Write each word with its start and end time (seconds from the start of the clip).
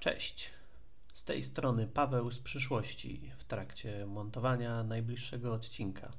Cześć. 0.00 0.50
Z 1.14 1.24
tej 1.24 1.42
strony 1.42 1.86
Paweł 1.86 2.30
z 2.30 2.40
przyszłości 2.40 3.32
w 3.38 3.44
trakcie 3.44 4.06
montowania 4.06 4.82
najbliższego 4.82 5.54
odcinka. 5.54 6.12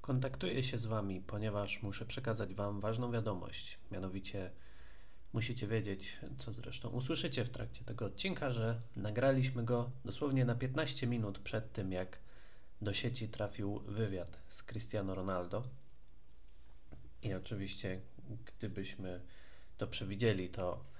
Kontaktuję 0.00 0.62
się 0.62 0.78
z 0.78 0.86
Wami, 0.86 1.20
ponieważ 1.20 1.82
muszę 1.82 2.06
przekazać 2.06 2.54
Wam 2.54 2.80
ważną 2.80 3.12
wiadomość. 3.12 3.78
Mianowicie 3.90 4.50
musicie 5.32 5.66
wiedzieć, 5.66 6.18
co 6.38 6.52
zresztą 6.52 6.88
usłyszycie 6.88 7.44
w 7.44 7.50
trakcie 7.50 7.84
tego 7.84 8.04
odcinka, 8.04 8.50
że 8.50 8.80
nagraliśmy 8.96 9.64
go 9.64 9.90
dosłownie 10.04 10.44
na 10.44 10.54
15 10.54 11.06
minut 11.06 11.38
przed 11.38 11.72
tym, 11.72 11.92
jak 11.92 12.18
do 12.82 12.92
sieci 12.92 13.28
trafił 13.28 13.78
wywiad 13.78 14.42
z 14.48 14.62
Cristiano 14.62 15.14
Ronaldo. 15.14 15.64
I 17.22 17.34
oczywiście, 17.34 18.00
gdybyśmy 18.46 19.20
to 19.78 19.86
przewidzieli, 19.86 20.48
to 20.48 20.93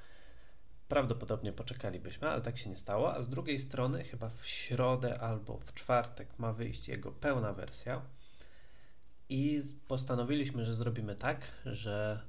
prawdopodobnie 0.89 1.53
poczekalibyśmy, 1.53 2.29
ale 2.29 2.43
tak 2.43 2.59
się 2.59 2.71
nie 2.71 2.77
stało. 2.77 3.15
A 3.15 3.23
z 3.23 3.29
drugiej 3.29 3.59
strony, 3.59 4.05
chyba 4.05 4.29
w 4.29 4.47
środę 4.47 5.21
albo 5.21 5.59
w 5.59 5.75
czwartek 5.75 6.39
ma 6.39 6.53
wyjść 6.53 6.89
jego 6.89 7.13
pełna 7.13 7.53
wersja. 7.53 8.03
I 9.29 9.61
postanowiliśmy, 9.89 10.65
że 10.65 10.75
zrobimy 10.75 11.17
tak, 11.17 11.41
że 11.67 12.21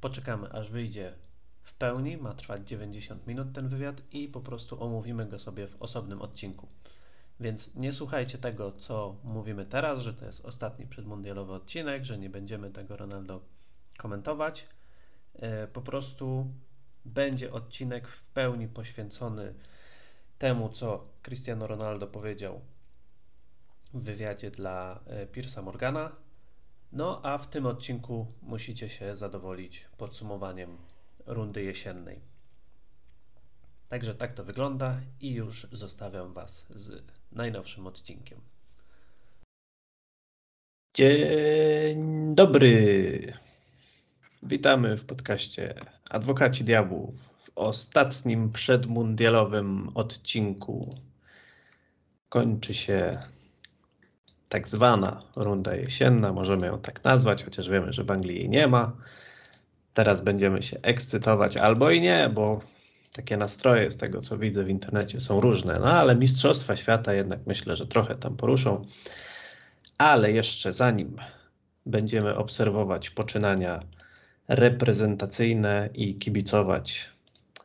poczekamy 0.00 0.52
aż 0.52 0.70
wyjdzie 0.70 1.14
w 1.62 1.74
pełni, 1.74 2.16
ma 2.16 2.34
trwać 2.34 2.68
90 2.68 3.26
minut 3.26 3.52
ten 3.52 3.68
wywiad 3.68 4.02
i 4.12 4.28
po 4.28 4.40
prostu 4.40 4.82
omówimy 4.82 5.26
go 5.26 5.38
sobie 5.38 5.66
w 5.66 5.82
osobnym 5.82 6.22
odcinku. 6.22 6.68
Więc 7.40 7.74
nie 7.74 7.92
słuchajcie 7.92 8.38
tego, 8.38 8.72
co 8.72 9.16
mówimy 9.24 9.66
teraz, 9.66 10.00
że 10.02 10.14
to 10.14 10.26
jest 10.26 10.44
ostatni 10.44 10.86
przedmundialowy 10.86 11.52
odcinek, 11.52 12.04
że 12.04 12.18
nie 12.18 12.30
będziemy 12.30 12.70
tego 12.70 12.96
Ronaldo 12.96 13.40
komentować. 13.98 14.66
E, 15.34 15.68
po 15.68 15.82
prostu 15.82 16.46
będzie 17.08 17.52
odcinek 17.52 18.08
w 18.08 18.22
pełni 18.22 18.68
poświęcony 18.68 19.54
temu, 20.38 20.68
co 20.68 21.04
Cristiano 21.22 21.66
Ronaldo 21.66 22.06
powiedział 22.06 22.60
w 23.94 24.02
wywiadzie 24.02 24.50
dla 24.50 25.00
e, 25.06 25.26
Piersa 25.26 25.62
Morgana. 25.62 26.12
No 26.92 27.20
a 27.22 27.38
w 27.38 27.50
tym 27.50 27.66
odcinku 27.66 28.26
musicie 28.42 28.88
się 28.88 29.16
zadowolić 29.16 29.84
podsumowaniem 29.96 30.78
rundy 31.26 31.62
jesiennej. 31.62 32.20
Także 33.88 34.14
tak 34.14 34.32
to 34.32 34.44
wygląda 34.44 35.00
i 35.20 35.32
już 35.32 35.66
zostawiam 35.72 36.32
Was 36.32 36.66
z 36.70 37.02
najnowszym 37.32 37.86
odcinkiem. 37.86 38.40
Dzień 40.94 42.34
dobry. 42.34 43.47
Witamy 44.48 44.96
w 44.96 45.04
podcaście 45.04 45.74
Adwokaci 46.10 46.64
Diabłów 46.64 47.14
w 47.44 47.50
ostatnim 47.54 48.52
przedmundialowym 48.52 49.90
odcinku. 49.94 50.94
Kończy 52.28 52.74
się 52.74 53.18
tak 54.48 54.68
zwana 54.68 55.22
runda 55.36 55.74
jesienna, 55.74 56.32
możemy 56.32 56.66
ją 56.66 56.78
tak 56.78 57.04
nazwać, 57.04 57.44
chociaż 57.44 57.68
wiemy, 57.68 57.92
że 57.92 58.04
w 58.04 58.10
Anglii 58.10 58.36
jej 58.36 58.48
nie 58.48 58.66
ma. 58.66 58.92
Teraz 59.94 60.20
będziemy 60.20 60.62
się 60.62 60.78
ekscytować 60.82 61.56
albo 61.56 61.90
i 61.90 62.00
nie, 62.00 62.30
bo 62.34 62.60
takie 63.12 63.36
nastroje 63.36 63.90
z 63.90 63.96
tego, 63.96 64.20
co 64.20 64.38
widzę 64.38 64.64
w 64.64 64.70
internecie, 64.70 65.20
są 65.20 65.40
różne. 65.40 65.78
No 65.78 65.92
ale 65.92 66.16
Mistrzostwa 66.16 66.76
Świata 66.76 67.12
jednak 67.14 67.40
myślę, 67.46 67.76
że 67.76 67.86
trochę 67.86 68.14
tam 68.14 68.36
poruszą. 68.36 68.84
Ale 69.98 70.32
jeszcze 70.32 70.72
zanim 70.72 71.16
będziemy 71.86 72.36
obserwować 72.36 73.10
poczynania 73.10 73.80
reprezentacyjne 74.48 75.90
i 75.94 76.14
kibicować 76.14 77.10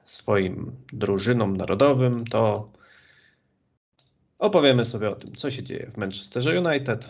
swoim 0.05 0.75
drużynom 0.93 1.57
narodowym, 1.57 2.25
to 2.25 2.71
opowiemy 4.39 4.85
sobie 4.85 5.09
o 5.09 5.15
tym, 5.15 5.35
co 5.35 5.51
się 5.51 5.63
dzieje 5.63 5.91
w 5.93 5.97
Manchesterze 5.97 6.61
United, 6.61 7.09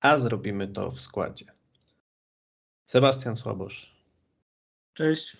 a 0.00 0.18
zrobimy 0.18 0.68
to 0.68 0.90
w 0.90 1.00
składzie. 1.00 1.46
Sebastian 2.84 3.36
Słabosz. 3.36 3.92
Cześć. 4.94 5.36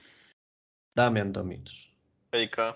Damian 0.97 1.32
Domitrz. 1.32 1.94
Hejka. 2.32 2.74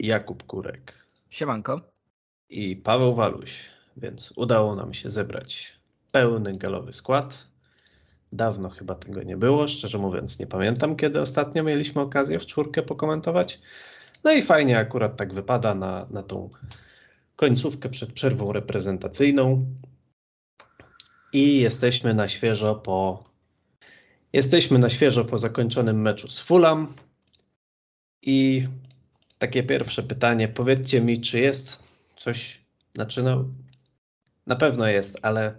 Jakub 0.00 0.42
Kurek. 0.42 1.06
Siemanko. 1.30 1.80
I 2.48 2.76
Paweł 2.76 3.14
Waluś. 3.14 3.70
Więc 3.96 4.32
udało 4.36 4.74
nam 4.74 4.94
się 4.94 5.08
zebrać 5.08 5.78
pełny 6.12 6.52
galowy 6.52 6.92
skład. 6.92 7.47
Dawno 8.32 8.70
chyba 8.70 8.94
tego 8.94 9.22
nie 9.22 9.36
było. 9.36 9.68
Szczerze 9.68 9.98
mówiąc, 9.98 10.38
nie 10.38 10.46
pamiętam, 10.46 10.96
kiedy 10.96 11.20
ostatnio 11.20 11.64
mieliśmy 11.64 12.02
okazję 12.02 12.38
w 12.38 12.46
czwórkę 12.46 12.82
pokomentować. 12.82 13.60
No 14.24 14.32
i 14.32 14.42
fajnie 14.42 14.78
akurat 14.78 15.16
tak 15.16 15.34
wypada 15.34 15.74
na, 15.74 16.06
na 16.10 16.22
tą 16.22 16.50
końcówkę 17.36 17.88
przed 17.88 18.12
przerwą 18.12 18.52
reprezentacyjną. 18.52 19.66
I 21.32 21.60
jesteśmy 21.60 22.14
na 22.14 22.28
świeżo 22.28 22.74
po 22.74 23.24
jesteśmy 24.32 24.78
na 24.78 24.90
świeżo 24.90 25.24
po 25.24 25.38
zakończonym 25.38 26.02
meczu 26.02 26.28
z 26.28 26.40
Fulham. 26.40 26.94
I 28.22 28.66
takie 29.38 29.62
pierwsze 29.62 30.02
pytanie, 30.02 30.48
powiedzcie 30.48 31.00
mi, 31.00 31.20
czy 31.20 31.40
jest 31.40 31.82
coś, 32.16 32.60
znaczy 32.94 33.22
no, 33.22 33.44
na 34.46 34.56
pewno 34.56 34.86
jest, 34.86 35.18
ale 35.22 35.58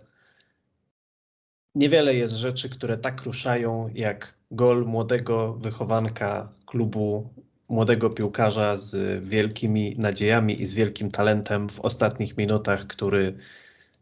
niewiele 1.75 2.15
jest 2.15 2.33
rzeczy, 2.33 2.69
które 2.69 2.97
tak 2.97 3.23
ruszają 3.23 3.89
jak 3.93 4.33
gol 4.51 4.85
młodego 4.85 5.53
wychowanka 5.53 6.49
klubu, 6.65 7.29
młodego 7.69 8.09
piłkarza 8.09 8.77
z 8.77 9.23
wielkimi 9.23 9.95
nadziejami 9.97 10.61
i 10.61 10.65
z 10.65 10.73
wielkim 10.73 11.11
talentem 11.11 11.69
w 11.69 11.79
ostatnich 11.79 12.37
minutach, 12.37 12.87
który 12.87 13.37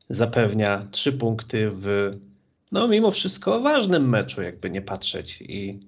zapewnia 0.10 0.88
trzy 0.92 1.14
punkty 1.14 1.72
w, 1.72 2.12
no 2.72 2.88
mimo 2.88 3.12
wszystko, 3.12 3.62
ważnym 3.62 4.10
meczu, 4.10 4.42
jakby 4.42 4.70
nie 4.70 4.82
patrzeć. 4.82 5.42
I 5.42 5.80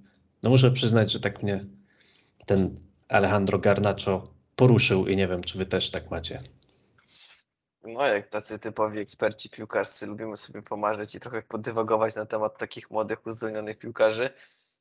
no 0.44 0.50
muszę 0.50 0.72
przyznać, 0.72 1.12
że 1.12 1.19
tak 1.19 1.44
mnie 1.44 1.66
ten 2.45 2.75
Alejandro 3.07 3.59
Garnacho 3.59 4.28
poruszył 4.56 5.07
i 5.07 5.16
nie 5.16 5.28
wiem, 5.28 5.44
czy 5.44 5.57
wy 5.57 5.66
też 5.66 5.91
tak 5.91 6.12
macie. 6.12 6.44
No, 7.94 8.07
jak 8.07 8.29
tacy 8.29 8.59
typowi 8.59 9.00
eksperci 9.00 9.50
piłkarscy 9.50 10.05
lubimy 10.05 10.38
sobie 10.38 10.61
pomarzyć 10.61 11.16
i 11.16 11.19
trochę 11.19 11.41
podywagować 11.41 12.16
na 12.16 12.25
temat 12.25 12.57
takich 12.57 12.91
młodych, 12.91 13.25
uzdolnionych 13.27 13.79
piłkarzy. 13.79 14.29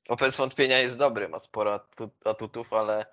Bo 0.08 0.16
bez 0.16 0.36
wątpienia 0.36 0.78
jest 0.78 0.98
dobry, 0.98 1.28
ma 1.28 1.38
sporo 1.38 1.80
atutów, 2.24 2.72
ale, 2.72 3.06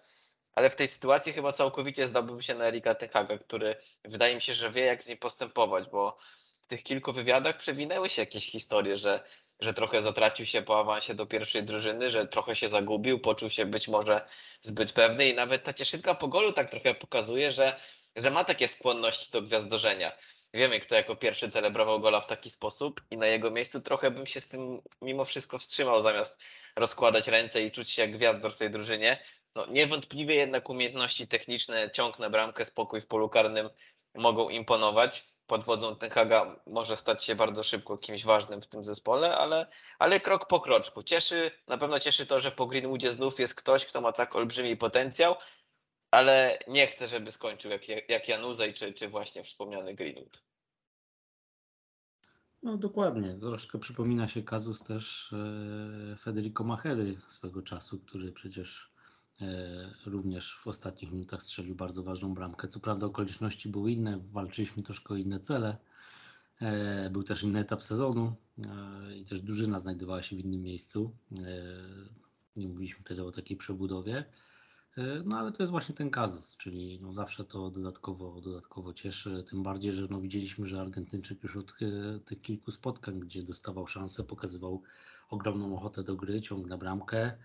ale 0.53 0.69
w 0.69 0.75
tej 0.75 0.87
sytuacji 0.87 1.33
chyba 1.33 1.51
całkowicie 1.53 2.07
zdałbym 2.07 2.41
się 2.41 2.55
na 2.55 2.65
Erika 2.65 2.95
Tenhaga, 2.95 3.37
który 3.37 3.75
wydaje 4.05 4.35
mi 4.35 4.41
się, 4.41 4.53
że 4.53 4.71
wie 4.71 4.85
jak 4.85 5.03
z 5.03 5.07
nim 5.07 5.17
postępować, 5.17 5.89
bo 5.89 6.17
w 6.61 6.67
tych 6.67 6.83
kilku 6.83 7.13
wywiadach 7.13 7.57
przewinęły 7.57 8.09
się 8.09 8.21
jakieś 8.21 8.51
historie, 8.51 8.97
że 8.97 9.23
że 9.59 9.73
trochę 9.73 10.01
zatracił 10.01 10.45
się 10.45 10.61
po 10.61 10.79
awansie 10.79 11.13
do 11.13 11.25
pierwszej 11.25 11.63
drużyny, 11.63 12.09
że 12.09 12.27
trochę 12.27 12.55
się 12.55 12.69
zagubił, 12.69 13.19
poczuł 13.19 13.49
się 13.49 13.65
być 13.65 13.87
może 13.87 14.27
zbyt 14.61 14.91
pewny 14.91 15.29
i 15.29 15.33
nawet 15.33 15.63
ta 15.63 15.73
cieszynka 15.73 16.15
po 16.15 16.27
golu 16.27 16.53
tak 16.53 16.71
trochę 16.71 16.95
pokazuje, 16.95 17.51
że, 17.51 17.79
że 18.15 18.31
ma 18.31 18.43
takie 18.43 18.67
skłonności 18.67 19.31
do 19.31 19.41
gwiazdorzenia. 19.41 20.17
Wiemy, 20.53 20.79
kto 20.79 20.95
jako 20.95 21.15
pierwszy 21.15 21.49
celebrował 21.49 21.99
gola 21.99 22.21
w 22.21 22.27
taki 22.27 22.49
sposób 22.49 23.01
i 23.11 23.17
na 23.17 23.27
jego 23.27 23.51
miejscu 23.51 23.81
trochę 23.81 24.11
bym 24.11 24.27
się 24.27 24.41
z 24.41 24.47
tym 24.47 24.81
mimo 25.01 25.25
wszystko 25.25 25.59
wstrzymał, 25.59 26.01
zamiast 26.01 26.41
rozkładać 26.75 27.27
ręce 27.27 27.61
i 27.61 27.71
czuć 27.71 27.89
się 27.89 28.01
jak 28.01 28.11
gwiazdor 28.11 28.53
w 28.53 28.57
tej 28.57 28.69
drużynie. 28.69 29.23
No, 29.55 29.65
niewątpliwie 29.65 30.35
jednak 30.35 30.69
umiejętności 30.69 31.27
techniczne, 31.27 31.91
ciąg 31.91 32.19
na 32.19 32.29
bramkę, 32.29 32.65
spokój 32.65 33.01
w 33.01 33.07
polu 33.07 33.29
karnym 33.29 33.69
mogą 34.15 34.49
imponować 34.49 35.25
pod 35.47 35.63
wodzą 35.63 35.95
Ten 35.95 36.09
Haga 36.09 36.55
może 36.67 36.95
stać 36.95 37.23
się 37.23 37.35
bardzo 37.35 37.63
szybko 37.63 37.97
kimś 37.97 38.25
ważnym 38.25 38.61
w 38.61 38.67
tym 38.67 38.83
zespole, 38.83 39.37
ale, 39.37 39.67
ale 39.99 40.19
krok 40.19 40.47
po 40.47 40.59
kroczku. 40.59 41.03
Cieszy, 41.03 41.51
na 41.67 41.77
pewno 41.77 41.99
cieszy 41.99 42.25
to, 42.25 42.39
że 42.39 42.51
po 42.51 42.65
Greenwoodzie 42.65 43.11
znów 43.11 43.39
jest 43.39 43.55
ktoś, 43.55 43.85
kto 43.85 44.01
ma 44.01 44.11
tak 44.11 44.35
olbrzymi 44.35 44.77
potencjał, 44.77 45.35
ale 46.11 46.59
nie 46.67 46.87
chcę, 46.87 47.07
żeby 47.07 47.31
skończył 47.31 47.71
jak, 47.71 48.09
jak 48.09 48.27
Januzaj 48.27 48.73
czy, 48.73 48.93
czy 48.93 49.09
właśnie 49.09 49.43
wspomniany 49.43 49.95
Greenwood. 49.95 50.43
No 52.63 52.77
dokładnie. 52.77 53.33
Troszkę 53.39 53.79
przypomina 53.79 54.27
się 54.27 54.43
kazus 54.43 54.83
też 54.83 55.33
e, 55.33 56.17
Federico 56.17 56.63
Machery 56.63 57.17
swego 57.29 57.61
czasu, 57.61 57.99
który 57.99 58.31
przecież 58.31 58.95
E, 59.41 59.91
również 60.05 60.55
w 60.55 60.67
ostatnich 60.67 61.11
minutach 61.11 61.43
strzelił 61.43 61.75
bardzo 61.75 62.03
ważną 62.03 62.33
bramkę. 62.33 62.67
Co 62.67 62.79
prawda 62.79 63.05
okoliczności 63.05 63.69
były 63.69 63.91
inne, 63.91 64.19
walczyliśmy 64.31 64.83
troszkę 64.83 65.13
o 65.13 65.17
inne 65.17 65.39
cele. 65.39 65.77
E, 66.61 67.09
był 67.09 67.23
też 67.23 67.43
inny 67.43 67.59
etap 67.59 67.83
sezonu 67.83 68.35
i 69.15 69.25
też 69.25 69.41
drużyna 69.41 69.79
znajdowała 69.79 70.21
się 70.21 70.35
w 70.35 70.39
innym 70.39 70.61
miejscu. 70.61 71.15
Nie 72.55 72.67
mówiliśmy 72.67 73.03
wtedy 73.03 73.23
o 73.23 73.31
takiej 73.31 73.57
przebudowie. 73.57 74.25
No 75.25 75.37
ale 75.37 75.51
to 75.51 75.63
jest 75.63 75.71
właśnie 75.71 75.95
ten 75.95 76.09
kazus, 76.09 76.57
czyli 76.57 76.99
no 77.01 77.11
zawsze 77.11 77.45
to 77.45 77.69
dodatkowo, 77.69 78.41
dodatkowo 78.41 78.93
cieszy, 78.93 79.43
tym 79.49 79.63
bardziej, 79.63 79.93
że 79.93 80.07
no 80.09 80.21
widzieliśmy, 80.21 80.67
że 80.67 80.81
Argentyńczyk 80.81 81.43
już 81.43 81.57
od 81.57 81.73
tych 82.25 82.41
kilku 82.41 82.71
spotkań, 82.71 83.19
gdzie 83.19 83.43
dostawał 83.43 83.87
szansę, 83.87 84.23
pokazywał 84.23 84.81
ogromną 85.29 85.75
ochotę 85.75 86.03
do 86.03 86.15
gry, 86.15 86.41
ciąg 86.41 86.67
na 86.67 86.77
bramkę, 86.77 87.37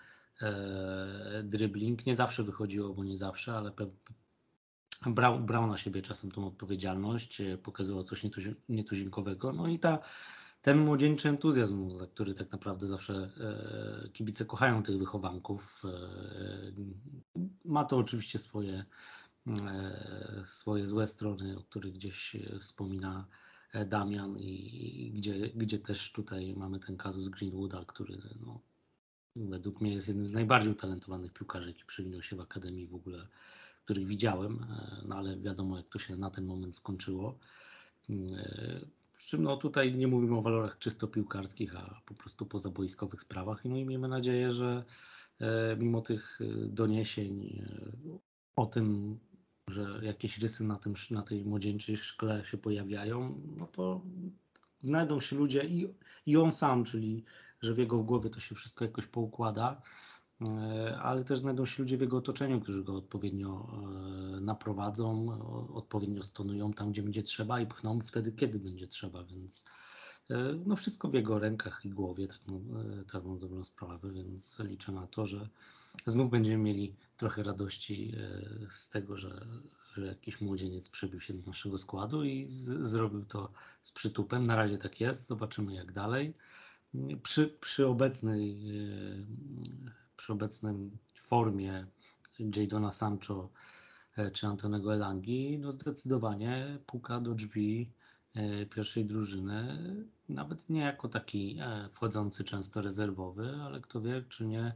e, 0.42 1.42
dribbling. 1.44 2.06
Nie 2.06 2.16
zawsze 2.16 2.44
wychodziło, 2.44 2.94
bo 2.94 3.04
nie 3.04 3.16
zawsze, 3.16 3.56
ale 3.56 3.70
pe, 3.70 3.86
brał, 5.06 5.40
brał 5.40 5.66
na 5.66 5.76
siebie 5.76 6.02
czasem 6.02 6.30
tą 6.30 6.46
odpowiedzialność, 6.46 7.40
e, 7.40 7.58
pokazywał 7.58 8.02
coś 8.02 8.22
nietuzi, 8.22 8.54
nietuzinkowego. 8.68 9.52
No 9.52 9.68
i 9.68 9.78
ta, 9.78 9.98
ten 10.62 10.78
młodzieńczy 10.78 11.28
entuzjazm, 11.28 11.90
za 11.90 12.06
który 12.06 12.34
tak 12.34 12.52
naprawdę 12.52 12.86
zawsze 12.86 13.30
e, 13.40 14.08
kibice 14.08 14.44
kochają 14.44 14.82
tych 14.82 14.98
wychowanków, 14.98 15.82
e, 15.84 15.90
ma 17.64 17.84
to 17.84 17.96
oczywiście 17.96 18.38
swoje, 18.38 18.84
e, 19.46 20.42
swoje 20.46 20.88
złe 20.88 21.06
strony, 21.06 21.58
o 21.58 21.62
których 21.62 21.92
gdzieś 21.92 22.36
wspomina 22.60 23.26
Damian 23.86 24.38
i 24.38 25.12
gdzie, 25.14 25.48
gdzie 25.48 25.78
też 25.78 26.12
tutaj 26.12 26.54
mamy 26.56 26.78
ten 26.78 26.96
kazus 26.96 27.28
Greenwooda, 27.28 27.84
który 27.84 28.16
no, 28.40 28.60
według 29.36 29.80
mnie 29.80 29.92
jest 29.92 30.08
jednym 30.08 30.28
z 30.28 30.32
najbardziej 30.32 30.72
utalentowanych 30.72 31.32
piłkarzy, 31.32 31.68
jaki 31.68 31.84
przywinął 31.84 32.22
się 32.22 32.36
w 32.36 32.40
Akademii 32.40 32.86
w 32.86 32.94
ogóle, 32.94 33.26
których 33.84 34.06
widziałem, 34.06 34.66
no 35.04 35.16
ale 35.16 35.36
wiadomo 35.36 35.76
jak 35.76 35.88
to 35.88 35.98
się 35.98 36.16
na 36.16 36.30
ten 36.30 36.44
moment 36.44 36.76
skończyło. 36.76 37.38
Przy 39.20 39.28
czym 39.28 39.42
no 39.42 39.56
tutaj 39.56 39.94
nie 39.94 40.06
mówimy 40.06 40.38
o 40.38 40.42
walorach 40.42 40.78
czysto 40.78 41.08
piłkarskich, 41.08 41.76
a 41.76 42.00
po 42.06 42.14
prostu 42.14 42.46
pozaboiskowych 42.46 43.20
sprawach. 43.20 43.64
No 43.64 43.76
i 43.76 43.84
miejmy 43.84 44.08
nadzieję, 44.08 44.50
że 44.50 44.84
mimo 45.78 46.00
tych 46.00 46.38
doniesień 46.68 47.62
o 48.56 48.66
tym, 48.66 49.18
że 49.68 50.00
jakieś 50.02 50.38
rysy 50.38 50.64
na, 50.64 50.76
tym, 50.76 50.94
na 51.10 51.22
tej 51.22 51.44
młodzieńczej 51.44 51.96
szkle 51.96 52.44
się 52.44 52.58
pojawiają, 52.58 53.40
no 53.56 53.66
to 53.66 54.02
znajdą 54.80 55.20
się 55.20 55.36
ludzie 55.36 55.64
i, 55.64 55.94
i 56.26 56.36
on 56.36 56.52
sam, 56.52 56.84
czyli 56.84 57.24
że 57.62 57.74
w 57.74 57.78
jego 57.78 57.98
głowie 57.98 58.30
to 58.30 58.40
się 58.40 58.54
wszystko 58.54 58.84
jakoś 58.84 59.06
poukłada, 59.06 59.82
e, 59.82 60.09
ale 61.02 61.24
też 61.24 61.38
znajdą 61.38 61.66
się 61.66 61.82
ludzie 61.82 61.96
w 61.96 62.00
jego 62.00 62.16
otoczeniu, 62.16 62.60
którzy 62.60 62.84
go 62.84 62.96
odpowiednio 62.96 63.68
e, 64.36 64.40
naprowadzą, 64.40 65.28
odpowiednio 65.74 66.22
stonują 66.22 66.72
tam, 66.72 66.92
gdzie 66.92 67.02
będzie 67.02 67.22
trzeba 67.22 67.60
i 67.60 67.66
pchną 67.66 68.00
wtedy, 68.00 68.32
kiedy 68.32 68.58
będzie 68.58 68.86
trzeba, 68.86 69.24
więc 69.24 69.64
e, 70.30 70.36
no 70.66 70.76
wszystko 70.76 71.08
w 71.08 71.14
jego 71.14 71.38
rękach 71.38 71.80
i 71.84 71.90
głowie, 71.90 72.26
tak, 72.28 72.38
no, 72.48 72.60
tak 73.12 73.24
na 73.24 73.36
dobrą 73.36 73.64
sprawę, 73.64 74.12
więc 74.12 74.58
liczę 74.58 74.92
na 74.92 75.06
to, 75.06 75.26
że 75.26 75.48
znów 76.06 76.30
będziemy 76.30 76.64
mieli 76.64 76.94
trochę 77.16 77.42
radości 77.42 78.14
z 78.70 78.90
tego, 78.90 79.16
że, 79.16 79.46
że 79.94 80.06
jakiś 80.06 80.40
młodzieniec 80.40 80.90
przebił 80.90 81.20
się 81.20 81.34
do 81.34 81.46
naszego 81.46 81.78
składu 81.78 82.24
i 82.24 82.46
z, 82.46 82.86
zrobił 82.88 83.24
to 83.24 83.52
z 83.82 83.92
przytupem. 83.92 84.44
Na 84.44 84.56
razie 84.56 84.78
tak 84.78 85.00
jest, 85.00 85.26
zobaczymy 85.26 85.74
jak 85.74 85.92
dalej. 85.92 86.34
Przy, 87.22 87.46
przy 87.46 87.86
obecnej 87.86 88.58
przy 90.20 90.32
obecnej 90.32 90.90
formie 91.20 91.86
Jadona 92.56 92.92
Sancho 92.92 93.48
e, 94.16 94.30
czy 94.30 94.46
Antonego 94.46 94.94
Elangi, 94.94 95.58
no 95.58 95.72
zdecydowanie 95.72 96.78
puka 96.86 97.20
do 97.20 97.34
drzwi 97.34 97.90
e, 98.34 98.66
pierwszej 98.66 99.04
drużyny, 99.04 99.78
nawet 100.28 100.68
nie 100.70 100.80
jako 100.80 101.08
taki 101.08 101.58
e, 101.60 101.88
wchodzący 101.92 102.44
często 102.44 102.82
rezerwowy, 102.82 103.56
ale 103.62 103.80
kto 103.80 104.00
wie, 104.00 104.24
czy 104.28 104.46
nie 104.46 104.72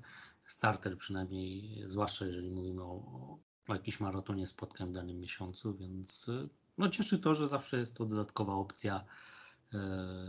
starter 0.47 0.97
przynajmniej, 0.97 1.83
zwłaszcza 1.85 2.27
jeżeli 2.27 2.51
mówimy 2.51 2.83
o, 2.83 3.39
o 3.69 3.75
jakimś 3.75 4.01
maratonie 4.01 4.47
spotkań 4.47 4.89
w 4.89 4.95
danym 4.95 5.21
miesiącu, 5.21 5.75
więc 5.75 6.31
no 6.79 6.89
cieszy 6.89 7.19
to, 7.19 7.35
że 7.35 7.49
zawsze 7.49 7.79
jest 7.79 7.97
to 7.97 8.07
dodatkowa 8.07 8.55
opcja 8.55 9.05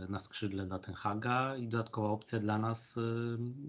na 0.08 0.18
skrzydle 0.18 0.66
dla 0.66 0.78
Ten 0.78 0.94
Haga 0.94 1.56
i 1.56 1.68
dodatkowa 1.68 2.08
opcja 2.08 2.38
dla 2.38 2.58
nas, 2.58 2.98
e, 2.98 3.02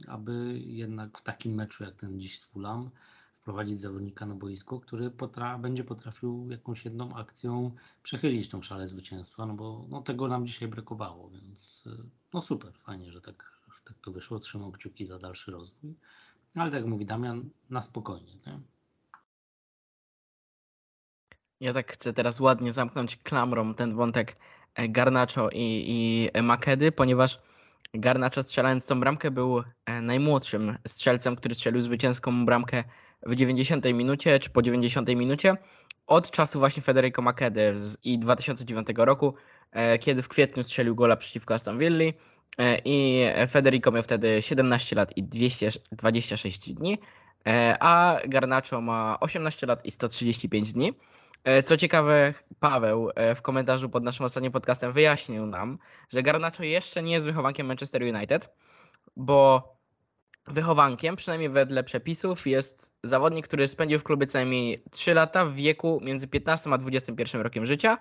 aby 0.07 0.59
jednak 0.59 1.17
w 1.17 1.21
takim 1.21 1.55
meczu 1.55 1.83
jak 1.83 1.95
ten 1.95 2.19
dziś 2.19 2.39
z 2.39 2.45
Fulham 2.45 2.89
wprowadzić 3.37 3.79
zawodnika 3.79 4.25
na 4.25 4.35
boisko, 4.35 4.79
który 4.79 5.11
potra 5.11 5.57
będzie 5.57 5.83
potrafił 5.83 6.47
jakąś 6.51 6.85
jedną 6.85 7.15
akcją 7.15 7.71
przechylić 8.03 8.49
tą 8.49 8.61
szalę 8.61 8.87
zwycięstwa, 8.87 9.45
no 9.45 9.53
bo 9.53 9.85
no, 9.89 10.01
tego 10.01 10.27
nam 10.27 10.47
dzisiaj 10.47 10.67
brakowało, 10.67 11.29
więc 11.29 11.87
e, 11.87 12.03
no 12.33 12.41
super, 12.41 12.73
fajnie, 12.79 13.11
że 13.11 13.21
tak, 13.21 13.61
tak 13.83 13.97
to 13.97 14.11
wyszło, 14.11 14.39
trzymam 14.39 14.71
kciuki 14.71 15.05
za 15.05 15.19
dalszy 15.19 15.51
rozwój, 15.51 15.95
ale 16.55 16.71
tak 16.71 16.79
jak 16.79 16.89
mówi 16.89 17.05
Damian, 17.05 17.49
na 17.69 17.81
spokojnie. 17.81 18.35
Nie? 18.47 18.59
Ja 21.59 21.73
tak 21.73 21.93
chcę 21.93 22.13
teraz 22.13 22.39
ładnie 22.39 22.71
zamknąć 22.71 23.17
klamrą 23.17 23.73
ten 23.75 23.95
wątek 23.95 24.37
Garnacho 24.89 25.49
i, 25.53 26.29
i 26.35 26.41
Makedy, 26.41 26.91
ponieważ 26.91 27.39
Garnacho 27.93 28.43
strzelając 28.43 28.85
tą 28.85 28.99
bramkę 28.99 29.31
był 29.31 29.63
e, 29.85 30.01
najmłodszym 30.01 30.77
strzelcem, 30.87 31.35
który 31.35 31.55
strzelił 31.55 31.81
zwycięską 31.81 32.45
bramkę 32.45 32.83
w 33.25 33.35
90 33.35 33.85
minucie 33.85 34.39
czy 34.39 34.49
po 34.49 34.61
90 34.61 35.09
minucie 35.09 35.57
od 36.07 36.31
czasu 36.31 36.59
właśnie 36.59 36.83
Federico 36.83 37.21
Makedy 37.21 37.75
i 38.03 38.19
2009 38.19 38.87
roku, 38.97 39.33
e, 39.71 39.97
kiedy 39.99 40.21
w 40.21 40.27
kwietniu 40.27 40.63
strzelił 40.63 40.95
gola 40.95 41.15
przeciwko 41.17 41.53
Aston 41.53 41.79
Villa 41.79 42.11
e, 42.57 42.81
i 42.85 43.25
Federico 43.49 43.91
miał 43.91 44.03
wtedy 44.03 44.41
17 44.41 44.95
lat 44.95 45.17
i 45.17 45.23
226 45.23 46.73
dni, 46.73 46.97
a 47.79 48.19
Garnacho 48.27 48.81
ma 48.81 49.17
18 49.19 49.67
lat 49.67 49.85
i 49.85 49.91
135 49.91 50.73
dni. 50.73 50.93
E, 51.43 51.63
co 51.63 51.77
ciekawe, 51.77 52.33
Paweł 52.59 53.11
e, 53.15 53.35
w 53.35 53.41
komentarzu 53.41 53.89
pod 53.89 54.03
naszym 54.03 54.25
ostatnim 54.25 54.51
podcastem 54.51 54.91
wyjaśnił 54.91 55.45
nam, 55.45 55.77
że 56.09 56.23
Garnacho 56.23 56.63
jeszcze 56.63 57.03
nie 57.03 57.13
jest 57.13 57.25
wychowankiem 57.25 57.67
Manchester 57.67 58.03
United, 58.03 58.49
bo 59.15 59.77
wychowankiem, 60.47 61.15
przynajmniej 61.15 61.49
wedle 61.49 61.83
przepisów, 61.83 62.47
jest 62.47 62.93
zawodnik, 63.03 63.47
który 63.47 63.67
spędził 63.67 63.99
w 63.99 64.03
klubie 64.03 64.27
co 64.27 64.37
najmniej 64.37 64.79
3 64.91 65.13
lata 65.13 65.45
w 65.45 65.53
wieku 65.53 65.99
między 66.03 66.27
15 66.27 66.69
a 66.73 66.77
21 66.77 67.41
rokiem 67.41 67.65
życia, 67.65 67.97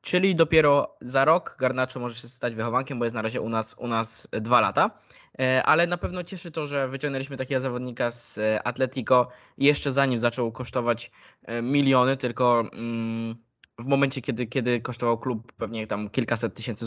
czyli 0.00 0.34
dopiero 0.34 0.96
za 1.00 1.24
rok 1.24 1.56
Garnacho 1.60 2.00
może 2.00 2.14
się 2.14 2.28
stać 2.28 2.54
wychowankiem, 2.54 2.98
bo 2.98 3.04
jest 3.04 3.14
na 3.14 3.22
razie 3.22 3.40
u 3.40 3.48
nas, 3.48 3.76
u 3.78 3.88
nas 3.88 4.28
2 4.32 4.60
lata. 4.60 4.90
E, 5.40 5.62
ale 5.62 5.86
na 5.86 5.98
pewno 5.98 6.24
cieszy 6.24 6.50
to, 6.50 6.66
że 6.66 6.88
wyciągnęliśmy 6.88 7.36
takiego 7.36 7.60
zawodnika 7.60 8.10
z 8.10 8.38
e, 8.38 8.62
Atletico 8.62 9.28
jeszcze 9.58 9.92
zanim 9.92 10.18
zaczął 10.18 10.52
kosztować 10.52 11.10
e, 11.42 11.62
miliony, 11.62 12.16
tylko 12.16 12.60
mm, 12.72 13.36
w 13.78 13.84
momencie, 13.84 14.22
kiedy, 14.22 14.46
kiedy 14.46 14.80
kosztował 14.80 15.18
klub 15.18 15.52
pewnie 15.52 15.86
tam 15.86 16.10
kilkaset 16.10 16.54
tysięcy, 16.54 16.86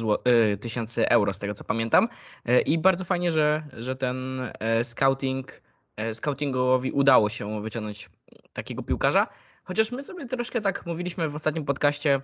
tysięcy 0.62 1.10
euro, 1.10 1.34
z 1.34 1.40
tego 1.40 1.54
co 1.54 1.64
pamiętam. 1.64 2.08
I 2.66 2.78
bardzo 2.78 3.06
fajnie, 3.06 3.32
że, 3.32 3.64
że 3.74 3.96
ten 3.96 4.42
scouting, 4.84 5.62
scoutingowi 6.14 6.92
udało 6.92 7.30
się 7.30 7.62
wyciągnąć 7.62 8.10
takiego 8.54 8.84
piłkarza. 8.84 9.28
Chociaż 9.64 9.92
my 9.92 10.02
sobie 10.02 10.26
troszkę 10.26 10.62
tak 10.62 10.86
mówiliśmy 10.86 11.30
w 11.30 11.36
ostatnim 11.36 11.66
podcaście 11.66 12.22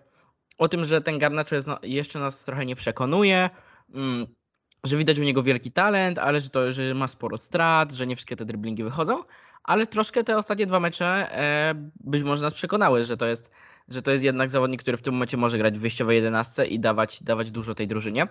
o 0.58 0.68
tym, 0.68 0.86
że 0.86 1.02
ten 1.02 1.20
Garnacho 1.20 1.56
jest, 1.56 1.68
jeszcze 1.84 2.20
nas 2.20 2.46
trochę 2.46 2.66
nie 2.66 2.76
przekonuje. 2.76 3.50
Że 4.84 4.98
widać 4.98 5.20
u 5.20 5.24
niego 5.24 5.44
wielki 5.44 5.72
talent, 5.72 6.20
ale 6.20 6.42
że, 6.42 6.50
to, 6.50 6.72
że 6.72 6.94
ma 6.94 7.08
sporo 7.08 7.38
strat, 7.38 7.92
że 7.92 8.08
nie 8.08 8.16
wszystkie 8.16 8.36
te 8.36 8.46
driblingi 8.46 8.84
wychodzą, 8.84 9.24
ale 9.64 9.88
troszkę 9.88 10.24
te 10.24 10.38
ostatnie 10.38 10.66
dwa 10.66 10.80
mecze 10.80 11.06
e, 11.06 11.74
być 12.00 12.24
może 12.24 12.44
nas 12.44 12.54
przekonały, 12.54 13.04
że 13.04 13.18
to 13.18 13.26
jest, 13.26 13.52
że 13.90 14.02
to 14.02 14.12
jest 14.12 14.24
jednak 14.24 14.50
zawodnik, 14.50 14.82
który 14.82 14.98
w 14.98 15.02
tym 15.02 15.14
momencie 15.14 15.38
może 15.38 15.58
grać 15.58 15.78
w 15.78 15.82
wyjściowej 15.82 16.16
11 16.16 16.66
i 16.66 16.80
dawać, 16.80 17.24
dawać 17.24 17.52
dużo 17.52 17.76
tej 17.76 17.88
drużynie. 17.88 18.28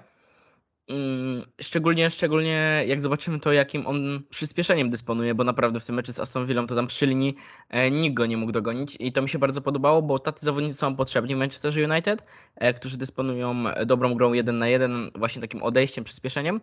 Mm, 0.88 1.42
szczególnie, 1.60 2.10
szczególnie 2.10 2.84
jak 2.86 3.02
zobaczymy 3.02 3.40
to, 3.40 3.52
jakim 3.52 3.86
on 3.86 4.22
przyspieszeniem 4.30 4.90
dysponuje, 4.90 5.34
bo 5.34 5.44
naprawdę 5.44 5.80
w 5.80 5.86
tym 5.86 5.94
meczu 5.94 6.12
z 6.12 6.20
Aston 6.20 6.46
Villą 6.46 6.66
to 6.66 6.74
tam 6.74 6.86
przy 6.86 7.06
linii 7.06 7.36
e, 7.70 7.90
nikt 7.90 8.14
go 8.14 8.26
nie 8.26 8.36
mógł 8.36 8.52
dogonić 8.52 8.96
i 9.00 9.12
to 9.12 9.22
mi 9.22 9.28
się 9.28 9.38
bardzo 9.38 9.60
podobało, 9.60 10.02
bo 10.02 10.18
tacy 10.18 10.46
zawodnicy 10.46 10.78
są 10.78 10.96
potrzebni 10.96 11.34
w 11.34 11.38
Manchester 11.38 11.90
United, 11.90 12.24
e, 12.56 12.74
którzy 12.74 12.96
dysponują 12.96 13.64
dobrą 13.86 14.14
grą 14.14 14.32
1 14.32 14.58
na 14.58 14.68
1, 14.68 15.10
właśnie 15.14 15.42
takim 15.42 15.62
odejściem, 15.62 16.04
przyspieszeniem. 16.04 16.60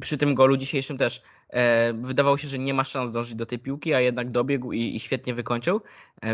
Przy 0.00 0.18
tym 0.18 0.34
golu 0.34 0.56
dzisiejszym 0.56 0.98
też 0.98 1.22
e, 1.48 1.92
wydawało 1.92 2.38
się, 2.38 2.48
że 2.48 2.58
nie 2.58 2.74
ma 2.74 2.84
szans 2.84 3.10
dążyć 3.10 3.34
do 3.34 3.46
tej 3.46 3.58
piłki, 3.58 3.94
a 3.94 4.00
jednak 4.00 4.30
dobiegł 4.30 4.72
i, 4.72 4.96
i 4.96 5.00
świetnie 5.00 5.34
wykończył, 5.34 5.80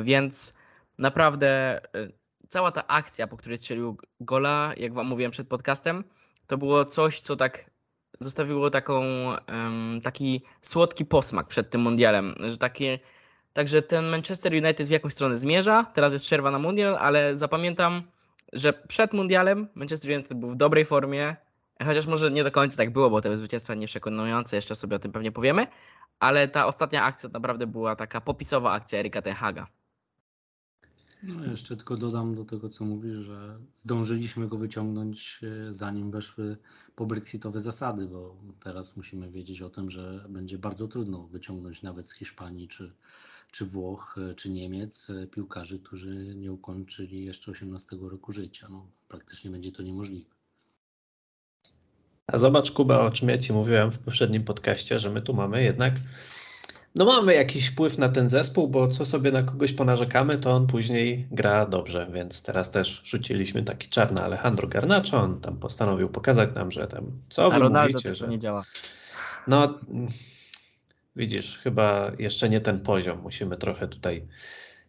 więc 0.02 0.54
naprawdę 0.98 1.80
cała 2.48 2.72
ta 2.72 2.86
akcja, 2.86 3.26
po 3.26 3.36
której 3.36 3.58
strzelił 3.58 3.96
gola, 4.20 4.72
jak 4.76 4.94
wam 4.94 5.06
mówiłem 5.06 5.30
przed 5.30 5.48
podcastem, 5.48 6.04
to 6.52 6.58
było 6.58 6.84
coś, 6.84 7.20
co 7.20 7.36
tak 7.36 7.70
zostawiło 8.20 8.70
taką, 8.70 9.02
taki 10.02 10.42
słodki 10.60 11.04
posmak 11.04 11.48
przed 11.48 11.70
tym 11.70 11.80
mundialem, 11.80 12.34
że 12.46 12.58
takie, 12.58 12.98
także 13.52 13.82
ten 13.82 14.08
Manchester 14.08 14.52
United 14.52 14.88
w 14.88 14.90
jakąś 14.90 15.12
stronę 15.12 15.36
zmierza, 15.36 15.86
teraz 15.94 16.12
jest 16.12 16.24
przerwa 16.24 16.50
na 16.50 16.58
mundial, 16.58 16.96
ale 16.96 17.36
zapamiętam, 17.36 18.02
że 18.52 18.72
przed 18.72 19.12
mundialem 19.12 19.68
Manchester 19.74 20.10
United 20.10 20.38
był 20.38 20.48
w 20.48 20.56
dobrej 20.56 20.84
formie, 20.84 21.36
chociaż 21.84 22.06
może 22.06 22.30
nie 22.30 22.44
do 22.44 22.50
końca 22.50 22.76
tak 22.76 22.92
było, 22.92 23.10
bo 23.10 23.20
te 23.20 23.36
zwycięstwa 23.36 23.74
nieprzekonujące, 23.74 24.56
jeszcze 24.56 24.74
sobie 24.74 24.96
o 24.96 24.98
tym 24.98 25.12
pewnie 25.12 25.32
powiemy, 25.32 25.66
ale 26.20 26.48
ta 26.48 26.66
ostatnia 26.66 27.04
akcja 27.04 27.28
naprawdę 27.32 27.66
była 27.66 27.96
taka 27.96 28.20
popisowa 28.20 28.72
akcja 28.72 28.98
Erika 28.98 29.22
Ten 29.22 29.34
Haga. 29.34 29.66
No 31.22 31.44
jeszcze 31.44 31.76
tylko 31.76 31.96
dodam 31.96 32.34
do 32.34 32.44
tego, 32.44 32.68
co 32.68 32.84
mówisz, 32.84 33.16
że 33.16 33.58
zdążyliśmy 33.76 34.48
go 34.48 34.58
wyciągnąć 34.58 35.40
e, 35.42 35.74
zanim 35.74 36.10
weszły 36.10 36.56
pobrexitowe 36.96 37.60
zasady, 37.60 38.06
bo 38.06 38.36
teraz 38.60 38.96
musimy 38.96 39.30
wiedzieć 39.30 39.62
o 39.62 39.70
tym, 39.70 39.90
że 39.90 40.24
będzie 40.28 40.58
bardzo 40.58 40.88
trudno 40.88 41.22
wyciągnąć 41.22 41.82
nawet 41.82 42.08
z 42.08 42.14
Hiszpanii 42.14 42.68
czy, 42.68 42.92
czy 43.50 43.66
Włoch, 43.66 44.18
e, 44.30 44.34
czy 44.34 44.50
Niemiec 44.50 45.10
e, 45.10 45.26
piłkarzy, 45.26 45.78
którzy 45.78 46.34
nie 46.34 46.52
ukończyli 46.52 47.24
jeszcze 47.24 47.50
18 47.50 47.96
roku 48.00 48.32
życia. 48.32 48.66
No, 48.70 48.86
praktycznie 49.08 49.50
będzie 49.50 49.72
to 49.72 49.82
niemożliwe. 49.82 50.30
A 52.26 52.38
zobacz, 52.38 52.70
Kuba, 52.72 53.00
o 53.00 53.10
czym 53.10 53.28
ja 53.28 53.38
Ci 53.38 53.52
mówiłem 53.52 53.90
w 53.90 53.98
poprzednim 53.98 54.44
podcaście, 54.44 54.98
że 54.98 55.10
my 55.10 55.22
tu 55.22 55.34
mamy 55.34 55.64
jednak, 55.64 55.94
no 56.94 57.04
mamy 57.04 57.34
jakiś 57.34 57.68
wpływ 57.68 57.98
na 57.98 58.08
ten 58.08 58.28
zespół, 58.28 58.68
bo 58.68 58.88
co 58.88 59.06
sobie 59.06 59.32
na 59.32 59.42
kogoś 59.42 59.72
ponarzekamy, 59.72 60.38
to 60.38 60.50
on 60.50 60.66
później 60.66 61.26
gra 61.30 61.66
dobrze, 61.66 62.06
więc 62.12 62.42
teraz 62.42 62.70
też 62.70 63.02
rzuciliśmy 63.04 63.62
taki 63.62 63.88
czar 63.88 64.12
na 64.12 64.24
Alejandro 64.24 64.68
Garnacho, 64.68 65.16
on 65.16 65.40
tam 65.40 65.56
postanowił 65.56 66.08
pokazać 66.08 66.54
nam, 66.54 66.72
że 66.72 66.86
tam, 66.86 67.04
co 67.28 67.46
A 67.46 67.50
wy 67.50 67.58
Ronaldo 67.58 67.92
mówicie, 67.92 68.08
to 68.08 68.14
że... 68.14 68.28
nie 68.28 68.38
działa. 68.38 68.64
No, 69.46 69.78
widzisz, 71.16 71.58
chyba 71.58 72.12
jeszcze 72.18 72.48
nie 72.48 72.60
ten 72.60 72.80
poziom. 72.80 73.20
Musimy 73.22 73.56
trochę 73.56 73.88
tutaj 73.88 74.26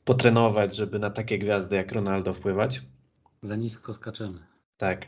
potrenować, 0.06 0.76
żeby 0.76 1.00
na 1.00 1.10
takie 1.10 1.40
gwiazdy 1.40 1.76
jak 1.76 1.92
Ronaldo 1.92 2.34
wpływać. 2.34 2.82
Za 3.42 3.56
nisko 3.56 3.94
skaczemy. 3.94 4.40
Tak. 4.78 5.06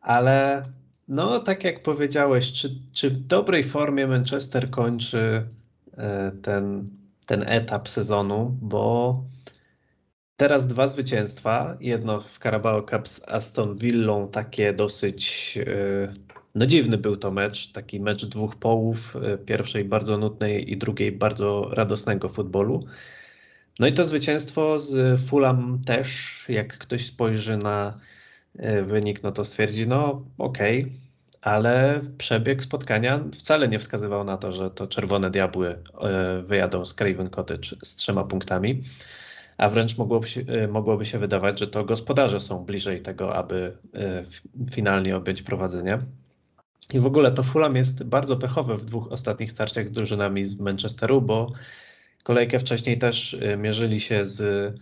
Ale 0.00 0.62
no, 1.08 1.38
tak 1.38 1.64
jak 1.64 1.82
powiedziałeś, 1.82 2.52
czy, 2.52 2.70
czy 2.92 3.10
w 3.10 3.26
dobrej 3.26 3.64
formie 3.64 4.06
Manchester 4.06 4.70
kończy 4.70 5.46
ten, 6.42 6.90
ten 7.26 7.42
etap 7.48 7.88
sezonu, 7.88 8.58
bo 8.60 9.14
teraz 10.36 10.66
dwa 10.66 10.86
zwycięstwa, 10.86 11.76
jedno 11.80 12.20
w 12.20 12.38
Carabao 12.38 12.82
Cup 12.82 13.08
z 13.08 13.28
Aston 13.28 13.76
Villą, 13.76 14.28
takie 14.28 14.72
dosyć 14.72 15.58
e, 15.66 16.14
no 16.54 16.66
dziwny 16.66 16.98
był 16.98 17.16
to 17.16 17.30
mecz, 17.30 17.72
taki 17.72 18.00
mecz 18.00 18.26
dwóch 18.26 18.56
połów, 18.56 19.16
e, 19.16 19.38
pierwszej 19.38 19.84
bardzo 19.84 20.18
nudnej 20.18 20.72
i 20.72 20.76
drugiej 20.76 21.12
bardzo 21.12 21.68
radosnego 21.72 22.28
futbolu. 22.28 22.86
No 23.80 23.86
i 23.86 23.92
to 23.92 24.04
zwycięstwo 24.04 24.80
z 24.80 25.20
Fulham 25.20 25.80
też, 25.86 26.44
jak 26.48 26.78
ktoś 26.78 27.06
spojrzy 27.06 27.56
na 27.56 27.98
e, 28.58 28.82
wynik, 28.82 29.22
no 29.22 29.32
to 29.32 29.44
stwierdzi, 29.44 29.86
no 29.86 30.24
okej, 30.38 30.92
ale 31.44 32.00
przebieg 32.18 32.62
spotkania 32.62 33.20
wcale 33.32 33.68
nie 33.68 33.78
wskazywał 33.78 34.24
na 34.24 34.36
to, 34.36 34.52
że 34.52 34.70
to 34.70 34.86
Czerwone 34.86 35.30
Diabły 35.30 35.68
e, 35.68 36.42
wyjadą 36.42 36.86
z 36.86 36.94
Craven 36.94 37.30
Cottage 37.30 37.68
z 37.82 37.94
trzema 37.96 38.24
punktami, 38.24 38.82
a 39.58 39.68
wręcz 39.68 39.98
mogłoby 39.98 40.28
się, 40.28 40.40
e, 40.40 40.68
mogłoby 40.68 41.06
się 41.06 41.18
wydawać, 41.18 41.58
że 41.58 41.66
to 41.66 41.84
gospodarze 41.84 42.40
są 42.40 42.64
bliżej 42.64 43.02
tego, 43.02 43.36
aby 43.36 43.76
e, 43.94 44.24
finalnie 44.70 45.16
objąć 45.16 45.42
prowadzenie. 45.42 45.98
I 46.92 47.00
w 47.00 47.06
ogóle 47.06 47.32
to 47.32 47.42
Fulham 47.42 47.76
jest 47.76 48.04
bardzo 48.04 48.36
pechowe 48.36 48.76
w 48.76 48.84
dwóch 48.84 49.12
ostatnich 49.12 49.52
starciach 49.52 49.88
z 49.88 49.92
drużynami 49.92 50.46
z 50.46 50.60
Manchesteru, 50.60 51.22
bo 51.22 51.52
kolejkę 52.22 52.58
wcześniej 52.58 52.98
też 52.98 53.36
mierzyli 53.58 54.00
się 54.00 54.26
z 54.26 54.74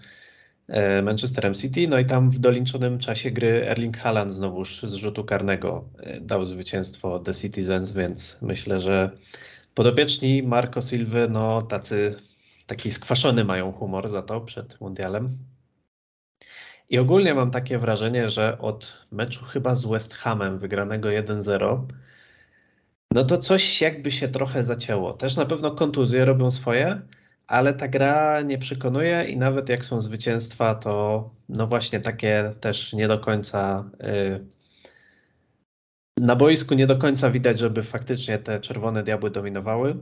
Manchesterem 1.02 1.54
City, 1.54 1.88
no 1.88 1.98
i 1.98 2.06
tam 2.06 2.30
w 2.30 2.38
doliczonym 2.38 2.98
czasie 2.98 3.30
gry 3.30 3.68
Erling 3.68 3.98
Haaland 3.98 4.32
znowuż 4.32 4.82
z 4.82 4.94
rzutu 4.94 5.24
karnego 5.24 5.84
e, 5.98 6.20
dał 6.20 6.44
zwycięstwo 6.46 7.18
The 7.18 7.34
Citizens, 7.34 7.92
więc 7.92 8.38
myślę, 8.42 8.80
że 8.80 9.10
podopieczni 9.74 10.42
Marco 10.42 10.80
Silva, 10.80 11.26
no 11.30 11.62
tacy 11.62 12.16
taki 12.66 12.92
skwaszony 12.92 13.44
mają 13.44 13.72
humor 13.72 14.08
za 14.08 14.22
to 14.22 14.40
przed 14.40 14.80
mundialem. 14.80 15.38
I 16.90 16.98
ogólnie 16.98 17.34
mam 17.34 17.50
takie 17.50 17.78
wrażenie, 17.78 18.30
że 18.30 18.58
od 18.58 19.06
meczu 19.10 19.44
chyba 19.44 19.74
z 19.74 19.84
West 19.84 20.14
Hamem 20.14 20.58
wygranego 20.58 21.08
1-0, 21.08 21.86
no 23.10 23.24
to 23.24 23.38
coś 23.38 23.80
jakby 23.80 24.10
się 24.10 24.28
trochę 24.28 24.64
zacięło. 24.64 25.12
Też 25.12 25.36
na 25.36 25.46
pewno 25.46 25.70
kontuzje 25.70 26.24
robią 26.24 26.50
swoje, 26.50 27.02
ale 27.46 27.74
ta 27.74 27.88
gra 27.88 28.42
nie 28.42 28.58
przekonuje 28.58 29.24
i 29.24 29.36
nawet 29.36 29.68
jak 29.68 29.84
są 29.84 30.02
zwycięstwa, 30.02 30.74
to 30.74 31.30
no 31.48 31.66
właśnie 31.66 32.00
takie 32.00 32.52
też 32.60 32.92
nie 32.92 33.08
do 33.08 33.18
końca 33.18 33.90
y, 34.04 34.46
na 36.20 36.36
boisku 36.36 36.74
nie 36.74 36.86
do 36.86 36.96
końca 36.96 37.30
widać, 37.30 37.58
żeby 37.58 37.82
faktycznie 37.82 38.38
te 38.38 38.60
czerwone 38.60 39.02
diabły 39.02 39.30
dominowały. 39.30 39.96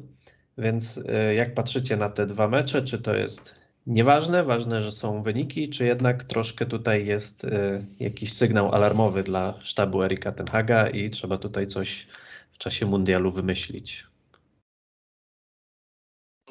Więc 0.59 0.97
y, 0.97 1.35
jak 1.35 1.54
patrzycie 1.54 1.97
na 1.97 2.09
te 2.09 2.26
dwa 2.26 2.49
mecze, 2.49 2.82
czy 2.82 2.99
to 2.99 3.14
jest 3.14 3.61
nieważne, 3.87 4.44
ważne, 4.44 4.82
że 4.82 4.92
są 4.92 5.23
wyniki, 5.23 5.68
czy 5.68 5.87
jednak 5.87 6.25
troszkę 6.25 6.66
tutaj 6.66 7.06
jest 7.06 7.44
y, 7.44 7.85
jakiś 8.00 8.32
sygnał 8.32 8.75
alarmowy 8.75 9.23
dla 9.23 9.54
sztabu 9.61 10.02
Erika 10.02 10.32
Tenhaga 10.32 10.88
i 10.88 11.11
trzeba 11.11 11.38
tutaj 11.38 11.66
coś 11.66 12.06
w 12.52 12.59
czasie 12.59 12.87
mundialu 12.87 13.32
wymyślić. 13.32 14.06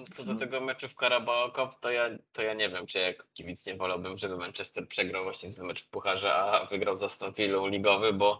Co 0.05 0.23
do 0.23 0.35
tego 0.35 0.61
meczu 0.61 0.87
w 0.87 0.93
Carabao 0.93 1.51
Cup, 1.51 1.79
to 1.79 1.91
ja, 1.91 2.09
to 2.33 2.41
ja 2.41 2.53
nie 2.53 2.69
wiem, 2.69 2.85
czy 2.85 2.99
jak 2.99 3.33
kibic 3.33 3.65
nie 3.65 3.75
wolałbym, 3.75 4.17
żeby 4.17 4.37
Manchester 4.37 4.87
przegrał 4.87 5.23
właśnie 5.23 5.53
ten 5.53 5.65
mecz 5.65 5.83
w 5.83 5.89
Pucharze, 5.89 6.35
a 6.35 6.65
wygrał 6.65 6.95
za 6.97 7.05
Aston 7.05 7.33
Villą 7.33 7.67
ligowy, 7.67 8.13
bo, 8.13 8.39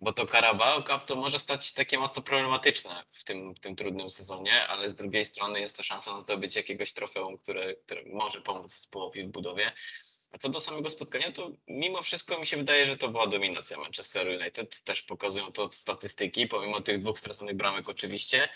bo 0.00 0.12
to 0.12 0.26
Carabao 0.26 0.82
Cup 0.82 1.04
to 1.06 1.16
może 1.16 1.38
stać 1.38 1.66
się 1.66 1.74
takie 1.74 1.98
mocno 1.98 2.22
problematyczne 2.22 3.04
w 3.12 3.24
tym, 3.24 3.54
w 3.54 3.60
tym 3.60 3.76
trudnym 3.76 4.10
sezonie, 4.10 4.66
ale 4.68 4.88
z 4.88 4.94
drugiej 4.94 5.24
strony 5.24 5.60
jest 5.60 5.76
to 5.76 5.82
szansa 5.82 6.12
na 6.12 6.20
zdobycie 6.20 6.60
jakiegoś 6.60 6.92
trofeum, 6.92 7.38
które, 7.38 7.74
które 7.74 8.02
może 8.06 8.40
pomóc 8.40 8.74
zespołowi 8.74 9.24
w 9.24 9.28
budowie. 9.28 9.72
A 10.32 10.38
co 10.38 10.48
do 10.48 10.60
samego 10.60 10.90
spotkania, 10.90 11.32
to 11.32 11.50
mimo 11.68 12.02
wszystko 12.02 12.38
mi 12.38 12.46
się 12.46 12.56
wydaje, 12.56 12.86
że 12.86 12.96
to 12.96 13.08
była 13.08 13.26
dominacja 13.26 13.78
Manchester 13.78 14.28
United. 14.28 14.84
Też 14.84 15.02
pokazują 15.02 15.52
to 15.52 15.72
statystyki, 15.72 16.46
pomimo 16.46 16.80
tych 16.80 16.98
dwóch 16.98 17.18
straconych 17.18 17.56
bramek 17.56 17.88
oczywiście. 17.88 18.48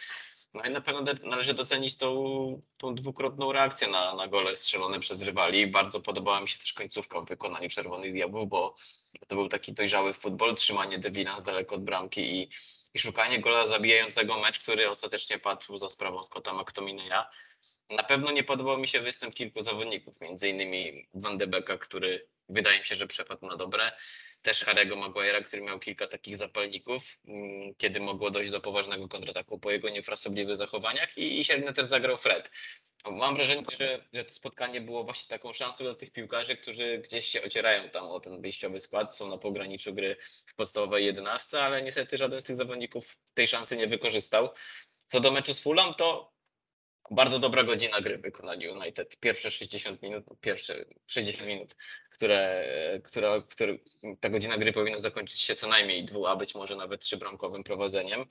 No 0.55 0.63
i 0.65 0.71
na 0.71 0.81
pewno 0.81 1.05
należy 1.23 1.55
docenić 1.55 1.97
tą, 1.97 2.61
tą 2.77 2.95
dwukrotną 2.95 3.53
reakcję 3.53 3.89
na, 3.89 4.15
na 4.15 4.29
gole 4.29 4.57
strzelone 4.57 5.01
przez 5.01 5.23
rywali. 5.23 5.67
Bardzo 5.67 6.01
podobała 6.01 6.41
mi 6.41 6.49
się 6.49 6.59
też 6.59 6.73
końcówka 6.73 7.21
w 7.21 7.27
wykonaniu 7.27 7.69
Czerwonych 7.69 8.13
Diabłów, 8.13 8.49
bo 8.49 8.75
to 9.27 9.37
był 9.37 9.49
taki 9.49 9.73
dojrzały 9.73 10.13
futbol, 10.13 10.55
trzymanie 10.55 10.99
Devina 10.99 11.41
z 11.41 11.43
daleko 11.43 11.75
od 11.75 11.85
bramki 11.85 12.21
i, 12.21 12.51
i 12.95 12.99
szukanie 12.99 13.41
gola 13.41 13.67
zabijającego 13.67 14.39
mecz, 14.39 14.59
który 14.59 14.91
ostatecznie 14.91 15.39
padł 15.39 15.77
za 15.77 15.89
sprawą 15.89 16.23
Scotta 16.23 16.53
McTominaya. 16.53 17.25
Na 17.91 18.03
pewno 18.03 18.33
nie 18.33 18.45
podobał 18.45 18.79
mi 18.79 18.89
się 18.89 19.01
występ 19.01 19.35
kilku 19.35 19.63
zawodników, 19.63 20.21
między 20.21 20.49
innymi 20.49 21.09
Van 21.15 21.39
de 21.39 21.47
Beeka, 21.47 21.79
który 21.79 22.29
wydaje 22.49 22.79
mi 22.79 22.85
się, 22.85 22.95
że 22.95 23.07
przepadł 23.07 23.47
na 23.47 23.57
dobre. 23.57 23.93
Też 24.43 24.65
Harry'ego 24.65 24.97
Maguire'a, 24.97 25.45
który 25.45 25.63
miał 25.63 25.79
kilka 25.79 26.07
takich 26.07 26.37
zapalników, 26.37 27.19
mm, 27.25 27.75
kiedy 27.75 28.01
mogło 28.01 28.31
dojść 28.31 28.51
do 28.51 28.61
poważnego 28.61 29.09
kontrataku 29.09 29.59
po 29.59 29.71
jego 29.71 29.89
niefrasobliwych 29.89 30.57
zachowaniach 30.57 31.19
i, 31.19 31.41
i 31.41 31.45
średnio 31.45 31.73
też 31.73 31.87
zagrał 31.87 32.17
Fred. 32.17 32.51
Mam 33.11 33.35
wrażenie, 33.37 33.63
że, 33.79 34.05
że 34.13 34.25
to 34.25 34.35
spotkanie 34.35 34.81
było 34.81 35.05
właśnie 35.05 35.29
taką 35.29 35.53
szansą 35.53 35.85
dla 35.85 35.95
tych 35.95 36.13
piłkarzy, 36.13 36.57
którzy 36.57 36.99
gdzieś 36.99 37.27
się 37.27 37.43
ocierają 37.43 37.91
tam 37.91 38.05
o 38.05 38.21
ten 38.21 38.41
wyjściowy 38.41 38.81
skład, 38.81 39.17
są 39.17 39.29
na 39.29 39.39
pograniczu 39.39 39.95
gry 39.95 40.17
w 40.47 40.55
podstawowej 40.55 41.07
11, 41.07 41.61
ale 41.61 41.83
niestety 41.83 42.17
żaden 42.17 42.41
z 42.41 42.45
tych 42.45 42.57
zawodników 42.57 43.19
tej 43.35 43.49
szansy 43.49 43.77
nie 43.77 43.87
wykorzystał. 43.87 44.49
Co 45.07 45.21
do 45.21 45.31
meczu 45.31 45.55
z 45.55 45.61
Fulham, 45.61 45.95
to 45.95 46.36
bardzo 47.11 47.39
dobra 47.39 47.65
godzina 47.65 48.01
gry 48.01 48.19
w 48.19 48.23
wykonaniu 48.23 48.73
United. 48.73 49.17
Pierwsze 49.21 49.51
60 49.51 50.03
minut, 50.03 50.25
no 50.31 50.37
pierwsze 50.41 50.85
60 51.07 51.47
minut, 51.47 51.77
które, 52.11 52.65
które, 53.05 53.43
które 53.49 53.79
ta 54.21 54.29
godzina 54.29 54.57
gry 54.57 54.73
powinna 54.73 54.99
zakończyć 54.99 55.41
się 55.41 55.55
co 55.55 55.69
najmniej 55.69 56.05
dwu, 56.05 56.27
a 56.27 56.37
być 56.37 56.55
może 56.55 56.77
nawet 56.77 57.01
trzybramkowym 57.01 57.65
prowadzeniem. 57.65 58.25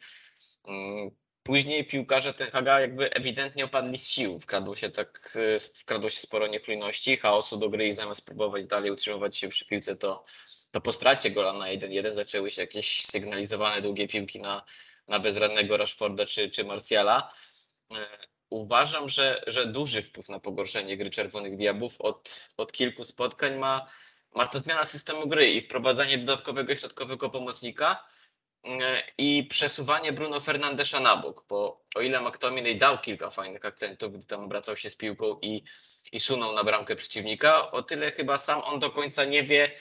Mm, 0.68 1.12
Później 1.46 1.86
piłkarze 1.86 2.34
Ten 2.34 2.52
Haga 2.52 2.80
jakby 2.80 3.12
ewidentnie 3.12 3.66
opadli 3.66 3.98
z 3.98 4.08
sił. 4.08 4.40
Wkradło 4.40 4.76
się 4.76 4.90
tak, 4.90 5.34
y, 5.36 5.60
wkradło 5.60 6.10
się 6.10 6.20
sporo 6.20 6.48
niechlujności, 6.48 7.18
chaosu 7.18 7.58
do 7.58 7.70
gry 7.70 7.88
i 7.88 7.94
zamiast 7.94 8.26
próbować 8.26 8.66
dalej 8.66 8.92
utrzymywać 8.92 9.38
się 9.38 9.50
przy 9.50 9.66
piłce, 9.66 9.96
to, 9.96 10.24
to 10.72 10.82
po 10.82 10.92
stracie 10.92 11.32
gola 11.32 11.54
na 11.54 11.66
1-1 11.66 12.14
zaczęły 12.14 12.50
się 12.50 12.62
jakieś 12.62 13.06
sygnalizowane 13.06 13.82
długie 13.82 14.08
piłki 14.08 14.40
na, 14.40 14.64
na 15.08 15.20
bezradnego 15.20 15.78
Rashforda 15.78 16.26
czy, 16.26 16.50
czy 16.50 16.64
Martiala. 16.64 17.34
Uważam, 18.50 19.10
że, 19.10 19.44
że 19.48 19.66
duży 19.66 20.02
wpływ 20.02 20.30
na 20.30 20.40
pogorszenie 20.40 20.98
gry 20.98 21.10
Czerwonych 21.10 21.56
Diabłów 21.56 22.02
od, 22.02 22.50
od 22.58 22.72
kilku 22.72 23.04
spotkań 23.04 23.58
ma, 23.58 23.88
ma 24.36 24.48
ta 24.48 24.60
zmiana 24.60 24.86
systemu 24.86 25.28
gry 25.28 25.52
i 25.52 25.62
wprowadzanie 25.62 26.18
dodatkowego 26.18 26.76
środkowego 26.76 27.30
pomocnika 27.30 28.08
e, 28.64 29.04
i 29.18 29.44
przesuwanie 29.44 30.14
Bruno 30.14 30.40
Fernandesza 30.40 31.00
na 31.00 31.18
bok, 31.18 31.46
bo 31.50 31.84
o 31.96 32.02
ile 32.02 32.22
McTominay 32.22 32.78
dał 32.78 32.98
kilka 33.02 33.30
fajnych 33.30 33.66
akcentów, 33.66 34.14
gdy 34.14 34.26
tam 34.26 34.44
obracał 34.44 34.76
się 34.76 34.90
z 34.90 34.96
piłką 34.96 35.40
i, 35.42 35.64
i 36.12 36.20
sunął 36.20 36.54
na 36.54 36.64
bramkę 36.64 36.96
przeciwnika, 36.96 37.72
o 37.72 37.82
tyle 37.84 38.12
chyba 38.12 38.38
sam 38.38 38.62
on 38.62 38.80
do 38.80 38.90
końca 38.92 39.26
nie 39.26 39.44
wie, 39.44 39.72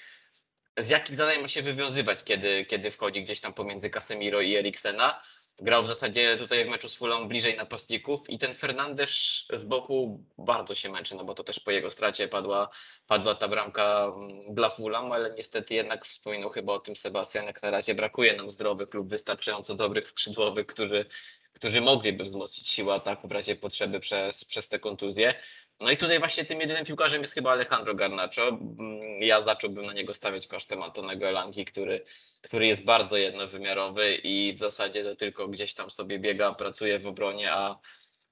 z 0.78 0.88
jakich 0.88 1.16
zadań 1.16 1.42
ma 1.42 1.48
się 1.48 1.62
wywiązywać, 1.62 2.24
kiedy, 2.24 2.64
kiedy 2.64 2.90
wchodzi 2.90 3.22
gdzieś 3.22 3.40
tam 3.40 3.54
pomiędzy 3.54 3.90
Casemiro 3.90 4.40
i 4.40 4.56
Eriksena. 4.56 5.22
Grał 5.62 5.82
w 5.82 5.86
zasadzie 5.86 6.36
tutaj 6.36 6.64
w 6.64 6.68
meczu 6.68 6.88
z 6.88 6.94
Fulham 6.94 7.28
bliżej 7.28 7.56
napastników 7.56 8.30
i 8.30 8.38
ten 8.38 8.54
Fernandes 8.54 9.10
z 9.52 9.64
boku 9.64 10.24
bardzo 10.38 10.74
się 10.74 10.88
męczy, 10.88 11.14
no 11.14 11.24
bo 11.24 11.34
to 11.34 11.44
też 11.44 11.60
po 11.60 11.70
jego 11.70 11.90
stracie 11.90 12.28
padła, 12.28 12.68
padła 13.06 13.34
ta 13.34 13.48
bramka 13.48 14.12
mm, 14.16 14.54
dla 14.54 14.70
Fulham, 14.70 15.12
ale 15.12 15.34
niestety 15.34 15.74
jednak 15.74 16.06
wspominał 16.06 16.50
chyba 16.50 16.72
o 16.72 16.78
tym 16.78 16.96
Sebastian, 16.96 17.44
jak 17.44 17.62
na 17.62 17.70
razie 17.70 17.94
brakuje 17.94 18.36
nam 18.36 18.50
zdrowych 18.50 18.94
lub 18.94 19.08
wystarczająco 19.08 19.74
dobrych 19.74 20.08
skrzydłowych, 20.08 20.66
którzy, 20.66 21.06
którzy 21.52 21.80
mogliby 21.80 22.24
wzmocnić 22.24 22.68
siłę 22.68 22.94
ataku 22.94 23.28
w 23.28 23.32
razie 23.32 23.56
potrzeby 23.56 24.00
przez, 24.00 24.44
przez 24.44 24.68
te 24.68 24.78
kontuzje. 24.78 25.34
No 25.80 25.90
i 25.90 25.96
tutaj 25.96 26.18
właśnie 26.18 26.44
tym 26.44 26.60
jedynym 26.60 26.84
piłkarzem 26.84 27.20
jest 27.20 27.34
chyba 27.34 27.52
Alejandro 27.52 27.94
Garnacho. 27.94 28.48
Mm, 28.48 29.22
Ja 29.22 29.42
zacząłbym 29.42 29.86
na 29.86 29.92
niego 29.92 30.14
stawiać 30.14 30.46
kosztem 30.46 30.82
Antonego 30.82 31.28
Elanki, 31.28 31.64
który, 31.64 32.04
który 32.42 32.66
jest 32.66 32.84
bardzo 32.84 33.16
jednowymiarowy 33.16 34.14
i 34.14 34.54
w 34.54 34.58
zasadzie 34.58 35.04
to 35.04 35.16
tylko 35.16 35.48
gdzieś 35.48 35.74
tam 35.74 35.90
sobie 35.90 36.18
biega, 36.18 36.54
pracuje 36.54 36.98
w 36.98 37.06
obronie, 37.06 37.52
a, 37.52 37.78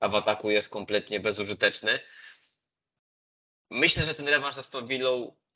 a 0.01 0.09
w 0.09 0.15
ataku 0.15 0.51
jest 0.51 0.71
kompletnie 0.71 1.21
bezużyteczny. 1.21 1.99
Myślę, 3.71 4.03
że 4.05 4.15
ten 4.15 4.29
rewanż 4.29 4.55
z 4.55 4.59
Aston 4.59 4.87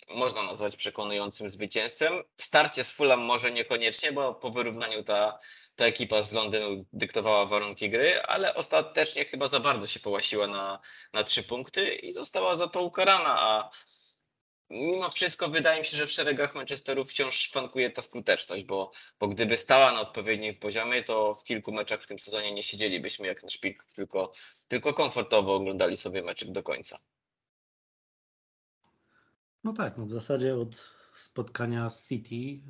można 0.08 0.42
nazwać 0.42 0.76
przekonującym 0.76 1.50
zwycięstwem. 1.50 2.22
Starcie 2.40 2.84
z 2.84 2.90
Fulham 2.90 3.20
może 3.20 3.50
niekoniecznie, 3.50 4.12
bo 4.12 4.34
po 4.34 4.50
wyrównaniu 4.50 5.02
ta, 5.02 5.38
ta 5.76 5.84
ekipa 5.86 6.22
z 6.22 6.32
Londynu 6.32 6.84
dyktowała 6.92 7.46
warunki 7.46 7.90
gry, 7.90 8.22
ale 8.22 8.54
ostatecznie 8.54 9.24
chyba 9.24 9.48
za 9.48 9.60
bardzo 9.60 9.86
się 9.86 10.00
połasiła 10.00 10.46
na, 10.46 10.80
na 11.12 11.24
trzy 11.24 11.42
punkty 11.42 11.94
i 11.94 12.12
została 12.12 12.56
za 12.56 12.68
to 12.68 12.82
ukarana, 12.82 13.40
a 13.40 13.70
mimo 14.70 15.10
wszystko 15.10 15.48
wydaje 15.48 15.80
mi 15.80 15.86
się, 15.86 15.96
że 15.96 16.06
w 16.06 16.12
szeregach 16.12 16.54
Manchesteru 16.54 17.04
wciąż 17.04 17.34
szwankuje 17.34 17.90
ta 17.90 18.02
skuteczność, 18.02 18.64
bo, 18.64 18.90
bo 19.20 19.28
gdyby 19.28 19.58
stała 19.58 19.92
na 19.92 20.00
odpowiednim 20.00 20.58
poziomie, 20.58 21.02
to 21.02 21.34
w 21.34 21.44
kilku 21.44 21.72
meczach 21.72 22.02
w 22.02 22.06
tym 22.06 22.18
sezonie 22.18 22.52
nie 22.52 22.62
siedzielibyśmy 22.62 23.26
jak 23.26 23.42
na 23.42 23.48
szpik, 23.48 23.84
tylko, 23.94 24.32
tylko 24.68 24.94
komfortowo 24.94 25.54
oglądali 25.54 25.96
sobie 25.96 26.22
meczek 26.22 26.50
do 26.50 26.62
końca. 26.62 26.98
No 29.66 29.72
tak, 29.72 29.98
no 29.98 30.06
w 30.06 30.10
zasadzie 30.10 30.56
od 30.56 30.94
spotkania 31.14 31.90
z 31.90 32.08
City 32.08 32.34
yy, 32.34 32.62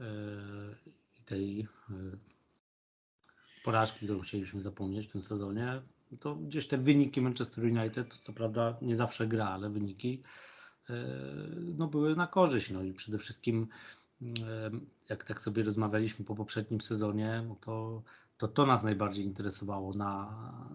i 1.21 1.23
tej 1.25 1.57
yy, 1.59 2.19
porażki, 3.65 4.07
którą 4.07 4.21
chcieliśmy 4.21 4.61
zapomnieć 4.61 5.07
w 5.07 5.13
tym 5.13 5.23
sezonie, 5.23 5.83
to 6.21 6.37
gdzieś 6.37 6.69
te 6.69 6.79
wyniki 6.79 7.21
Manchester 7.21 7.65
United, 7.65 8.09
to 8.09 8.17
co 8.21 8.33
prawda 8.33 8.77
nie 8.83 8.97
zawsze 8.97 9.27
gra, 9.27 9.49
ale 9.49 9.71
wyniki 9.71 10.23
yy, 10.89 10.97
no 11.79 11.87
były 11.87 12.17
na 12.17 12.27
korzyść. 12.27 12.71
No 12.71 12.83
i 12.83 12.93
przede 12.93 13.19
wszystkim 13.19 13.69
yy, 14.21 14.31
jak 15.09 15.25
tak 15.25 15.41
sobie 15.41 15.63
rozmawialiśmy 15.63 16.25
po 16.25 16.35
poprzednim 16.35 16.81
sezonie, 16.81 17.45
no 17.49 17.57
to, 17.61 18.03
to 18.37 18.49
to 18.49 18.67
nas 18.67 18.85
najbardziej 18.85 19.25
interesowało 19.25 19.95
na, 19.95 20.35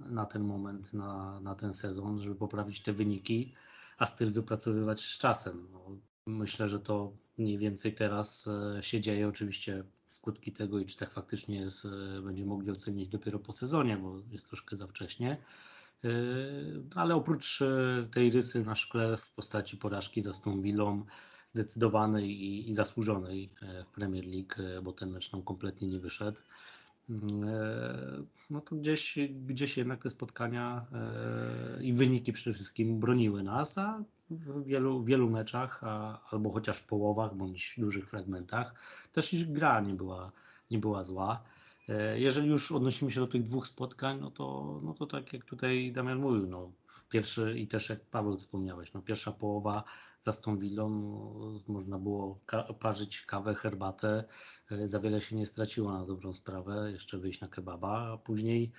na 0.09 0.25
ten 0.25 0.43
moment, 0.43 0.93
na, 0.93 1.39
na 1.39 1.55
ten 1.55 1.73
sezon, 1.73 2.19
żeby 2.19 2.35
poprawić 2.35 2.81
te 2.81 2.93
wyniki, 2.93 3.53
a 3.97 4.05
styl 4.05 4.31
wypracowywać 4.31 5.01
z 5.01 5.17
czasem. 5.17 5.67
No, 5.71 5.97
myślę, 6.27 6.69
że 6.69 6.79
to 6.79 7.13
mniej 7.37 7.57
więcej 7.57 7.93
teraz 7.93 8.47
e, 8.47 8.83
się 8.83 9.01
dzieje. 9.01 9.27
Oczywiście 9.27 9.83
skutki 10.07 10.51
tego 10.51 10.79
i 10.79 10.85
czy 10.85 10.97
tak 10.97 11.11
faktycznie 11.11 11.59
jest, 11.59 11.85
e, 11.85 12.21
będziemy 12.21 12.49
mogli 12.49 12.71
ocenić 12.71 13.07
dopiero 13.07 13.39
po 13.39 13.53
sezonie, 13.53 13.97
bo 13.97 14.19
jest 14.31 14.47
troszkę 14.47 14.75
za 14.75 14.87
wcześnie. 14.87 15.37
E, 16.03 16.09
Ale 16.95 17.15
oprócz 17.15 17.59
tej 18.11 18.31
rysy 18.31 18.63
na 18.63 18.75
szkle 18.75 19.17
w 19.17 19.31
postaci 19.31 19.77
porażki 19.77 20.21
z 20.21 20.27
Aston 20.27 20.61
Villą, 20.61 21.05
zdecydowanej 21.45 22.29
i, 22.29 22.69
i 22.69 22.73
zasłużonej 22.73 23.49
w 23.85 23.95
Premier 23.95 24.25
League, 24.25 24.83
bo 24.83 24.93
ten 24.93 25.11
mecz 25.11 25.31
nam 25.31 25.43
kompletnie 25.43 25.87
nie 25.87 25.99
wyszedł. 25.99 26.41
Mm, 27.09 28.27
No 28.49 28.61
to 28.61 28.75
gdzieś, 28.75 29.19
gdzieś 29.45 29.77
jednak 29.77 30.03
te 30.03 30.09
spotkania 30.09 30.85
i 31.81 31.93
wyniki 31.93 32.33
przede 32.33 32.53
wszystkim 32.53 32.99
broniły 32.99 33.43
nas, 33.43 33.77
a 33.77 34.03
w 34.31 34.63
wielu, 34.65 35.03
wielu 35.03 35.29
meczach, 35.29 35.83
a, 35.83 36.21
albo 36.31 36.51
chociaż 36.51 36.77
w 36.77 36.85
połowach, 36.85 37.35
bądź 37.35 37.75
dużych 37.77 38.09
fragmentach, 38.09 38.73
też 39.11 39.33
i 39.33 39.47
gra 39.47 39.79
nie 39.79 39.93
była, 39.93 40.31
nie 40.71 40.79
była 40.79 41.03
zła. 41.03 41.43
E, 41.89 42.19
Jeżeli 42.19 42.50
już 42.50 42.71
odnosimy 42.71 43.11
się 43.11 43.19
do 43.19 43.27
tych 43.27 43.43
dwóch 43.43 43.67
spotkań, 43.67 44.19
no 44.21 44.31
to, 44.31 44.79
no 44.83 44.93
to 44.93 45.05
tak 45.05 45.33
jak 45.33 45.45
tutaj 45.45 45.91
Damian 45.91 46.19
mówił, 46.19 46.47
no, 46.47 46.71
pierwszy 47.09 47.59
i 47.59 47.67
też 47.67 47.89
jak 47.89 48.05
Paweł 48.05 48.38
wspomniałeś, 48.38 48.93
no, 48.93 49.01
pierwsza 49.01 49.31
połowa 49.31 49.83
z 50.19 50.27
Aston 50.27 50.59
Villą, 50.59 50.89
no, 50.89 51.73
można 51.73 51.99
było 51.99 52.39
ka- 52.45 52.73
parzyć 52.73 53.21
kawę, 53.21 53.56
herbatę, 53.56 54.23
e, 54.71 54.88
za 54.88 54.99
wiele 54.99 55.21
się 55.21 55.36
nie 55.36 55.45
straciło 55.45 55.93
na 55.93 56.06
dobrą 56.06 56.34
sprawę, 56.34 56.91
jeszcze 56.91 57.17
wyjść 57.17 57.41
na 57.41 57.47
kebaba, 57.47 58.13
a 58.13 58.17
później 58.17 58.71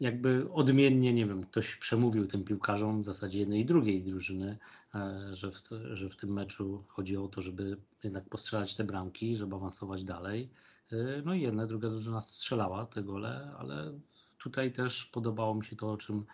jakby 0.00 0.52
odmiennie, 0.52 1.12
nie 1.12 1.26
wiem, 1.26 1.44
ktoś 1.44 1.76
przemówił 1.76 2.26
tym 2.26 2.44
piłkarzom 2.44 3.02
w 3.02 3.04
zasadzie 3.04 3.38
jednej 3.38 3.60
i 3.60 3.64
drugiej 3.64 4.02
drużyny, 4.02 4.58
e, 4.94 5.28
że 5.34 5.50
w, 5.50 5.60
że 5.92 6.08
w 6.08 6.16
tym 6.16 6.32
meczu 6.32 6.84
chodzi 6.88 7.16
o 7.16 7.28
to, 7.28 7.42
żeby 7.42 7.76
jednak 8.04 8.28
postrzelać 8.28 8.74
te 8.74 8.84
bramki, 8.84 9.36
żeby 9.36 9.56
awansować 9.56 10.04
dalej. 10.04 10.50
E, 10.92 11.22
No 11.24 11.34
i 11.34 11.40
jedna, 11.40 11.66
druga 11.66 11.88
drużyna 11.90 12.20
strzelała 12.20 12.86
te 12.86 13.02
gole, 13.02 13.54
ale 13.58 13.92
tutaj 14.38 14.72
też 14.72 15.04
podobało 15.04 15.54
mi 15.54 15.64
się 15.64 15.76
to, 15.76 15.92
o 15.92 15.96
czym 15.96 16.24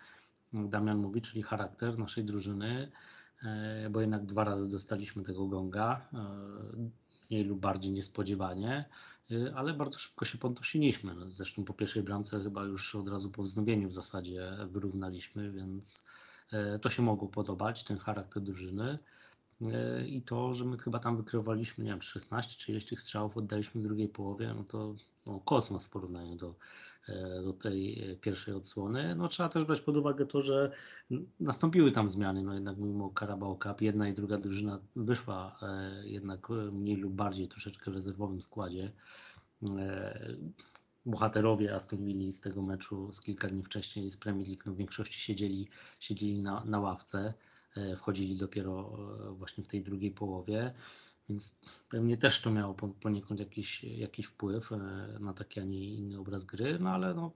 Damian 0.53 0.99
mówi, 0.99 1.21
czyli 1.21 1.43
charakter 1.43 1.99
naszej 1.99 2.25
drużyny, 2.25 2.91
e, 3.43 3.91
bo 3.91 4.01
jednak 4.01 4.27
dwa 4.27 4.45
razy 4.45 4.71
dostaliśmy 4.71 5.23
tego 5.23 5.47
gonga, 5.47 6.09
mniej 7.31 7.45
lub 7.45 7.61
bardziej 7.61 7.93
niespodziewanie, 7.93 8.85
e, 9.31 9.55
ale 9.57 9.75
bardzo 9.75 9.99
szybko 9.99 10.25
się 10.25 10.39
podnosiliśmy. 10.39 11.15
No, 11.15 11.27
Zresztą 11.31 11.65
po 11.65 11.75
pierwszej 11.75 12.03
bramce 12.03 12.43
chyba 12.43 12.65
już 12.65 12.95
od 12.95 13.09
razu 13.09 13.31
po 13.31 13.43
wznowieniu 13.43 13.89
w 13.89 13.93
zasadzie 13.93 14.51
wyrównaliśmy, 14.71 15.53
więc 15.53 16.07
e, 16.53 16.79
to 16.79 16.91
się 16.91 17.03
mogło 17.03 17.29
podobać, 17.29 17.85
ten 17.85 17.99
charakter 17.99 18.43
drużyny. 18.43 18.99
E, 19.67 20.07
I 20.07 20.23
to, 20.23 20.55
że 20.55 20.65
my 20.65 20.79
chyba 20.79 20.99
tam 20.99 21.17
wykreowaliśmy, 21.17 21.85
nie 21.85 21.91
wiem, 21.91 22.03
16 22.03 22.57
czy 22.59 22.73
ileś 22.73 22.87
tych 22.87 23.01
strzałów 23.01 23.37
oddaliśmy 23.37 23.81
w 23.81 23.85
drugiej 23.85 24.09
połowie, 24.09 24.55
no 24.57 24.65
to 24.65 24.95
no, 25.27 25.41
kosmos 25.41 25.87
w 25.87 25.91
porównaniu 25.91 26.37
do, 26.37 26.55
e, 27.09 27.43
do 27.43 27.53
tej 27.53 28.11
e, 28.11 28.17
pierwszej 28.17 28.55
odsłony. 28.55 29.15
No 29.15 29.29
trzeba 29.29 29.49
też 29.49 29.65
brać 29.65 29.81
pod 29.81 29.97
uwagę 29.97 30.27
to, 30.27 30.41
że 30.41 30.73
nastąpiły 31.41 31.93
tam 31.93 32.09
zmiany, 32.09 32.43
no 32.43 32.55
jednak 32.55 32.77
mówimy 32.77 33.05
o 33.05 33.13
Carabao 33.19 33.57
Cup, 33.57 33.81
jedna 33.81 34.09
i 34.09 34.15
druga 34.15 34.39
drużyna 34.39 34.81
wyszła 34.97 35.59
jednak 36.05 36.49
mniej 36.73 36.97
lub 36.97 37.13
bardziej 37.13 37.49
troszeczkę 37.49 37.91
w 37.91 37.95
rezerwowym 37.95 38.41
składzie. 38.41 38.93
Bohaterowie 41.07 41.75
Aston 41.75 42.05
Villa 42.05 42.31
z 42.31 42.41
tego 42.41 42.63
meczu 42.63 43.13
z 43.13 43.21
kilka 43.21 43.49
dni 43.49 43.63
wcześniej 43.63 44.11
z 44.11 44.17
Premier 44.17 44.49
League 44.49 44.63
no 44.67 44.73
w 44.73 44.77
większości 44.77 45.21
siedzieli, 45.21 45.69
siedzieli 46.01 46.43
na, 46.43 46.65
na 46.65 46.81
ławce 46.81 47.35
wchodzili 47.97 48.37
dopiero 48.37 48.99
e, 49.29 49.33
właśnie 49.33 49.65
w 49.65 49.69
tej 49.69 49.83
drugiej 49.83 50.11
połowie, 50.11 50.75
więc 51.29 51.61
pewnie 51.89 52.17
też 52.17 52.41
to 52.41 52.51
miało 52.51 52.75
po- 52.75 52.89
poniekąd 52.89 53.41
jakiś, 53.41 53.85
jakiś 53.85 54.27
wpływ 54.27 54.73
e, 54.73 54.77
na 55.21 55.35
taki, 55.35 55.61
a 55.61 55.65
nie 55.65 55.95
inny 55.95 56.19
obraz 56.19 56.45
gry, 56.45 56.79
no 56.79 56.91
ale 56.91 57.15
no 57.15 57.33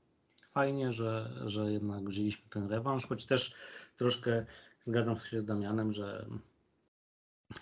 fajnie, 0.51 0.92
że, 0.92 1.42
że 1.47 1.73
jednak 1.73 2.09
wzięliśmy 2.09 2.51
ten 2.51 2.68
rewanż, 2.68 3.07
choć 3.07 3.27
też 3.27 3.55
troszkę 3.97 4.47
zgadzam 4.81 5.18
się 5.18 5.40
z 5.40 5.47
Damianem, 5.47 5.92
że, 5.92 6.27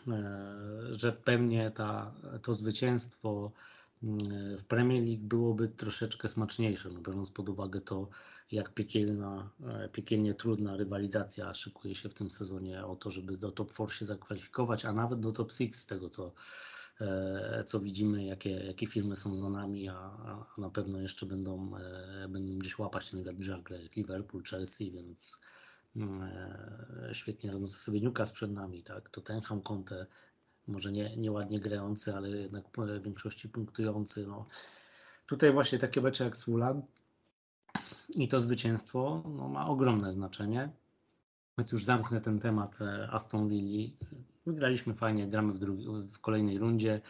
e, 0.09 0.55
że 0.91 1.13
pewnie 1.13 1.71
ta, 1.71 2.15
to 2.43 2.55
zwycięstwo 2.55 3.53
w 4.57 4.65
Premier 4.69 5.05
League 5.05 5.25
byłoby 5.25 5.69
troszeczkę 5.69 6.29
smaczniejsze, 6.29 6.91
no 6.91 7.01
biorąc 7.01 7.31
pod 7.31 7.49
uwagę 7.49 7.81
to, 7.81 8.09
jak 8.53 8.75
piekielna, 8.75 9.51
e, 9.67 9.89
piekielnie 9.89 10.35
trudna 10.35 10.77
rywalizacja 10.77 11.55
szykuje 11.55 11.95
się 11.95 12.09
w 12.09 12.15
tym 12.15 12.31
sezonie 12.31 12.87
o 12.87 12.97
to, 12.97 13.11
żeby 13.11 13.37
do 13.37 13.53
top 13.53 13.73
4 13.73 13.93
się 13.93 14.05
zakwalifikować, 14.05 14.85
a 14.85 14.93
nawet 14.93 15.21
do 15.21 15.33
top 15.33 15.53
6 15.53 15.75
z 15.75 15.87
tego, 15.87 16.09
co, 16.09 16.33
e, 17.01 17.65
co 17.67 17.81
widzimy, 17.81 18.25
jakie, 18.25 18.51
jakie 18.51 18.87
filmy 18.87 19.17
są 19.17 19.35
za 19.35 19.51
nami, 19.51 19.89
a, 19.89 19.95
a 19.95 20.47
na 20.59 20.71
pewno 20.71 21.01
jeszcze 21.01 21.27
będą, 21.27 21.77
e, 21.77 22.29
będą 22.29 22.59
gdzieś 22.59 22.79
łapać 22.79 23.11
ten 23.11 23.25
wiatr 23.25 23.37
w 23.37 23.43
żagle, 23.43 23.83
jak 23.83 23.97
Liverpool, 23.97 24.43
Chelsea, 24.45 24.91
więc 24.91 25.41
mm, 25.97 26.31
świetnie 27.13 27.53
radzący 27.53 27.79
sobie. 27.79 28.01
Newcastle 28.01 28.35
przed 28.35 28.53
nami, 28.53 28.83
tak, 28.83 29.11
Tottenham, 29.11 29.63
Conte, 29.63 30.07
może 30.71 30.93
nie, 30.93 31.17
nieładnie 31.17 31.61
grający, 31.61 32.15
ale 32.15 32.29
jednak 32.29 32.65
w 32.77 33.03
większości 33.03 33.49
punktujący, 33.49 34.27
no. 34.27 34.47
Tutaj 35.27 35.53
właśnie 35.53 35.79
takie 35.79 36.01
mecze 36.01 36.25
jak 36.25 36.37
Fulham, 36.37 36.83
i 38.15 38.29
to 38.29 38.41
zwycięstwo 38.41 39.23
no, 39.37 39.49
ma 39.49 39.67
ogromne 39.67 40.13
znaczenie. 40.13 40.71
Więc 41.59 41.73
już 41.73 41.85
zamknę 41.85 42.21
ten 42.21 42.41
temat 42.41 42.79
e, 42.81 43.09
Aston 43.11 43.49
Villa. 43.49 43.91
Wygraliśmy 44.47 44.95
fajnie, 44.95 45.29
gramy 45.29 45.53
w, 45.53 45.59
drugi, 45.59 45.87
w 46.15 46.19
kolejnej 46.19 46.59
rundzie. 46.59 47.01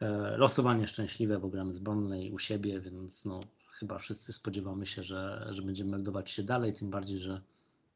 E, 0.00 0.36
Losowanie 0.36 0.86
szczęśliwe, 0.86 1.38
bo 1.38 1.48
gramy 1.48 1.74
z 1.74 1.78
Burnley 1.78 2.32
u 2.32 2.38
siebie, 2.38 2.80
więc 2.80 3.24
no, 3.24 3.40
chyba 3.70 3.98
wszyscy 3.98 4.32
spodziewamy 4.32 4.86
się, 4.86 5.02
że, 5.02 5.46
że 5.50 5.62
będziemy 5.62 5.90
meldować 5.90 6.30
się 6.30 6.42
dalej, 6.42 6.72
tym 6.72 6.90
bardziej, 6.90 7.18
że 7.18 7.40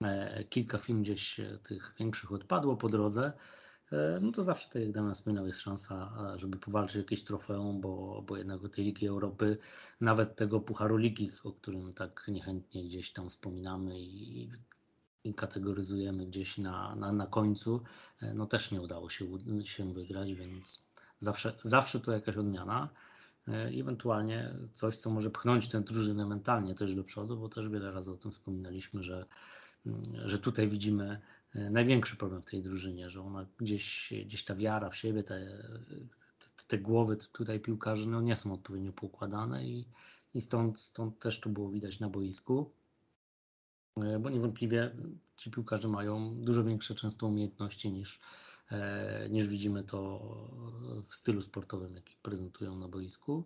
e, 0.02 0.44
kilka 0.44 0.78
film 0.78 1.02
gdzieś 1.02 1.40
tych 1.62 1.94
większych 1.98 2.32
odpadło 2.32 2.76
po 2.76 2.88
drodze. 2.88 3.32
E, 3.92 4.20
no 4.20 4.32
to 4.32 4.42
zawsze, 4.42 4.68
tak 4.68 4.82
jak 4.82 4.92
Damian 4.92 5.14
wspominał, 5.14 5.46
jest 5.46 5.60
szansa, 5.60 6.12
żeby 6.36 6.58
powalczyć 6.58 6.96
jakieś 6.96 7.24
trofeum, 7.24 7.80
bo, 7.80 8.22
bo 8.26 8.36
jednak 8.36 8.64
o 8.64 8.68
tej 8.68 8.84
Ligi 8.84 9.06
Europy, 9.06 9.58
nawet 10.00 10.36
tego 10.36 10.60
Pucharu 10.60 10.96
Ligi, 10.96 11.30
o 11.44 11.52
którym 11.52 11.92
tak 11.92 12.24
niechętnie 12.28 12.84
gdzieś 12.84 13.12
tam 13.12 13.30
wspominamy 13.30 14.00
i, 14.00 14.50
i 15.24 15.34
kategoryzujemy 15.34 16.26
gdzieś 16.26 16.58
na, 16.58 16.96
na, 16.96 17.12
na 17.12 17.26
końcu, 17.26 17.82
e, 18.22 18.34
no 18.34 18.46
też 18.46 18.72
nie 18.72 18.80
udało 18.80 19.10
się, 19.10 19.24
się 19.64 19.92
wygrać, 19.94 20.34
więc 20.34 20.86
zawsze, 21.18 21.52
zawsze 21.62 22.00
to 22.00 22.12
jakaś 22.12 22.36
odmiana. 22.36 22.88
E, 23.48 23.52
ewentualnie 23.80 24.50
coś, 24.72 24.96
co 24.96 25.10
może 25.10 25.30
pchnąć 25.30 25.68
tę 25.68 25.80
drużynę 25.80 26.26
mentalnie 26.26 26.74
też 26.74 26.94
do 26.94 27.04
przodu, 27.04 27.36
bo 27.36 27.48
też 27.48 27.68
wiele 27.68 27.92
razy 27.92 28.10
o 28.10 28.16
tym 28.16 28.32
wspominaliśmy, 28.32 29.02
że, 29.02 29.26
mm, 29.86 30.02
że 30.24 30.38
tutaj 30.38 30.68
widzimy 30.68 31.04
e, 31.04 31.20
największy 31.54 32.16
problem 32.16 32.42
w 32.42 32.46
tej 32.46 32.62
drużynie, 32.62 33.10
że 33.10 33.22
ona 33.22 33.46
gdzieś, 33.58 34.12
gdzieś 34.26 34.44
ta 34.44 34.54
wiara 34.54 34.90
w 34.90 34.96
siebie, 34.96 35.22
te, 35.22 35.40
te, 36.38 36.64
te 36.66 36.78
głowy 36.78 37.16
tutaj 37.16 37.60
piłkarzy 37.60 38.08
no 38.08 38.20
nie 38.20 38.36
są 38.36 38.52
odpowiednio 38.52 38.92
poukładane 38.92 39.66
i, 39.66 39.88
i 40.34 40.40
stąd, 40.40 40.80
stąd 40.80 41.18
też 41.18 41.40
to 41.40 41.50
było 41.50 41.70
widać 41.70 42.00
na 42.00 42.08
boisku, 42.08 42.70
e, 43.96 44.18
bo 44.18 44.30
niewątpliwie 44.30 44.96
ci 45.36 45.50
piłkarze 45.50 45.88
mają 45.88 46.34
dużo 46.34 46.64
większe 46.64 46.94
często 46.94 47.26
umiejętności 47.26 47.92
niż, 47.92 48.20
E, 48.70 49.28
niż 49.30 49.46
widzimy 49.46 49.84
to 49.84 50.20
w 51.02 51.14
stylu 51.14 51.42
sportowym, 51.42 51.94
jaki 51.94 52.16
prezentują 52.22 52.76
na 52.78 52.88
boisku. 52.88 53.44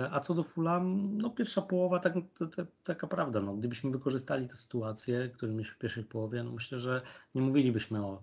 E, 0.00 0.10
a 0.10 0.20
co 0.20 0.34
do 0.34 0.42
Fulham, 0.42 1.16
no 1.18 1.30
pierwsza 1.30 1.62
połowa, 1.62 1.98
tak, 1.98 2.14
to, 2.34 2.46
to, 2.46 2.62
taka 2.84 3.06
prawda, 3.06 3.40
no, 3.40 3.54
gdybyśmy 3.54 3.90
wykorzystali 3.90 4.48
tę 4.48 4.56
sytuację, 4.56 5.28
którą 5.28 5.52
mieliśmy 5.52 5.74
w 5.74 5.78
pierwszej 5.78 6.04
połowie, 6.04 6.42
no 6.44 6.52
myślę, 6.52 6.78
że 6.78 7.02
nie 7.34 7.42
mówilibyśmy 7.42 8.06
o, 8.06 8.22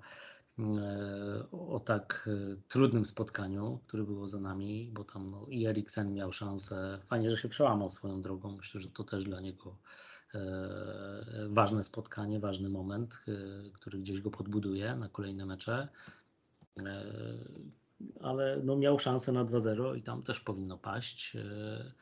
e, 0.59 1.51
o 1.51 1.79
tak 1.79 2.29
trudnym 2.67 3.05
spotkaniu, 3.05 3.79
które 3.87 4.03
było 4.03 4.27
za 4.27 4.39
nami, 4.39 4.91
bo 4.93 5.03
tam 5.03 5.31
no, 5.31 5.45
i 5.49 5.65
Eriksen 5.65 6.13
miał 6.13 6.31
szansę, 6.31 6.99
fajnie, 7.05 7.31
że 7.31 7.37
się 7.37 7.49
przełamał 7.49 7.89
swoją 7.89 8.21
drogą, 8.21 8.51
myślę, 8.51 8.81
że 8.81 8.89
to 8.89 9.03
też 9.03 9.23
dla 9.23 9.39
niego 9.39 9.77
ważne 11.49 11.83
spotkanie, 11.83 12.39
ważny 12.39 12.69
moment, 12.69 13.19
który 13.73 13.99
gdzieś 13.99 14.21
go 14.21 14.31
podbuduje 14.31 14.95
na 14.95 15.09
kolejne 15.09 15.45
mecze. 15.45 15.87
E, 18.01 18.21
ale 18.21 18.61
no 18.63 18.75
miał 18.75 18.99
szansę 18.99 19.31
na 19.31 19.45
2-0 19.45 19.97
i 19.97 20.01
tam 20.01 20.23
też 20.23 20.39
powinno 20.39 20.77
paść. 20.77 21.35
E, 21.35 21.93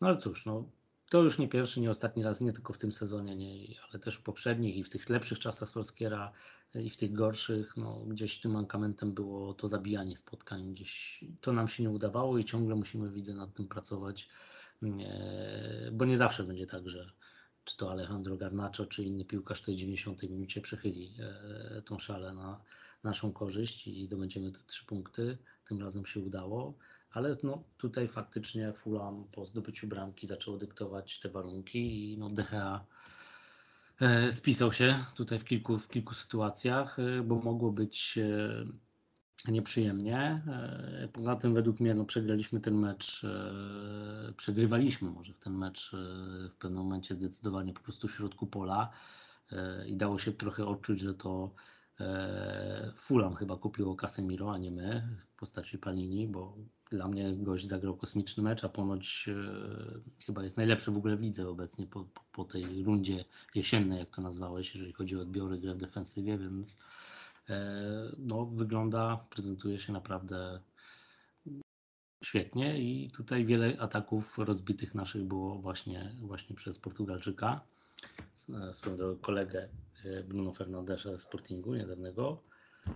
no 0.00 0.08
ale 0.08 0.16
cóż, 0.16 0.46
no, 0.46 0.70
to 1.10 1.22
już 1.22 1.38
nie 1.38 1.48
pierwszy, 1.48 1.80
nie 1.80 1.90
ostatni 1.90 2.22
raz, 2.22 2.40
nie 2.40 2.52
tylko 2.52 2.72
w 2.72 2.78
tym 2.78 2.92
sezonie, 2.92 3.36
nie, 3.36 3.80
ale 3.90 3.98
też 3.98 4.16
w 4.16 4.22
poprzednich 4.22 4.76
i 4.76 4.84
w 4.84 4.90
tych 4.90 5.08
lepszych 5.08 5.38
czasach 5.38 5.68
Solskiera 5.68 6.32
i 6.74 6.90
w 6.90 6.96
tych 6.96 7.12
gorszych, 7.12 7.76
no, 7.76 8.04
gdzieś 8.06 8.40
tym 8.40 8.52
mankamentem 8.52 9.14
było 9.14 9.54
to 9.54 9.68
zabijanie 9.68 10.16
spotkań. 10.16 10.74
Gdzieś 10.74 11.24
to 11.40 11.52
nam 11.52 11.68
się 11.68 11.82
nie 11.82 11.90
udawało 11.90 12.38
i 12.38 12.44
ciągle 12.44 12.74
musimy, 12.74 13.10
widzę, 13.10 13.34
nad 13.34 13.54
tym 13.54 13.68
pracować, 13.68 14.28
e, 14.82 15.90
bo 15.92 16.04
nie 16.04 16.16
zawsze 16.16 16.44
będzie 16.44 16.66
tak, 16.66 16.88
że 16.88 17.10
czy 17.64 17.76
to 17.76 17.90
Alejandro 17.90 18.36
Garnacho, 18.36 18.86
czy 18.86 19.04
inny 19.04 19.24
piłkarz 19.24 19.62
w 19.62 19.64
tej 19.64 19.76
90 19.76 20.22
minucie 20.22 20.60
przechyli 20.60 21.14
tą 21.84 21.98
szalę 21.98 22.34
na, 22.34 22.60
naszą 23.02 23.32
korzyść 23.32 23.86
i 23.86 24.06
zdobędziemy 24.06 24.52
te 24.52 24.58
trzy 24.66 24.86
punkty. 24.86 25.38
Tym 25.64 25.80
razem 25.82 26.06
się 26.06 26.20
udało, 26.20 26.74
ale 27.10 27.36
no, 27.42 27.64
tutaj 27.76 28.08
faktycznie 28.08 28.72
Fulham 28.72 29.24
po 29.32 29.44
zdobyciu 29.44 29.86
bramki 29.86 30.26
zaczęło 30.26 30.56
dyktować 30.56 31.20
te 31.20 31.28
warunki 31.28 32.12
i 32.12 32.18
no, 32.18 32.30
DHA 32.30 32.86
e, 34.00 34.32
spisał 34.32 34.72
się 34.72 34.98
tutaj 35.14 35.38
w 35.38 35.44
kilku, 35.44 35.78
w 35.78 35.88
kilku 35.88 36.14
sytuacjach, 36.14 36.98
e, 36.98 37.22
bo 37.22 37.36
mogło 37.36 37.72
być 37.72 38.18
e, 38.18 38.64
nieprzyjemnie. 39.52 40.42
Poza 41.12 41.36
tym 41.36 41.54
według 41.54 41.80
mnie 41.80 41.94
no, 41.94 42.04
przegraliśmy 42.04 42.60
ten 42.60 42.74
mecz, 42.74 43.26
przegrywaliśmy 44.36 45.10
może 45.10 45.32
w 45.32 45.38
ten 45.38 45.54
mecz 45.58 45.90
w 46.50 46.54
pewnym 46.58 46.82
momencie 46.82 47.14
zdecydowanie 47.14 47.72
po 47.72 47.80
prostu 47.80 48.08
w 48.08 48.14
środku 48.14 48.46
pola 48.46 48.90
i 49.86 49.96
dało 49.96 50.18
się 50.18 50.32
trochę 50.32 50.66
odczuć, 50.66 51.00
że 51.00 51.14
to 51.14 51.50
Fulham 52.96 53.34
chyba 53.34 53.56
kupiło 53.56 53.96
Casemiro, 53.96 54.52
a 54.52 54.58
nie 54.58 54.70
my 54.70 55.16
w 55.18 55.26
postaci 55.26 55.78
Panini, 55.78 56.28
bo 56.28 56.56
dla 56.90 57.08
mnie 57.08 57.36
gość 57.36 57.66
zagrał 57.66 57.96
kosmiczny 57.96 58.42
mecz, 58.42 58.64
a 58.64 58.68
ponoć 58.68 59.28
e, 59.28 60.24
chyba 60.26 60.44
jest 60.44 60.56
najlepszy 60.56 60.90
w 60.90 60.96
ogóle 60.96 61.16
w 61.16 61.22
lidze 61.22 61.48
obecnie 61.48 61.86
po, 61.86 62.04
po, 62.04 62.20
po, 62.32 62.44
tej 62.44 62.84
rundzie 62.84 63.24
jesiennej, 63.54 63.98
jak 63.98 64.10
to 64.10 64.22
nazwałeś, 64.22 64.74
jeżeli 64.74 64.92
chodzi 64.92 65.16
o 65.16 65.20
odbiory, 65.20 65.58
grę 65.58 65.74
w 65.74 65.78
defensywie, 65.78 66.38
więc 66.38 66.82
e, 67.48 67.82
no, 68.18 68.46
wygląda, 68.46 69.24
prezentuje 69.30 69.78
się 69.78 69.92
naprawdę 69.92 70.60
świetnie 72.24 72.80
i 72.80 73.10
tutaj 73.10 73.44
wiele 73.44 73.76
ataków 73.78 74.38
rozbitych 74.38 74.94
naszych 74.94 75.24
było 75.24 75.58
właśnie, 75.58 76.14
właśnie 76.20 76.56
przez 76.56 76.78
Portugalczyka, 76.78 77.60
swojego 78.72 79.16
kolegę 79.16 79.68
E, 80.04 80.24
Bruno 80.24 80.52
Fernandesza 80.52 81.16
z 81.16 81.22
Sportingu 81.22 81.74
niedawnego. 81.74 82.42
E, 82.88 82.92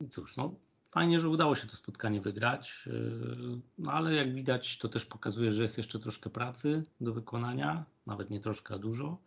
I 0.00 0.08
cóż, 0.08 0.36
no 0.36 0.54
fajnie, 0.84 1.20
że 1.20 1.28
udało 1.28 1.54
się 1.54 1.66
to 1.66 1.76
spotkanie 1.76 2.20
wygrać, 2.20 2.84
e, 2.86 2.90
no 3.78 3.92
ale 3.92 4.14
jak 4.14 4.34
widać 4.34 4.78
to 4.78 4.88
też 4.88 5.04
pokazuje, 5.04 5.52
że 5.52 5.62
jest 5.62 5.78
jeszcze 5.78 5.98
troszkę 5.98 6.30
pracy 6.30 6.82
do 7.00 7.12
wykonania, 7.12 7.84
nawet 8.06 8.30
nie 8.30 8.40
troszkę, 8.40 8.74
a 8.74 8.78
dużo. 8.78 9.18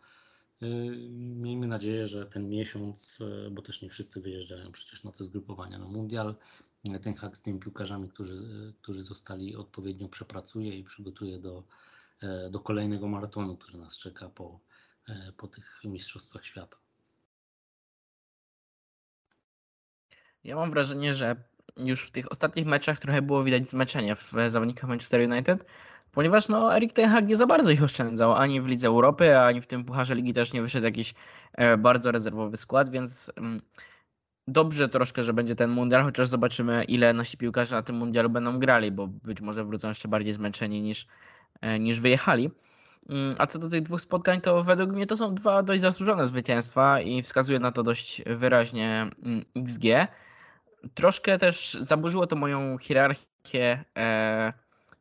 Miejmy 1.18 1.66
nadzieję, 1.66 2.06
że 2.06 2.26
ten 2.26 2.48
miesiąc, 2.48 3.18
bo 3.50 3.62
też 3.62 3.82
nie 3.82 3.88
wszyscy 3.88 4.20
wyjeżdżają 4.20 4.72
przecież 4.72 5.04
na 5.04 5.12
te 5.12 5.24
zgrupowania 5.24 5.78
na 5.78 5.88
mundial, 5.88 6.34
ten 7.02 7.14
hak 7.14 7.36
z 7.36 7.42
tymi 7.42 7.60
piłkarzami, 7.60 8.08
którzy, 8.08 8.42
którzy 8.82 9.02
zostali 9.02 9.56
odpowiednio 9.56 10.08
przepracuje 10.08 10.78
i 10.78 10.84
przygotuje 10.84 11.38
do, 11.38 11.64
do 12.50 12.60
kolejnego 12.60 13.08
maratonu, 13.08 13.56
który 13.56 13.78
nas 13.78 13.98
czeka 13.98 14.28
po, 14.28 14.60
E, 15.10 15.32
po 15.36 15.48
tych 15.48 15.80
Mistrzostwach 15.84 16.44
Świata. 16.44 16.76
Ja 20.44 20.56
mam 20.56 20.70
wrażenie, 20.70 21.14
że 21.14 21.36
już 21.76 22.06
w 22.06 22.10
tych 22.10 22.30
ostatnich 22.30 22.66
meczach 22.66 22.98
trochę 22.98 23.22
było 23.22 23.44
widać 23.44 23.70
zmęczenie 23.70 24.16
w 24.16 24.32
zawodnikach 24.46 24.88
Manchester 24.90 25.30
United, 25.30 25.64
ponieważ 26.12 26.48
no, 26.48 26.76
Erik 26.76 26.92
Ten 26.92 27.10
Hag 27.10 27.26
nie 27.26 27.36
za 27.36 27.46
bardzo 27.46 27.72
ich 27.72 27.82
oszczędzał, 27.82 28.34
ani 28.34 28.60
w 28.60 28.66
Lidze 28.66 28.88
Europy, 28.88 29.38
ani 29.38 29.60
w 29.60 29.66
tym 29.66 29.84
Pucharze 29.84 30.14
Ligi 30.14 30.32
też 30.32 30.52
nie 30.52 30.62
wyszedł 30.62 30.84
jakiś 30.84 31.14
e, 31.52 31.76
bardzo 31.76 32.10
rezerwowy 32.12 32.56
skład, 32.56 32.90
więc 32.90 33.32
mm, 33.36 33.60
dobrze 34.48 34.88
troszkę, 34.88 35.22
że 35.22 35.32
będzie 35.32 35.54
ten 35.54 35.70
mundial, 35.70 36.02
chociaż 36.02 36.28
zobaczymy 36.28 36.84
ile 36.84 37.12
nasi 37.12 37.36
piłkarze 37.36 37.76
na 37.76 37.82
tym 37.82 37.96
mundialu 37.96 38.30
będą 38.30 38.58
grali, 38.58 38.92
bo 38.92 39.06
być 39.06 39.40
może 39.40 39.64
wrócą 39.64 39.88
jeszcze 39.88 40.08
bardziej 40.08 40.32
zmęczeni 40.32 40.82
niż, 40.82 41.06
e, 41.06 41.06
niż 41.78 42.00
wyjechali. 42.00 42.50
Mm, 43.10 43.34
a 43.38 43.46
co 43.46 43.58
do 43.58 43.68
tych 43.68 43.82
dwóch 43.82 44.00
spotkań, 44.00 44.40
to 44.40 44.62
według 44.62 44.90
mnie 44.90 45.06
to 45.06 45.16
są 45.16 45.34
dwa 45.34 45.62
dość 45.62 45.80
zasłużone 45.80 46.26
zwycięstwa 46.26 47.00
i 47.00 47.22
wskazuje 47.22 47.58
na 47.58 47.72
to 47.72 47.82
dość 47.82 48.22
wyraźnie 48.26 49.10
mm, 49.22 49.44
XG. 49.56 49.84
Troszkę 50.94 51.38
też 51.38 51.76
zaburzyło 51.80 52.26
to 52.26 52.36
moją 52.36 52.78
hierarchię, 52.78 53.84
e, 53.96 54.52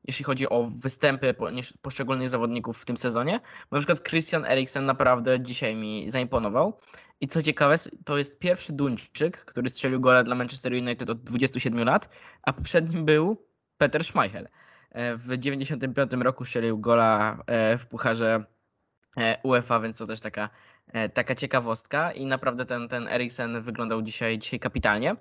jeśli 0.08 0.26
chodzi 0.26 0.50
o 0.50 0.72
występy 0.76 1.36
poszczególnych 1.82 2.30
zawodników 2.30 2.82
w 2.82 2.86
tym 2.86 2.98
sezonie. 2.98 3.40
Bo 3.72 3.78
na 3.78 3.80
przykład 3.80 4.04
Christian 4.04 4.46
Eriksen 4.46 4.86
naprawdę 4.86 5.42
dzisiaj 5.42 5.76
mi 5.76 6.10
zaimponował. 6.10 6.80
I 7.22 7.28
co 7.28 7.44
ciekawe, 7.44 7.76
to 8.06 8.18
jest 8.18 8.40
pierwszy 8.40 8.74
Duńczyk, 8.74 9.46
który 9.46 9.70
strzelił 9.70 10.00
gola 10.02 10.24
dla 10.24 10.36
Manchester 10.36 10.74
United 10.74 11.10
od 11.10 11.24
27 11.24 11.84
lat, 11.84 12.10
a 12.42 12.54
poprzednim 12.54 13.06
był 13.06 13.38
Peter 13.78 14.04
Schmeichel. 14.04 14.48
E, 14.92 15.16
w 15.16 15.38
95 15.38 16.12
roku 16.14 16.46
strzelił 16.46 16.78
gola 16.78 17.38
e, 17.48 17.78
w 17.78 17.86
pucharze 17.86 18.46
e, 19.18 19.38
UEFA, 19.44 19.80
więc 19.80 19.98
to 19.98 20.06
też 20.08 20.20
taka, 20.20 20.50
taka 21.14 21.36
ciekawostka 21.36 22.12
i 22.12 22.26
naprawdę 22.26 22.66
ten, 22.66 22.88
ten 22.88 23.08
Eriksen 23.08 23.62
wyglądał 23.62 24.02
dzisiaj, 24.02 24.38
dzisiaj 24.40 24.60
kapitalnie. 24.60 25.16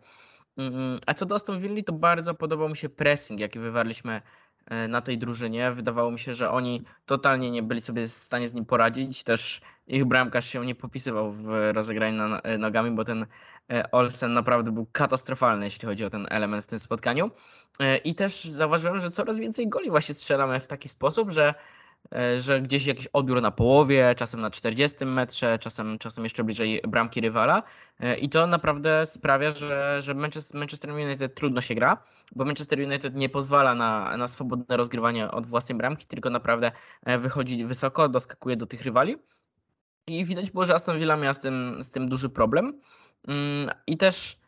Mm, 0.57 1.01
a 1.07 1.15
co 1.15 1.27
do 1.27 1.35
Aston 1.35 1.61
Villa, 1.61 1.83
to 1.87 1.93
bardzo 1.93 2.35
podobał 2.35 2.69
mi 2.69 2.77
się 2.77 2.89
pressing, 2.89 3.41
jaki 3.41 3.59
wywarliśmy 3.59 4.23
na 4.89 5.03
tej 5.03 5.19
drużynie. 5.19 5.71
Wydawało 5.71 6.11
mi 6.11 6.19
się, 6.19 6.35
że 6.35 6.51
oni 6.51 6.83
totalnie 7.07 7.51
nie 7.51 7.63
byli 7.63 7.81
sobie 7.81 8.07
w 8.07 8.11
stanie 8.11 8.49
z 8.49 8.55
nim 8.55 8.65
poradzić. 8.65 9.23
Też 9.23 9.61
ich 9.89 10.05
bramkarz 10.05 10.49
się 10.49 10.67
nie 10.67 10.75
popisywał 10.75 11.33
w 11.33 11.71
rozegraniu 11.73 12.23
e, 12.43 12.59
nogami, 12.59 12.91
bo 12.91 13.05
ten 13.05 13.27
e, 13.71 13.91
Olsen 13.91 14.33
naprawdę 14.33 14.73
był 14.73 14.87
katastrofalny, 14.93 15.65
jeśli 15.65 15.89
chodzi 15.89 16.05
o 16.05 16.11
ten 16.11 16.27
element 16.31 16.65
w 16.65 16.69
tym 16.69 16.79
spotkaniu. 16.79 17.31
I 18.05 18.15
też 18.15 18.45
zauważyłem, 18.45 19.01
że 19.01 19.11
coraz 19.11 19.39
więcej 19.39 19.69
goli 19.69 19.91
właśnie 19.91 20.15
strzelamy 20.15 20.61
w 20.61 20.67
taki 20.67 20.89
sposób, 20.89 21.31
że 21.31 21.55
E, 22.13 22.41
że 22.41 22.61
gdzieś 22.61 22.87
jakiś 22.87 23.07
odbiór 23.07 23.43
na 23.43 23.51
połowie, 23.51 24.15
czasem 24.17 24.41
na 24.41 24.51
40 24.51 25.05
metrze, 25.05 25.59
czasem, 25.59 25.99
czasem 25.99 26.25
jeszcze 26.25 26.45
bliżej 26.45 26.83
bramki 26.89 27.21
rywala. 27.21 27.63
E, 28.01 28.17
I 28.17 28.29
to 28.29 28.47
naprawdę 28.47 29.07
sprawia, 29.07 29.51
że, 29.51 30.03
że 30.03 30.15
Manchester, 30.15 30.91
United 30.91 31.35
trudno 31.35 31.61
się 31.61 31.75
gra, 31.75 32.03
bo 32.37 32.45
Manchester 32.45 32.81
United 32.81 33.15
nie 33.15 33.29
pozwala 33.29 33.75
na, 33.75 34.17
na 34.17 34.29
swobodne 34.29 34.77
rozgrywanie 34.77 35.31
od 35.31 35.47
własnej 35.47 35.79
bramki, 35.79 36.07
tylko 36.07 36.31
naprawdę 36.31 36.73
e, 37.03 37.19
wychodzi 37.19 37.65
wysoko, 37.65 38.09
doskakuje 38.09 38.57
do 38.57 38.67
tych 38.67 38.83
rywali. 38.83 39.17
I 40.09 40.25
widać 40.25 40.51
było, 40.51 40.65
że 40.65 40.75
Aston 40.75 40.99
Villa 40.99 41.17
miała 41.17 41.35
z 41.35 41.41
tym, 41.41 41.83
z 41.83 41.91
tym 41.91 42.09
duży 42.09 42.29
problem. 42.29 42.81
Mm, 43.29 43.71
I 43.87 43.97
też 43.97 44.39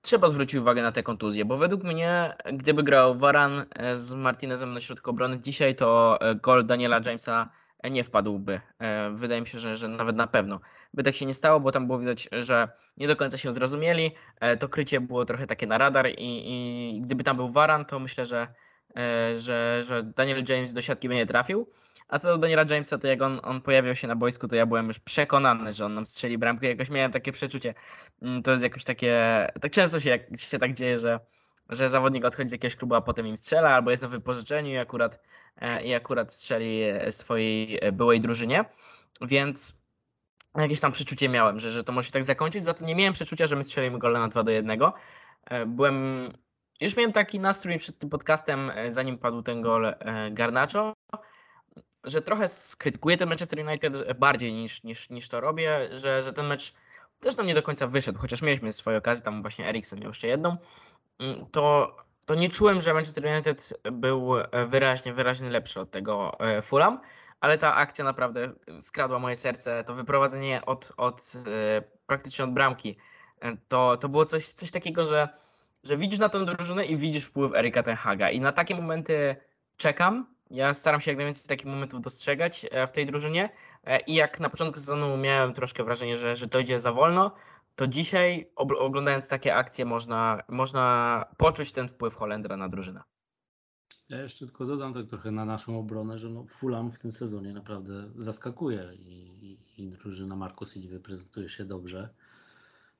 trzeba 0.00 0.28
zwrócić 0.28 0.54
uwagę 0.54 0.82
na 0.82 0.92
te 0.92 1.02
kontuzje, 1.02 1.44
bo 1.44 1.56
według 1.56 1.84
mnie, 1.84 2.36
gdyby 2.52 2.82
grał 2.82 3.18
Varan 3.18 3.64
e, 3.76 3.96
z 3.96 4.14
Martinezem 4.14 4.74
na 4.74 4.80
środku 4.80 5.10
obrony 5.10 5.40
dzisiaj, 5.40 5.74
to 5.74 6.18
e, 6.20 6.34
gol 6.34 6.66
Daniela 6.66 7.00
Jamesa 7.06 7.48
nie 7.90 8.04
wpadłby. 8.04 8.60
E, 8.78 9.10
Wydaje 9.10 9.40
mi 9.40 9.46
się, 9.46 9.58
że, 9.58 9.76
że 9.76 9.88
nawet 9.88 10.16
na 10.16 10.26
pewno 10.26 10.60
by 10.94 11.02
tak 11.02 11.14
się 11.14 11.26
nie 11.26 11.34
stało, 11.34 11.60
bo 11.60 11.72
tam 11.72 11.86
było 11.86 11.98
widać, 11.98 12.28
że 12.32 12.68
nie 12.96 13.08
do 13.08 13.16
końca 13.16 13.38
się 13.38 13.52
zrozumieli. 13.52 14.10
To 14.58 14.68
krycie 14.68 15.00
było 15.00 15.24
trochę 15.24 15.46
takie 15.46 15.66
na 15.66 15.78
radar 15.78 16.08
i, 16.08 16.14
i 16.18 17.00
gdyby 17.00 17.24
tam 17.24 17.36
był 17.36 17.52
Varan, 17.52 17.84
to 17.84 17.98
myślę, 17.98 18.26
że, 18.26 18.48
że, 19.36 19.82
że 19.82 20.02
Daniel 20.02 20.44
James 20.48 20.74
do 20.74 20.82
siatki 20.82 21.08
by 21.08 21.14
nie 21.14 21.26
trafił. 21.26 21.68
A 22.08 22.18
co 22.18 22.28
do 22.28 22.38
Daniela 22.38 22.64
Jamesa, 22.70 22.98
to 22.98 23.08
jak 23.08 23.22
on, 23.22 23.40
on 23.42 23.60
pojawiał 23.60 23.94
się 23.94 24.08
na 24.08 24.16
boisku, 24.16 24.48
to 24.48 24.56
ja 24.56 24.66
byłem 24.66 24.88
już 24.88 24.98
przekonany, 25.00 25.72
że 25.72 25.86
on 25.86 25.94
nam 25.94 26.06
strzeli 26.06 26.38
bramkę. 26.38 26.66
Jakoś 26.68 26.90
miałem 26.90 27.12
takie 27.12 27.32
przeczucie. 27.32 27.74
Mm, 28.22 28.42
To 28.42 28.50
jest 28.52 28.64
jakoś 28.64 28.84
takie. 28.84 29.46
Tak 29.60 29.72
często 29.72 30.00
się, 30.00 30.10
jak 30.10 30.40
się 30.40 30.58
tak 30.58 30.74
dzieje, 30.74 30.98
że, 30.98 31.20
że 31.68 31.88
zawodnik 31.88 32.24
odchodzi 32.24 32.48
z 32.48 32.52
jakiegoś 32.52 32.76
klubu, 32.76 32.94
a 32.94 33.00
potem 33.00 33.26
im 33.26 33.36
strzela, 33.36 33.70
albo 33.70 33.90
jest 33.90 34.02
na 34.02 34.08
wypożyczeniu 34.08 34.70
i 34.70 34.76
akurat, 34.78 35.20
e, 35.56 35.82
i 35.84 35.94
akurat 35.94 36.32
strzeli 36.32 36.82
e, 36.82 37.12
swojej 37.12 37.78
e, 37.82 37.92
byłej 37.92 38.20
drużynie. 38.20 38.64
Więc 39.20 39.82
jakieś 40.56 40.80
tam 40.80 40.92
przeczucie 40.92 41.28
miałem, 41.28 41.60
że, 41.60 41.70
że 41.70 41.84
to 41.84 41.92
może 41.92 42.06
się 42.06 42.12
tak 42.12 42.24
zakończyć. 42.24 42.62
Za 42.62 42.74
to 42.74 42.84
nie 42.84 42.94
miałem 42.94 43.12
przeczucia, 43.12 43.46
że 43.46 43.56
my 43.56 43.64
strzelimy 43.64 43.98
gola 43.98 44.20
na 44.20 44.28
2 44.28 44.42
do 44.42 44.50
1. 44.50 44.80
E, 45.44 45.66
Byłem. 45.66 46.28
Już 46.80 46.96
miałem 46.96 47.12
taki 47.12 47.40
nastrój 47.40 47.78
przed 47.78 47.98
tym 47.98 48.10
podcastem, 48.10 48.72
zanim 48.88 49.18
padł 49.18 49.42
ten 49.42 49.62
gol 49.62 49.94
Garnacho, 50.30 50.94
że 52.08 52.22
trochę 52.22 52.48
skrytykuję 52.48 53.16
ten 53.16 53.28
Manchester 53.28 53.66
United 53.66 54.18
bardziej 54.18 54.52
niż, 54.52 54.82
niż, 54.82 55.10
niż 55.10 55.28
to 55.28 55.40
robię, 55.40 55.88
że, 55.98 56.22
że 56.22 56.32
ten 56.32 56.46
mecz 56.46 56.74
też 57.20 57.36
nam 57.36 57.46
nie 57.46 57.54
do 57.54 57.62
końca 57.62 57.86
wyszedł, 57.86 58.18
chociaż 58.18 58.42
mieliśmy 58.42 58.72
swoje 58.72 58.98
okazje, 58.98 59.24
tam 59.24 59.42
właśnie 59.42 59.68
Eriksen 59.68 60.00
miał 60.00 60.08
jeszcze 60.08 60.28
jedną, 60.28 60.56
mm, 61.18 61.46
to, 61.52 61.96
to 62.26 62.34
nie 62.34 62.48
czułem, 62.48 62.80
że 62.80 62.94
Manchester 62.94 63.26
United 63.26 63.80
był 63.92 64.38
e, 64.38 64.66
wyraźnie, 64.66 65.12
wyraźnie 65.12 65.50
lepszy 65.50 65.80
od 65.80 65.90
tego 65.90 66.40
e, 66.40 66.62
Fulham, 66.62 67.00
ale 67.40 67.58
ta 67.58 67.74
akcja 67.74 68.04
naprawdę 68.04 68.52
skradła 68.80 69.18
moje 69.18 69.36
serce, 69.36 69.84
to 69.84 69.94
wyprowadzenie 69.94 70.66
od, 70.66 70.92
od 70.96 71.32
e, 71.46 71.82
praktycznie 72.06 72.44
od 72.44 72.52
bramki, 72.52 72.96
to, 73.68 73.96
to 73.96 74.08
było 74.08 74.24
coś, 74.24 74.46
coś 74.46 74.70
takiego, 74.70 75.04
że, 75.04 75.28
że 75.84 75.96
widzisz 75.96 76.18
na 76.18 76.28
tę 76.28 76.44
drużynę 76.44 76.84
i 76.84 76.96
widzisz 76.96 77.24
wpływ 77.24 77.54
Erika 77.54 77.82
Ten 77.82 77.96
Haga. 77.96 78.30
I 78.30 78.40
na 78.40 78.52
takie 78.52 78.74
momenty 78.74 79.36
czekam, 79.76 80.26
ja 80.50 80.74
staram 80.74 81.00
się 81.00 81.10
jak 81.10 81.18
najwięcej 81.18 81.48
takich 81.48 81.66
momentów 81.66 82.00
dostrzegać 82.00 82.66
e, 82.70 82.86
w 82.86 82.92
tej 82.92 83.06
drużynie 83.06 83.50
e, 83.84 84.00
i 84.00 84.14
jak 84.14 84.40
na 84.40 84.50
początku 84.50 84.78
sezonu 84.78 85.16
miałem 85.16 85.52
troszkę 85.52 85.84
wrażenie, 85.84 86.16
że, 86.16 86.36
że 86.36 86.48
to 86.48 86.58
idzie 86.58 86.78
za 86.78 86.92
wolno, 86.92 87.34
to 87.76 87.86
dzisiaj 87.86 88.50
oglądając 88.56 89.28
takie 89.28 89.54
akcje 89.54 89.84
można, 89.84 90.42
można 90.48 91.24
poczuć 91.36 91.72
ten 91.72 91.88
wpływ 91.88 92.14
Holendra 92.14 92.56
na 92.56 92.68
drużynę. 92.68 93.02
Ja 94.08 94.22
jeszcze 94.22 94.46
tylko 94.46 94.64
dodam 94.64 94.94
tak 94.94 95.06
trochę 95.06 95.30
na 95.30 95.44
naszą 95.44 95.78
obronę, 95.78 96.18
że 96.18 96.28
no 96.28 96.46
Fulham 96.50 96.90
w 96.90 96.98
tym 96.98 97.12
sezonie 97.12 97.52
naprawdę 97.52 98.10
zaskakuje 98.16 98.90
i, 98.94 99.58
i, 99.76 99.82
i 99.82 99.88
drużyna 99.88 100.36
Marco 100.36 100.66
Silva 100.66 100.98
prezentuje 100.98 101.48
się 101.48 101.64
dobrze. 101.64 102.08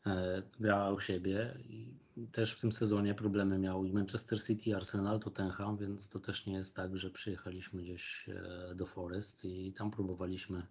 E, 0.08 0.42
grała 0.60 0.90
u 0.90 1.00
siebie 1.00 1.58
i 1.68 1.98
też 2.32 2.52
w 2.52 2.60
tym 2.60 2.72
sezonie 2.72 3.14
problemy 3.14 3.58
miał 3.58 3.84
i 3.84 3.92
Manchester 3.92 4.42
City, 4.42 4.70
i 4.70 4.74
Arsenal, 4.74 5.20
Tottenham, 5.20 5.76
więc 5.76 6.10
to 6.10 6.20
też 6.20 6.46
nie 6.46 6.54
jest 6.54 6.76
tak, 6.76 6.96
że 6.96 7.10
przyjechaliśmy 7.10 7.82
gdzieś 7.82 8.28
e, 8.28 8.74
do 8.74 8.86
Forest 8.86 9.44
i 9.44 9.72
tam 9.72 9.90
próbowaliśmy 9.90 10.66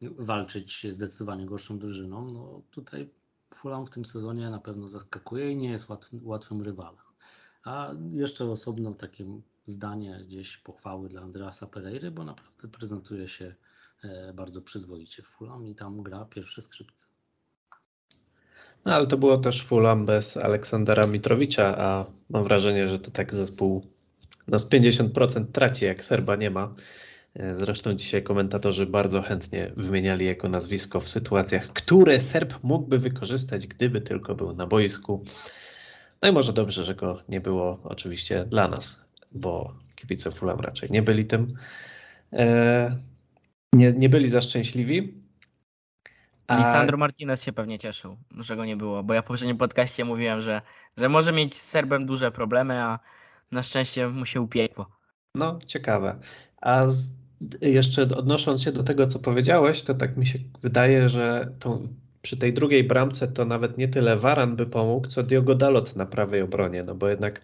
walczyć 0.00 0.86
zdecydowanie 0.90 1.46
gorszą 1.46 1.78
drużyną. 1.78 2.32
No 2.32 2.62
tutaj 2.70 3.10
Fulham 3.54 3.86
w 3.86 3.90
tym 3.90 4.04
sezonie 4.04 4.50
na 4.50 4.58
pewno 4.58 4.88
zaskakuje 4.88 5.52
i 5.52 5.56
nie 5.56 5.70
jest 5.70 5.88
łat, 5.88 6.10
łatwym 6.22 6.62
rywalem. 6.62 7.04
A 7.64 7.94
jeszcze 8.12 8.44
osobno 8.44 8.94
takie 8.94 9.40
zdanie, 9.64 10.24
gdzieś 10.26 10.56
pochwały 10.56 11.08
dla 11.08 11.22
Andreasa 11.22 11.66
Pereiry, 11.66 12.10
bo 12.10 12.24
naprawdę 12.24 12.68
prezentuje 12.68 13.28
się 13.28 13.54
e, 14.02 14.32
bardzo 14.32 14.62
przyzwoicie 14.62 15.22
w 15.22 15.26
Fulham 15.26 15.66
i 15.66 15.74
tam 15.74 16.02
gra 16.02 16.24
pierwsze 16.24 16.62
skrzypce. 16.62 17.06
No 18.84 18.94
ale 18.94 19.06
to 19.06 19.16
było 19.18 19.38
też 19.38 19.62
Fulham 19.64 20.06
bez 20.06 20.36
Aleksandra 20.36 21.06
Mitrowicza, 21.06 21.78
a 21.78 22.06
mam 22.30 22.44
wrażenie, 22.44 22.88
że 22.88 22.98
to 22.98 23.10
tak 23.10 23.34
zespół 23.34 23.84
no 24.48 24.58
z 24.58 24.68
50% 24.68 25.44
traci, 25.52 25.84
jak 25.84 26.04
Serba 26.04 26.36
nie 26.36 26.50
ma. 26.50 26.74
E, 27.34 27.54
Zresztą 27.54 27.94
dzisiaj 27.94 28.22
komentatorzy 28.22 28.86
bardzo 28.86 29.22
chętnie 29.22 29.72
wymieniali 29.76 30.26
jego 30.26 30.48
nazwisko 30.48 31.00
w 31.00 31.08
sytuacjach, 31.08 31.72
które 31.72 32.20
Serb 32.20 32.54
mógłby 32.62 32.98
wykorzystać, 32.98 33.66
gdyby 33.66 34.00
tylko 34.00 34.34
był 34.34 34.52
na 34.56 34.66
boisku. 34.66 35.24
No 36.22 36.28
i 36.28 36.32
może 36.32 36.52
dobrze, 36.52 36.84
że 36.84 36.94
go 36.94 37.18
nie 37.28 37.40
było 37.40 37.80
oczywiście 37.84 38.44
dla 38.44 38.68
nas, 38.68 39.04
bo 39.32 39.74
kibice 39.96 40.30
Fulham 40.30 40.60
raczej 40.60 40.90
nie 40.90 41.02
byli 41.02 41.24
tym. 41.24 41.46
E, 42.32 42.96
Nie, 43.72 43.92
nie 43.92 44.08
byli 44.08 44.28
za 44.28 44.40
szczęśliwi. 44.40 45.19
A- 46.50 46.56
Lisandro 46.56 46.96
Martinez 46.96 47.42
się 47.42 47.52
pewnie 47.52 47.78
cieszył, 47.78 48.16
że 48.38 48.56
go 48.56 48.64
nie 48.64 48.76
było, 48.76 49.02
bo 49.02 49.14
ja 49.14 49.22
w 49.22 49.24
poprzednim 49.24 49.58
podcaście 49.58 50.04
mówiłem, 50.04 50.40
że, 50.40 50.62
że 50.96 51.08
może 51.08 51.32
mieć 51.32 51.54
z 51.54 51.62
Serbem 51.62 52.06
duże 52.06 52.30
problemy, 52.30 52.82
a 52.82 52.98
na 53.52 53.62
szczęście 53.62 54.08
mu 54.08 54.26
się 54.26 54.40
upiekło. 54.40 54.86
No, 55.34 55.58
ciekawe. 55.66 56.18
A 56.60 56.88
z, 56.88 57.10
jeszcze 57.60 58.02
odnosząc 58.02 58.62
się 58.62 58.72
do 58.72 58.82
tego, 58.82 59.06
co 59.06 59.18
powiedziałeś, 59.18 59.82
to 59.82 59.94
tak 59.94 60.16
mi 60.16 60.26
się 60.26 60.38
wydaje, 60.62 61.08
że 61.08 61.52
tą, 61.58 61.88
przy 62.22 62.36
tej 62.36 62.54
drugiej 62.54 62.84
bramce 62.84 63.28
to 63.28 63.44
nawet 63.44 63.78
nie 63.78 63.88
tyle 63.88 64.16
Varan 64.16 64.56
by 64.56 64.66
pomógł, 64.66 65.08
co 65.08 65.22
Diogo 65.22 65.54
Dalot 65.54 65.96
na 65.96 66.06
prawej 66.06 66.42
obronie, 66.42 66.82
no 66.82 66.94
bo 66.94 67.08
jednak 67.08 67.40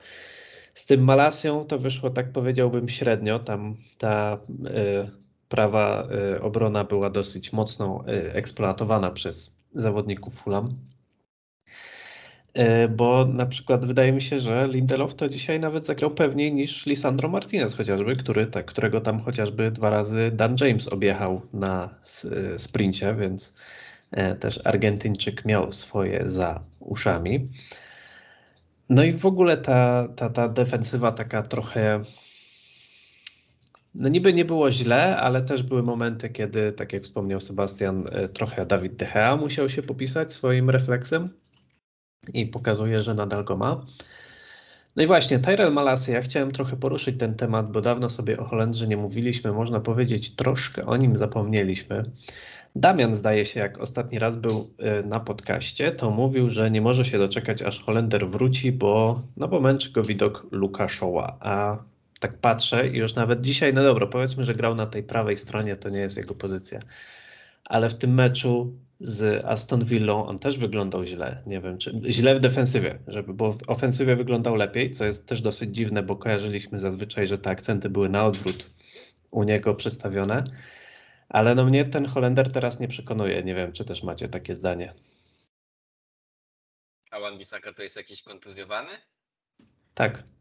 z 0.74 0.86
tym 0.86 1.04
Malasią 1.04 1.64
to 1.64 1.78
wyszło, 1.78 2.10
tak 2.10 2.32
powiedziałbym, 2.32 2.88
średnio. 2.88 3.38
Tam 3.38 3.76
ta 3.98 4.38
y, 4.66 5.25
prawa 5.48 6.08
y, 6.36 6.42
obrona 6.42 6.84
była 6.84 7.10
dosyć 7.10 7.52
mocno 7.52 8.04
y, 8.08 8.32
eksploatowana 8.32 9.10
przez 9.10 9.56
zawodników 9.74 10.34
Fulham. 10.34 10.74
Y, 12.58 12.88
Bo 12.88 13.24
na 13.24 13.46
przykład 13.46 13.84
wydaje 13.86 14.12
mi 14.12 14.22
się, 14.22 14.40
że 14.40 14.68
Lindelof 14.68 15.14
to 15.14 15.28
dzisiaj 15.28 15.60
nawet 15.60 15.84
zagrał 15.84 16.10
pewniej 16.10 16.54
niż 16.54 16.86
Lisandro 16.86 17.28
Martinez 17.28 17.74
chociażby, 17.74 18.16
który, 18.16 18.46
tak, 18.46 18.66
którego 18.66 19.00
tam 19.00 19.20
chociażby 19.20 19.70
dwa 19.70 19.90
razy 19.90 20.30
Dan 20.34 20.56
James 20.60 20.88
objechał 20.88 21.40
na 21.52 21.94
sprincie, 22.56 23.14
więc 23.14 23.54
też 24.40 24.60
Argentyńczyk 24.64 25.44
miał 25.44 25.72
swoje 25.72 26.22
za 26.26 26.60
uszami. 26.80 27.48
No 28.88 29.04
i 29.04 29.12
w 29.12 29.26
ogóle 29.26 29.56
ta, 29.56 30.08
ta, 30.16 30.30
ta 30.30 30.48
defensywa 30.48 31.12
taka 31.12 31.42
trochę. 31.42 32.00
No 33.98 34.08
niby 34.08 34.32
nie 34.32 34.44
było 34.44 34.72
źle, 34.72 35.16
ale 35.16 35.42
też 35.42 35.62
były 35.62 35.82
momenty, 35.82 36.28
kiedy, 36.28 36.72
tak 36.72 36.92
jak 36.92 37.02
wspomniał 37.02 37.40
Sebastian, 37.40 38.04
e, 38.12 38.28
trochę 38.28 38.66
Dawid 38.66 38.96
De 38.96 39.06
Gea 39.06 39.36
musiał 39.36 39.68
się 39.68 39.82
popisać 39.82 40.32
swoim 40.32 40.70
refleksem 40.70 41.28
i 42.32 42.46
pokazuje, 42.46 43.02
że 43.02 43.14
nadal 43.14 43.44
go 43.44 43.56
ma. 43.56 43.86
No 44.96 45.02
i 45.02 45.06
właśnie, 45.06 45.38
Tyrell 45.38 45.72
Malasy, 45.72 46.12
ja 46.12 46.22
chciałem 46.22 46.52
trochę 46.52 46.76
poruszyć 46.76 47.18
ten 47.18 47.34
temat, 47.34 47.72
bo 47.72 47.80
dawno 47.80 48.10
sobie 48.10 48.40
o 48.40 48.44
Holendrze 48.44 48.86
nie 48.86 48.96
mówiliśmy, 48.96 49.52
można 49.52 49.80
powiedzieć, 49.80 50.36
troszkę 50.36 50.86
o 50.86 50.96
nim 50.96 51.16
zapomnieliśmy. 51.16 52.10
Damian, 52.76 53.14
zdaje 53.14 53.44
się, 53.44 53.60
jak 53.60 53.78
ostatni 53.78 54.18
raz 54.18 54.36
był 54.36 54.70
y, 55.00 55.06
na 55.06 55.20
podcaście, 55.20 55.92
to 55.92 56.10
mówił, 56.10 56.50
że 56.50 56.70
nie 56.70 56.80
może 56.80 57.04
się 57.04 57.18
doczekać, 57.18 57.62
aż 57.62 57.84
Holender 57.84 58.28
wróci, 58.30 58.72
bo, 58.72 59.22
no 59.36 59.48
bo 59.48 59.60
męczy 59.60 59.92
go 59.92 60.02
widok 60.02 60.46
Lukaszoła. 60.50 61.36
A 61.40 61.78
tak 62.20 62.38
patrzę 62.38 62.88
i 62.88 62.96
już 62.96 63.14
nawet 63.14 63.40
dzisiaj, 63.40 63.74
no 63.74 63.84
dobra, 63.84 64.06
powiedzmy, 64.06 64.44
że 64.44 64.54
grał 64.54 64.74
na 64.74 64.86
tej 64.86 65.02
prawej 65.02 65.36
stronie, 65.36 65.76
to 65.76 65.88
nie 65.88 65.98
jest 65.98 66.16
jego 66.16 66.34
pozycja. 66.34 66.80
Ale 67.64 67.88
w 67.88 67.98
tym 67.98 68.14
meczu 68.14 68.72
z 69.00 69.44
Aston 69.44 69.84
Villą 69.84 70.26
on 70.26 70.38
też 70.38 70.58
wyglądał 70.58 71.04
źle. 71.04 71.42
Nie 71.46 71.60
wiem, 71.60 71.78
czy 71.78 72.00
źle 72.08 72.34
w 72.34 72.40
defensywie, 72.40 72.98
żeby, 73.06 73.34
bo 73.34 73.52
w 73.52 73.62
ofensywie 73.66 74.16
wyglądał 74.16 74.54
lepiej, 74.54 74.90
co 74.90 75.04
jest 75.04 75.26
też 75.26 75.42
dosyć 75.42 75.74
dziwne, 75.74 76.02
bo 76.02 76.16
kojarzyliśmy 76.16 76.80
zazwyczaj, 76.80 77.26
że 77.26 77.38
te 77.38 77.50
akcenty 77.50 77.90
były 77.90 78.08
na 78.08 78.26
odwrót 78.26 78.70
u 79.30 79.42
niego 79.42 79.74
przestawione. 79.74 80.44
Ale 81.28 81.54
no 81.54 81.64
mnie 81.64 81.84
ten 81.84 82.06
Holender 82.06 82.52
teraz 82.52 82.80
nie 82.80 82.88
przekonuje. 82.88 83.42
Nie 83.42 83.54
wiem, 83.54 83.72
czy 83.72 83.84
też 83.84 84.02
macie 84.02 84.28
takie 84.28 84.54
zdanie. 84.54 84.94
A 87.10 87.20
Wan 87.20 87.38
Bissaka 87.38 87.72
to 87.72 87.82
jest 87.82 87.96
jakiś 87.96 88.22
kontuzjowany? 88.22 88.90
Tak. 89.94 90.35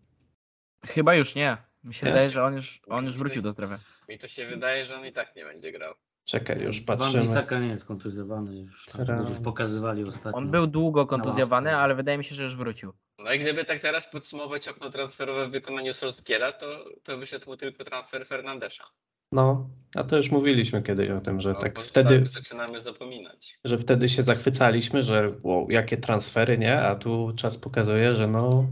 Chyba 0.87 1.15
już 1.15 1.35
nie. 1.35 1.57
Mi 1.83 1.93
się 1.93 2.05
Nie? 2.05 2.11
wydaje, 2.11 2.31
że 2.31 2.43
on 2.43 2.53
już, 2.55 2.81
on 2.87 3.05
już 3.05 3.17
wrócił 3.17 3.41
do 3.41 3.51
zdrowia. 3.51 3.79
Mi 4.09 4.19
to 4.19 4.27
się 4.27 4.47
wydaje, 4.47 4.85
że 4.85 4.95
on 4.95 5.05
i 5.05 5.11
tak 5.11 5.35
nie 5.35 5.45
będzie 5.45 5.71
grał. 5.71 5.93
Czekaj, 6.25 6.61
już 6.61 6.81
Van 6.85 6.97
patrzymy. 6.97 7.21
Bissaka 7.23 7.59
nie 7.59 7.67
jest 7.67 7.85
kontuzjowany, 7.85 8.55
już 8.59 8.85
tam 8.85 9.05
Teraz- 9.05 9.29
ludzie 9.29 9.41
pokazywali 9.41 10.03
ostatnio. 10.03 10.37
On 10.37 10.51
był 10.51 10.67
długo 10.67 11.05
kontuzjowany, 11.05 11.69
ławce. 11.69 11.81
ale 11.83 11.95
wydaje 11.95 12.17
mi 12.17 12.23
się, 12.23 12.35
że 12.35 12.43
już 12.43 12.55
wrócił. 12.55 12.93
No 13.19 13.33
i 13.33 13.39
gdyby 13.39 13.65
tak 13.65 13.79
teraz 13.79 14.07
podsumować 14.07 14.67
okno 14.67 14.89
transferowe 14.89 15.47
w 15.47 15.51
wykonaniu 15.51 15.93
Solskiera, 15.93 16.51
to, 16.51 16.85
to 17.03 17.17
wyszedł 17.17 17.49
mu 17.49 17.57
tylko 17.57 17.83
transfer 17.83 18.25
Fernandesza. 18.27 18.83
No, 19.31 19.69
a 19.95 20.03
to 20.03 20.17
już 20.17 20.31
mówiliśmy 20.31 20.83
kiedyś 20.83 21.09
o 21.09 21.21
tym, 21.21 21.41
że 21.41 21.49
No, 21.49 21.55
tak 21.55 21.73
bo 21.73 21.81
wtedy, 21.81 22.23
zaczynamy 22.27 22.79
zapominać. 22.79 23.59
że 23.65 23.77
wtedy 23.77 24.09
się 24.09 24.23
zachwycaliśmy, 24.23 25.03
że 25.03 25.31
wow, 25.43 25.67
jakie 25.71 25.97
transfery, 25.97 26.57
nie? 26.57 26.81
A 26.81 26.95
tu 26.95 27.33
czas 27.37 27.57
pokazuje, 27.57 28.15
że 28.15 28.27
no 28.27 28.65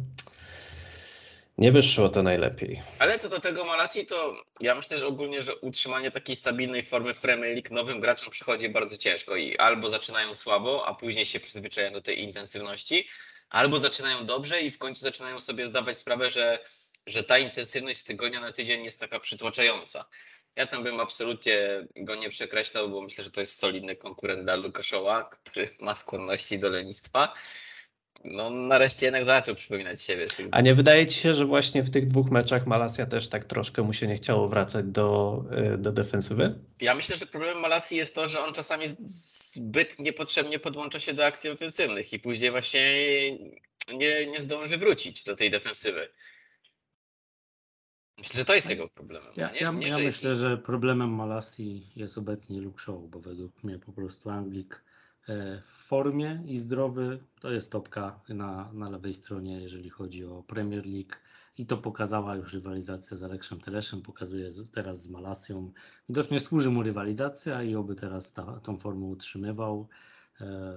nie 1.57 1.71
wyszło 1.71 2.09
to 2.09 2.23
najlepiej. 2.23 2.81
Ale 2.99 3.19
co 3.19 3.29
do 3.29 3.39
tego 3.39 3.65
Malasi, 3.65 4.05
to 4.05 4.33
ja 4.61 4.75
myślę, 4.75 4.97
że 4.97 5.07
ogólnie, 5.07 5.43
że 5.43 5.55
utrzymanie 5.55 6.11
takiej 6.11 6.35
stabilnej 6.35 6.83
formy 6.83 7.13
w 7.13 7.19
Premier 7.19 7.53
League 7.53 7.73
nowym 7.73 7.99
graczom 7.99 8.29
przychodzi 8.29 8.69
bardzo 8.69 8.97
ciężko 8.97 9.35
i 9.35 9.57
albo 9.57 9.89
zaczynają 9.89 10.33
słabo, 10.33 10.87
a 10.87 10.93
później 10.93 11.25
się 11.25 11.39
przyzwyczajają 11.39 11.93
do 11.93 12.01
tej 12.01 12.21
intensywności, 12.21 13.07
albo 13.49 13.79
zaczynają 13.79 14.25
dobrze 14.25 14.61
i 14.61 14.71
w 14.71 14.77
końcu 14.77 15.01
zaczynają 15.01 15.39
sobie 15.39 15.65
zdawać 15.65 15.97
sprawę, 15.97 16.31
że, 16.31 16.59
że 17.07 17.23
ta 17.23 17.37
intensywność 17.37 17.99
z 17.99 18.03
tygodnia 18.03 18.39
na 18.39 18.51
tydzień 18.51 18.83
jest 18.83 18.99
taka 18.99 19.19
przytłaczająca. 19.19 20.05
Ja 20.55 20.67
tam 20.67 20.83
bym 20.83 20.99
absolutnie 20.99 21.87
go 21.95 22.15
nie 22.15 22.29
przekreślał, 22.29 22.89
bo 22.89 23.01
myślę, 23.01 23.23
że 23.23 23.31
to 23.31 23.41
jest 23.41 23.59
solidny 23.59 23.95
konkurent 23.95 24.43
dla 24.43 24.55
Lukaszoła, 24.55 25.23
który 25.23 25.69
ma 25.79 25.95
skłonności 25.95 26.59
do 26.59 26.69
lenistwa. 26.69 27.33
No 28.23 28.49
nareszcie 28.49 29.05
jednak 29.05 29.25
zaczął 29.25 29.55
przypominać 29.55 30.01
siebie. 30.01 30.27
A 30.51 30.61
nie 30.61 30.73
wydaje 30.73 31.07
ci 31.07 31.19
się, 31.19 31.33
że 31.33 31.45
właśnie 31.45 31.83
w 31.83 31.89
tych 31.89 32.07
dwóch 32.07 32.31
meczach 32.31 32.67
Malasia 32.67 33.05
też 33.05 33.29
tak 33.29 33.45
troszkę 33.45 33.81
mu 33.81 33.93
się 33.93 34.07
nie 34.07 34.15
chciało 34.15 34.49
wracać 34.49 34.85
do, 34.85 35.43
y, 35.75 35.77
do 35.77 35.91
defensywy? 35.91 36.59
Ja 36.81 36.95
myślę, 36.95 37.17
że 37.17 37.25
problemem 37.25 37.59
Malasji 37.59 37.97
jest 37.97 38.15
to, 38.15 38.27
że 38.27 38.39
on 38.39 38.53
czasami 38.53 38.85
zbyt 39.05 39.99
niepotrzebnie 39.99 40.59
podłącza 40.59 40.99
się 40.99 41.13
do 41.13 41.25
akcji 41.25 41.49
ofensywnych 41.49 42.13
i 42.13 42.19
później 42.19 42.51
właśnie 42.51 42.81
nie, 43.93 44.27
nie 44.27 44.41
zdąży 44.41 44.77
wrócić 44.77 45.23
do 45.23 45.35
tej 45.35 45.51
defensywy. 45.51 46.09
Myślę, 48.17 48.37
że 48.37 48.45
to 48.45 48.55
jest 48.55 48.69
jego 48.69 48.87
problemem. 48.87 49.33
Ja, 49.35 49.51
nie, 49.51 49.59
ja, 49.59 49.71
nie, 49.71 49.87
ja 49.87 49.97
że 49.97 50.03
myślę, 50.03 50.29
jest... 50.29 50.41
że 50.41 50.57
problemem 50.57 51.09
Malasji 51.09 51.91
jest 51.95 52.17
obecnie 52.17 52.61
Luke 52.61 52.81
Shaw, 52.81 52.95
bo 53.09 53.19
według 53.19 53.63
mnie 53.63 53.79
po 53.79 53.91
prostu 53.91 54.29
Anglik 54.29 54.73
e, 54.75 54.92
w 55.61 55.87
formie 55.87 56.43
i 56.45 56.57
zdrowy 56.57 57.19
to 57.39 57.51
jest 57.51 57.71
topka 57.71 58.19
na, 58.29 58.73
na 58.73 58.89
lewej 58.89 59.13
stronie, 59.13 59.61
jeżeli 59.61 59.89
chodzi 59.89 60.25
o 60.25 60.43
Premier 60.43 60.85
League. 60.85 61.15
I 61.57 61.65
to 61.65 61.77
pokazała 61.77 62.35
już 62.35 62.53
rywalizacja 62.53 63.17
z 63.17 63.23
Alekszem 63.23 63.59
Teleszem, 63.59 64.01
pokazuje 64.01 64.49
teraz 64.71 65.01
z 65.01 65.09
Malasją. 65.09 65.71
Widocznie 66.09 66.39
służy 66.39 66.69
mu 66.69 66.83
rywalizacja 66.83 67.63
i 67.63 67.75
oby 67.75 67.95
teraz 67.95 68.33
ta, 68.33 68.59
tą 68.59 68.77
formę 68.77 69.05
utrzymywał. 69.05 69.87
E, 70.41 70.73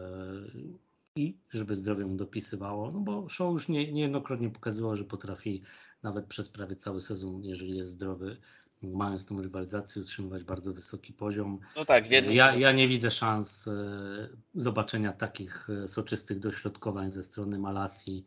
I 1.17 1.39
żeby 1.51 1.75
zdrowie 1.75 2.07
mu 2.07 2.17
dopisywało, 2.17 2.93
no 2.93 3.01
bo 3.01 3.29
Shaw 3.29 3.53
już 3.53 3.69
nie, 3.69 3.93
niejednokrotnie 3.93 4.51
pokazywał, 4.51 4.97
że 4.97 5.05
potrafi 5.05 5.63
nawet 6.03 6.27
przez 6.27 6.49
prawie 6.49 6.77
cały 6.77 7.01
sezon, 7.01 7.45
jeżeli 7.45 7.77
jest 7.77 7.91
zdrowy, 7.91 8.37
mając 8.83 9.27
tą 9.27 9.43
rywalizację, 9.43 10.03
utrzymywać 10.03 10.45
bardzo 10.45 10.73
wysoki 10.73 11.13
poziom. 11.13 11.59
No 11.77 11.85
tak, 11.85 12.09
w 12.09 12.11
jednym 12.11 12.35
Ja, 12.35 12.55
ja 12.55 12.73
nie 12.73 12.89
widzę 12.89 13.11
szans 13.11 13.69
e, 13.69 14.29
zobaczenia 14.55 15.13
takich 15.13 15.69
e, 15.71 15.89
soczystych 15.89 16.41
dośrodkowań 16.41 17.13
ze 17.13 17.23
strony 17.23 17.59
Malasji. 17.59 18.27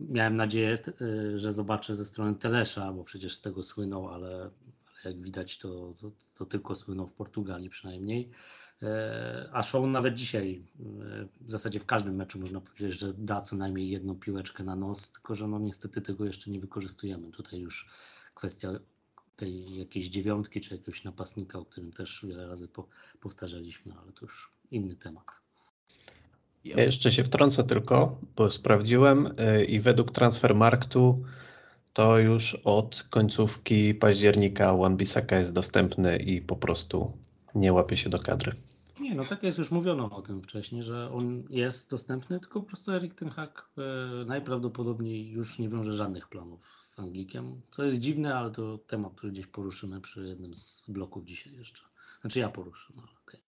Miałem 0.00 0.34
nadzieję, 0.34 0.78
e, 1.32 1.38
że 1.38 1.52
zobaczę 1.52 1.96
ze 1.96 2.04
strony 2.04 2.34
Telesza, 2.34 2.92
bo 2.92 3.04
przecież 3.04 3.36
z 3.36 3.40
tego 3.40 3.62
słynął, 3.62 4.08
ale, 4.08 4.50
ale 4.86 5.12
jak 5.12 5.22
widać, 5.22 5.58
to, 5.58 5.94
to, 6.00 6.10
to 6.34 6.46
tylko 6.46 6.74
słynął 6.74 7.06
w 7.06 7.14
Portugalii 7.14 7.70
przynajmniej. 7.70 8.30
A 9.52 9.62
Show 9.62 9.86
nawet 9.86 10.14
dzisiaj, 10.14 10.64
w 11.40 11.50
zasadzie 11.50 11.80
w 11.80 11.86
każdym 11.86 12.14
meczu 12.14 12.38
można 12.38 12.60
powiedzieć, 12.60 12.98
że 12.98 13.14
da 13.14 13.40
co 13.40 13.56
najmniej 13.56 13.90
jedną 13.90 14.14
piłeczkę 14.14 14.64
na 14.64 14.76
nos, 14.76 15.12
tylko 15.12 15.34
że 15.34 15.48
no 15.48 15.58
niestety 15.58 16.00
tego 16.00 16.24
jeszcze 16.24 16.50
nie 16.50 16.60
wykorzystujemy. 16.60 17.30
Tutaj 17.30 17.60
już 17.60 17.88
kwestia 18.34 18.72
tej 19.40 19.76
jakiejś 19.76 20.08
dziewiątki 20.08 20.60
czy 20.60 20.74
jakiegoś 20.74 21.04
napastnika, 21.04 21.58
o 21.58 21.64
którym 21.64 21.92
też 21.92 22.24
wiele 22.28 22.46
razy 22.46 22.68
po, 22.68 22.86
powtarzaliśmy, 23.20 23.92
ale 24.02 24.12
to 24.12 24.24
już 24.24 24.52
inny 24.70 24.96
temat. 24.96 25.26
Ja 26.64 26.82
jeszcze 26.82 27.12
się 27.12 27.24
wtrącę 27.24 27.64
tylko, 27.64 28.18
bo 28.36 28.50
sprawdziłem 28.50 29.26
y, 29.26 29.64
i 29.64 29.80
według 29.80 30.12
Transfermarktu 30.12 31.24
to 31.92 32.18
już 32.18 32.54
od 32.54 33.02
końcówki 33.10 33.94
października 33.94 34.72
Wan-Bissaka 34.72 35.38
jest 35.38 35.52
dostępny 35.52 36.16
i 36.16 36.40
po 36.40 36.56
prostu 36.56 37.12
nie 37.54 37.72
łapie 37.72 37.96
się 37.96 38.10
do 38.10 38.18
kadry. 38.18 38.56
Nie, 39.10 39.16
no 39.16 39.24
tak 39.24 39.42
jest 39.42 39.58
już 39.58 39.70
mówiono 39.70 40.10
o 40.10 40.22
tym 40.22 40.42
wcześniej, 40.42 40.82
że 40.82 41.12
on 41.12 41.44
jest 41.48 41.90
dostępny, 41.90 42.40
tylko 42.40 42.60
po 42.60 42.66
prostu 42.66 42.92
Erik 42.92 43.14
Ten 43.14 43.30
Hag 43.30 43.70
e, 43.78 44.24
najprawdopodobniej 44.24 45.30
już 45.30 45.58
nie 45.58 45.68
wiąże 45.68 45.92
żadnych 45.92 46.28
planów 46.28 46.78
z 46.80 46.98
Anglikiem, 46.98 47.60
co 47.70 47.84
jest 47.84 47.98
dziwne, 47.98 48.34
ale 48.34 48.50
to 48.50 48.78
temat, 48.78 49.12
który 49.14 49.32
gdzieś 49.32 49.46
poruszymy 49.46 50.00
przy 50.00 50.28
jednym 50.28 50.54
z 50.54 50.84
bloków 50.88 51.24
dzisiaj 51.24 51.52
jeszcze. 51.52 51.84
Znaczy 52.20 52.38
ja 52.38 52.48
poruszę, 52.48 52.92
no 52.96 53.02
okej. 53.22 53.40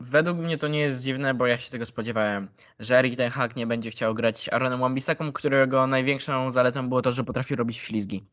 Według 0.00 0.38
mnie 0.38 0.58
to 0.58 0.68
nie 0.68 0.80
jest 0.80 1.02
dziwne, 1.02 1.34
bo 1.34 1.46
ja 1.46 1.58
się 1.58 1.70
tego 1.70 1.86
spodziewałem, 1.86 2.48
że 2.78 2.98
Erik 2.98 3.16
Ten 3.16 3.30
Hag 3.30 3.56
nie 3.56 3.66
będzie 3.66 3.90
chciał 3.90 4.14
grać 4.14 4.48
Aaronem 4.48 4.80
Wan-Bissaką, 4.80 5.32
którego 5.32 5.86
największą 5.86 6.52
zaletą 6.52 6.88
było 6.88 7.02
to, 7.02 7.12
że 7.12 7.24
potrafi 7.24 7.56
robić 7.56 7.76
ślizgi. 7.76 8.24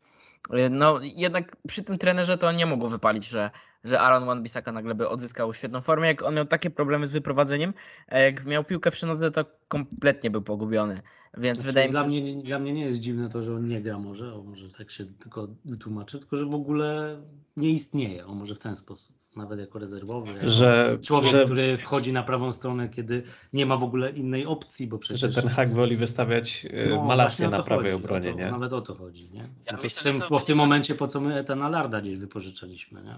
Y, 0.53 0.69
No 0.69 0.99
jednak 1.01 1.55
przy 1.67 1.83
tym 1.83 1.97
trenerze 1.97 2.37
to 2.37 2.51
nie 2.51 2.65
mogło 2.65 2.89
wypalić, 2.89 3.27
że, 3.27 3.51
że 3.83 3.99
Aaron 3.99 4.25
Wan-Bissaka 4.25 4.73
nagle 4.73 4.95
by 4.95 5.09
odzyskał 5.09 5.53
świetną 5.53 5.81
formę. 5.81 6.07
Jak 6.07 6.23
on 6.23 6.35
miał 6.35 6.45
takie 6.45 6.69
problemy 6.69 7.07
z 7.07 7.11
wyprowadzeniem, 7.11 7.73
a 8.07 8.19
jak 8.19 8.45
miał 8.45 8.63
piłkę 8.63 8.91
przy 8.91 9.05
nodze, 9.05 9.31
to 9.31 9.45
kompletnie 9.67 10.31
był 10.31 10.41
pogubiony. 10.41 11.01
Więc 11.37 11.55
Znaczy, 11.55 11.67
wydaje 11.67 11.87
mi 11.87 11.91
dla, 11.91 12.03
się, 12.03 12.11
że... 12.11 12.21
mnie, 12.21 12.43
dla 12.43 12.59
mnie 12.59 12.73
nie 12.73 12.85
jest 12.85 12.99
dziwne 12.99 13.29
to, 13.29 13.43
że 13.43 13.55
on 13.55 13.67
nie 13.67 13.81
gra 13.81 13.99
może, 13.99 14.33
o 14.33 14.43
może 14.43 14.69
tak 14.69 14.91
się 14.91 15.05
tylko 15.05 15.47
wytłumaczę, 15.65 16.19
tylko 16.19 16.37
że 16.37 16.45
w 16.45 16.55
ogóle 16.55 17.17
nie 17.57 17.69
istnieje, 17.69 18.25
o 18.25 18.33
może 18.33 18.55
w 18.55 18.59
ten 18.59 18.75
sposób, 18.75 19.15
nawet 19.35 19.59
jako 19.59 19.79
rezerwowy, 19.79 20.33
jako 20.33 20.49
Że, 20.49 20.97
człowiek, 21.01 21.31
że, 21.31 21.45
który 21.45 21.77
wchodzi 21.77 22.13
na 22.13 22.23
prawą 22.23 22.51
stronę, 22.51 22.89
kiedy 22.89 23.23
nie 23.53 23.65
ma 23.65 23.77
w 23.77 23.83
ogóle 23.83 24.11
innej 24.11 24.45
opcji, 24.45 24.87
bo 24.87 24.95
że 24.95 24.99
przecież... 24.99 25.35
ten 25.35 25.49
hak 25.49 25.73
woli 25.73 25.97
wystawiać 25.97 26.65
y, 26.65 26.87
No, 26.89 27.05
Malasię 27.05 27.27
właśnie 27.27 27.47
o 27.47 27.51
na 27.51 27.63
prawej 27.63 27.91
chodzi, 27.91 28.03
obronie, 28.03 28.31
to, 28.31 28.37
nie? 28.37 28.51
Nawet 28.51 28.73
o 28.73 28.81
to 28.81 28.95
chodzi, 28.95 29.29
nie? 29.29 29.39
Ja 29.39 29.71
No 29.71 29.77
to 29.77 29.83
myślę, 29.83 30.01
w 30.01 30.03
tym, 30.03 30.17
że 30.17 30.23
to 30.23 30.29
bo 30.29 30.39
w 30.39 30.45
tym 30.45 30.57
momencie 30.57 30.95
po 30.95 31.07
co 31.07 31.21
my 31.21 31.35
Etana 31.35 31.69
Larda 31.69 32.01
gdzieś 32.01 32.19
wypożyczaliśmy, 32.19 33.01
nie? 33.03 33.15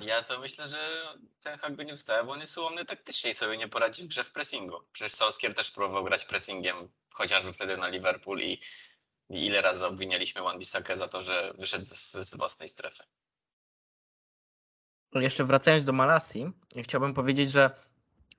Ja 0.00 0.22
to 0.22 0.40
myślę, 0.40 0.68
że 0.68 0.78
ten 1.42 1.58
hak 1.58 1.76
by 1.76 1.84
nie 1.84 1.96
wstał, 1.96 2.26
bo 2.26 2.32
on 2.32 2.40
jest 2.40 2.58
ułomny 2.58 2.84
taktycznie 2.84 3.30
i 3.30 3.34
sobie 3.34 3.56
nie 3.56 3.68
poradzi 3.68 4.02
w 4.02 4.06
grze 4.06 4.24
w 4.24 4.32
pressingu. 4.32 4.80
Przecież 4.92 5.12
Solskjaer 5.12 5.54
też 5.54 5.70
próbował 5.70 6.04
grać 6.04 6.24
pressingiem, 6.24 6.88
chociażby 7.10 7.52
wtedy 7.52 7.76
na 7.76 7.88
Liverpool 7.88 8.40
i, 8.40 8.60
i 9.30 9.46
ile 9.46 9.62
razy 9.62 9.86
obwinialiśmy 9.86 10.42
Wan-Bissakę 10.42 10.98
za 10.98 11.08
to, 11.08 11.22
że 11.22 11.54
wyszedł 11.58 11.84
z, 11.84 12.12
z 12.12 12.36
własnej 12.36 12.68
strefy. 12.68 13.02
Jeszcze 15.14 15.44
wracając 15.44 15.84
do 15.84 15.92
Malasji, 15.92 16.52
chciałbym 16.82 17.14
powiedzieć, 17.14 17.50
że 17.50 17.70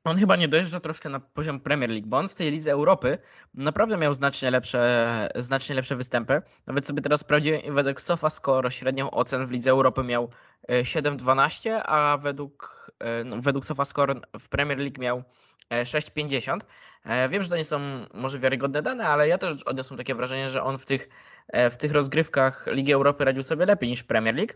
on 0.05 0.17
chyba 0.17 0.35
nie 0.35 0.47
dojeżdża 0.47 0.79
troszkę 0.79 1.09
na 1.09 1.19
poziom 1.19 1.59
Premier 1.59 1.89
League, 1.89 2.07
bo 2.07 2.17
on 2.17 2.29
w 2.29 2.35
tej 2.35 2.51
Lidze 2.51 2.71
Europy 2.71 3.17
naprawdę 3.53 3.97
miał 3.97 4.13
znacznie 4.13 4.51
lepsze, 4.51 5.29
znacznie 5.35 5.75
lepsze 5.75 5.95
występy. 5.95 6.41
Nawet 6.67 6.87
sobie 6.87 7.01
teraz 7.01 7.19
sprawdziłem 7.19 7.75
według 7.75 8.01
SofaScore 8.01 8.71
średnią 8.71 9.11
ocen 9.11 9.47
w 9.47 9.51
Lidze 9.51 9.71
Europy 9.71 10.03
miał 10.03 10.29
7,12, 10.69 11.81
a 11.85 12.17
według, 12.21 12.91
e, 12.99 13.23
no, 13.23 13.41
według 13.41 13.65
SofaScore 13.65 14.15
w 14.39 14.49
Premier 14.49 14.77
League 14.79 15.01
miał 15.01 15.23
e, 15.69 15.83
6,50. 15.83 16.57
E, 17.05 17.29
Wiem, 17.29 17.43
że 17.43 17.49
to 17.49 17.57
nie 17.57 17.63
są 17.63 17.79
może 18.13 18.39
wiarygodne 18.39 18.81
dane, 18.81 19.07
ale 19.07 19.27
ja 19.27 19.37
też 19.37 19.63
odniosłem 19.63 19.97
takie 19.97 20.15
wrażenie, 20.15 20.49
że 20.49 20.63
on 20.63 20.77
w 20.77 20.85
tych, 20.85 21.09
e, 21.47 21.69
w 21.69 21.77
tych 21.77 21.91
rozgrywkach 21.91 22.65
Ligi 22.67 22.91
Europy 22.93 23.25
radził 23.25 23.43
sobie 23.43 23.65
lepiej 23.65 23.89
niż 23.89 24.03
Premier 24.03 24.35
League. 24.35 24.53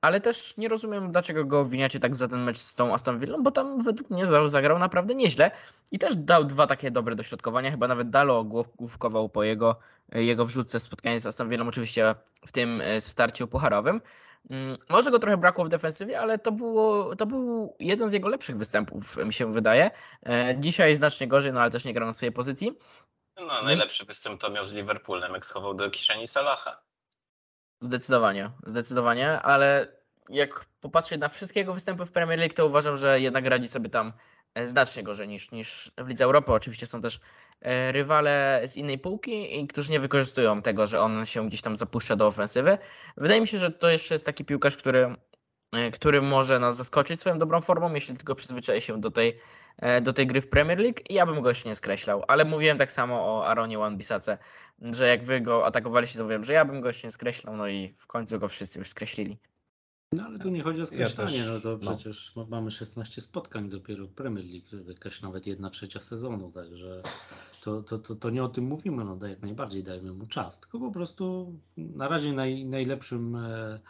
Ale 0.00 0.20
też 0.20 0.56
nie 0.56 0.68
rozumiem, 0.68 1.12
dlaczego 1.12 1.44
go 1.44 1.60
obwiniacie 1.60 2.00
tak 2.00 2.16
za 2.16 2.28
ten 2.28 2.42
mecz 2.42 2.58
z 2.58 2.74
tą 2.74 2.94
Aston 2.94 3.18
Villą, 3.18 3.42
bo 3.42 3.50
tam 3.50 3.82
według 3.82 4.10
mnie 4.10 4.26
za- 4.26 4.48
zagrał 4.48 4.78
naprawdę 4.78 5.14
nieźle 5.14 5.50
i 5.92 5.98
też 5.98 6.16
dał 6.16 6.44
dwa 6.44 6.66
takie 6.66 6.90
dobre 6.90 7.14
dośrodkowania. 7.14 7.70
Chyba 7.70 7.88
nawet 7.88 8.10
Dalo 8.10 8.44
głów- 8.44 8.76
główkował 8.76 9.28
po 9.28 9.42
jego, 9.44 9.78
jego 10.14 10.44
wrzutce 10.46 10.80
w 10.80 10.82
spotkaniu 10.82 11.20
z 11.20 11.26
Aston 11.26 11.48
Villą, 11.48 11.68
oczywiście 11.68 12.14
w 12.46 12.52
tym 12.52 12.80
e, 12.80 13.00
starciu 13.00 13.46
pucharowym. 13.48 14.00
Mm, 14.50 14.76
Może 14.88 15.10
go 15.10 15.18
trochę 15.18 15.36
brakło 15.36 15.64
w 15.64 15.68
defensywie, 15.68 16.20
ale 16.20 16.38
to, 16.38 16.52
było, 16.52 17.16
to 17.16 17.26
był 17.26 17.76
jeden 17.80 18.08
z 18.08 18.12
jego 18.12 18.28
lepszych 18.28 18.56
występów, 18.56 19.16
mi 19.16 19.32
się 19.32 19.52
wydaje. 19.52 19.90
E, 20.26 20.54
Dzisiaj 20.58 20.94
znacznie 20.94 21.28
gorzej, 21.28 21.52
no 21.52 21.60
ale 21.60 21.70
też 21.70 21.84
nie 21.84 21.94
grał 21.94 22.06
na 22.06 22.12
swojej 22.12 22.32
pozycji. 22.32 22.78
No, 23.36 23.62
najlepszy 23.62 24.04
występ 24.04 24.40
to 24.40 24.50
miał 24.50 24.64
z 24.64 24.72
Liverpoolem, 24.72 25.32
jak 25.32 25.46
schował 25.46 25.74
do 25.74 25.90
kieszeni 25.90 26.26
Salaha. 26.26 26.82
Zdecydowanie, 27.80 28.50
zdecydowanie, 28.66 29.40
ale 29.40 29.96
jak 30.28 30.64
popatrzę 30.80 31.18
na 31.18 31.28
wszystkie 31.28 31.60
jego 31.60 31.74
występy 31.74 32.06
w 32.06 32.12
Premier 32.12 32.38
League, 32.38 32.54
to 32.54 32.66
uważam, 32.66 32.96
że 32.96 33.20
jednak 33.20 33.46
radzi 33.46 33.68
sobie 33.68 33.90
tam 33.90 34.12
znacznie 34.62 35.02
gorzej 35.02 35.28
niż, 35.28 35.50
niż 35.50 35.92
w 35.98 36.08
Lidze 36.08 36.24
Europy. 36.24 36.52
Oczywiście 36.52 36.86
są 36.86 37.00
też 37.00 37.20
e, 37.60 37.92
rywale 37.92 38.62
z 38.64 38.76
innej 38.76 38.98
półki, 38.98 39.66
którzy 39.66 39.92
nie 39.92 40.00
wykorzystują 40.00 40.62
tego, 40.62 40.86
że 40.86 41.00
on 41.00 41.26
się 41.26 41.46
gdzieś 41.46 41.62
tam 41.62 41.76
zapuszcza 41.76 42.16
do 42.16 42.26
ofensywy. 42.26 42.78
Wydaje 43.16 43.40
mi 43.40 43.46
się, 43.46 43.58
że 43.58 43.70
to 43.70 43.88
jeszcze 43.88 44.14
jest 44.14 44.26
taki 44.26 44.44
piłkarz, 44.44 44.76
który, 44.76 45.16
e, 45.72 45.90
który 45.90 46.22
może 46.22 46.58
nas 46.58 46.76
zaskoczyć 46.76 47.20
swoją 47.20 47.38
dobrą 47.38 47.60
formą, 47.60 47.94
jeśli 47.94 48.16
tylko 48.16 48.34
przyzwyczai 48.34 48.80
się 48.80 49.00
do 49.00 49.10
tej, 49.10 49.38
e, 49.78 50.00
do 50.00 50.12
tej 50.12 50.26
gry 50.26 50.40
w 50.40 50.48
Premier 50.48 50.78
League. 50.78 51.00
Ja 51.10 51.26
bym 51.26 51.42
go 51.42 51.48
jeszcze 51.48 51.68
nie 51.68 51.74
skreślał, 51.74 52.24
ale 52.28 52.44
mówiłem 52.44 52.78
tak 52.78 52.92
samo 52.92 53.38
o 53.38 53.46
Aaronie 53.46 53.78
Wan-Bissace, 53.78 54.38
że 54.82 55.08
jak 55.08 55.24
wy 55.24 55.40
go 55.40 55.66
atakowaliście, 55.66 56.18
to 56.18 56.28
wiem, 56.28 56.44
że 56.44 56.52
ja 56.52 56.64
bym 56.64 56.80
go 56.80 56.88
jeszcze 56.88 57.06
nie 57.06 57.12
skreślał, 57.12 57.56
no 57.56 57.68
i 57.68 57.94
w 57.98 58.06
końcu 58.06 58.38
go 58.38 58.48
wszyscy 58.48 58.78
już 58.78 58.88
skreślili. 58.88 59.38
No 60.12 60.24
ale 60.24 60.38
tu 60.38 60.48
nie 60.48 60.62
chodzi 60.62 60.82
o 60.82 60.86
skreślanie, 60.86 61.38
też, 61.38 61.46
no 61.46 61.60
to 61.60 61.78
no. 61.82 61.96
przecież 61.96 62.36
ma- 62.36 62.46
mamy 62.48 62.70
16 62.70 63.20
spotkań 63.20 63.68
dopiero 63.68 64.06
w 64.06 64.12
Premier 64.12 64.44
League, 64.44 64.88
jakaś 64.88 65.22
nawet 65.22 65.46
jedna 65.46 65.70
trzecia 65.70 66.00
sezonu, 66.00 66.50
także 66.50 67.02
to, 67.62 67.82
to, 67.82 67.98
to, 67.98 68.14
to 68.14 68.30
nie 68.30 68.44
o 68.44 68.48
tym 68.48 68.64
mówimy, 68.64 69.04
no 69.04 69.26
jak 69.26 69.42
najbardziej 69.42 69.82
dajmy 69.82 70.12
mu 70.12 70.26
czas, 70.26 70.60
tylko 70.60 70.78
po 70.78 70.90
prostu 70.90 71.52
na 71.76 72.08
razie 72.08 72.32
naj, 72.32 72.64
najlepszym 72.64 73.36
e, 73.36 73.80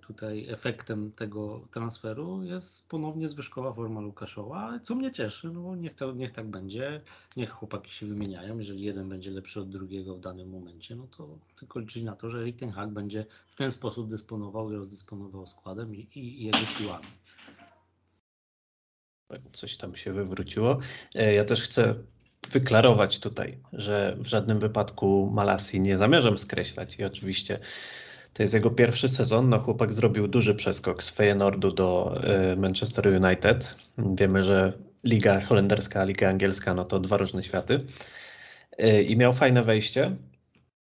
tutaj 0.00 0.46
efektem 0.48 1.12
tego 1.12 1.68
transferu 1.70 2.44
jest 2.44 2.88
ponownie 2.88 3.28
zwyżkowa 3.28 3.72
forma 3.72 4.00
Lukaszowa, 4.00 4.78
co 4.82 4.94
mnie 4.94 5.12
cieszy, 5.12 5.50
no 5.50 5.60
bo 5.60 5.76
niech, 5.76 5.94
to, 5.94 6.12
niech 6.12 6.32
tak 6.32 6.46
będzie, 6.46 7.00
niech 7.36 7.50
chłopaki 7.50 7.90
się 7.90 8.06
wymieniają, 8.06 8.58
jeżeli 8.58 8.82
jeden 8.82 9.08
będzie 9.08 9.30
lepszy 9.30 9.60
od 9.60 9.70
drugiego 9.70 10.14
w 10.14 10.20
danym 10.20 10.50
momencie, 10.50 10.96
no 10.96 11.06
to 11.16 11.38
tylko 11.58 11.80
liczyć 11.80 12.02
na 12.02 12.16
to, 12.16 12.30
że 12.30 12.40
Erik 12.40 12.56
ten 12.56 12.70
Hag 12.70 12.90
będzie 12.90 13.26
w 13.48 13.56
ten 13.56 13.72
sposób 13.72 14.10
dysponował 14.10 14.72
i 14.72 14.76
rozdysponował 14.76 15.46
składem 15.46 15.94
i, 15.94 16.08
i, 16.14 16.44
jego 16.44 16.58
siłami. 16.58 17.06
Tak, 19.28 19.40
Coś 19.52 19.76
tam 19.76 19.96
się 19.96 20.12
wywróciło. 20.12 20.78
E, 21.14 21.34
Ja 21.34 21.44
też 21.44 21.62
chcę 21.62 21.94
wyklarować 22.50 23.20
tutaj, 23.20 23.58
że 23.72 24.16
w 24.18 24.26
żadnym 24.26 24.58
wypadku 24.58 25.30
Malasi 25.34 25.80
nie 25.80 25.98
zamierzam 25.98 26.38
skreślać 26.38 26.98
i 26.98 27.04
oczywiście 27.04 27.58
to 28.34 28.42
jest 28.42 28.54
jego 28.54 28.70
pierwszy 28.70 29.08
sezon. 29.08 29.48
No, 29.48 29.58
chłopak 29.58 29.92
zrobił 29.92 30.28
duży 30.28 30.54
przeskok 30.54 31.04
z 31.04 31.10
Feyenoordu 31.10 31.70
do 31.70 32.20
e, 32.24 32.56
Manchester 32.56 33.08
United. 33.24 33.76
Wiemy, 33.98 34.44
że 34.44 34.72
liga 35.04 35.40
holenderska, 35.40 36.04
liga 36.04 36.28
angielska 36.28 36.74
no 36.74 36.84
to 36.84 37.00
dwa 37.00 37.16
różne 37.16 37.44
światy. 37.44 37.84
E, 38.78 39.02
I 39.02 39.16
miał 39.16 39.32
fajne 39.32 39.62
wejście. 39.62 40.16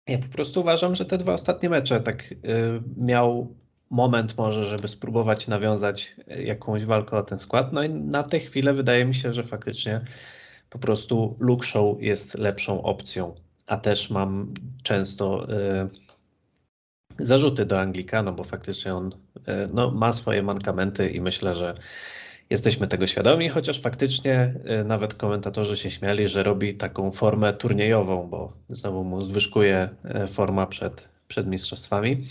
Ja 0.07 0.17
po 0.17 0.27
prostu 0.27 0.61
uważam, 0.61 0.95
że 0.95 1.05
te 1.05 1.17
dwa 1.17 1.33
ostatnie 1.33 1.69
mecze 1.69 2.01
tak 2.01 2.23
e, 2.23 2.35
miał 2.97 3.55
moment 3.89 4.37
może, 4.37 4.65
żeby 4.65 4.87
spróbować 4.87 5.47
nawiązać 5.47 6.15
jakąś 6.27 6.85
walkę 6.85 7.17
o 7.17 7.23
ten 7.23 7.39
skład. 7.39 7.73
No 7.73 7.83
i 7.83 7.89
na 7.89 8.23
tę 8.23 8.39
chwilę 8.39 8.73
wydaje 8.73 9.05
mi 9.05 9.15
się, 9.15 9.33
że 9.33 9.43
faktycznie 9.43 10.01
po 10.69 10.79
prostu 10.79 11.35
Luke 11.39 11.67
Show 11.67 12.01
jest 12.01 12.37
lepszą 12.37 12.81
opcją. 12.81 13.35
A 13.67 13.77
też 13.77 14.09
mam 14.09 14.53
często 14.83 15.47
e, 15.49 15.87
zarzuty 17.19 17.65
do 17.65 17.79
Anglika, 17.79 18.23
no 18.23 18.31
bo 18.31 18.43
faktycznie 18.43 18.95
on 18.95 19.11
e, 19.47 19.67
no, 19.73 19.91
ma 19.91 20.13
swoje 20.13 20.43
mankamenty 20.43 21.09
i 21.09 21.21
myślę, 21.21 21.55
że 21.55 21.75
jesteśmy 22.49 22.87
tego 22.87 23.07
świadomi, 23.07 23.49
chociaż 23.49 23.81
faktycznie 23.81 24.53
e, 24.65 24.83
nawet 24.83 25.13
komentatorzy 25.13 25.77
się 25.77 25.91
śmiali, 25.91 26.27
że 26.27 26.43
robi 26.43 26.75
taką 26.75 27.11
formę 27.11 27.53
turniejową, 27.53 28.27
bo 28.27 28.53
znowu 28.69 29.03
mu 29.03 29.23
zwyżkuje 29.23 29.89
e, 30.03 30.27
forma 30.27 30.67
przed, 30.67 31.07
przed 31.27 31.47
mistrzostwami. 31.47 32.27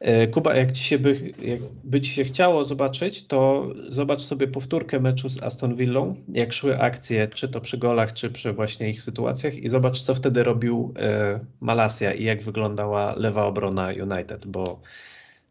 E, 0.00 0.26
Kuba, 0.26 0.54
jak 0.54 0.72
ci 0.72 0.84
się 0.84 0.98
by, 1.84 2.00
ci 2.00 2.10
się 2.10 2.24
chciało 2.24 2.64
zobaczyć, 2.64 3.26
to 3.26 3.70
zobacz 3.88 4.22
sobie 4.22 4.48
powtórkę 4.48 5.00
meczu 5.00 5.28
z 5.28 5.42
Aston 5.42 5.76
Villą, 5.76 6.16
jak 6.28 6.52
szły 6.52 6.78
akcje, 6.80 7.28
czy 7.28 7.48
to 7.48 7.60
przy 7.60 7.78
golach, 7.78 8.12
czy 8.12 8.30
przy 8.30 8.52
właśnie 8.52 8.90
ich 8.90 9.02
sytuacjach 9.02 9.54
i 9.54 9.68
zobacz, 9.68 10.00
co 10.00 10.14
wtedy 10.14 10.42
robił 10.42 10.94
e, 10.98 11.40
Malasia 11.60 12.12
i 12.12 12.24
jak 12.24 12.42
wyglądała 12.42 13.14
lewa 13.16 13.46
obrona 13.46 13.88
United, 13.88 14.46
bo 14.46 14.80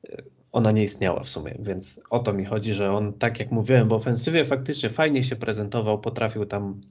e, 0.09 0.21
ona 0.51 0.71
nie 0.71 0.83
istniała 0.83 1.23
w 1.23 1.29
sumie, 1.29 1.55
więc 1.59 2.01
o 2.09 2.19
to 2.19 2.33
mi 2.33 2.45
chodzi, 2.45 2.73
że 2.73 2.91
on, 2.91 3.13
tak 3.13 3.39
jak 3.39 3.51
mówiłem, 3.51 3.87
w 3.87 3.93
ofensywie 3.93 4.45
faktycznie 4.45 4.89
fajnie 4.89 5.23
się 5.23 5.35
prezentował, 5.35 6.01
potrafił 6.01 6.45
tam 6.45 6.81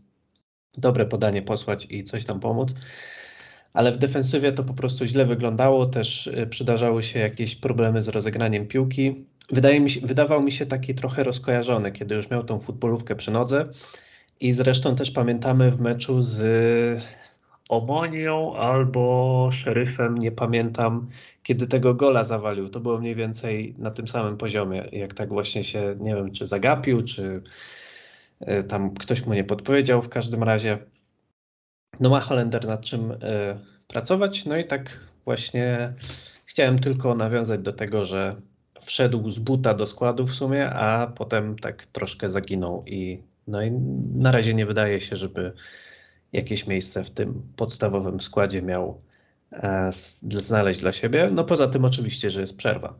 dobre 0.78 1.06
podanie 1.06 1.42
posłać 1.42 1.86
i 1.90 2.04
coś 2.04 2.24
tam 2.24 2.40
pomóc, 2.40 2.74
ale 3.76 3.92
w 3.92 3.96
defensywie 3.98 4.52
to 4.52 4.64
po 4.64 4.74
prostu 4.74 5.06
źle 5.06 5.24
wyglądało, 5.24 5.86
też 5.86 6.26
y, 6.26 6.46
przydarzały 6.46 7.02
się 7.02 7.18
jakieś 7.18 7.56
problemy 7.56 8.02
z 8.02 8.08
rozegraniem 8.08 8.66
piłki. 8.66 9.24
Wydaje 9.50 9.80
mi 9.80 9.90
się, 9.90 10.00
wydawał 10.00 10.42
mi 10.42 10.52
się 10.52 10.66
taki 10.66 10.94
trochę 10.94 11.24
rozkojarzony, 11.24 11.92
kiedy 11.92 12.14
już 12.14 12.30
miał 12.30 12.44
tą 12.44 12.60
futbolówkę 12.60 13.16
przy 13.16 13.30
nodze 13.30 13.64
i 14.40 14.52
zresztą 14.52 14.96
też 14.96 15.10
pamiętamy 15.10 15.70
w 15.70 15.80
meczu 15.80 16.22
z 16.22 17.02
Omonią 17.68 18.56
albo 18.56 19.48
Szeryfem, 19.52 20.18
nie 20.18 20.32
pamiętam, 20.32 21.08
kiedy 21.42 21.66
tego 21.66 21.94
gola 21.94 22.24
zawalił. 22.24 22.68
To 22.68 22.80
było 22.80 22.98
mniej 22.98 23.14
więcej 23.14 23.74
na 23.78 23.90
tym 23.90 24.08
samym 24.08 24.36
poziomie, 24.36 24.88
jak 24.92 25.14
tak 25.14 25.28
właśnie 25.28 25.64
się, 25.64 25.96
nie 26.00 26.14
wiem, 26.14 26.32
czy 26.32 26.46
zagapił, 26.46 27.02
czy 27.02 27.42
y, 28.42 28.64
tam 28.64 28.94
ktoś 28.94 29.26
mu 29.26 29.34
nie 29.34 29.44
podpowiedział 29.44 30.02
w 30.02 30.08
każdym 30.08 30.42
razie. 30.42 30.78
No 32.00 32.10
ma 32.10 32.20
Holender 32.20 32.66
nad 32.66 32.80
czym 32.80 33.10
y, 33.10 33.16
pracować. 33.88 34.44
No 34.44 34.56
i 34.56 34.64
tak 34.64 35.00
właśnie 35.24 35.92
chciałem 36.44 36.78
tylko 36.78 37.14
nawiązać 37.14 37.60
do 37.60 37.72
tego, 37.72 38.04
że 38.04 38.36
wszedł 38.82 39.30
z 39.30 39.38
buta 39.38 39.74
do 39.74 39.86
składu 39.86 40.26
w 40.26 40.34
sumie, 40.34 40.70
a 40.70 41.06
potem 41.06 41.58
tak 41.58 41.86
troszkę 41.86 42.30
zaginął 42.30 42.84
i 42.86 43.22
no 43.46 43.62
i 43.62 43.70
na 44.14 44.32
razie 44.32 44.54
nie 44.54 44.66
wydaje 44.66 45.00
się, 45.00 45.16
żeby 45.16 45.52
jakieś 46.32 46.66
miejsce 46.66 47.04
w 47.04 47.10
tym 47.10 47.42
podstawowym 47.56 48.20
składzie 48.20 48.62
miał 48.62 49.00
e, 49.52 49.90
znaleźć 50.22 50.80
dla 50.80 50.92
siebie. 50.92 51.30
No 51.32 51.44
poza 51.44 51.68
tym 51.68 51.84
oczywiście, 51.84 52.30
że 52.30 52.40
jest 52.40 52.56
przerwa. 52.56 52.98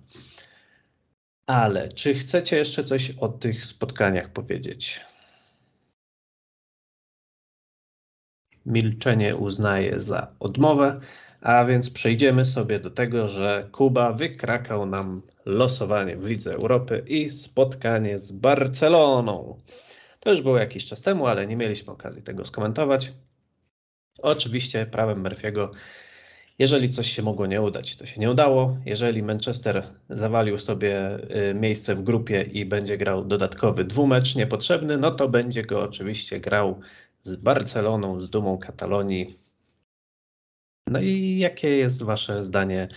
Ale 1.46 1.88
czy 1.88 2.14
chcecie 2.14 2.56
jeszcze 2.56 2.84
coś 2.84 3.10
o 3.10 3.28
tych 3.28 3.64
spotkaniach 3.64 4.28
powiedzieć? 4.30 5.00
Milczenie 8.66 9.36
uznaję 9.36 10.00
za 10.00 10.28
odmowę, 10.40 11.00
a 11.40 11.64
więc 11.64 11.90
przejdziemy 11.90 12.44
sobie 12.44 12.80
do 12.80 12.90
tego, 12.90 13.28
że 13.28 13.68
Kuba 13.72 14.12
wykrakał 14.12 14.86
nam 14.86 15.22
losowanie 15.44 16.16
w 16.16 16.26
Lidze 16.26 16.54
Europy 16.54 17.04
i 17.06 17.30
spotkanie 17.30 18.18
z 18.18 18.32
Barceloną. 18.32 19.56
To 20.20 20.30
już 20.30 20.42
było 20.42 20.58
jakiś 20.58 20.86
czas 20.86 21.02
temu, 21.02 21.26
ale 21.26 21.46
nie 21.46 21.56
mieliśmy 21.56 21.92
okazji 21.92 22.22
tego 22.22 22.44
skomentować. 22.44 23.12
Oczywiście 24.22 24.86
prawem 24.86 25.22
Murphy'ego, 25.22 25.68
jeżeli 26.58 26.90
coś 26.90 27.12
się 27.12 27.22
mogło 27.22 27.46
nie 27.46 27.62
udać, 27.62 27.96
to 27.96 28.06
się 28.06 28.20
nie 28.20 28.30
udało. 28.30 28.76
Jeżeli 28.84 29.22
Manchester 29.22 29.82
zawalił 30.10 30.58
sobie 30.58 31.18
y, 31.50 31.54
miejsce 31.54 31.94
w 31.94 32.02
grupie 32.02 32.42
i 32.42 32.64
będzie 32.64 32.98
grał 32.98 33.24
dodatkowy 33.24 33.84
dwumecz 33.84 34.34
niepotrzebny, 34.34 34.96
no 34.96 35.10
to 35.10 35.28
będzie 35.28 35.62
go 35.62 35.82
oczywiście 35.82 36.40
grał 36.40 36.80
z 37.26 37.36
Barceloną, 37.36 38.20
z 38.20 38.30
dumą 38.30 38.58
Katalonii. 38.58 39.38
No 40.86 41.00
i 41.00 41.38
jakie 41.38 41.68
jest 41.68 42.02
Wasze 42.02 42.44
zdanie 42.44 42.88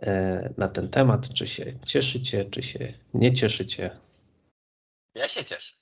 e, 0.00 0.54
na 0.58 0.68
ten 0.68 0.90
temat? 0.90 1.34
Czy 1.34 1.48
się 1.48 1.78
cieszycie, 1.86 2.44
czy 2.50 2.62
się 2.62 2.94
nie 3.14 3.32
cieszycie? 3.32 4.00
Ja 5.14 5.28
się 5.28 5.44
cieszę. 5.44 5.74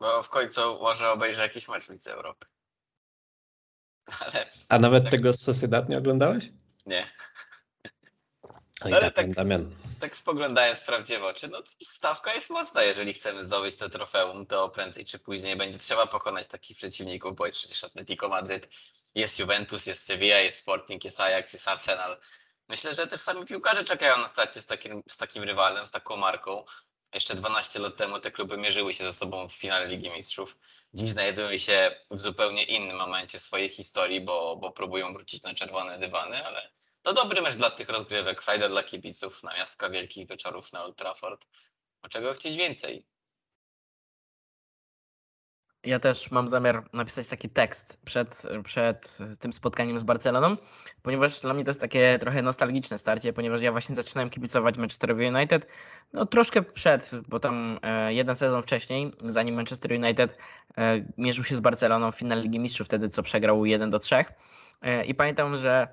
Bo 0.00 0.22
w 0.22 0.28
końcu 0.28 0.60
może 0.60 1.10
obejrzę 1.10 1.42
jakiś 1.42 1.68
mecz 1.68 1.84
w 1.86 1.90
Lidze 1.90 2.12
Europy. 2.12 2.46
Ale 4.26 4.46
A 4.68 4.78
nawet 4.78 5.02
Tak. 5.04 5.10
tego 5.10 5.32
z 5.32 5.40
Sociedad 5.40 5.88
nie 5.88 5.98
oglądałeś? 5.98 6.52
nie. 6.86 7.06
Ale 8.80 9.00
tak, 9.00 9.14
tak- 9.14 9.34
Damian. 9.34 9.76
Tak 10.00 10.16
spoglądając 10.16 10.80
prawdzie 10.80 11.18
w 11.18 11.24
oczy, 11.24 11.48
no 11.48 11.62
stawka 11.82 12.34
jest 12.34 12.50
mocna. 12.50 12.82
Jeżeli 12.82 13.14
chcemy 13.14 13.44
zdobyć 13.44 13.76
to 13.76 13.88
trofeum, 13.88 14.46
to 14.46 14.68
prędzej 14.68 15.04
czy 15.04 15.18
później 15.18 15.56
będzie 15.56 15.78
trzeba 15.78 16.06
pokonać 16.06 16.46
takich 16.46 16.76
przeciwników, 16.76 17.36
bo 17.36 17.46
jest 17.46 17.58
przecież 17.58 17.84
Atletico 17.84 18.28
Madryt, 18.28 18.68
jest 19.14 19.38
Juventus, 19.38 19.86
jest 19.86 20.06
Sevilla, 20.06 20.38
jest 20.38 20.58
Sporting, 20.58 21.04
jest 21.04 21.20
Ajax, 21.20 21.52
jest 21.52 21.68
Arsenal. 21.68 22.20
Myślę, 22.68 22.94
że 22.94 23.06
też 23.06 23.20
sami 23.20 23.44
piłkarze 23.44 23.84
czekają 23.84 24.18
na 24.18 24.28
stację 24.28 24.62
z 24.62 24.66
takim, 24.66 25.02
z 25.08 25.16
takim 25.16 25.42
rywalem, 25.42 25.86
z 25.86 25.90
taką 25.90 26.16
marką. 26.16 26.64
Jeszcze 27.14 27.34
12 27.34 27.78
lat 27.78 27.96
temu 27.96 28.20
te 28.20 28.30
kluby 28.30 28.56
mierzyły 28.56 28.94
się 28.94 29.04
ze 29.04 29.12
sobą 29.12 29.48
w 29.48 29.52
finale 29.52 29.86
Ligi 29.86 30.10
Mistrzów. 30.10 30.58
Dziś 30.94 31.08
znajdują 31.08 31.58
się 31.58 31.96
w 32.10 32.20
zupełnie 32.20 32.62
innym 32.62 32.96
momencie 32.96 33.38
swojej 33.38 33.68
historii, 33.68 34.20
bo, 34.20 34.56
bo 34.56 34.72
próbują 34.72 35.12
wrócić 35.12 35.42
na 35.42 35.54
czerwone 35.54 35.98
dywany, 35.98 36.46
ale 36.46 36.70
to 37.02 37.12
dobry 37.12 37.42
mecz 37.42 37.54
dla 37.54 37.70
tych 37.70 37.88
rozgrywek, 37.88 38.42
frajda 38.42 38.68
dla 38.68 38.82
kibiców, 38.82 39.42
namiastka 39.42 39.90
wielkich 39.90 40.28
wieczorów 40.28 40.72
na 40.72 40.84
Old 40.84 40.96
Trafford. 40.96 41.46
A 42.02 42.08
czego 42.08 42.32
chcieć 42.32 42.56
więcej? 42.56 43.06
Ja 45.84 46.00
też 46.00 46.30
mam 46.30 46.48
zamiar 46.48 46.84
napisać 46.92 47.28
taki 47.28 47.48
tekst 47.48 48.00
przed, 48.04 48.42
przed 48.64 49.18
tym 49.40 49.52
spotkaniem 49.52 49.98
z 49.98 50.02
Barceloną, 50.02 50.56
ponieważ 51.02 51.40
dla 51.40 51.54
mnie 51.54 51.64
to 51.64 51.70
jest 51.70 51.80
takie 51.80 52.18
trochę 52.20 52.42
nostalgiczne 52.42 52.98
starcie, 52.98 53.32
ponieważ 53.32 53.62
ja 53.62 53.72
właśnie 53.72 53.94
zaczynałem 53.94 54.30
kibicować 54.30 54.76
Manchesterowi 54.76 55.26
United, 55.26 55.66
no 56.12 56.26
troszkę 56.26 56.62
przed, 56.62 57.10
bo 57.28 57.40
tam 57.40 57.78
e, 57.82 58.14
jeden 58.14 58.34
sezon 58.34 58.62
wcześniej, 58.62 59.12
zanim 59.24 59.54
Manchester 59.54 59.92
United 59.92 60.38
e, 60.78 61.04
mierzył 61.18 61.44
się 61.44 61.56
z 61.56 61.60
Barceloną 61.60 62.12
w 62.12 62.16
finale 62.16 62.42
Ligi 62.42 62.60
Mistrzów, 62.60 62.86
wtedy 62.86 63.08
co 63.08 63.22
przegrał 63.22 63.64
1 63.64 63.90
do 63.90 63.98
3. 63.98 64.24
E, 64.82 65.04
I 65.04 65.14
pamiętam, 65.14 65.56
że 65.56 65.88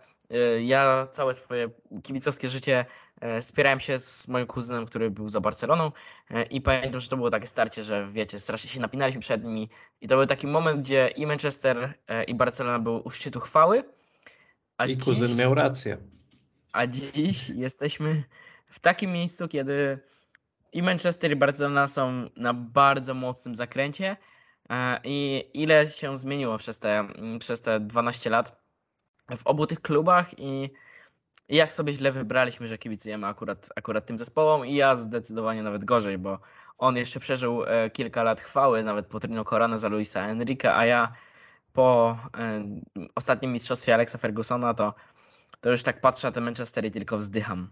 ja 0.60 1.08
całe 1.12 1.34
swoje 1.34 1.70
kibicowskie 2.04 2.50
życie 2.50 2.86
e, 3.22 3.42
spierałem 3.42 3.80
się 3.80 4.00
z 4.00 4.28
moim 4.28 4.48
kuzynem, 4.48 4.86
który 4.86 5.12
był 5.12 5.30
za 5.30 5.42
Barceloną 5.42 5.92
e, 6.30 6.44
i 6.44 6.62
pamiętam, 6.62 7.02
że 7.02 7.10
to 7.10 7.18
było 7.18 7.30
takie 7.30 7.48
starcie, 7.48 7.84
że 7.84 8.12
wiecie, 8.12 8.40
strasznie 8.40 8.70
się 8.70 8.80
napinaliśmy 8.80 9.22
przed 9.22 9.46
nimi 9.46 9.70
i 10.02 10.08
to 10.08 10.16
był 10.18 10.26
taki 10.26 10.48
moment, 10.48 10.82
gdzie 10.82 11.08
i 11.08 11.26
Manchester 11.26 11.94
e, 12.08 12.24
i 12.24 12.36
Barcelona 12.36 12.80
były 12.80 13.00
u 13.00 13.12
szczytu 13.12 13.40
chwały, 13.40 13.84
I 14.88 14.98
dziś, 14.98 15.06
kuzyn 15.06 15.38
miał 15.38 15.54
rację. 15.56 15.98
A 16.74 16.88
dziś 16.88 17.50
jesteśmy 17.50 18.24
w 18.66 18.80
takim 18.80 19.12
miejscu, 19.12 19.48
kiedy 19.48 20.00
i 20.74 20.82
Manchester 20.82 21.32
i 21.32 21.36
Barcelona 21.36 21.88
są 21.88 22.30
na 22.36 22.54
bardzo 22.54 23.14
mocnym 23.14 23.56
zakręcie. 23.56 24.18
E, 24.70 25.00
I 25.04 25.46
ile 25.54 25.88
się 25.88 26.18
zmieniło 26.18 26.58
przez 26.58 26.80
te, 26.80 27.08
przez 27.40 27.62
te 27.62 27.80
12 27.80 28.30
lat 28.30 28.67
w 29.36 29.48
obu 29.48 29.68
tych 29.68 29.82
klubach 29.82 30.40
i 30.40 30.70
i 31.50 31.56
jak 31.56 31.72
sobie 31.72 31.94
źle 31.94 32.12
wybraliśmy, 32.12 32.68
że 32.68 32.78
kibicujemy 32.78 33.28
akurat, 33.28 33.70
akurat 33.76 34.06
tym 34.06 34.18
zespołom 34.18 34.66
i 34.66 34.76
ja 34.76 34.96
zdecydowanie 34.96 35.64
nawet 35.64 35.86
gorzej, 35.86 36.18
bo 36.18 36.40
on 36.78 36.98
jeszcze 36.98 37.20
przeżył 37.20 37.64
e, 37.64 37.90
kilka 37.90 38.24
lat 38.24 38.42
chwały, 38.42 38.84
nawet 38.84 39.08
po 39.08 39.20
Trino 39.20 39.46
za 39.76 39.88
Luisa 39.88 40.28
Enrique, 40.28 40.76
a 40.76 40.86
ja 40.86 41.14
po 41.74 42.18
e, 42.38 42.64
ostatnim 43.16 43.54
mistrzostwie 43.54 43.94
Alexa 43.94 44.18
Fergusona 44.18 44.74
to, 44.74 44.94
to 45.62 45.72
już 45.72 45.84
tak 45.84 46.02
patrzę 46.02 46.28
na 46.28 46.32
te 46.32 46.42
Manchester 46.42 46.86
i 46.86 46.92
tylko 46.92 47.18
wzdycham. 47.18 47.70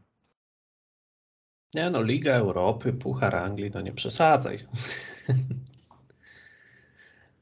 Nie 1.74 1.90
no, 1.90 2.04
Liga 2.04 2.34
Europy, 2.34 2.94
Puchar 2.94 3.36
Anglii, 3.36 3.72
no 3.74 3.82
nie 3.82 3.92
przesadzaj. 3.92 4.68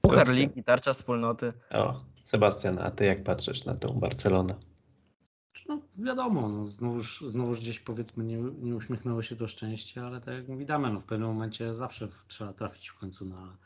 Puchar. 0.01 0.29
Ligi, 0.29 0.63
tarcza 0.63 0.93
wspólnoty. 0.93 1.53
O, 1.71 2.01
Sebastian, 2.33 2.79
a 2.79 2.91
ty 2.91 3.05
jak 3.05 3.23
patrzysz 3.23 3.65
na 3.65 3.75
tą 3.75 3.99
Barcelonę? 3.99 4.55
No 5.69 5.81
wiadomo, 5.97 6.49
no, 6.49 6.65
znowuż, 6.65 7.23
znowuż 7.27 7.59
gdzieś 7.59 7.79
powiedzmy 7.79 8.23
nie, 8.23 8.37
nie 8.37 8.75
uśmiechnęło 8.75 9.21
się 9.21 9.35
to 9.35 9.47
szczęście, 9.47 10.05
ale 10.05 10.19
tak 10.19 10.33
jak 10.35 10.47
mówi 10.47 10.65
Damian, 10.65 10.93
no, 10.93 10.99
w 11.01 11.03
pewnym 11.03 11.27
momencie 11.27 11.73
zawsze 11.73 12.07
trzeba 12.27 12.53
trafić 12.53 12.89
w 12.89 12.99
końcu 12.99 13.25
na, 13.25 13.57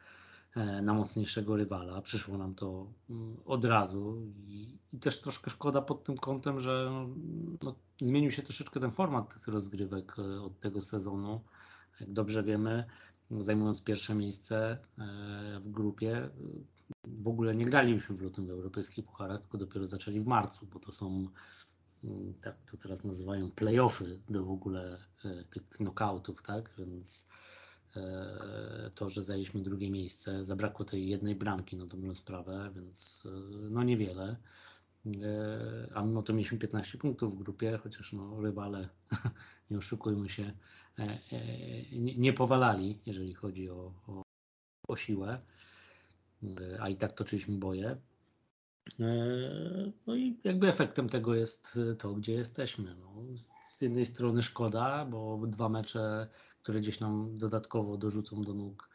e, 0.55 0.81
na 0.81 0.93
mocniejszego 0.93 1.57
rywala. 1.57 2.01
Przyszło 2.01 2.37
nam 2.37 2.55
to 2.55 2.87
mm, 3.09 3.37
od 3.45 3.65
razu 3.65 4.21
i, 4.47 4.77
i 4.93 4.99
też 4.99 5.21
troszkę 5.21 5.51
szkoda 5.51 5.81
pod 5.81 6.03
tym 6.03 6.17
kątem, 6.17 6.59
że 6.59 6.91
no, 7.63 7.75
zmienił 8.01 8.31
się 8.31 8.41
troszeczkę 8.41 8.79
ten 8.79 8.91
format 8.91 9.33
tych 9.33 9.47
rozgrywek 9.47 10.15
e, 10.19 10.41
od 10.41 10.59
tego 10.59 10.81
sezonu. 10.81 11.41
Jak 11.99 12.13
dobrze 12.13 12.43
wiemy, 12.43 12.85
zajmując 13.39 13.83
pierwsze 13.83 14.15
miejsce 14.15 14.71
e, 14.71 14.77
w 15.59 15.71
grupie, 15.71 16.29
w 17.07 17.27
ogóle 17.27 17.55
nie 17.55 17.65
graliśmy 17.65 18.15
w 18.15 18.21
lutym 18.21 18.47
w 18.47 18.49
europejskich 18.49 19.05
pucharach, 19.05 19.41
tylko 19.41 19.57
dopiero 19.57 19.87
zaczęli 19.87 20.19
w 20.19 20.25
marcu, 20.25 20.67
bo 20.73 20.79
to 20.79 20.91
są 20.91 21.27
mm, 22.03 22.33
tak 22.41 22.55
to 22.71 22.77
teraz 22.77 23.03
nazywają 23.03 23.51
playoffy 23.51 24.19
do 24.29 24.45
w 24.45 24.51
ogóle 24.51 24.97
e, 25.25 25.43
tych 25.43 25.69
knockoutów, 25.69 26.43
tak? 26.43 26.71
Więc 26.77 27.29
e, 27.95 28.89
to, 28.95 29.09
że 29.09 29.23
zajęliśmy 29.23 29.61
drugie 29.61 29.91
miejsce, 29.91 30.43
zabrakło 30.43 30.85
tej 30.85 31.09
jednej 31.09 31.35
bramki 31.35 31.77
na 31.77 31.85
dobrą 31.85 32.15
sprawę, 32.15 32.71
więc 32.75 33.27
e, 33.31 33.39
no 33.69 33.83
niewiele. 33.83 34.35
A 35.95 36.01
mimo 36.01 36.23
to 36.23 36.33
mieliśmy 36.33 36.57
15 36.57 36.97
punktów 36.97 37.33
w 37.33 37.37
grupie, 37.37 37.77
chociaż 37.83 38.13
no 38.13 38.41
rywale, 38.41 38.89
nie 39.71 39.77
oszukujmy 39.77 40.29
się, 40.29 40.51
nie, 42.17 42.33
powalali, 42.33 42.99
jeżeli 43.05 43.33
chodzi 43.33 43.69
o, 43.69 43.93
o, 44.07 44.21
o 44.87 44.95
siłę, 44.95 45.39
a 46.79 46.89
i 46.89 46.95
tak 46.95 47.11
toczyliśmy 47.13 47.57
boje. 47.57 47.97
E, 48.99 49.07
No 50.07 50.15
i 50.15 50.39
jakby 50.43 50.67
efektem 50.67 51.09
tego 51.09 51.35
jest 51.35 51.79
e, 51.91 51.95
to, 51.95 52.13
gdzie 52.13 52.33
jesteśmy. 52.33 52.95
No, 52.95 53.07
z 53.67 53.81
jednej 53.81 54.05
strony 54.05 54.43
szkoda, 54.43 55.05
bo 55.05 55.41
dwa 55.47 55.69
mecze, 55.69 56.27
które 56.63 56.79
gdzieś 56.79 56.99
nam 56.99 57.37
dodatkowo 57.37 57.97
dorzucą 57.97 58.43
do 58.43 58.53
nóg 58.53 58.89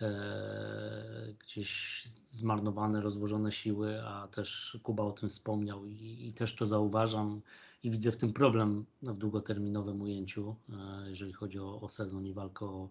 e, 0.00 1.34
gdzieś 1.38 2.02
zmarnowane, 2.24 3.00
rozłożone 3.00 3.52
siły, 3.52 4.02
a 4.02 4.28
też 4.28 4.78
Kuba 4.82 5.04
o 5.04 5.12
tym 5.12 5.28
wspomniał 5.28 5.86
i, 5.86 6.26
i 6.28 6.32
też 6.32 6.56
to 6.56 6.66
zauważam 6.66 7.40
i 7.82 7.90
widzę 7.90 8.12
w 8.12 8.16
tym 8.16 8.32
problem 8.32 8.84
w 9.02 9.16
długoterminowym 9.16 10.02
ujęciu, 10.02 10.56
e, 10.68 11.10
jeżeli 11.10 11.32
chodzi 11.32 11.58
o, 11.58 11.80
o 11.80 11.88
sezon 11.88 12.26
i 12.26 12.32
walkę 12.32 12.66
o 12.66 12.84
e, 12.84 12.90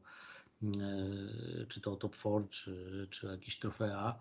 czy 1.67 1.81
to 1.81 1.95
top 1.95 2.15
4, 2.15 2.47
czy, 2.49 3.07
czy 3.09 3.27
jakieś 3.27 3.59
trofea 3.59 4.19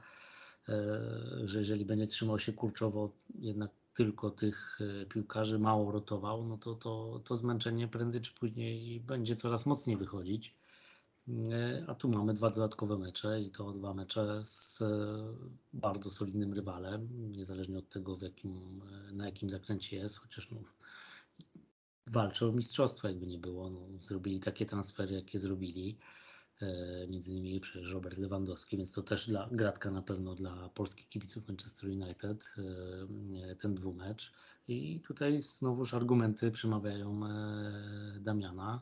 e, 0.68 1.00
że 1.44 1.58
jeżeli 1.58 1.84
będzie 1.84 2.06
trzymał 2.06 2.38
się 2.38 2.52
kurczowo 2.52 3.12
jednak 3.38 3.70
tylko 3.94 4.30
tych 4.30 4.78
e, 4.80 5.06
piłkarzy, 5.06 5.58
mało 5.58 5.92
rotował, 5.92 6.46
no 6.46 6.58
to, 6.58 6.74
to, 6.74 7.20
to 7.24 7.36
zmęczenie 7.36 7.88
prędzej 7.88 8.20
czy 8.20 8.34
później 8.34 9.00
będzie 9.00 9.36
coraz 9.36 9.66
mocniej 9.66 9.96
wychodzić. 9.96 10.54
E, 11.28 11.84
A 11.86 11.94
tu 11.94 12.08
mamy 12.08 12.34
dwa 12.34 12.50
dodatkowe 12.50 12.98
mecze 12.98 13.40
i 13.40 13.50
to 13.50 13.72
dwa 13.72 13.94
mecze 13.94 14.42
z 14.44 14.82
e, 14.82 14.86
bardzo 15.72 16.10
solidnym 16.10 16.54
rywalem, 16.54 17.32
niezależnie 17.32 17.78
od 17.78 17.88
tego, 17.88 18.16
w 18.16 18.22
jakim, 18.22 18.82
e, 19.08 19.12
na 19.12 19.26
jakim 19.26 19.50
zakręcie 19.50 19.96
jest, 19.96 20.18
chociaż 20.18 20.50
no, 20.50 20.58
walczą 22.06 22.48
o 22.48 22.52
mistrzostwo, 22.52 23.08
jakby 23.08 23.26
nie 23.26 23.38
było. 23.38 23.70
No, 23.70 23.80
zrobili 23.98 24.40
takie 24.40 24.66
transfery, 24.66 25.14
jakie 25.14 25.38
zrobili 25.38 25.98
e, 26.00 26.27
między 27.08 27.34
innymi 27.34 27.60
przecież 27.60 27.92
Robert 27.92 28.18
Lewandowski, 28.18 28.76
więc 28.76 28.92
to 28.92 29.02
też 29.02 29.28
dla, 29.28 29.48
gratka 29.52 29.90
na 29.90 30.02
pewno 30.02 30.34
dla 30.34 30.68
polskich 30.68 31.08
kibiców 31.08 31.48
Manchester 31.48 31.90
United, 31.90 32.54
e, 33.50 33.56
ten 33.56 33.74
dwumecz. 33.74 34.32
I 34.68 35.00
tutaj 35.00 35.40
znowuż 35.40 35.94
argumenty 35.94 36.50
przemawiają 36.50 37.26
e, 37.26 38.20
Damiana, 38.20 38.80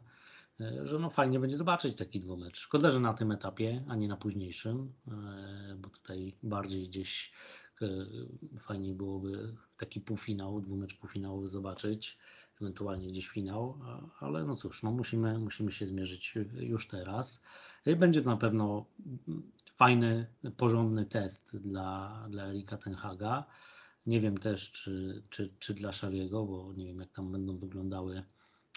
e, 0.60 0.86
że 0.86 0.98
no 0.98 1.10
fajnie 1.10 1.40
będzie 1.40 1.56
zobaczyć 1.56 1.96
taki 1.96 2.20
dwumecz. 2.20 2.58
Szkoda, 2.58 2.90
że 2.90 3.00
na 3.00 3.14
tym 3.14 3.32
etapie, 3.32 3.84
a 3.88 3.96
nie 3.96 4.08
na 4.08 4.16
późniejszym, 4.16 4.92
e, 5.08 5.74
bo 5.78 5.88
tutaj 5.88 6.36
bardziej 6.42 6.88
gdzieś 6.88 7.32
e, 7.82 7.86
fajniej 8.58 8.94
byłoby 8.94 9.56
taki 9.76 10.00
półfinał, 10.00 10.60
dwumecz 10.60 10.94
półfinałowy 10.94 11.48
zobaczyć 11.48 12.18
ewentualnie 12.60 13.08
gdzieś 13.08 13.28
finał, 13.28 13.78
ale 14.20 14.44
no 14.44 14.56
cóż, 14.56 14.82
no 14.82 14.90
musimy, 14.90 15.38
musimy 15.38 15.72
się 15.72 15.86
zmierzyć 15.86 16.34
już 16.58 16.88
teraz. 16.88 17.44
Y, 17.86 17.96
Będzie 17.96 18.22
to 18.22 18.30
na 18.30 18.36
pewno 18.36 18.86
mm, 19.28 19.52
fajny, 19.70 20.26
porządny 20.56 21.06
test 21.06 21.56
dla, 21.56 22.26
dla 22.30 22.46
Erika 22.46 22.76
Tenhaga. 22.76 23.44
Nie 24.06 24.20
wiem 24.20 24.38
też, 24.38 24.70
czy, 24.70 25.22
czy, 25.30 25.54
czy 25.58 25.74
dla 25.74 25.92
Szawiego, 25.92 26.44
bo 26.44 26.72
nie 26.72 26.86
wiem, 26.86 27.00
jak 27.00 27.12
tam 27.12 27.32
będą 27.32 27.58
wyglądały, 27.58 28.22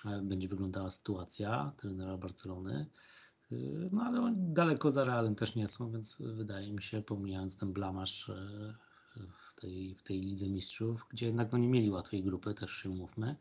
e, 0.05 0.21
będzie 0.21 0.47
wyglądała 0.47 0.91
sytuacja 0.91 1.71
trenera 1.77 2.17
Barcelony. 2.17 2.85
Y, 3.51 3.89
No 3.91 4.03
ale 4.03 4.33
daleko 4.37 4.91
za 4.91 5.03
Realem 5.03 5.35
też 5.35 5.55
nie 5.55 5.67
są, 5.67 5.91
więc 5.91 6.15
wydaje 6.19 6.73
mi 6.73 6.81
się, 6.81 7.01
pomijając 7.01 7.57
ten 7.57 7.73
blamasz 7.73 8.29
e, 8.29 8.73
w 9.31 9.61
tej, 9.61 9.95
w 9.95 10.03
tej 10.03 10.21
Lidze 10.21 10.49
Mistrzów, 10.49 11.05
gdzie 11.09 11.25
jednak 11.25 11.51
no, 11.51 11.57
nie 11.57 11.67
mieli 11.67 11.89
łatwej 11.89 12.23
grupy, 12.23 12.53
też 12.53 12.71
się 12.71 12.89
umówmy, 12.89 13.35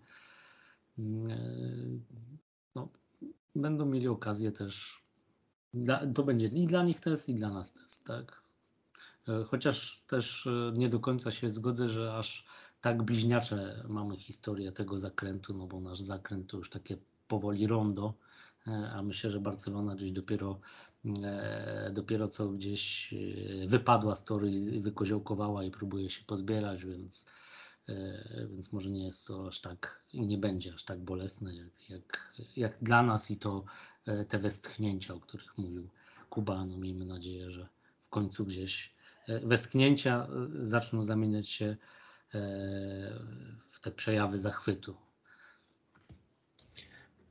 no, 2.75 2.89
będą 3.57 3.87
mieli 3.87 4.09
okazję 4.09 4.53
też. 4.53 5.03
Dla, 5.75 6.07
to 6.07 6.23
będzie 6.23 6.47
i 6.47 6.67
dla 6.67 6.83
nich 6.83 7.01
test, 7.01 7.29
i 7.29 7.35
dla 7.35 7.51
nas 7.51 7.73
test, 7.73 8.07
tak? 8.07 8.43
E, 9.29 9.45
Chociaż 9.45 10.03
też 10.07 10.47
e, 10.47 10.73
nie 10.77 10.89
do 10.89 11.01
końca 11.01 11.31
się 11.31 11.51
zgodzę, 11.51 11.89
że 11.89 12.15
aż 12.15 12.47
tak 12.81 13.03
bliźniacze 13.03 13.85
mamy 13.89 14.17
historię 14.17 14.73
tego 14.73 14.99
zakrętu, 14.99 15.55
no 15.55 15.67
bo 15.67 15.81
nasz 15.81 16.01
zakręt 16.01 16.51
to 16.51 16.57
już 16.57 16.71
takie 16.71 16.97
powoli 17.29 17.67
rondo, 17.67 18.15
e, 18.67 18.91
a 18.93 19.03
myślę, 19.03 19.31
że 19.31 19.41
Barcelona 19.41 19.95
gdzieś 19.95 20.13
dopiero, 20.13 20.61
e, 21.23 21.91
dopiero 21.95 22.29
co 22.29 22.49
gdzieś 22.49 23.13
e, 23.15 23.67
wypadła 23.67 24.15
z 24.15 24.25
toru 24.25 24.47
i 24.47 24.81
wykoziołkowała 24.81 25.65
i 25.65 25.71
próbuje 25.71 26.11
się 26.11 26.25
pozbierać, 26.25 26.85
więc 26.85 27.27
E, 27.27 27.58
więc 28.51 28.73
może 28.73 28.91
nie 28.91 29.05
jest 29.05 29.27
to 29.27 29.49
aż 29.49 29.61
tak 29.61 30.03
nie 30.15 30.39
będzie 30.39 30.75
aż 30.75 30.85
tak 30.85 30.99
bolesne 30.99 31.55
jak, 31.55 31.89
jak, 31.89 32.33
jak 32.57 32.77
dla 32.83 33.03
nas 33.03 33.31
i 33.31 33.37
to 33.37 33.65
e, 34.07 34.25
te 34.25 34.39
westchnięcia, 34.39 35.15
o 35.15 35.21
których 35.21 35.59
mówił 35.59 35.89
Kuba. 36.31 36.65
No 36.65 36.77
miejmy 36.77 37.05
nadzieję, 37.05 37.51
że 37.51 37.69
w 38.01 38.09
końcu 38.09 38.45
gdzieś 38.45 38.95
e, 39.29 39.41
westchnięcia 39.41 40.27
e, 40.27 40.65
zaczną 40.65 41.03
zamieniać 41.03 41.49
się 41.49 41.65
e, 41.67 41.77
w 43.71 43.81
te 43.81 43.91
przejawy 43.91 44.39
zachwytu. 44.39 44.97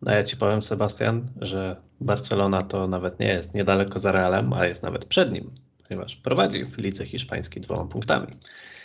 No 0.01 0.12
ja 0.12 0.24
ci 0.24 0.38
powiem, 0.38 0.62
Sebastian, 0.62 1.30
że 1.41 1.82
Barcelona 2.01 2.64
to 2.64 2.88
nawet 2.88 3.20
nie 3.20 3.28
jest 3.28 3.53
niedaleko 3.53 3.99
za 3.99 4.12
Realem, 4.12 4.53
a 4.53 4.66
jest 4.66 4.84
nawet 4.84 5.05
przed 5.05 5.32
nim, 5.32 5.51
ponieważ 5.88 6.15
prowadzi 6.15 6.65
w 6.65 6.77
lidze 6.77 7.05
hiszpańskiej 7.05 7.61
dwoma 7.61 7.85
punktami. 7.85 8.27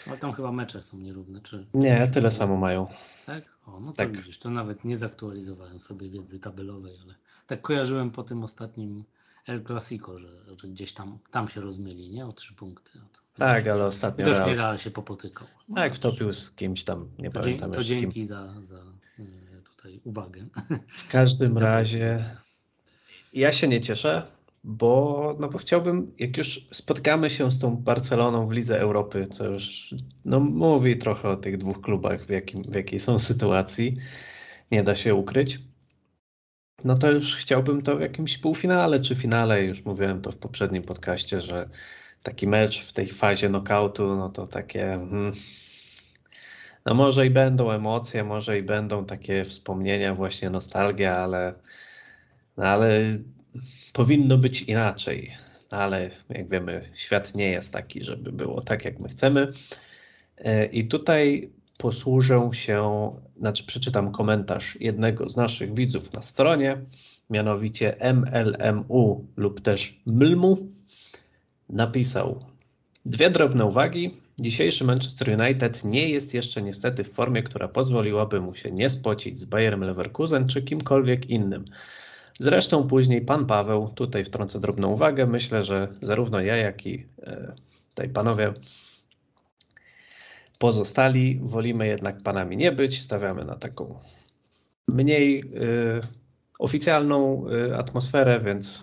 Ale 0.07 0.16
tam 0.18 0.32
chyba 0.32 0.53
mecze 0.53 0.82
są 0.82 0.98
nierówne, 0.98 1.40
czy? 1.40 1.66
Nie, 1.74 2.09
tyle 2.09 2.30
samo 2.30 2.57
mają. 2.57 2.86
Tak? 3.26 3.44
O, 3.66 3.80
no 3.80 3.92
to 3.92 3.96
Tak. 3.96 4.16
widzisz, 4.16 4.38
to 4.38 4.50
nawet 4.50 4.84
nie 4.84 4.96
zaktualizowałem 4.96 5.80
sobie 5.80 6.09
wiedzy 6.11 6.40
tabelowej, 6.40 6.98
ale 7.05 7.14
tak 7.46 7.61
kojarzyłem 7.62 8.11
po 8.11 8.22
tym 8.22 8.42
ostatnim 8.44 9.05
El 9.46 9.64
Clasico, 9.64 10.18
że, 10.18 10.28
że 10.62 10.68
gdzieś 10.68 10.92
tam, 10.92 11.18
tam 11.30 11.48
się 11.48 11.61
rozmyli, 11.61 12.11
nie? 12.11 12.26
O 12.26 12.32
trzy 12.32 12.55
punkty. 12.55 12.90
No 12.98 13.05
to 13.12 13.20
Tak, 13.38 13.50
widocznie- 13.50 13.72
ale 13.72 13.84
ostatnio 13.84 14.24
Widocznie 14.24 14.55
Real, 14.55 14.78
się 14.78 14.90
popotykał. 14.90 15.46
No 15.68 15.74
tak, 15.76 15.94
wtopił 15.94 16.34
z 16.34 16.50
kimś 16.50 16.84
tam, 16.84 17.09
nie 17.18 17.30
To, 17.30 17.40
pamiętam 17.40 17.70
to 17.70 17.82
z 17.82 17.86
kim. 17.88 18.00
dzięki 18.00 18.24
za, 18.26 18.55
za 18.62 18.82
y, 19.18 19.62
tutaj 19.64 20.00
uwagę. 20.05 20.46
W 20.88 21.09
każdym 21.09 21.59
razie 21.68 22.36
ja 23.32 23.53
się 23.53 23.68
nie 23.68 23.80
cieszę, 23.80 24.26
bo, 24.64 25.36
no 25.40 25.48
bo 25.48 25.58
chciałbym, 25.58 26.14
jak 26.18 26.36
już 26.36 26.68
spotkamy 26.72 27.30
się 27.30 27.52
z 27.52 27.58
tą 27.58 27.76
Barceloną 27.76 28.46
w 28.46 28.52
Lidze 28.52 28.80
Europy, 28.80 29.26
co 29.26 29.46
już 29.46 29.94
no, 30.24 30.40
mówi 30.40 30.98
trochę 30.98 31.28
o 31.28 31.36
tych 31.36 31.58
dwóch 31.58 31.80
klubach, 31.80 32.26
w, 32.26 32.30
jakim, 32.30 32.62
w 32.62 32.74
jakiej 32.74 33.00
są 33.00 33.18
sytuacji, 33.18 33.96
nie 34.70 34.82
da 34.82 34.96
się 34.96 35.14
ukryć. 35.14 35.58
No 36.84 36.98
to 36.98 37.10
już 37.10 37.36
chciałbym 37.36 37.82
to 37.82 37.96
w 37.96 38.00
jakimś 38.00 38.38
półfinale 38.38 39.00
czy 39.00 39.16
finale, 39.16 39.64
już 39.64 39.84
mówiłem 39.84 40.20
to 40.20 40.32
w 40.32 40.36
poprzednim 40.36 40.82
podcaście, 40.82 41.40
że 41.40 41.68
taki 42.22 42.46
mecz 42.46 42.84
w 42.84 42.92
tej 42.92 43.06
fazie 43.06 43.48
knockoutu, 43.48 44.16
no 44.16 44.28
to 44.28 44.46
takie. 44.46 44.86
Hmm, 44.86 45.32
no 46.86 46.94
może 46.94 47.26
i 47.26 47.30
będą 47.30 47.70
emocje, 47.70 48.24
może 48.24 48.58
i 48.58 48.62
będą 48.62 49.04
takie 49.04 49.44
wspomnienia, 49.44 50.14
właśnie 50.14 50.50
nostalgia, 50.50 51.16
ale, 51.16 51.54
no 52.56 52.64
ale 52.64 53.00
powinno 53.93 54.38
być 54.38 54.62
inaczej. 54.62 55.32
Ale 55.70 56.11
jak 56.28 56.49
wiemy, 56.49 56.88
świat 56.95 57.34
nie 57.34 57.51
jest 57.51 57.72
taki, 57.72 58.05
żeby 58.05 58.32
było 58.32 58.61
tak, 58.61 58.84
jak 58.84 59.01
my 59.01 59.09
chcemy. 59.09 59.53
E, 60.38 60.66
I 60.66 60.88
tutaj 60.88 61.51
posłużę 61.78 62.51
się, 62.53 63.11
znaczy 63.36 63.66
przeczytam 63.66 64.12
komentarz 64.12 64.76
jednego 64.80 65.28
z 65.28 65.36
naszych 65.36 65.74
widzów 65.74 66.12
na 66.12 66.22
stronie, 66.22 66.78
mianowicie 67.30 67.97
MLMU 68.14 69.26
lub 69.36 69.61
też 69.61 70.01
MLMU. 70.07 70.59
Napisał 71.68 72.45
dwie 73.07 73.30
drobne 73.30 73.64
uwagi. 73.64 74.14
Dzisiejszy 74.40 74.84
Manchester 74.84 75.40
United 75.40 75.84
nie 75.84 76.09
jest 76.09 76.34
jeszcze 76.34 76.62
niestety 76.62 77.05
w 77.05 77.12
formie, 77.12 77.43
która 77.43 77.68
pozwoliłaby 77.68 78.40
mu 78.40 78.55
się 78.55 78.70
nie 78.70 78.90
spocić 78.90 79.38
z 79.38 79.45
Bayerem 79.45 79.80
Leverkusen 79.80 80.49
czy 80.49 80.62
kimkolwiek 80.62 81.30
innym. 81.30 81.64
Zresztą 82.39 82.89
później 82.89 83.20
pan 83.20 83.47
Paweł, 83.47 83.89
tutaj 83.89 84.24
wtrącę 84.24 84.61
drobną 84.61 84.93
uwagę, 84.93 85.26
myślę, 85.26 85.64
że 85.64 85.89
zarówno 86.03 86.41
ja, 86.41 86.57
jak 86.57 86.87
i 86.87 87.07
e, 87.22 87.55
tutaj 87.89 88.09
panowie 88.09 88.53
pozostali 90.59 91.41
wolimy 91.43 91.87
jednak 91.87 92.22
panami 92.22 92.57
nie 92.57 92.72
być, 92.72 93.03
stawiamy 93.03 93.45
na 93.45 93.57
taką 93.57 93.99
mniej 94.89 95.41
y, 95.41 96.01
oficjalną 96.59 97.45
y, 97.51 97.76
atmosferę, 97.76 98.41
więc 98.41 98.83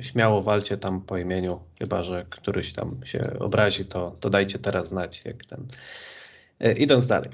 śmiało 0.00 0.42
walcie 0.42 0.76
tam 0.76 1.00
po 1.00 1.18
imieniu, 1.18 1.60
chyba 1.78 2.02
że 2.02 2.26
któryś 2.30 2.72
tam 2.72 3.00
się 3.04 3.38
obrazi, 3.38 3.84
to, 3.84 4.14
to 4.20 4.30
dajcie 4.30 4.58
teraz 4.58 4.88
znać, 4.88 5.24
jak 5.24 5.44
ten. 5.44 5.66
Y, 6.64 6.72
idąc 6.72 7.06
dalej. 7.06 7.30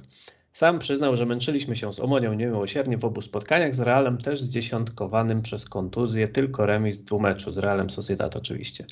Sam 0.52 0.78
przyznał, 0.78 1.16
że 1.16 1.26
męczyliśmy 1.26 1.76
się 1.76 1.92
z 1.92 2.00
Omonią 2.00 2.34
niemiłosiernie 2.34 2.98
w 2.98 3.04
obu 3.04 3.22
spotkaniach, 3.22 3.74
z 3.74 3.80
Realem 3.80 4.18
też 4.18 4.40
zdziesiątkowanym 4.40 5.42
przez 5.42 5.68
kontuzję, 5.68 6.28
tylko 6.28 6.66
remis 6.66 7.02
dwumeczu, 7.02 7.52
z 7.52 7.58
Realem 7.58 7.90
Sociedad 7.90 8.36
oczywiście. 8.36 8.84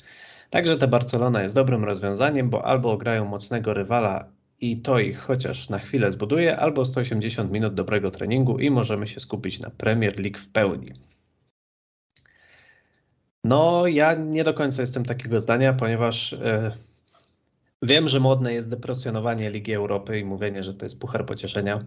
Także 0.49 0.77
ta 0.77 0.87
Barcelona 0.87 1.43
jest 1.43 1.55
dobrym 1.55 1.83
rozwiązaniem, 1.83 2.49
bo 2.49 2.65
albo 2.65 2.97
grają 2.97 3.25
mocnego 3.25 3.73
rywala 3.73 4.25
i 4.61 4.81
to 4.81 4.99
ich 4.99 5.19
chociaż 5.19 5.69
na 5.69 5.77
chwilę 5.77 6.11
zbuduje, 6.11 6.57
albo 6.57 6.85
180 6.85 7.51
minut 7.51 7.73
dobrego 7.73 8.11
treningu 8.11 8.59
i 8.59 8.71
możemy 8.71 9.07
się 9.07 9.19
skupić 9.19 9.59
na 9.59 9.69
Premier 9.69 10.19
League 10.19 10.39
w 10.39 10.49
pełni. 10.49 10.93
No, 13.43 13.87
ja 13.87 14.13
nie 14.13 14.43
do 14.43 14.53
końca 14.53 14.81
jestem 14.81 15.05
takiego 15.05 15.39
zdania, 15.39 15.73
ponieważ 15.73 16.31
yy, 16.31 16.71
wiem, 17.81 18.07
że 18.07 18.19
modne 18.19 18.53
jest 18.53 18.69
depresjonowanie 18.69 19.49
Ligi 19.49 19.73
Europy 19.73 20.19
i 20.19 20.25
mówienie, 20.25 20.63
że 20.63 20.73
to 20.73 20.85
jest 20.85 20.99
puchar 20.99 21.25
pocieszenia, 21.25 21.85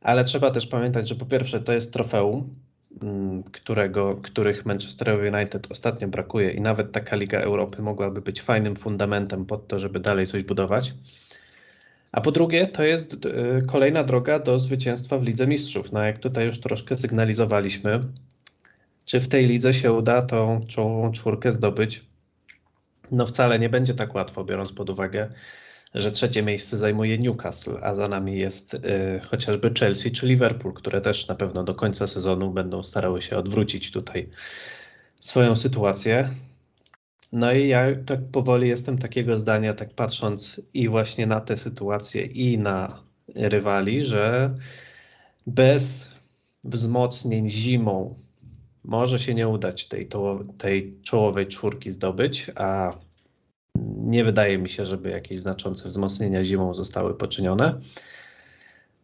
ale 0.00 0.24
trzeba 0.24 0.50
też 0.50 0.66
pamiętać, 0.66 1.08
że 1.08 1.14
po 1.14 1.26
pierwsze 1.26 1.60
to 1.60 1.72
jest 1.72 1.92
trofeum, 1.92 2.54
yy, 3.02 3.42
którego, 3.52 4.16
których 4.16 4.66
Manchester 4.66 5.34
United 5.34 5.66
ostatnio 5.70 6.08
brakuje 6.08 6.50
i 6.50 6.60
nawet 6.60 6.92
taka 6.92 7.16
Liga 7.16 7.40
Europy 7.40 7.82
mogłaby 7.82 8.20
być 8.20 8.42
fajnym 8.42 8.76
fundamentem 8.76 9.46
pod 9.46 9.68
to, 9.68 9.78
żeby 9.78 10.00
dalej 10.00 10.26
coś 10.26 10.42
budować. 10.42 10.94
A 12.12 12.20
po 12.20 12.32
drugie, 12.32 12.66
to 12.66 12.82
jest 12.82 13.14
e, 13.26 13.62
kolejna 13.62 14.04
droga 14.04 14.38
do 14.38 14.58
zwycięstwa 14.58 15.18
w 15.18 15.22
Lidze 15.22 15.46
Mistrzów. 15.46 15.92
No 15.92 16.02
jak 16.02 16.18
tutaj 16.18 16.46
już 16.46 16.60
troszkę 16.60 16.96
sygnalizowaliśmy, 16.96 18.00
czy 19.04 19.20
w 19.20 19.28
tej 19.28 19.46
lidze 19.46 19.74
się 19.74 19.92
uda 19.92 20.22
tą 20.22 20.60
czołową 20.66 21.12
czwórkę 21.12 21.52
zdobyć? 21.52 22.09
No 23.10 23.26
wcale 23.26 23.58
nie 23.58 23.68
będzie 23.68 23.94
tak 23.94 24.14
łatwo, 24.14 24.44
biorąc 24.44 24.72
pod 24.72 24.90
uwagę, 24.90 25.28
że 25.94 26.10
trzecie 26.12 26.42
miejsce 26.42 26.78
zajmuje 26.78 27.18
Newcastle, 27.18 27.76
a 27.82 27.94
za 27.94 28.08
nami 28.08 28.38
jest 28.38 28.74
y, 28.74 29.20
chociażby 29.30 29.70
Chelsea 29.78 30.10
czy 30.10 30.26
Liverpool, 30.26 30.74
które 30.74 31.00
też 31.00 31.28
na 31.28 31.34
pewno 31.34 31.64
do 31.64 31.74
końca 31.74 32.06
sezonu 32.06 32.50
będą 32.50 32.82
starały 32.82 33.22
się 33.22 33.36
odwrócić 33.36 33.92
tutaj 33.92 34.28
swoją 35.20 35.56
sytuację. 35.56 36.30
No 37.32 37.52
i 37.52 37.68
ja 37.68 37.86
tak 38.06 38.20
powoli 38.32 38.68
jestem 38.68 38.98
takiego 38.98 39.38
zdania, 39.38 39.74
tak 39.74 39.94
patrząc 39.94 40.60
i 40.74 40.88
właśnie 40.88 41.26
na 41.26 41.40
tę 41.40 41.56
sytuację, 41.56 42.22
i 42.26 42.58
na 42.58 43.02
rywali, 43.34 44.04
że 44.04 44.54
bez 45.46 46.10
wzmocnień 46.64 47.50
zimą 47.50 48.14
może 48.84 49.18
się 49.18 49.34
nie 49.34 49.48
udać 49.48 49.88
tej, 49.88 50.08
tej 50.58 50.94
czołowej 51.02 51.46
czwórki 51.46 51.90
zdobyć, 51.90 52.50
a 52.54 52.92
nie 53.96 54.24
wydaje 54.24 54.58
mi 54.58 54.68
się, 54.68 54.86
żeby 54.86 55.10
jakieś 55.10 55.38
znaczące 55.38 55.88
wzmocnienia 55.88 56.44
zimą 56.44 56.74
zostały 56.74 57.14
poczynione. 57.14 57.78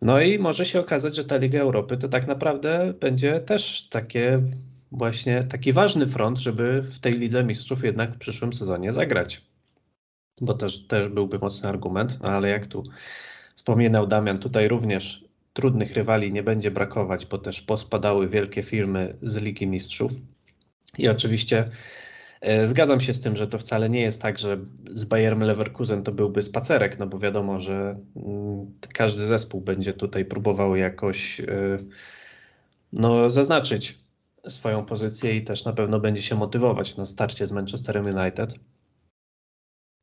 No 0.02 0.20
i 0.20 0.38
może 0.38 0.64
się 0.66 0.80
okazać, 0.80 1.16
że 1.16 1.24
ta 1.24 1.36
Liga 1.36 1.60
Europy 1.60 1.96
to 1.96 2.08
tak 2.08 2.26
naprawdę 2.26 2.94
będzie 3.00 3.40
też 3.40 3.88
takie 3.88 4.42
właśnie 4.92 5.44
taki 5.44 5.72
ważny 5.72 6.06
front, 6.06 6.38
żeby 6.38 6.82
w 6.82 6.98
tej 6.98 7.12
Lidze 7.12 7.44
Mistrzów 7.44 7.84
jednak 7.84 8.14
w 8.14 8.18
przyszłym 8.18 8.52
sezonie 8.52 8.92
zagrać. 8.92 9.42
Bo 10.40 10.54
też, 10.54 10.86
też 10.86 11.08
byłby 11.08 11.38
mocny 11.38 11.68
argument, 11.68 12.18
no 12.22 12.28
ale 12.28 12.48
jak 12.48 12.66
tu 12.66 12.84
wspominał 13.56 14.06
Damian, 14.06 14.38
tutaj 14.38 14.68
również 14.68 15.25
trudnych 15.56 15.94
rywali 15.94 16.32
nie 16.32 16.42
będzie 16.42 16.70
brakować, 16.70 17.26
bo 17.26 17.38
też 17.38 17.60
pospadały 17.60 18.28
wielkie 18.28 18.62
firmy 18.62 19.16
z 19.22 19.36
Ligi 19.36 19.66
Mistrzów. 19.66 20.12
I 20.98 21.08
oczywiście 21.08 21.68
e, 22.40 22.68
zgadzam 22.68 23.00
się 23.00 23.14
z 23.14 23.20
tym, 23.20 23.36
że 23.36 23.46
to 23.46 23.58
wcale 23.58 23.90
nie 23.90 24.00
jest 24.00 24.22
tak, 24.22 24.38
że 24.38 24.58
z 24.90 25.04
Bayerem 25.04 25.42
Leverkusen 25.42 26.02
to 26.02 26.12
byłby 26.12 26.42
spacerek, 26.42 26.98
no 26.98 27.06
bo 27.06 27.18
wiadomo, 27.18 27.60
że 27.60 27.98
mm, 28.16 28.72
każdy 28.94 29.26
zespół 29.26 29.60
będzie 29.60 29.92
tutaj 29.92 30.24
próbował 30.24 30.76
jakoś 30.76 31.40
e, 31.40 31.78
no, 32.92 33.30
zaznaczyć 33.30 33.98
swoją 34.48 34.84
pozycję 34.84 35.36
i 35.36 35.44
też 35.44 35.64
na 35.64 35.72
pewno 35.72 36.00
będzie 36.00 36.22
się 36.22 36.34
motywować 36.34 36.96
na 36.96 37.06
starcie 37.06 37.46
z 37.46 37.52
Manchesterem 37.52 38.06
United. 38.16 38.54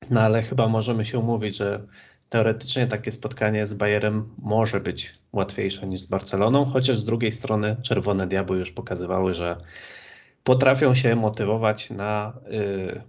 No 0.10 0.22
ale 0.22 0.44
chyba 0.44 0.68
możemy 0.68 1.06
się 1.06 1.20
umówić, 1.20 1.58
że 1.58 1.88
teoretycznie 2.34 2.88
takie 2.88 3.12
spotkanie 3.12 3.68
z 3.68 3.74
Bayerem 3.74 4.30
może 4.38 4.80
być 4.80 5.14
łatwiejsze 5.34 5.88
niż 5.88 6.02
z 6.02 6.06
Barceloną, 6.06 6.66
chociaż 6.66 6.98
z 6.98 7.06
drugiej 7.06 7.32
strony 7.32 7.76
Czerwone 7.82 8.28
Diabły 8.28 8.58
już 8.58 8.72
pokazywały, 8.72 9.34
że 9.34 9.58
potrafią 10.44 10.96
się 10.96 11.16
motywować 11.16 11.90
na 11.90 12.34
y, 12.52 13.02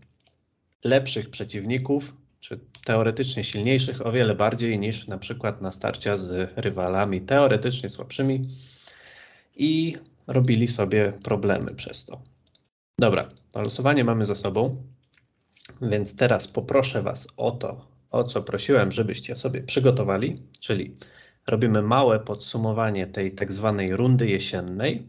lepszych 0.85 1.31
przeciwników, 1.31 2.13
czy 2.41 2.61
teoretycznie 2.85 3.45
silniejszych 3.45 4.07
o 4.07 4.13
wiele 4.13 4.35
bardziej 4.35 4.79
niż 4.79 5.07
na 5.07 5.19
przykład 5.19 5.63
na 5.63 5.73
starcia 5.73 6.17
z 6.17 6.53
rywalami 6.57 7.21
teoretycznie 7.21 7.91
słabszymi. 7.91 8.49
I 9.57 9.97
robili 10.27 10.69
sobie 10.69 11.13
problemy 11.23 11.75
przez 11.75 12.05
to. 12.05 12.21
Dobra, 12.99 13.29
losowanie 13.55 14.05
mamy 14.05 14.27
za 14.27 14.35
sobą, 14.35 14.83
więc 15.83 16.17
teraz 16.17 16.49
poproszę 16.49 17.03
Was 17.03 17.29
o 17.37 17.51
to, 17.51 17.94
o 18.15 18.25
co 18.25 18.43
prosiłem, 18.43 18.93
żebyście 18.93 19.37
sobie 19.37 19.63
przygotowali, 19.63 20.43
czyli 20.61 20.95
robimy 21.47 21.83
małe 21.83 22.21
podsumowanie 22.21 23.07
tej 23.07 23.35
tak 23.35 23.53
zwanej 23.53 23.97
rundy 23.97 24.27
jesiennej 24.27 25.07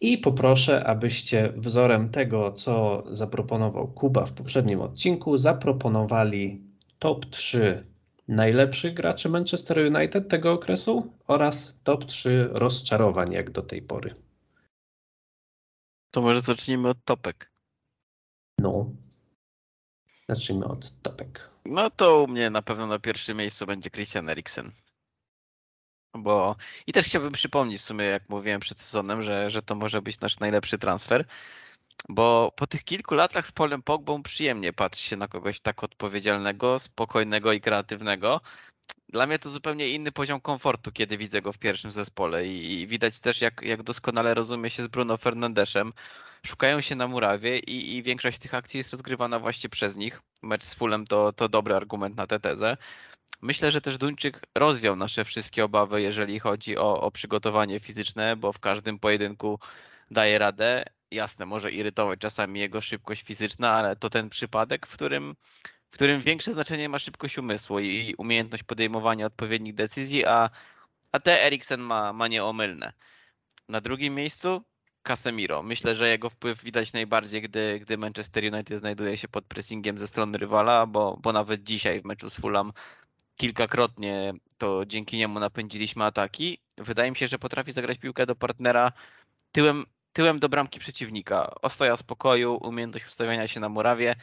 i 0.00 0.18
poproszę, 0.18 0.84
abyście 0.84 1.52
wzorem 1.56 2.10
tego, 2.10 2.52
co 2.52 3.04
zaproponował 3.10 3.88
Kuba 3.88 4.26
w 4.26 4.32
poprzednim 4.32 4.80
odcinku, 4.80 5.38
zaproponowali 5.38 6.60
top 6.98 7.26
3 7.26 7.84
najlepszych 8.28 8.94
graczy 8.94 9.28
Manchester 9.28 9.78
United 9.78 10.28
tego 10.28 10.52
okresu 10.52 11.12
oraz 11.26 11.78
top 11.84 12.04
3 12.04 12.48
rozczarowań 12.52 13.32
jak 13.32 13.50
do 13.50 13.62
tej 13.62 13.82
pory. 13.82 14.14
To 16.10 16.22
może 16.22 16.40
zacznijmy 16.40 16.88
od 16.88 17.04
topek. 17.04 17.50
No. 18.60 18.90
Zacznijmy 20.28 20.64
od 20.64 21.02
topek. 21.02 21.55
No 21.68 21.90
to 21.90 22.22
u 22.22 22.28
mnie 22.28 22.50
na 22.50 22.62
pewno 22.62 22.86
na 22.86 22.98
pierwszym 22.98 23.36
miejscu 23.36 23.66
będzie 23.66 23.90
Christian 23.90 24.28
Eriksen. 24.28 24.72
Bo 26.14 26.56
i 26.86 26.92
też 26.92 27.06
chciałbym 27.06 27.32
przypomnieć 27.32 27.80
w 27.80 27.84
sumie, 27.84 28.04
jak 28.04 28.28
mówiłem 28.28 28.60
przed 28.60 28.78
sezonem, 28.78 29.22
że, 29.22 29.50
że 29.50 29.62
to 29.62 29.74
może 29.74 30.02
być 30.02 30.20
nasz 30.20 30.38
najlepszy 30.38 30.78
transfer. 30.78 31.24
Bo 32.08 32.52
po 32.56 32.66
tych 32.66 32.84
kilku 32.84 33.14
latach 33.14 33.46
z 33.46 33.52
Polem 33.52 33.82
Pogbą 33.82 34.22
przyjemnie 34.22 34.72
patrzy 34.72 35.02
się 35.02 35.16
na 35.16 35.28
kogoś 35.28 35.60
tak 35.60 35.84
odpowiedzialnego, 35.84 36.78
spokojnego 36.78 37.52
i 37.52 37.60
kreatywnego. 37.60 38.40
Dla 39.08 39.26
mnie 39.26 39.38
to 39.38 39.50
zupełnie 39.50 39.88
inny 39.88 40.12
poziom 40.12 40.40
komfortu, 40.40 40.92
kiedy 40.92 41.16
widzę 41.16 41.42
go 41.42 41.52
w 41.52 41.58
pierwszym 41.58 41.92
zespole 41.92 42.46
i, 42.46 42.86
widać 42.86 43.20
też, 43.20 43.40
jak, 43.40 43.62
jak 43.62 43.82
doskonale 43.82 44.34
rozumie 44.34 44.70
się 44.70 44.82
z 44.82 44.86
Bruno 44.86 45.16
Fernandeszem. 45.16 45.92
Szukają 46.46 46.80
się 46.80 46.96
na 46.96 47.06
murawie 47.08 47.58
i, 47.58 47.96
i 47.96 48.02
większość 48.02 48.38
tych 48.38 48.54
akcji 48.54 48.78
jest 48.78 48.92
rozgrywana 48.92 49.38
właśnie 49.38 49.70
przez 49.70 49.96
nich. 49.96 50.22
Mecz 50.42 50.64
z 50.64 50.74
Fulem 50.74 51.06
to, 51.06 51.32
to 51.32 51.48
dobry 51.48 51.74
argument 51.74 52.16
na 52.16 52.26
tę 52.26 52.40
tezę. 52.40 52.76
Myślę, 53.42 53.72
że 53.72 53.80
też 53.80 53.98
Duńczyk 53.98 54.40
rozwiał 54.54 54.96
nasze 54.96 55.24
wszystkie 55.24 55.64
obawy, 55.64 56.02
jeżeli 56.02 56.38
chodzi 56.40 56.76
o, 56.78 57.00
o 57.00 57.10
przygotowanie 57.10 57.80
fizyczne, 57.80 58.36
bo 58.36 58.52
w 58.52 58.58
każdym 58.58 58.98
pojedynku 58.98 59.58
daje 60.10 60.38
radę. 60.38 60.84
Jasne, 61.10 61.46
może 61.46 61.70
irytować 61.70 62.20
czasami 62.20 62.60
jego 62.60 62.80
szybkość 62.80 63.22
fizyczna, 63.22 63.72
ale 63.72 63.96
to 63.96 64.10
ten 64.10 64.28
przypadek, 64.28 64.86
w 64.86 64.92
którym, 64.92 65.34
którym 65.96 66.20
większe 66.20 66.52
znaczenie 66.52 66.88
ma 66.88 66.98
szybkość 66.98 67.38
umysłu 67.38 67.78
i 67.78 68.14
umiejętność 68.18 68.62
podejmowania 68.62 69.26
odpowiednich 69.26 69.74
decyzji, 69.74 70.26
a, 70.26 70.50
a 71.12 71.20
te 71.20 71.44
Eriksen 71.44 71.80
ma, 71.80 72.12
ma 72.12 72.28
nieomylne. 72.28 72.92
Na 73.68 73.80
drugim 73.80 74.14
miejscu 74.14 74.62
Casemiro. 75.02 75.62
Myślę, 75.62 75.94
że 75.94 76.08
jego 76.08 76.30
wpływ 76.30 76.62
widać 76.62 76.92
najbardziej, 76.92 77.42
gdy, 77.42 77.78
gdy 77.80 77.98
Manchester 77.98 78.54
United 78.54 78.78
znajduje 78.78 79.16
się 79.16 79.28
pod 79.28 79.44
pressingiem 79.44 79.98
ze 79.98 80.06
strony 80.06 80.38
rywala, 80.38 80.86
bo, 80.86 81.18
bo 81.22 81.32
nawet 81.32 81.62
dzisiaj 81.62 82.00
w 82.00 82.04
meczu 82.04 82.30
z 82.30 82.34
Fulham 82.34 82.72
kilkakrotnie 83.36 84.32
to 84.58 84.86
dzięki 84.86 85.16
niemu 85.18 85.40
napędziliśmy 85.40 86.04
ataki. 86.04 86.58
Wydaje 86.78 87.10
mi 87.10 87.16
się, 87.16 87.28
że 87.28 87.38
potrafi 87.38 87.72
zagrać 87.72 87.98
piłkę 87.98 88.26
do 88.26 88.34
partnera 88.34 88.92
tyłem, 89.52 89.84
tyłem 90.12 90.38
do 90.38 90.48
bramki 90.48 90.78
przeciwnika. 90.78 91.54
Ostoja 91.62 91.96
spokoju, 91.96 92.58
umiejętność 92.62 93.06
ustawiania 93.06 93.48
się 93.48 93.60
na 93.60 93.68
murawie 93.68 94.16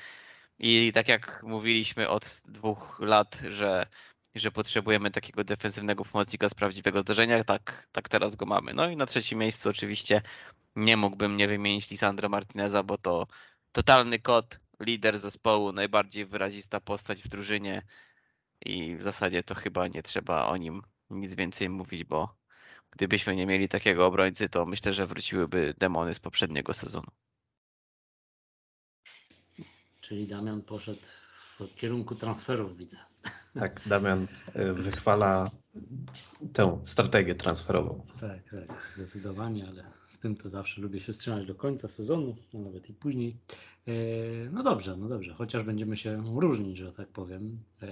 i 0.60 0.92
tak 0.94 1.08
jak 1.08 1.44
mówiliśmy 1.44 2.10
od 2.10 2.42
dwóch 2.46 3.00
lat, 3.00 3.40
że, 3.50 3.86
że 4.36 4.52
potrzebujemy 4.52 5.12
takiego 5.12 5.44
defensywnego 5.44 6.06
pomocnika 6.06 6.50
z 6.50 6.54
prawdziwego 6.54 7.02
zdarzenia, 7.02 7.44
tak, 7.44 7.88
tak 7.92 8.10
teraz 8.10 8.36
go 8.36 8.46
mamy. 8.46 8.74
No 8.74 8.90
i 8.90 8.98
na 8.98 9.06
trzecim 9.06 9.40
miejscu 9.40 9.70
oczywiście 9.70 10.22
nie 10.76 10.98
mógłbym 10.98 11.38
nie 11.38 11.48
wymienić 11.48 11.90
Lisandro 11.90 12.30
Martineza, 12.30 12.84
bo 12.84 12.98
to 12.98 13.28
totalny 13.72 14.20
kot, 14.20 14.60
lider 14.80 15.20
zespołu, 15.20 15.72
najbardziej 15.72 16.26
wyrazista 16.26 16.80
postać 16.80 17.24
w 17.24 17.28
drużynie 17.28 17.82
i 18.66 18.96
w 18.96 19.02
zasadzie 19.02 19.44
to 19.44 19.56
chyba 19.56 19.88
nie 19.88 20.04
trzeba 20.04 20.46
o 20.46 20.58
nim 20.58 20.82
nic 21.10 21.36
więcej 21.36 21.70
mówić, 21.70 22.04
bo 22.04 22.36
gdybyśmy 22.92 23.36
nie 23.36 23.46
mieli 23.46 23.70
takiego 23.70 24.06
obrońcy, 24.06 24.50
to 24.50 24.66
myślę, 24.66 24.94
że 24.94 25.08
wróciłyby 25.08 25.74
demony 25.78 26.14
z 26.14 26.20
poprzedniego 26.20 26.74
sezonu. 26.74 27.12
Czyli 30.04 30.28
Damian 30.28 30.62
poszedł 30.62 31.00
w 31.60 31.76
kierunku 31.76 32.16
transferów, 32.16 32.78
widzę. 32.78 32.98
Tak, 33.54 33.82
Damian 33.86 34.28
y, 34.56 34.74
wychwala 34.74 35.52
tę 36.54 36.82
strategię 36.86 37.36
transferową. 37.36 38.06
Tak, 38.20 38.40
tak, 38.68 38.92
zdecydowanie, 38.96 39.68
ale 39.68 39.84
z 40.08 40.20
tym 40.20 40.36
to 40.36 40.50
zawsze 40.50 40.82
lubię 40.82 41.00
się 41.00 41.14
wstrzymać 41.14 41.46
do 41.48 41.56
końca 41.56 41.88
sezonu, 41.88 42.36
a 42.54 42.58
nawet 42.58 42.90
i 42.90 42.94
później. 42.94 43.38
E, 43.88 43.92
No 44.52 44.64
dobrze, 44.64 44.98
no 44.98 45.10
dobrze, 45.10 45.34
chociaż 45.34 45.64
będziemy 45.64 45.98
się 45.98 46.40
różnić, 46.40 46.78
że 46.78 46.92
tak 46.94 47.08
powiem. 47.08 47.60
E, 47.82 47.88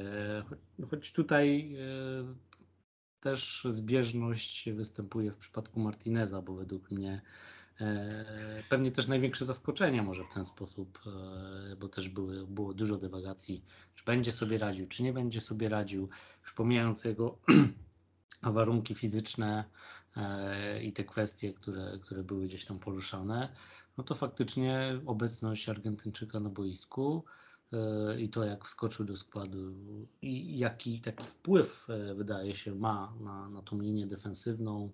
cho- 0.50 0.90
Choć 0.90 1.14
tutaj 1.14 1.76
e, 1.76 2.34
też 3.20 3.68
zbieżność 3.70 4.70
występuje 4.72 5.32
w 5.32 5.38
przypadku 5.38 5.80
Martineza, 5.80 6.42
bo 6.42 6.54
według 6.56 6.92
mnie 6.92 7.22
pewnie 8.70 8.92
też 8.92 9.08
największe 9.08 9.46
zaskoczenie 9.46 10.02
może 10.02 10.24
w 10.24 10.34
ten 10.34 10.46
sposób, 10.46 11.00
e, 11.72 11.76
bo 11.76 11.90
też 11.90 12.10
były, 12.10 12.48
było 12.48 12.74
dużo 12.74 12.98
dywagacji, 12.98 13.66
czy 13.96 14.04
będzie 14.04 14.32
sobie 14.32 14.58
radził, 14.58 14.88
czy 14.88 15.04
nie 15.04 15.14
będzie 15.14 15.42
sobie 15.42 15.70
radził, 15.70 16.10
już 16.42 16.54
pomijając 16.54 17.04
jego 17.04 17.38
warunki 18.44 18.96
fizyczne 18.96 19.64
e, 20.18 20.84
i 20.84 20.94
te 20.94 21.04
kwestie, 21.04 21.54
które, 21.54 22.00
które 22.02 22.24
były 22.24 22.46
gdzieś 22.46 22.66
tam 22.66 22.80
poruszane, 22.80 23.50
no 23.98 24.04
to 24.04 24.16
faktycznie 24.16 25.00
obecność 25.06 25.70
Argentyńczyka 25.70 26.40
na 26.40 26.50
boisku 26.50 27.26
e, 27.74 28.22
i 28.22 28.30
to 28.30 28.46
jak 28.46 28.66
wskoczył 28.66 29.06
do 29.06 29.18
składu 29.18 29.76
i 30.22 30.58
jaki 30.58 31.02
taki 31.02 31.28
wpływ 31.28 31.88
e, 31.90 32.16
wydaje 32.16 32.54
się 32.54 32.76
ma 32.76 33.14
na, 33.20 33.50
na 33.50 33.62
tą 33.62 33.80
linię 33.82 34.08
defensywną, 34.08 34.92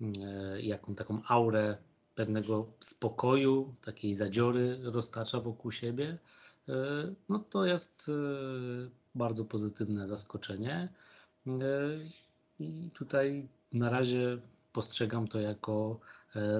e, 0.00 0.62
jaką 0.62 0.94
taką 0.94 1.22
aurę 1.28 1.78
pewnego 2.18 2.66
spokoju, 2.80 3.74
takiej 3.84 4.14
zadziory 4.14 4.78
roztacza 4.82 5.40
wokół 5.40 5.70
siebie, 5.72 6.18
e, 6.68 6.74
no 7.28 7.38
to 7.38 7.64
jest 7.64 8.08
e, 8.08 8.12
bardzo 9.14 9.44
pozytywne 9.44 10.08
zaskoczenie. 10.08 10.88
E, 11.46 11.50
i 12.60 12.90
tutaj 12.94 13.48
na 13.72 13.90
razie 13.90 14.38
postrzegam 14.72 15.28
to 15.28 15.40
jako 15.40 16.00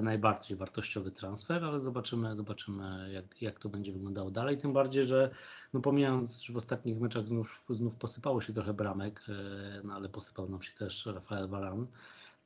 najbardziej 0.01 0.57
wartościowy 0.57 1.11
transfer, 1.11 1.65
ale 1.65 1.79
zobaczymy, 1.79 2.35
zobaczymy 2.35 3.11
jak, 3.13 3.41
jak 3.41 3.59
to 3.59 3.69
będzie 3.69 3.91
wyglądało 3.91 4.31
dalej. 4.31 4.57
Tym 4.57 4.73
bardziej, 4.73 5.03
że 5.03 5.29
no 5.73 5.79
pomijając, 5.79 6.41
że 6.41 6.53
w 6.53 6.57
ostatnich 6.57 6.99
meczach 6.99 7.27
znów, 7.27 7.65
znów 7.69 7.95
posypało 7.95 8.41
się 8.41 8.53
trochę 8.53 8.73
bramek, 8.73 9.25
no 9.83 9.93
ale 9.93 10.09
posypał 10.09 10.49
nam 10.49 10.61
się 10.61 10.73
też 10.73 11.05
Rafael 11.05 11.47
Varane. 11.47 11.85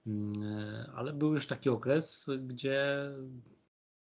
Mm, 0.07 0.43
e, 0.43 0.91
Ale 0.95 1.13
był 1.13 1.33
już 1.33 1.47
taki 1.47 1.69
okres, 1.69 2.29
gdzie 2.47 3.09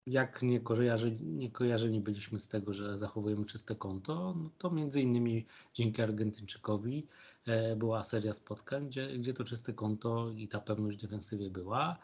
jak 0.07 0.43
nie 0.43 0.61
kojarzy, 0.61 1.19
nie 1.21 1.51
kojarzeni 1.51 2.01
byliśmy 2.01 2.41
z 2.41 2.49
tego, 2.49 2.73
że 2.75 2.99
zachowujemy 2.99 3.45
czyste 3.45 3.77
konto, 3.77 4.35
no 4.37 4.51
to 4.59 4.71
między 4.71 5.01
innymi 5.01 5.47
dzięki 5.75 6.03
Argentyńczykowi 6.03 7.07
e, 7.47 7.77
była 7.77 8.05
seria 8.05 8.33
spotkań, 8.35 8.87
gdzie, 8.87 9.19
gdzie 9.19 9.35
to 9.35 9.45
czyste 9.45 9.73
konto 9.73 10.31
i 10.31 10.49
ta 10.49 10.61
pewność 10.61 10.99
defensywie 10.99 11.51
była. 11.51 11.99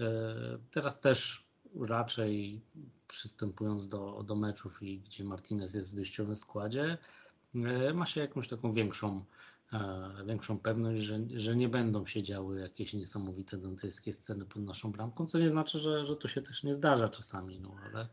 E, 0.00 0.04
Teraz 0.70 1.00
też 1.00 1.50
raczej 1.80 2.60
przystępując 3.08 3.88
do, 3.88 4.24
do 4.26 4.36
meczów 4.36 4.82
i 4.82 5.00
gdzie 5.00 5.24
Martinez 5.24 5.74
jest 5.74 5.92
w 5.92 5.94
wyjściowym 5.94 6.36
składzie, 6.36 6.98
ma 7.94 8.06
się 8.06 8.20
jakąś 8.20 8.48
taką 8.48 8.72
większą, 8.72 9.24
większą 10.26 10.58
pewność, 10.58 11.02
że, 11.02 11.18
że 11.36 11.56
nie 11.56 11.68
będą 11.68 12.06
się 12.06 12.22
działy 12.22 12.60
jakieś 12.60 12.94
niesamowite 12.94 13.58
dantejskie 13.58 14.12
sceny 14.12 14.46
pod 14.46 14.62
naszą 14.62 14.92
bramką, 14.92 15.26
co 15.26 15.38
nie 15.38 15.50
znaczy, 15.50 15.78
że, 15.78 16.04
że 16.06 16.16
to 16.16 16.28
się 16.28 16.42
też 16.42 16.62
nie 16.62 16.74
zdarza 16.74 17.08
czasami, 17.08 17.60
no 17.60 17.76
ale, 17.84 18.08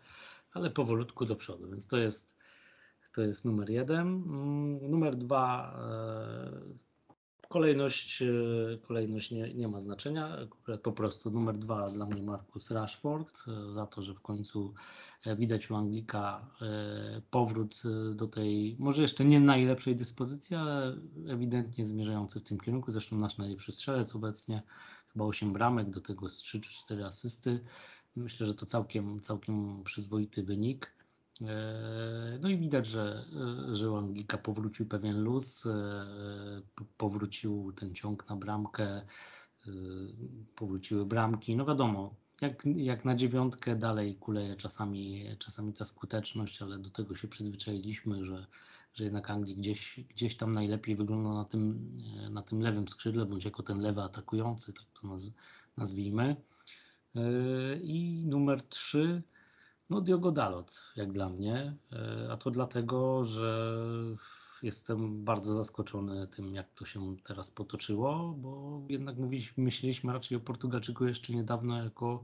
ale 0.53 0.69
powolutku 0.69 1.25
do 1.25 1.35
przodu, 1.35 1.69
więc 1.69 1.87
to 1.87 1.97
jest, 1.97 2.37
to 3.13 3.21
jest 3.21 3.45
numer 3.45 3.69
jeden. 3.69 4.07
Mm, 4.07 4.91
Numer 4.91 5.15
dwa, 5.15 5.77
e, 5.79 6.86
kolejność, 7.49 8.21
e, 8.21 8.77
kolejność 8.77 9.31
nie, 9.31 9.53
nie 9.53 9.67
ma 9.67 9.81
znaczenia, 9.81 10.37
po 10.83 10.91
prostu 10.91 11.31
numer 11.31 11.57
dwa 11.57 11.85
dla 11.85 12.05
mnie 12.05 12.21
Marcus 12.21 12.71
Rashford, 12.71 13.41
e, 13.47 13.71
za 13.71 13.85
to, 13.85 14.01
że 14.01 14.13
w 14.13 14.21
końcu 14.21 14.73
e, 15.25 15.35
widać 15.35 15.71
u 15.71 15.75
Anglika 15.75 16.47
powrót 17.31 17.83
do 18.15 18.27
tej, 18.27 18.75
może 18.79 19.01
jeszcze 19.01 19.25
nie 19.25 19.39
najlepszej 19.39 19.95
dyspozycji, 19.95 20.55
ale 20.55 20.97
ewidentnie 21.27 21.85
zmierzający 21.85 22.39
w 22.39 22.43
tym 22.43 22.59
kierunku, 22.59 22.91
zresztą 22.91 23.17
nasz 23.17 23.37
najlepszy 23.37 23.71
strzelec 23.71 24.15
obecnie, 24.15 24.63
chyba 25.13 25.25
8 25.25 25.53
bramek, 25.53 25.89
do 25.89 26.01
tego 26.01 26.29
z 26.29 26.35
3 26.37 26.61
czy 26.61 26.69
4 26.69 27.05
asysty. 27.05 27.59
Myślę, 28.15 28.45
że 28.45 28.55
to 28.55 28.65
całkiem, 28.65 29.19
całkiem 29.19 29.83
przyzwoity 29.83 30.43
wynik. 30.43 30.96
E, 31.41 32.39
No 32.41 32.49
i 32.49 32.57
widać, 32.57 32.87
że, 32.87 33.25
e, 33.71 33.75
że 33.75 33.91
u 33.91 33.95
Anglika 33.95 34.37
powrócił 34.37 34.85
pewien 34.87 35.23
luz, 35.23 35.65
e, 35.65 35.71
powrócił 36.97 37.73
ten 37.73 37.93
ciąg 37.93 38.29
na 38.29 38.35
bramkę, 38.35 39.01
powróciły 40.55 41.05
bramki. 41.05 41.55
No 41.55 41.65
wiadomo, 41.65 42.15
jak, 42.41 42.65
jak 42.65 43.05
na 43.05 43.15
dziewiątkę 43.15 43.75
dalej 43.75 44.15
kuleje 44.15 44.55
czasami, 44.55 45.25
czasami 45.39 45.73
ta 45.73 45.85
skuteczność, 45.85 46.61
ale 46.61 46.79
do 46.79 46.89
tego 46.89 47.15
się 47.15 47.27
przyzwyczailiśmy, 47.27 48.25
że, 48.25 48.47
że 48.93 49.03
jednak 49.03 49.29
Anglik 49.29 49.57
gdzieś, 49.57 49.99
gdzieś 50.09 50.37
tam 50.37 50.51
najlepiej 50.51 50.95
wygląda 50.95 51.29
na 51.29 51.45
tym, 51.45 51.97
na 52.29 52.41
tym 52.41 52.61
lewym 52.61 52.87
skrzydle, 52.87 53.25
bądź 53.25 53.45
jako 53.45 53.63
ten 53.63 53.79
lewy 53.79 54.01
atakujący, 54.01 54.73
tak 54.73 54.85
to 55.01 55.07
naz, 55.07 55.31
nazwijmy. 55.77 56.35
I 57.83 58.23
numer 58.25 58.63
trzy, 58.63 59.23
no 59.89 60.01
Diogo 60.01 60.31
Dalot, 60.31 60.93
jak 60.95 61.11
dla 61.11 61.29
mnie, 61.29 61.77
E, 61.91 62.31
a 62.31 62.37
to 62.37 62.51
dlatego, 62.51 63.25
że 63.25 63.77
jestem 64.63 65.23
bardzo 65.23 65.55
zaskoczony 65.55 66.27
tym, 66.27 66.55
jak 66.55 66.73
to 66.73 66.85
się 66.85 67.15
teraz 67.27 67.51
potoczyło, 67.51 68.35
bo 68.37 68.81
jednak 68.89 69.17
mówiliśmy, 69.17 69.63
myśleliśmy 69.63 70.13
raczej 70.13 70.37
o 70.37 70.41
Portugalczyku 70.41 71.05
jeszcze 71.05 71.33
niedawno 71.33 71.83
jako, 71.83 72.23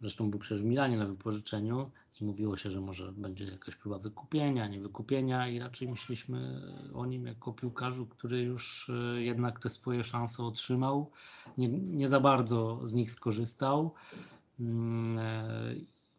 zresztą 0.00 0.30
był 0.30 0.40
przecież 0.40 0.62
w 0.62 0.64
Milanie 0.64 0.96
na 0.96 1.06
wypożyczeniu 1.06 1.90
i 2.20 2.24
mówiło 2.24 2.56
się, 2.56 2.70
że 2.70 2.80
może 2.80 3.12
będzie 3.12 3.44
jakaś 3.44 3.76
próba 3.76 3.98
wykupienia, 3.98 4.68
nie 4.68 4.80
wykupienia 4.80 5.48
i 5.48 5.58
raczej 5.58 5.88
myśleliśmy 5.88 6.62
o 6.94 7.06
nim 7.06 7.26
jako 7.26 7.52
piłkarzu, 7.52 8.06
który 8.06 8.42
już 8.42 8.90
e, 8.90 9.22
jednak 9.22 9.58
te 9.58 9.70
swoje 9.70 10.04
szanse 10.04 10.42
otrzymał, 10.42 11.10
nie, 11.58 11.68
nie 11.68 12.08
za 12.08 12.20
bardzo 12.20 12.80
z 12.84 12.94
nich 12.94 13.12
skorzystał. 13.12 13.94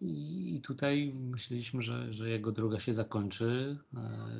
E, 0.04 0.06
i, 0.06 0.62
tutaj 0.62 1.14
myśleliśmy, 1.14 1.82
że, 1.82 2.14
że 2.14 2.30
jego 2.30 2.52
droga 2.52 2.80
się 2.80 2.94
zakończy 2.94 3.78
e, 3.94 3.98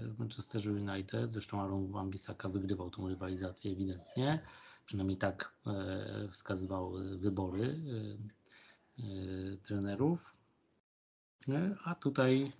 w 0.08 0.20
Manchesterze 0.20 0.72
United. 0.72 1.34
Zresztą 1.34 1.62
Aaron 1.62 1.92
Wan-Bissaka 1.92 2.50
wygrywał 2.50 2.90
tą 2.90 3.08
rywalizację 3.08 3.72
ewidentnie. 3.72 4.40
Przynajmniej 4.86 5.18
tak 5.18 5.54
e, 5.68 6.28
wskazywały 6.30 7.18
wybory 7.18 7.80
e, 9.00 9.04
trenerów. 9.58 10.34
A 11.84 11.96
tutaj 11.96 12.52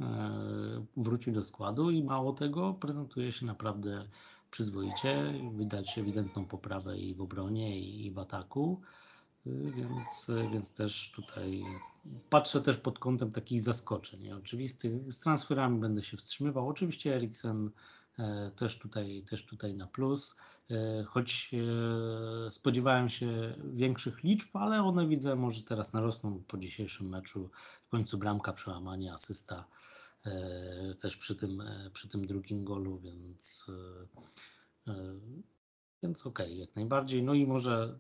wrócił 0.98 1.34
do 1.34 1.44
składu 1.44 1.92
i 1.92 2.04
mało 2.04 2.34
tego, 2.34 2.74
prezentuje 2.74 3.32
się 3.32 3.46
naprawdę 3.46 4.08
przyzwoicie. 4.52 5.34
Widać 5.58 5.98
ewidentną 5.98 6.46
poprawę 6.46 6.98
i 6.98 7.16
w 7.16 7.22
obronie, 7.22 7.80
i 7.80 8.12
w 8.12 8.20
ataku. 8.20 8.82
Więc, 9.46 10.32
więc 10.52 10.74
też 10.74 11.12
tutaj 11.16 11.64
patrzę 12.30 12.62
też 12.62 12.78
pod 12.78 13.00
kątem 13.00 13.32
takich 13.32 13.62
zaskoczeń 13.62 14.32
oczywistych. 14.32 15.12
Z 15.12 15.20
transferami 15.20 15.80
będę 15.80 16.04
się 16.04 16.18
wstrzymywał. 16.18 16.68
Oczywiście 16.68 17.16
Eriksen 17.16 17.72
e, 18.20 18.52
też 18.56 18.80
tutaj, 18.80 19.24
też 19.30 19.46
tutaj 19.46 19.76
na 19.76 19.88
plus, 19.88 20.36
e, 20.72 21.04
choć 21.04 21.52
e, 22.48 22.52
spodziewałem 22.52 23.10
się 23.10 23.56
większych 23.74 24.24
liczb, 24.24 24.56
ale 24.56 24.84
one 24.84 25.08
widzę 25.08 25.36
może 25.36 25.64
teraz 25.64 25.94
narosną 25.94 26.44
po 26.48 26.58
dzisiejszym 26.58 27.10
meczu. 27.10 27.50
W 27.82 27.90
końcu 27.90 28.18
bramka, 28.18 28.54
przełamanie, 28.54 29.14
asysta 29.14 29.66
też 31.02 31.18
przy 31.18 31.36
tym, 31.36 31.64
przy 31.94 32.08
tym 32.08 32.28
drugim 32.28 32.64
golu, 32.64 33.00
więc, 33.00 33.66
więc 36.04 36.26
okej, 36.28 36.46
okay, 36.46 36.58
jak 36.58 36.76
najbardziej. 36.76 37.24
No 37.24 37.34
i 37.34 37.46
może 37.46 38.00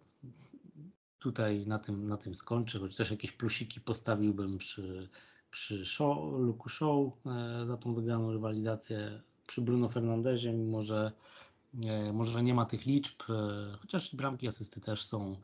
tutaj 1.23 1.67
na 1.67 1.79
tym, 1.79 2.07
na 2.07 2.17
tym 2.17 2.35
skończę, 2.35 2.79
choć 2.79 2.95
też 2.95 3.11
jakieś 3.11 3.31
plusiki 3.31 3.81
postawiłbym 3.81 4.57
przy, 4.57 5.09
przy 5.51 5.85
show, 5.85 6.17
Luku 6.39 6.69
Show 6.69 7.13
e, 7.25 7.65
za 7.65 7.77
tą 7.77 7.93
wygraną 7.93 8.31
rywalizację, 8.31 9.21
przy 9.47 9.61
Bruno 9.61 9.87
Fernandezie, 9.89 10.53
mimo 10.53 10.81
że 10.81 11.11
e, 11.83 12.13
może 12.13 12.43
nie 12.43 12.53
ma 12.53 12.65
tych 12.65 12.85
liczb, 12.85 13.21
e, 13.29 13.77
chociaż 13.81 14.15
bramki 14.15 14.47
asysty 14.47 14.81
też 14.81 15.05
są, 15.05 15.37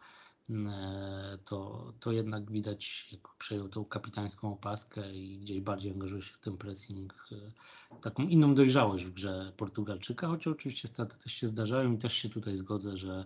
to, 1.45 1.93
to 1.99 2.11
jednak 2.11 2.51
widać, 2.51 3.09
jak 3.11 3.21
przejął 3.37 3.69
tą 3.69 3.85
kapitańską 3.85 4.53
opaskę 4.53 5.15
i 5.15 5.39
gdzieś 5.39 5.61
bardziej 5.61 5.91
angażuje 5.91 6.21
się 6.21 6.33
w 6.33 6.39
ten 6.39 6.57
pressing, 6.57 7.29
taką 8.01 8.23
inną 8.23 8.55
dojrzałość 8.55 9.05
w 9.05 9.13
grze 9.13 9.53
Portugalczyka, 9.57 10.27
choć 10.27 10.47
oczywiście 10.47 10.87
straty 10.87 11.17
też 11.23 11.33
się 11.33 11.47
zdarzają 11.47 11.93
i 11.93 11.97
też 11.97 12.13
się 12.13 12.29
tutaj 12.29 12.57
zgodzę, 12.57 12.97
że 12.97 13.25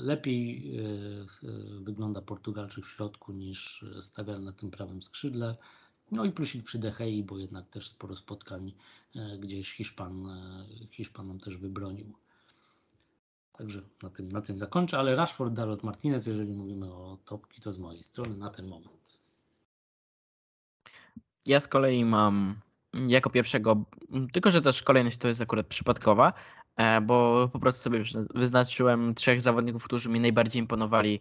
lepiej 0.00 0.72
e, 0.78 0.84
wygląda 1.80 2.22
Portugalczyk 2.22 2.84
w 2.84 2.90
środku 2.90 3.32
niż 3.32 3.84
Stawian 4.00 4.44
na 4.44 4.52
tym 4.52 4.70
prawym 4.70 5.02
skrzydle. 5.02 5.56
No 6.12 6.24
i 6.24 6.32
plusik 6.32 6.64
przy 6.64 6.78
Dehei, 6.78 7.24
bo 7.24 7.38
jednak 7.38 7.68
też 7.68 7.88
sporo 7.88 8.16
spotkań 8.16 8.72
e, 9.16 9.38
gdzieś 9.38 9.72
Hiszpan, 9.72 10.28
Hiszpan 10.90 11.28
nam 11.28 11.40
też 11.40 11.56
wybronił. 11.56 12.12
Także 13.52 13.82
na 14.02 14.10
tym, 14.10 14.28
na 14.28 14.40
tym 14.40 14.58
zakończę, 14.58 14.98
ale 14.98 15.16
Rashford, 15.16 15.54
Dalot, 15.54 15.82
Martinez, 15.82 16.26
jeżeli 16.26 16.52
mówimy 16.52 16.94
o 16.94 17.18
topki, 17.24 17.60
to 17.60 17.72
z 17.72 17.78
mojej 17.78 18.04
strony 18.04 18.36
na 18.36 18.50
ten 18.50 18.68
moment. 18.68 19.20
Ja 21.46 21.60
z 21.60 21.68
kolei 21.68 22.04
mam 22.04 22.60
jako 23.08 23.30
pierwszego, 23.30 23.84
tylko 24.32 24.50
że 24.50 24.62
też 24.62 24.82
kolejność 24.82 25.16
to 25.16 25.28
jest 25.28 25.40
akurat 25.40 25.66
przypadkowa, 25.66 26.32
E, 26.32 26.59
bo 27.02 27.48
po 27.52 27.58
prostu 27.58 27.82
sobie 27.82 28.02
wyznaczyłem 28.34 29.14
trzech 29.14 29.40
zawodników, 29.40 29.84
którzy 29.84 30.08
mi 30.08 30.20
najbardziej 30.20 30.60
imponowali 30.60 31.20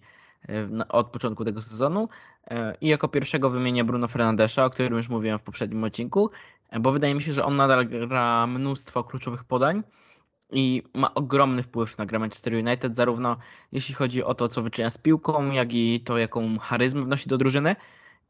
e, 0.49 0.88
od 0.89 1.07
początku 1.07 1.45
tego 1.45 1.62
sezonu. 1.62 2.10
E, 2.47 2.76
I 2.82 2.88
jako 2.88 3.07
pierwszego 3.07 3.49
wymienię 3.49 3.84
Bruno 3.84 4.07
Fernandesza, 4.07 4.66
o 4.66 4.70
którym 4.70 4.93
już 4.93 5.10
mówiłem 5.10 5.39
w 5.39 5.41
poprzednim 5.41 5.84
odcinku, 5.84 6.30
bo 6.80 6.91
wydaje 6.91 7.16
mi 7.16 7.24
się, 7.24 7.34
że 7.34 7.45
on 7.45 7.55
nadal 7.55 7.88
gra 7.88 8.47
mnóstwo 8.47 9.03
kluczowych 9.03 9.43
podań 9.43 9.84
i 10.51 10.84
ma 10.93 11.14
ogromny 11.14 11.64
wpływ 11.64 11.97
na 11.97 12.05
grę 12.05 12.20
Manchester 12.20 12.53
United, 12.53 12.95
zarówno 12.95 13.38
jeśli 13.72 13.95
chodzi 13.95 14.24
o 14.24 14.34
to, 14.34 14.47
co 14.47 14.62
wyczynia 14.62 14.89
z 14.89 14.97
piłką, 14.97 15.51
jak 15.51 15.74
i 15.74 16.01
to, 16.01 16.18
jaką 16.18 16.60
charyzmę 16.60 17.03
wnosi 17.03 17.30
do 17.30 17.38
drużyny. 17.38 17.76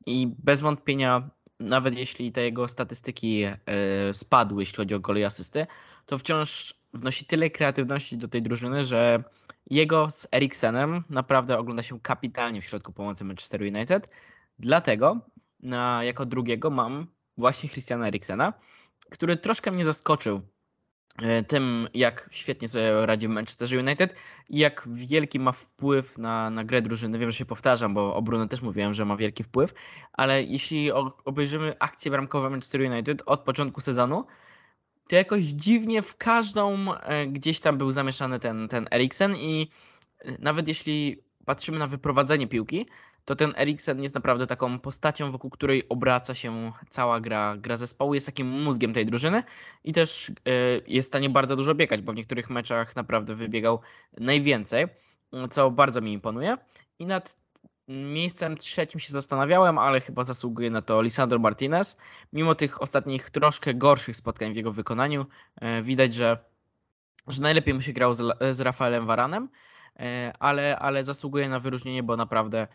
I 0.05 0.27
bez 0.43 0.61
wątpienia, 0.61 1.29
nawet 1.59 1.97
jeśli 1.97 2.31
te 2.31 2.41
jego 2.41 2.67
statystyki 2.67 3.43
spadły, 4.13 4.61
jeśli 4.61 4.77
chodzi 4.77 4.95
o 4.95 4.99
gole 4.99 5.19
i 5.19 5.23
asysty, 5.23 5.67
to 6.05 6.17
wciąż 6.17 6.78
wnosi 6.93 7.25
tyle 7.25 7.49
kreatywności 7.49 8.17
do 8.17 8.27
tej 8.27 8.41
drużyny, 8.41 8.83
że 8.83 9.23
jego 9.69 10.11
z 10.11 10.27
Eriksenem 10.31 11.03
naprawdę 11.09 11.57
ogląda 11.57 11.83
się 11.83 11.99
kapitalnie 11.99 12.61
w 12.61 12.65
środku 12.65 12.93
pomocy 12.93 13.25
Manchester 13.25 13.61
United. 13.61 14.09
Dlatego 14.59 15.19
na, 15.59 16.03
jako 16.03 16.25
drugiego 16.25 16.69
mam 16.69 17.07
właśnie 17.37 17.69
Christiana 17.69 18.07
Eriksena, 18.07 18.53
który 19.09 19.37
troszkę 19.37 19.71
mnie 19.71 19.85
zaskoczył 19.85 20.41
e, 21.21 21.43
tym, 21.43 21.87
jak 21.93 22.29
świetnie 22.31 22.67
sobie 22.67 23.05
radzi 23.05 23.27
w 23.27 23.31
Manchester 23.31 23.79
United 23.79 24.15
i 24.49 24.59
jak 24.59 24.87
wielki 24.91 25.39
ma 25.39 25.51
wpływ 25.51 26.17
na, 26.17 26.49
na 26.49 26.63
grę 26.63 26.81
drużyny. 26.81 27.19
Wiem, 27.19 27.31
że 27.31 27.37
się 27.37 27.45
powtarzam, 27.45 27.93
bo 27.93 28.15
o 28.15 28.21
Bruno 28.21 28.47
też 28.47 28.61
mówiłem, 28.61 28.93
że 28.93 29.05
ma 29.05 29.17
wielki 29.17 29.43
wpływ, 29.43 29.73
ale 30.13 30.43
jeśli 30.43 30.91
obejrzymy 31.25 31.75
akcje 31.79 32.11
bramkowe 32.11 32.49
Manchester 32.49 32.81
United 32.81 33.21
od 33.25 33.39
początku 33.39 33.81
sezonu, 33.81 34.25
to 35.09 35.15
jakoś 35.15 35.43
dziwnie 35.43 36.01
w 36.01 36.17
każdą 36.17 36.93
e, 36.93 37.27
gdzieś 37.27 37.59
tam 37.59 37.77
był 37.77 37.91
zamieszany 37.91 38.39
ten, 38.39 38.67
ten 38.67 38.87
Eriksen 38.91 39.35
i 39.35 39.69
e, 40.19 40.31
nawet 40.39 40.67
jeśli 40.67 41.23
patrzymy 41.45 41.79
na 41.79 41.87
wyprowadzenie 41.87 42.47
piłki, 42.47 42.85
to 43.25 43.35
ten 43.35 43.53
Eriksen 43.57 44.01
jest 44.01 44.15
naprawdę 44.15 44.47
taką 44.47 44.79
postacią, 44.79 45.31
wokół 45.31 45.49
której 45.49 45.89
obraca 45.89 46.33
się 46.33 46.71
cała 46.89 47.19
gra, 47.19 47.57
gra 47.57 47.75
zespołu, 47.75 48.13
jest 48.13 48.25
takim 48.25 48.47
mózgiem 48.47 48.93
tej 48.93 49.05
drużyny 49.05 49.43
i 49.83 49.93
też 49.93 50.29
e, 50.29 50.33
jest 50.87 51.07
w 51.07 51.11
stanie 51.11 51.29
bardzo 51.29 51.55
dużo 51.55 51.75
biegać, 51.75 52.01
bo 52.01 52.13
w 52.13 52.15
niektórych 52.15 52.49
meczach 52.49 52.95
naprawdę 52.95 53.35
wybiegał 53.35 53.79
najwięcej, 54.17 54.85
co 55.49 55.71
bardzo 55.71 56.01
mi 56.01 56.13
imponuje. 56.13 56.57
I 56.99 57.05
nad 57.05 57.35
Miejscem 57.89 58.57
trzecim 58.57 58.99
się 58.99 59.11
zastanawiałem, 59.11 59.77
ale 59.77 60.01
chyba 60.01 60.23
zasługuje 60.23 60.69
na 60.69 60.81
to 60.81 61.01
Lisandro 61.01 61.39
Martinez. 61.39 61.97
Mimo 62.33 62.55
tych 62.55 62.81
ostatnich 62.81 63.29
troszkę 63.29 63.73
gorszych 63.73 64.15
spotkań 64.15 64.53
w 64.53 64.55
jego 64.55 64.71
wykonaniu, 64.71 65.25
e, 65.61 65.81
widać, 65.81 66.13
że, 66.13 66.37
że 67.27 67.41
najlepiej 67.41 67.73
mu 67.73 67.81
się 67.81 67.93
grał 67.93 68.13
z, 68.13 68.37
z 68.51 68.61
Rafaelem 68.61 69.05
Varanem, 69.05 69.49
e, 69.99 70.33
ale, 70.39 70.79
ale 70.79 71.03
zasługuje 71.03 71.49
na 71.49 71.59
wyróżnienie, 71.59 72.03
bo 72.03 72.17
naprawdę 72.17 72.67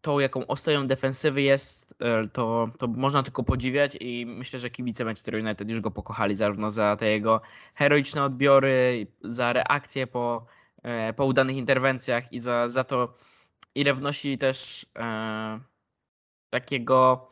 to, 0.00 0.20
jaką 0.20 0.46
ostoją 0.46 0.86
defensywy 0.86 1.42
jest, 1.42 1.94
e, 2.00 2.28
to, 2.28 2.68
to 2.78 2.86
można 2.88 3.22
tylko 3.22 3.42
podziwiać 3.42 3.96
i 4.00 4.26
myślę, 4.26 4.58
że 4.58 4.70
kibice 4.70 5.04
Manchester 5.04 5.34
United 5.34 5.70
już 5.70 5.80
go 5.80 5.90
pokochali 5.90 6.34
zarówno 6.34 6.70
za 6.70 6.96
te 6.96 7.06
jego 7.06 7.40
heroiczne 7.74 8.24
odbiory, 8.24 9.06
za 9.24 9.52
reakcje 9.52 10.06
po, 10.06 10.46
po 11.16 11.24
udanych 11.24 11.56
interwencjach 11.56 12.32
i 12.32 12.40
za, 12.40 12.68
za 12.68 12.84
to, 12.84 13.14
ile 13.74 13.94
wnosi 13.94 14.38
też 14.38 14.86
e, 14.98 15.60
takiego. 16.50 17.28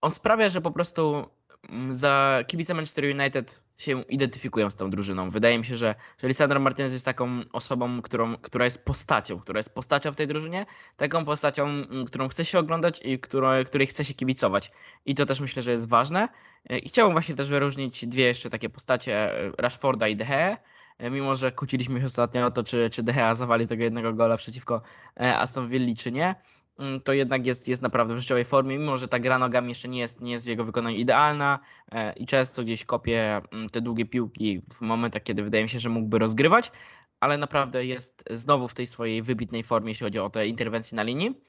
On 0.00 0.10
sprawia, 0.10 0.48
że 0.48 0.60
po 0.60 0.70
prostu 0.70 1.28
mm, 1.68 1.92
za 1.92 2.44
kibice 2.46 2.74
Manchester 2.74 3.04
United 3.04 3.66
się 3.78 4.02
identyfikują 4.02 4.70
z 4.70 4.76
tą 4.76 4.90
drużyną. 4.90 5.30
Wydaje 5.30 5.58
mi 5.58 5.64
się, 5.64 5.76
że, 5.76 5.94
że 6.18 6.28
Lisandro 6.28 6.60
Martinez 6.60 6.92
jest 6.92 7.04
taką 7.04 7.40
osobą, 7.52 8.02
którą, 8.02 8.36
która 8.36 8.64
jest 8.64 8.84
postacią, 8.84 9.40
która 9.40 9.58
jest 9.58 9.74
postacią 9.74 10.12
w 10.12 10.16
tej 10.16 10.26
drużynie, 10.26 10.66
taką 10.96 11.24
postacią, 11.24 11.64
mm, 11.66 12.04
którą 12.04 12.28
chce 12.28 12.44
się 12.44 12.58
oglądać 12.58 13.00
i 13.04 13.18
którą, 13.18 13.64
której 13.64 13.86
chce 13.86 14.04
się 14.04 14.14
kibicować. 14.14 14.72
I 15.06 15.14
to 15.14 15.26
też 15.26 15.40
myślę, 15.40 15.62
że 15.62 15.70
jest 15.70 15.88
ważne. 15.88 16.28
E, 16.70 16.78
I 16.78 16.88
chciałbym 16.88 17.14
właśnie 17.14 17.34
też 17.34 17.48
wyróżnić 17.48 18.06
dwie 18.06 18.24
jeszcze 18.24 18.50
takie 18.50 18.68
postacie, 18.68 19.46
e, 19.46 19.52
Rashforda 19.58 20.08
i 20.08 20.16
De 20.16 20.24
Gea, 20.24 20.56
mimo 21.00 21.34
że 21.34 21.52
kłóciliśmy 21.52 22.00
się 22.00 22.06
ostatnio 22.06 22.46
o 22.46 22.50
to, 22.50 22.64
czy, 22.64 22.90
czy 22.90 23.02
De 23.02 23.12
Gea 23.12 23.34
zawali 23.34 23.68
tego 23.68 23.84
jednego 23.84 24.12
gola 24.12 24.36
przeciwko 24.36 24.82
e, 25.20 25.38
Aston 25.38 25.68
Villa, 25.68 25.94
czy 25.96 26.12
nie, 26.12 26.34
mm, 26.78 27.00
to 27.00 27.12
jednak 27.12 27.46
jest, 27.46 27.68
jest 27.68 27.82
naprawdę 27.82 28.14
w 28.14 28.18
życiowej 28.18 28.44
formie, 28.44 28.78
mimo 28.78 28.96
że 28.96 29.08
ta 29.08 29.18
gra 29.18 29.38
nogami 29.38 29.68
jeszcze 29.68 29.88
nie 29.88 30.00
jest, 30.00 30.20
nie 30.20 30.32
jest 30.32 30.44
w 30.44 30.48
jego 30.48 30.64
wykonaniu 30.64 30.96
idealna 30.96 31.58
e, 31.92 32.12
i 32.12 32.26
często 32.26 32.64
gdzieś 32.64 32.84
kopie 32.84 33.40
mm, 33.52 33.68
te 33.68 33.80
długie 33.80 34.06
piłki 34.06 34.62
w 34.74 34.80
momentach, 34.80 35.22
kiedy 35.22 35.42
wydaje 35.42 35.64
mi 35.64 35.70
się, 35.70 35.80
że 35.80 35.88
mógłby 35.88 36.18
rozgrywać, 36.18 36.72
ale 37.20 37.38
naprawdę 37.38 37.86
jest 37.86 38.24
znowu 38.30 38.68
w 38.68 38.74
tej 38.74 38.86
swojej 38.86 39.22
wybitnej 39.22 39.62
formie, 39.62 39.90
jeśli 39.90 40.04
chodzi 40.04 40.18
o 40.18 40.30
te 40.30 40.46
interwencje 40.46 40.96
na 40.96 41.02
linii. 41.02 41.40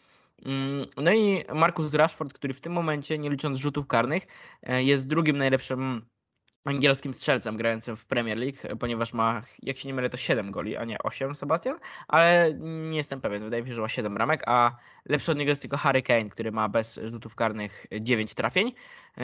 Mm, 0.45 0.85
no 0.97 1.13
i 1.13 1.43
Marcus 1.55 1.93
Rashford, 1.93 2.33
który 2.33 2.53
w 2.53 2.61
tym 2.61 2.73
momencie, 2.73 3.17
nie 3.17 3.29
licząc 3.29 3.57
rzutów 3.57 3.87
karnych, 3.87 4.27
jest 4.63 5.07
drugim 5.07 5.37
najlepszym 5.37 6.05
angielskim 6.68 7.13
strzelcem 7.13 7.57
grającym 7.57 7.97
w 7.97 8.05
Premier 8.05 8.38
League, 8.38 8.78
ponieważ 8.80 9.13
ma, 9.13 9.41
jak 9.63 9.78
się 9.78 9.88
nie 9.88 9.93
mylę, 9.93 10.09
to 10.09 10.18
7 10.18 10.51
goli, 10.51 10.78
a 10.78 10.86
nie 10.86 10.97
8 11.03 11.36
Sebastian, 11.36 11.80
ale 12.07 12.53
nie 12.89 12.97
jestem 12.97 13.22
pewien, 13.22 13.43
wydaje 13.43 13.63
mi 13.63 13.70
się, 13.70 13.76
że 13.76 13.82
ma 13.82 13.89
7 13.89 14.18
ramek, 14.18 14.43
a 14.47 14.76
lepszy 15.05 15.32
od 15.32 15.38
niego 15.38 15.49
jest 15.49 15.61
tylko 15.61 15.78
Harry 15.78 16.01
Kane, 16.01 16.30
który 16.30 16.51
ma 16.51 16.70
bez 16.70 16.99
rzutów 17.03 17.36
karnych 17.36 17.86
9 18.01 18.34
trafień. 18.34 18.74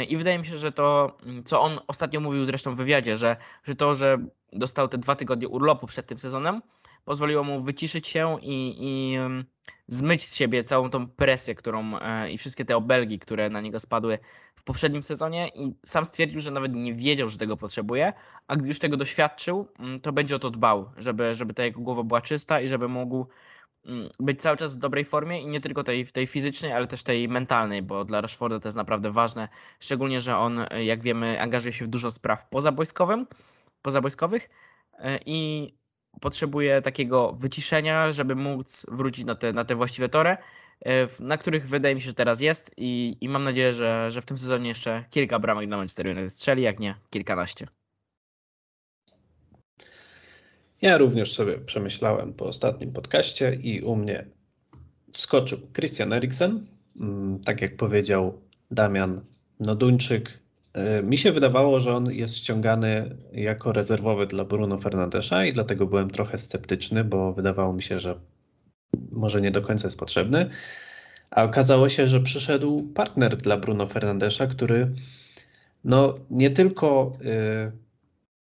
I 0.07 0.17
wydaje 0.17 0.39
mi 0.39 0.45
się, 0.45 0.57
że 0.57 0.71
to, 0.71 1.17
co 1.45 1.61
on 1.61 1.79
ostatnio 1.87 2.19
mówił 2.19 2.45
zresztą 2.45 2.75
w 2.75 2.77
wywiadzie, 2.77 3.15
że, 3.15 3.37
że 3.63 3.75
to, 3.75 3.93
że 3.93 4.17
dostał 4.53 4.87
te 4.87 4.97
dwa 4.97 5.15
tygodnie 5.15 5.47
urlopu 5.47 5.87
przed 5.87 6.07
tym 6.07 6.19
sezonem, 6.19 6.61
pozwoliło 7.05 7.43
mu 7.43 7.61
wyciszyć 7.61 8.07
się 8.07 8.37
i, 8.41 8.75
i 8.79 9.17
zmyć 9.87 10.23
z 10.23 10.35
siebie 10.35 10.63
całą 10.63 10.89
tą 10.89 11.07
presję, 11.07 11.55
którą 11.55 11.99
e, 11.99 12.31
i 12.31 12.37
wszystkie 12.37 12.65
te 12.65 12.77
obelgi, 12.77 13.19
które 13.19 13.49
na 13.49 13.61
niego 13.61 13.79
spadły 13.79 14.19
w 14.55 14.63
poprzednim 14.63 15.03
sezonie 15.03 15.49
i 15.55 15.75
sam 15.85 16.05
stwierdził, 16.05 16.39
że 16.39 16.51
nawet 16.51 16.75
nie 16.75 16.93
wiedział, 16.93 17.29
że 17.29 17.37
tego 17.37 17.57
potrzebuje, 17.57 18.13
a 18.47 18.55
gdy 18.55 18.67
już 18.67 18.79
tego 18.79 18.97
doświadczył, 18.97 19.67
to 20.01 20.11
będzie 20.11 20.35
o 20.35 20.39
to 20.39 20.49
dbał, 20.49 20.91
żeby, 20.97 21.35
żeby 21.35 21.53
ta 21.53 21.63
jego 21.63 21.81
głowa 21.81 22.03
była 22.03 22.21
czysta 22.21 22.61
i 22.61 22.67
żeby 22.67 22.87
mógł 22.87 23.27
być 24.19 24.41
cały 24.41 24.57
czas 24.57 24.75
w 24.75 24.77
dobrej 24.77 25.05
formie 25.05 25.41
i 25.41 25.47
nie 25.47 25.61
tylko 25.61 25.83
tej, 25.83 26.05
tej 26.05 26.27
fizycznej, 26.27 26.73
ale 26.73 26.87
też 26.87 27.03
tej 27.03 27.29
mentalnej, 27.29 27.81
bo 27.81 28.05
dla 28.05 28.21
Rashforda 28.21 28.59
to 28.59 28.67
jest 28.67 28.77
naprawdę 28.77 29.11
ważne, 29.11 29.49
szczególnie, 29.79 30.21
że 30.21 30.37
on, 30.37 30.59
e, 30.69 30.85
jak 30.85 31.01
wiemy, 31.01 31.41
angażuje 31.41 31.73
się 31.73 31.85
w 31.85 31.87
dużo 31.87 32.11
spraw 32.11 32.49
pozabojskowym, 32.49 33.27
pozabojskowych 33.81 34.49
e, 34.99 35.19
i 35.25 35.73
potrzebuje 36.21 36.81
takiego 36.81 37.33
wyciszenia, 37.39 38.11
żeby 38.11 38.35
móc 38.35 38.85
wrócić 38.91 39.25
na 39.25 39.35
te, 39.35 39.53
na 39.53 39.65
te 39.65 39.75
właściwe 39.75 40.09
tory, 40.09 40.37
e, 40.85 41.07
na 41.19 41.37
których 41.37 41.67
wydaje 41.67 41.95
mi 41.95 42.01
się, 42.01 42.07
że 42.07 42.13
teraz 42.13 42.41
jest 42.41 42.71
i, 42.77 43.17
i 43.21 43.29
mam 43.29 43.43
nadzieję, 43.43 43.73
że, 43.73 44.11
że 44.11 44.21
w 44.21 44.25
tym 44.25 44.37
sezonie 44.37 44.69
jeszcze 44.69 45.05
kilka 45.09 45.39
bramek 45.39 45.67
dla 45.67 45.77
Manchester 45.77 46.07
United 46.07 46.33
strzeli, 46.33 46.63
jak 46.63 46.79
nie 46.79 46.95
kilkanaście. 47.09 47.67
Ja 50.81 50.97
również 50.97 51.33
sobie 51.33 51.57
przemyślałem 51.57 52.33
po 52.33 52.45
ostatnim 52.45 52.93
podcaście 52.93 53.55
i 53.55 53.81
u 53.81 53.95
mnie 53.95 54.25
wskoczył 55.13 55.59
Christian 55.73 56.13
Eriksen. 56.13 56.67
Mm, 56.99 57.39
Tak 57.39 57.61
jak 57.61 57.77
powiedział 57.77 58.41
Damian 58.71 59.21
Noduńczyk, 59.59 60.42
mi 61.03 61.17
się 61.17 61.31
wydawało, 61.31 61.79
że 61.79 61.95
on 61.95 62.11
jest 62.11 62.37
ściągany 62.37 63.15
jako 63.33 63.71
rezerwowy 63.73 64.27
dla 64.27 64.45
Bruno 64.45 64.77
Fernandesza 64.77 65.45
i 65.45 65.53
dlatego 65.53 65.85
byłem 65.85 66.09
trochę 66.09 66.37
sceptyczny, 66.37 67.03
bo 67.03 67.33
wydawało 67.33 67.73
mi 67.73 67.81
się, 67.81 67.99
że 67.99 68.15
może 69.11 69.41
nie 69.41 69.51
do 69.51 69.61
końca 69.61 69.87
jest 69.87 69.99
potrzebny. 69.99 70.49
A 71.31 71.43
okazało 71.43 71.89
się, 71.89 72.07
że 72.07 72.19
przyszedł 72.19 72.83
partner 72.93 73.37
dla 73.37 73.57
Bruno 73.57 73.87
Fernandesza, 73.87 74.47
który 74.47 74.91
no 75.83 76.13
nie 76.29 76.51
tylko 76.51 77.13
y, 77.21 77.71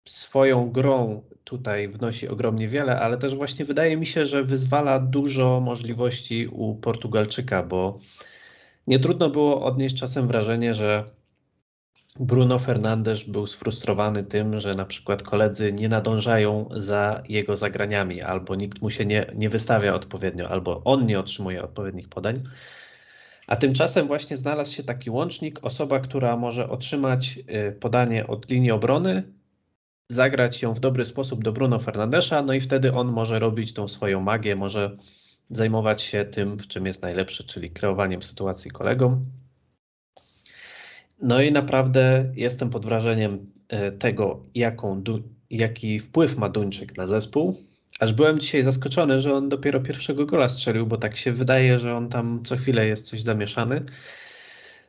swoją 0.09 0.72
grą 0.72 1.22
tutaj 1.43 1.88
wnosi 1.88 2.28
ogromnie 2.28 2.68
wiele, 2.68 2.99
ale 2.99 3.18
też 3.18 3.36
właśnie 3.36 3.65
wydaje 3.65 3.97
mi 3.97 4.05
się, 4.05 4.26
że 4.26 4.43
wyzwala 4.43 4.99
dużo 4.99 5.59
możliwości 5.59 6.47
u 6.47 6.76
Portugalczyka, 6.76 7.63
bo 7.63 7.99
nie 8.88 8.99
trudno 8.99 9.30
było 9.30 9.65
odnieść 9.65 9.99
czasem 9.99 10.28
wrażenie, 10.28 10.74
że 10.74 11.16
Bruno 12.20 12.59
Fernandes 12.59 13.24
był 13.24 13.47
sfrustrowany 13.47 14.24
tym, 14.24 14.59
że 14.59 14.74
na 14.74 14.86
przykład 14.86 15.24
koledzy 15.24 15.74
nie 15.74 15.89
nadążają 15.89 16.70
za 16.78 17.24
jego 17.30 17.57
zagraniami, 17.57 18.22
albo 18.22 18.55
nikt 18.55 18.82
mu 18.82 18.89
się 18.89 19.05
nie, 19.05 19.26
nie 19.36 19.49
wystawia 19.49 19.93
odpowiednio, 19.95 20.49
albo 20.49 20.82
on 20.84 21.05
nie 21.05 21.20
otrzymuje 21.20 21.63
odpowiednich 21.63 22.09
podań. 22.09 22.43
A 23.47 23.55
tymczasem 23.55 24.07
właśnie 24.07 24.38
znalazł 24.38 24.74
się 24.74 24.84
taki 24.84 25.09
łącznik, 25.09 25.59
osoba, 25.61 25.99
która 25.99 26.38
może 26.38 26.70
otrzymać 26.70 27.39
y, 27.70 27.72
podanie 27.72 28.28
od 28.28 28.49
linii 28.49 28.72
obrony, 28.72 29.24
zagrać 30.09 30.61
ją 30.61 30.74
w 30.74 30.80
dobry 30.80 31.05
sposób 31.05 31.43
do 31.43 31.51
Bruno 31.51 31.80
Fernandesza, 31.80 32.41
no 32.41 32.53
i 32.53 32.61
wtedy 32.61 32.93
on 32.93 33.07
może 33.07 33.39
robić 33.39 33.74
tą 33.74 33.88
swoją 33.88 34.22
magię, 34.22 34.55
może 34.55 34.97
zajmować 35.49 36.01
się 36.01 36.26
tym, 36.26 36.57
w 36.57 36.68
czym 36.68 36.86
jest 36.86 37.01
najlepszy, 37.01 37.43
czyli 37.43 37.72
kreowaniem 37.72 38.24
sytuacji 38.24 38.72
kolegom. 38.72 39.26
No 41.22 41.41
i 41.41 41.51
naprawdę 41.51 42.32
jestem 42.36 42.70
pod 42.70 42.86
wrażeniem 42.86 43.51
e, 43.70 43.91
tego, 43.91 44.43
jaką, 44.55 45.03
jaki 45.49 45.99
wpływ 45.99 46.38
ma 46.38 46.49
Duńczyk 46.49 46.97
na 46.97 47.07
zespół. 47.07 47.57
Aż 47.99 48.13
byłem 48.13 48.39
dzisiaj 48.39 48.63
zaskoczony, 48.63 49.22
że 49.22 49.34
on 49.34 49.49
dopiero 49.49 49.80
pierwszego 49.80 50.26
gola 50.26 50.49
strzelił, 50.49 50.88
bo 50.88 50.97
tak 50.97 51.18
się 51.18 51.32
wydaje, 51.32 51.80
że 51.80 51.95
on 51.95 52.09
tam 52.09 52.43
co 52.45 52.57
chwilę 52.57 52.88
jest 52.88 53.05
coś 53.05 53.22
zamieszany. 53.22 53.82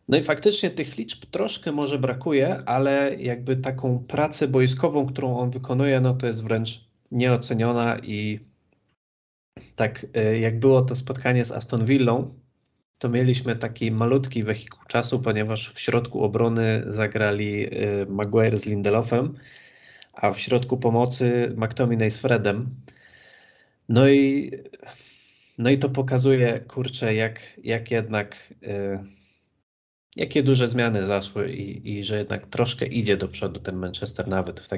No 0.08 0.18
i 0.18 0.22
faktycznie 0.22 0.70
tych 0.70 0.96
liczb 0.96 1.26
troszkę 1.26 1.72
może 1.72 1.98
brakuje, 1.98 2.62
ale 2.66 3.16
jakby 3.18 3.56
taką 3.56 4.04
pracę 4.08 4.48
boiskową, 4.48 5.06
którą 5.06 5.38
on 5.38 5.50
wykonuje, 5.50 6.00
no 6.00 6.14
to 6.14 6.26
jest 6.26 6.44
wręcz 6.44 6.84
nieoceniona 7.10 7.98
i 7.98 8.40
tak 9.76 10.06
e, 10.14 10.38
jak 10.38 10.60
było 10.60 10.82
to 10.82 10.96
spotkanie 10.96 11.44
z 11.44 11.52
Aston 11.52 11.84
Villą, 11.84 12.34
to 12.98 13.08
mieliśmy 13.08 13.56
taki 13.56 13.90
malutki 13.90 14.44
wehikuł 14.44 14.84
czasu, 14.88 15.20
ponieważ 15.20 15.72
w 15.74 15.80
środku 15.80 16.24
obrony 16.24 16.84
zagrali 16.86 17.66
e, 17.66 17.70
Maguire 18.08 18.58
z 18.58 18.66
Lindelofem, 18.66 19.34
a 20.12 20.30
w 20.30 20.40
środku 20.40 20.76
pomocy 20.76 21.54
McTominay 21.56 22.10
z 22.10 22.18
Fredem. 22.18 22.68
No 23.88 24.08
i, 24.08 24.52
no 25.58 25.70
i 25.70 25.78
to 25.78 25.88
pokazuje, 25.88 26.58
kurczę, 26.58 27.14
jak, 27.14 27.40
jak 27.64 27.90
jednak 27.90 28.54
e, 28.62 29.04
jakie 30.16 30.42
duże 30.42 30.68
zmiany 30.68 31.06
zaszły 31.06 31.52
i, 31.52 31.98
i 31.98 32.04
że 32.04 32.18
jednak 32.18 32.46
troszkę 32.46 32.86
idzie 32.86 33.16
do 33.16 33.28
przodu 33.28 33.60
ten 33.60 33.76
Manchester 33.76 34.28
nawet 34.28 34.60
w 34.60 34.68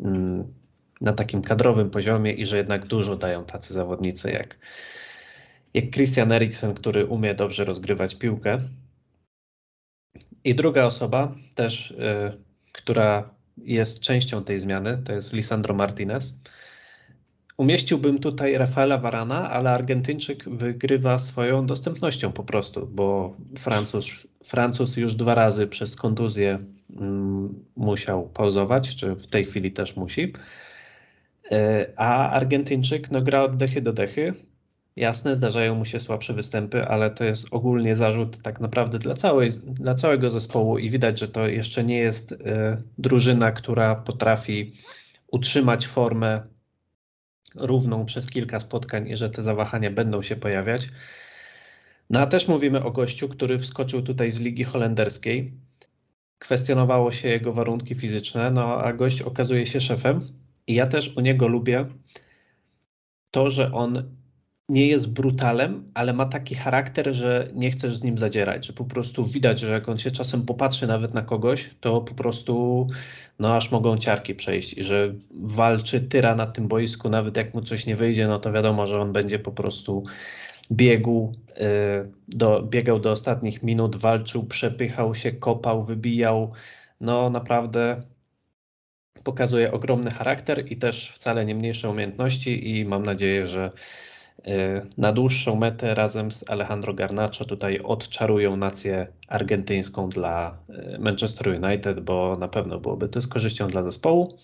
mm, 0.00 0.54
na 1.00 1.12
takim 1.12 1.42
kadrowym 1.42 1.90
poziomie 1.90 2.32
i 2.32 2.46
że 2.46 2.56
jednak 2.56 2.86
dużo 2.86 3.16
dają 3.16 3.44
tacy 3.44 3.74
zawodnicy 3.74 4.30
jak, 4.30 4.58
jak 5.74 5.90
Christian 5.90 6.32
Eriksen, 6.32 6.74
który 6.74 7.06
umie 7.06 7.34
dobrze 7.34 7.64
rozgrywać 7.64 8.14
piłkę. 8.14 8.58
I 10.44 10.54
druga 10.54 10.84
osoba 10.84 11.34
też, 11.54 11.90
y, 11.90 11.96
która 12.72 13.30
jest 13.56 14.00
częścią 14.00 14.44
tej 14.44 14.60
zmiany, 14.60 15.02
to 15.04 15.12
jest 15.12 15.32
Lisandro 15.32 15.74
Martinez. 15.74 16.34
Umieściłbym 17.56 18.18
tutaj 18.18 18.58
Rafaela 18.58 18.98
Varana, 18.98 19.50
ale 19.50 19.70
Argentyńczyk 19.70 20.48
wygrywa 20.48 21.18
swoją 21.18 21.66
dostępnością 21.66 22.32
po 22.32 22.44
prostu, 22.44 22.86
bo 22.86 23.36
Francuz, 23.58 24.06
Francuz 24.44 24.96
już 24.96 25.14
dwa 25.14 25.34
razy 25.34 25.66
przez 25.66 25.96
kontuzję 25.96 26.58
mm, 27.00 27.64
musiał 27.76 28.28
pauzować, 28.28 28.96
czy 28.96 29.14
w 29.14 29.26
tej 29.26 29.44
chwili 29.44 29.72
też 29.72 29.96
musi. 29.96 30.32
E, 31.50 31.86
A 31.96 32.30
Argentyńczyk 32.30 33.10
no, 33.10 33.22
gra 33.22 33.42
od 33.42 33.56
dechy 33.56 33.82
do 33.82 33.92
dechy. 33.92 34.34
Jasne, 34.98 35.36
zdarzają 35.36 35.74
mu 35.74 35.84
się 35.84 36.00
słabsze 36.00 36.34
występy, 36.34 36.84
ale 36.84 37.10
to 37.10 37.24
jest 37.24 37.46
ogólnie 37.50 37.96
zarzut 37.96 38.42
tak 38.42 38.60
naprawdę 38.60 38.98
dla, 38.98 39.14
całej, 39.14 39.50
dla 39.66 39.94
całego 39.94 40.30
zespołu 40.30 40.78
i 40.78 40.90
widać, 40.90 41.20
że 41.20 41.28
to 41.28 41.48
jeszcze 41.48 41.84
nie 41.84 41.98
jest 41.98 42.32
e, 42.32 42.82
drużyna, 42.98 43.52
która 43.52 43.94
potrafi 43.94 44.72
utrzymać 45.32 45.86
formę 45.86 46.42
równą 47.54 48.04
przez 48.04 48.26
kilka 48.26 48.60
spotkań 48.60 49.08
i 49.08 49.16
że 49.16 49.30
te 49.30 49.42
zawahania 49.42 49.90
będą 49.90 50.22
się 50.22 50.36
pojawiać. 50.36 50.88
No 52.10 52.20
a 52.20 52.26
też 52.26 52.48
mówimy 52.48 52.84
o 52.84 52.90
gościu, 52.90 53.28
który 53.28 53.58
wskoczył 53.58 54.02
tutaj 54.02 54.30
z 54.30 54.40
ligi 54.40 54.64
holenderskiej. 54.64 55.52
Kwestionowało 56.38 57.12
się 57.12 57.28
jego 57.28 57.52
warunki 57.52 57.94
fizyczne, 57.94 58.50
no 58.50 58.82
a 58.82 58.92
gość 58.92 59.22
okazuje 59.22 59.66
się 59.66 59.80
szefem. 59.80 60.28
I 60.66 60.74
ja 60.74 60.86
też 60.86 61.16
u 61.16 61.20
niego 61.20 61.48
lubię 61.48 61.86
to, 63.30 63.50
że 63.50 63.72
on 63.72 64.17
nie 64.68 64.86
jest 64.86 65.12
brutalem, 65.12 65.90
ale 65.94 66.12
ma 66.12 66.26
taki 66.26 66.54
charakter, 66.54 67.14
że 67.14 67.48
nie 67.54 67.70
chcesz 67.70 67.96
z 67.96 68.02
nim 68.02 68.18
zadzierać, 68.18 68.66
że 68.66 68.72
po 68.72 68.84
prostu 68.84 69.26
widać, 69.26 69.60
że 69.60 69.72
jak 69.72 69.88
on 69.88 69.98
się 69.98 70.10
czasem 70.10 70.42
popatrzy 70.42 70.86
nawet 70.86 71.14
na 71.14 71.22
kogoś, 71.22 71.70
to 71.80 72.00
po 72.00 72.14
prostu 72.14 72.86
no 73.38 73.56
aż 73.56 73.70
mogą 73.70 73.98
ciarki 73.98 74.34
przejść 74.34 74.78
i 74.78 74.82
że 74.82 75.14
walczy 75.30 76.00
tyra 76.00 76.34
na 76.34 76.46
tym 76.46 76.68
boisku, 76.68 77.08
nawet 77.08 77.36
jak 77.36 77.54
mu 77.54 77.62
coś 77.62 77.86
nie 77.86 77.96
wyjdzie, 77.96 78.28
no 78.28 78.38
to 78.38 78.52
wiadomo, 78.52 78.86
że 78.86 79.00
on 79.00 79.12
będzie 79.12 79.38
po 79.38 79.52
prostu 79.52 80.04
biegł 80.72 81.32
y, 81.50 82.12
do, 82.28 82.62
biegał 82.62 83.00
do 83.00 83.10
ostatnich 83.10 83.62
minut, 83.62 83.96
walczył, 83.96 84.46
przepychał 84.46 85.14
się, 85.14 85.32
kopał, 85.32 85.84
wybijał. 85.84 86.52
No 87.00 87.30
naprawdę 87.30 88.02
pokazuje 89.24 89.72
ogromny 89.72 90.10
charakter 90.10 90.72
i 90.72 90.76
też 90.76 91.12
wcale 91.12 91.44
nie 91.44 91.54
mniejsze 91.54 91.90
umiejętności 91.90 92.78
i 92.78 92.84
mam 92.84 93.04
nadzieję, 93.04 93.46
że 93.46 93.70
na 94.98 95.12
dłuższą 95.12 95.56
metę 95.56 95.94
razem 95.94 96.30
z 96.30 96.50
Alejandro 96.50 96.94
Garnacho 96.94 97.44
tutaj 97.44 97.78
odczarują 97.78 98.56
nację 98.56 99.06
argentyńską 99.28 100.08
dla 100.08 100.58
y, 100.94 100.98
Manchester 100.98 101.48
United, 101.64 102.00
bo 102.00 102.36
na 102.36 102.48
pewno 102.48 102.80
byłoby 102.80 103.08
to 103.08 103.22
z 103.22 103.26
korzyścią 103.26 103.66
dla 103.66 103.82
zespołu. 103.82 104.38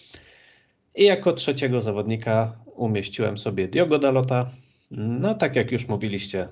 I 0.95 1.05
jako 1.05 1.33
trzeciego 1.33 1.81
zawodnika 1.81 2.57
umieściłem 2.77 3.39
sobie 3.39 3.69
Diogo 3.69 3.99
Dalota. 3.99 4.51
No 4.91 5.35
tak 5.35 5.57
jak 5.57 5.73
już 5.73 5.89
mówiliście, 5.89 6.49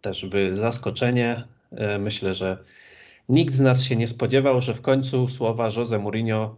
też 0.00 0.26
wy 0.26 0.56
zaskoczenie. 0.56 1.44
Y, 1.72 1.98
Myślę, 1.98 2.34
że 2.34 2.58
nikt 3.28 3.54
z 3.54 3.60
nas 3.60 3.82
się 3.82 3.96
nie 3.96 4.08
spodziewał, 4.08 4.60
że 4.60 4.74
w 4.74 4.80
końcu 4.80 5.28
słowa 5.28 5.68
Jose 5.76 5.98
Mourinho 5.98 6.56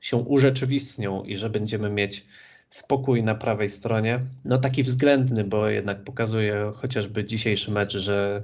się 0.00 0.16
urzeczywistnią 0.16 1.22
i 1.22 1.36
że 1.36 1.50
będziemy 1.50 1.90
mieć 1.90 2.24
spokój 2.72 3.22
na 3.22 3.34
prawej 3.34 3.70
stronie. 3.70 4.20
No 4.44 4.58
taki 4.58 4.82
względny, 4.82 5.44
bo 5.44 5.68
jednak 5.68 6.04
pokazuje 6.04 6.72
chociażby 6.74 7.24
dzisiejszy 7.24 7.70
mecz, 7.70 7.96
że 7.96 8.42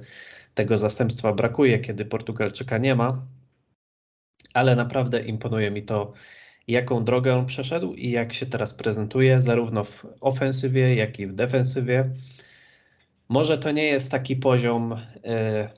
tego 0.53 0.77
zastępstwa 0.77 1.33
brakuje, 1.33 1.79
kiedy 1.79 2.05
Portugalczyka 2.05 2.77
nie 2.77 2.95
ma. 2.95 3.21
Ale 4.53 4.75
naprawdę 4.75 5.19
imponuje 5.19 5.71
mi 5.71 5.83
to, 5.83 6.13
jaką 6.67 7.03
drogę 7.03 7.35
on 7.35 7.45
przeszedł 7.45 7.93
i 7.93 8.11
jak 8.11 8.33
się 8.33 8.45
teraz 8.45 8.73
prezentuje, 8.73 9.41
zarówno 9.41 9.83
w 9.83 10.05
ofensywie, 10.21 10.95
jak 10.95 11.19
i 11.19 11.27
w 11.27 11.33
defensywie. 11.35 12.05
Może 13.29 13.57
to 13.57 13.71
nie 13.71 13.85
jest 13.85 14.11
taki 14.11 14.35
poziom 14.35 14.93
e, 15.23 15.69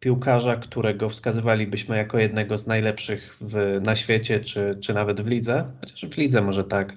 piłkarza, 0.00 0.56
którego 0.56 1.08
wskazywalibyśmy 1.08 1.96
jako 1.96 2.18
jednego 2.18 2.58
z 2.58 2.66
najlepszych 2.66 3.36
w, 3.40 3.80
na 3.84 3.96
świecie, 3.96 4.40
czy, 4.40 4.78
czy 4.80 4.94
nawet 4.94 5.20
w 5.20 5.26
lidze, 5.26 5.70
chociaż 5.80 6.10
w 6.10 6.18
lidze 6.18 6.40
może 6.40 6.64
tak, 6.64 6.96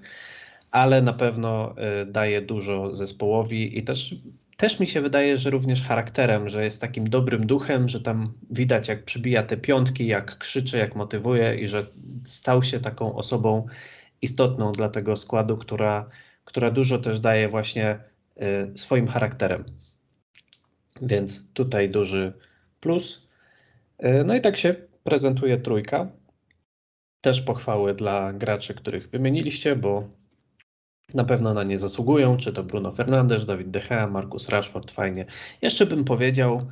ale 0.72 1.02
na 1.02 1.14
pewno 1.14 1.76
e, 1.78 2.06
daje 2.06 2.42
dużo 2.42 2.96
zespołowi 2.96 3.78
i 3.78 3.84
też, 3.84 4.16
też 4.58 4.80
mi 4.80 4.88
się 4.88 5.02
wydaje, 5.02 5.38
że 5.38 5.50
również 5.50 5.84
charakterem, 5.84 6.50
że 6.50 6.64
jest 6.64 6.82
takim 6.82 7.10
dobrym 7.10 7.48
duchem, 7.48 7.90
że 7.90 8.02
tam 8.02 8.34
widać 8.50 8.88
jak 8.88 9.06
przybija 9.06 9.44
te 9.44 9.58
piątki, 9.58 10.08
jak 10.08 10.38
krzyczy, 10.38 10.78
jak 10.78 10.96
motywuje 10.96 11.56
i 11.56 11.68
że 11.68 11.86
stał 12.24 12.64
się 12.64 12.80
taką 12.80 13.16
osobą 13.16 13.66
istotną 14.22 14.72
dla 14.74 14.90
tego 14.90 15.18
składu, 15.18 15.58
która, 15.58 16.10
która 16.46 16.72
dużo 16.72 17.00
też 17.00 17.20
daje 17.20 17.50
właśnie 17.50 18.00
e, 18.38 18.78
swoim 18.78 19.08
charakterem. 19.08 19.66
Więc 21.02 21.54
tutaj 21.54 21.90
duży 21.90 22.34
plus. 22.80 23.28
E, 23.98 24.24
no 24.24 24.36
i 24.36 24.42
tak 24.42 24.58
się 24.58 24.76
prezentuje 25.04 25.58
trójka. 25.58 26.08
Też 27.22 27.42
pochwały 27.42 27.94
dla 27.94 28.34
graczy, 28.34 28.74
których 28.74 29.10
wymieniliście, 29.10 29.76
bo 29.76 30.21
na 31.14 31.24
pewno 31.24 31.54
na 31.54 31.64
nie 31.64 31.80
zasługują, 31.80 32.38
czy 32.38 32.54
to 32.54 32.64
Bruno 32.64 32.92
Fernandes, 32.92 33.46
Dawid 33.46 33.72
De 33.72 33.80
Gea, 33.80 34.08
Marcus 34.08 34.50
Rashford, 34.50 34.92
fajnie. 34.92 35.26
Jeszcze 35.62 35.86
bym 35.86 36.04
powiedział 36.06 36.66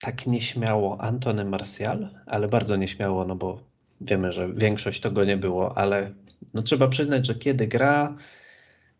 tak 0.00 0.26
nieśmiało 0.26 1.00
Antony 1.00 1.44
Martial, 1.44 2.08
ale 2.26 2.48
bardzo 2.48 2.76
nieśmiało, 2.76 3.24
no 3.24 3.34
bo 3.34 3.60
wiemy, 4.00 4.32
że 4.32 4.52
większość 4.54 5.00
tego 5.00 5.24
nie 5.24 5.36
było, 5.36 5.78
ale 5.78 6.10
no 6.54 6.62
trzeba 6.62 6.88
przyznać, 6.88 7.26
że 7.26 7.34
kiedy 7.34 7.66
gra, 7.66 8.16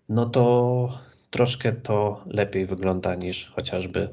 no 0.09 0.27
to 0.27 0.99
troszkę 1.31 1.73
to 1.73 2.25
lepiej 2.27 2.67
wygląda 2.67 3.15
niż 3.15 3.53
chociażby 3.57 4.09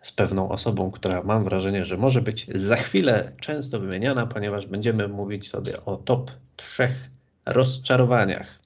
z 0.00 0.12
pewną 0.12 0.48
osobą, 0.48 0.90
która 0.90 1.22
mam 1.22 1.44
wrażenie, 1.44 1.84
że 1.84 1.96
może 1.96 2.22
być 2.22 2.46
za 2.54 2.76
chwilę 2.76 3.32
często 3.40 3.80
wymieniana, 3.80 4.26
ponieważ 4.26 4.66
będziemy 4.66 5.08
mówić 5.08 5.50
sobie 5.50 5.84
o 5.84 5.96
top 5.96 6.30
trzech 6.56 7.10
rozczarowaniach 7.46 8.61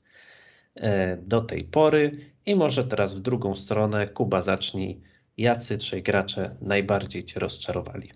do 1.19 1.41
tej 1.41 1.65
pory. 1.65 2.33
I 2.47 2.57
może 2.57 2.85
teraz 2.85 3.15
w 3.15 3.21
drugą 3.21 3.57
stronę, 3.57 4.07
Kuba, 4.07 4.43
zacznij. 4.43 5.01
Jacy 5.37 5.79
trzej 5.79 6.03
gracze 6.03 6.57
najbardziej 6.61 7.25
Cię 7.25 7.41
rozczarowali? 7.41 8.13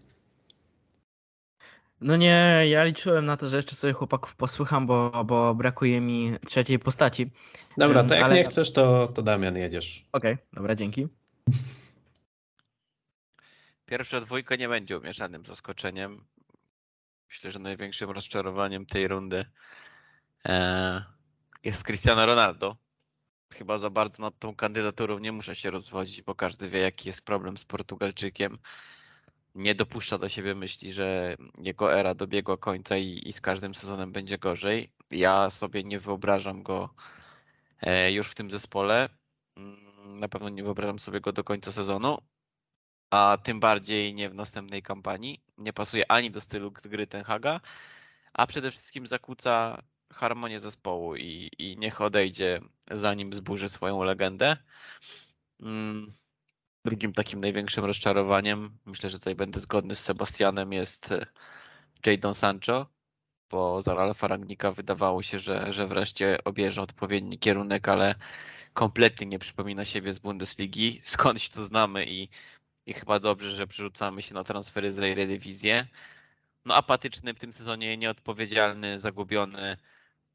No 2.01 2.17
nie, 2.17 2.63
ja 2.69 2.85
liczyłem 2.85 3.25
na 3.25 3.37
to, 3.37 3.49
że 3.49 3.57
jeszcze 3.57 3.75
sobie 3.75 3.93
chłopaków 3.93 4.37
posłucham, 4.37 4.87
bo, 4.87 5.25
bo 5.25 5.55
brakuje 5.55 6.01
mi 6.01 6.33
trzeciej 6.47 6.79
postaci. 6.79 7.31
Dobra, 7.77 8.05
to 8.05 8.15
jak 8.15 8.25
ale- 8.25 8.35
nie 8.35 8.45
chcesz, 8.45 8.73
to, 8.73 9.09
to 9.09 9.23
Damian 9.23 9.57
jedziesz. 9.57 10.05
Okej, 10.13 10.37
dobra, 10.53 10.75
dzięki. 10.75 11.09
Pierwsza 13.87 14.21
dwójka 14.21 14.57
nie 14.57 14.69
będzie 14.69 14.99
u 14.99 15.01
mnie 15.01 15.13
żadnym 15.13 15.47
zaskoczeniem. 15.47 16.25
Myślę, 17.29 17.51
że 17.51 17.59
największym 17.59 18.11
rozczarowaniem 18.11 18.87
tej 18.87 19.09
rundy 19.09 19.45
e, 20.49 21.03
jest 21.65 21.85
Cristiano 21.85 22.27
Ronaldo. 22.27 22.77
Chyba 23.53 23.79
za 23.79 23.91
bardzo 23.91 24.23
nad 24.23 24.39
tą 24.39 24.57
kandydaturą 24.57 25.19
nie 25.19 25.33
muszę 25.33 25.55
się 25.57 25.71
rozwodzić, 25.71 26.23
bo 26.23 26.35
każdy 26.35 26.69
wie, 26.69 26.79
jaki 26.79 27.09
jest 27.09 27.23
problem 27.23 27.57
z 27.57 27.65
Portugalczykiem. 27.65 28.59
Nie 29.55 29.75
dopuszcza 29.75 30.19
do 30.19 30.29
siebie 30.29 30.55
myśli, 30.55 30.93
że 30.93 31.37
jego 31.59 31.95
era 31.99 32.15
dobiegła 32.15 32.57
końca 32.57 32.97
i, 32.97 33.29
i 33.29 33.33
z 33.33 33.41
każdym 33.41 33.75
sezonem 33.75 34.13
będzie 34.13 34.39
gorzej. 34.39 34.93
Ja 35.11 35.51
sobie 35.51 35.85
nie 35.85 36.01
wyobrażam 36.01 36.63
go 36.63 36.95
e, 37.81 38.13
już 38.13 38.29
w 38.31 38.35
tym 38.35 38.51
zespole. 38.51 39.09
Mm, 39.57 40.19
Na 40.21 40.29
pewno 40.29 40.49
nie 40.49 40.63
wyobrażam 40.63 40.99
sobie 40.99 41.21
go 41.21 41.33
do 41.33 41.45
końca 41.45 41.73
sezonu 41.73 42.19
a 43.11 43.39
tym 43.43 43.61
bardziej 43.61 44.15
nie 44.15 44.31
w 44.31 44.35
następnej 44.35 44.83
kampanii. 44.83 45.41
Nie 45.59 45.73
pasuje 45.73 46.13
ani 46.13 46.31
do 46.31 46.41
stylu 46.41 46.73
gry 46.73 47.07
Ten 47.07 47.25
Haga, 47.25 47.61
a 48.33 48.47
przede 48.47 48.71
wszystkim 48.71 49.07
zakłóca 49.07 49.83
harmonię 50.13 50.61
zespołu 50.61 51.17
i, 51.17 51.51
i 51.59 51.77
niech 51.79 52.01
odejdzie, 52.01 52.61
zanim 52.91 53.35
zburzy 53.35 53.69
swoją 53.69 54.03
legendę. 54.03 54.57
Mm, 55.61 56.13
Drugim 56.85 57.13
takim 57.13 57.41
największym 57.41 57.85
rozczarowaniem, 57.85 58.79
myślę, 58.87 59.11
że 59.11 59.19
tutaj 59.19 59.35
będę 59.35 59.61
zgodny 59.61 59.95
z 59.95 60.01
Sebastianem, 60.01 60.73
jest 60.73 61.13
e, 61.13 61.27
Jadon 62.07 62.35
Sancho, 62.35 62.87
bo 63.51 63.83
za 63.83 63.95
Ralfa 63.95 64.29
Rangnika 64.29 64.73
wydawało 64.73 65.23
się, 65.23 65.39
że, 65.39 65.73
że 65.73 65.87
wreszcie 65.87 66.45
obierze 66.45 66.83
odpowiedni 66.83 67.39
kierunek, 67.39 67.89
ale 67.89 68.15
kompletnie 68.73 69.27
nie 69.27 69.39
przypomina 69.39 69.85
siebie 69.85 70.13
z 70.13 70.19
Bundesligi. 70.19 71.01
Skądś 71.05 71.49
to 71.49 71.65
znamy 71.65 72.07
i 72.07 72.29
i 72.87 72.95
chyba 72.95 73.21
dobrze, 73.21 73.51
że 73.51 73.67
przerzucamy 73.67 74.23
się 74.23 74.35
na 74.35 74.45
transfery 74.45 74.93
z 74.93 74.99
Eredivisie. 74.99 75.87
No 76.65 76.75
apatyczny 76.75 77.35
w 77.35 77.39
tym 77.39 77.53
sezonie, 77.53 77.97
nieodpowiedzialny, 77.97 78.99
zagubiony. 78.99 79.77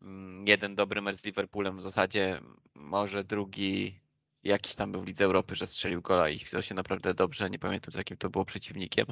Mm, 0.06 0.48
Jeden 0.48 0.76
dobry 0.76 1.02
mecz 1.02 1.16
z 1.18 1.26
Liverpoolem 1.26 1.78
w 1.78 1.82
zasadzie, 1.82 2.42
może 2.76 3.24
drugi 3.24 4.00
jakiś 4.44 4.76
tam 4.76 4.92
był 4.92 5.02
w 5.02 5.08
Lidze 5.08 5.26
Europy, 5.26 5.56
że 5.56 5.68
strzelił 5.68 6.02
gola 6.02 6.30
i 6.30 6.40
wpisał 6.40 6.62
się 6.62 6.76
naprawdę 6.76 7.14
dobrze. 7.14 7.50
Nie 7.50 7.60
pamiętam 7.60 7.94
z 7.94 7.98
jakim 7.98 8.18
to 8.18 8.30
było 8.30 8.46
przeciwnikiem. 8.46 9.06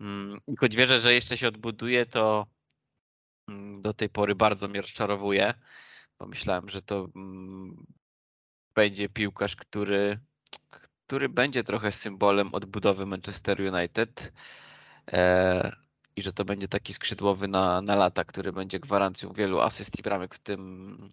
Mm, 0.00 0.40
I 0.48 0.56
choć 0.56 0.76
wierzę, 0.76 1.00
że 1.00 1.14
jeszcze 1.14 1.38
się 1.38 1.48
odbuduje, 1.48 2.06
to 2.06 2.46
mm, 3.48 3.82
do 3.82 3.92
tej 3.92 4.08
pory 4.08 4.34
bardzo 4.34 4.68
mnie 4.68 4.80
rozczarowuje, 4.80 5.54
bo 6.18 6.26
myślałem, 6.26 6.68
że 6.68 6.82
to 6.82 7.08
będzie 8.74 9.08
piłkarz, 9.08 9.56
który 9.56 10.18
który 11.06 11.28
będzie 11.28 11.64
trochę 11.64 11.92
symbolem 11.92 12.54
odbudowy 12.54 13.06
Manchester 13.06 13.60
United 13.74 14.32
e, 15.12 15.72
i 16.20 16.22
że 16.22 16.32
to 16.32 16.44
będzie 16.44 16.68
taki 16.68 16.94
skrzydłowy 16.94 17.48
na, 17.48 17.82
na 17.82 17.96
lata, 17.96 18.24
który 18.24 18.52
będzie 18.52 18.80
gwarancją 18.80 19.32
wielu 19.32 19.60
asyst 19.60 19.98
i 19.98 20.02
bramek 20.02 20.34
w 20.34 20.38
tym, 20.38 21.12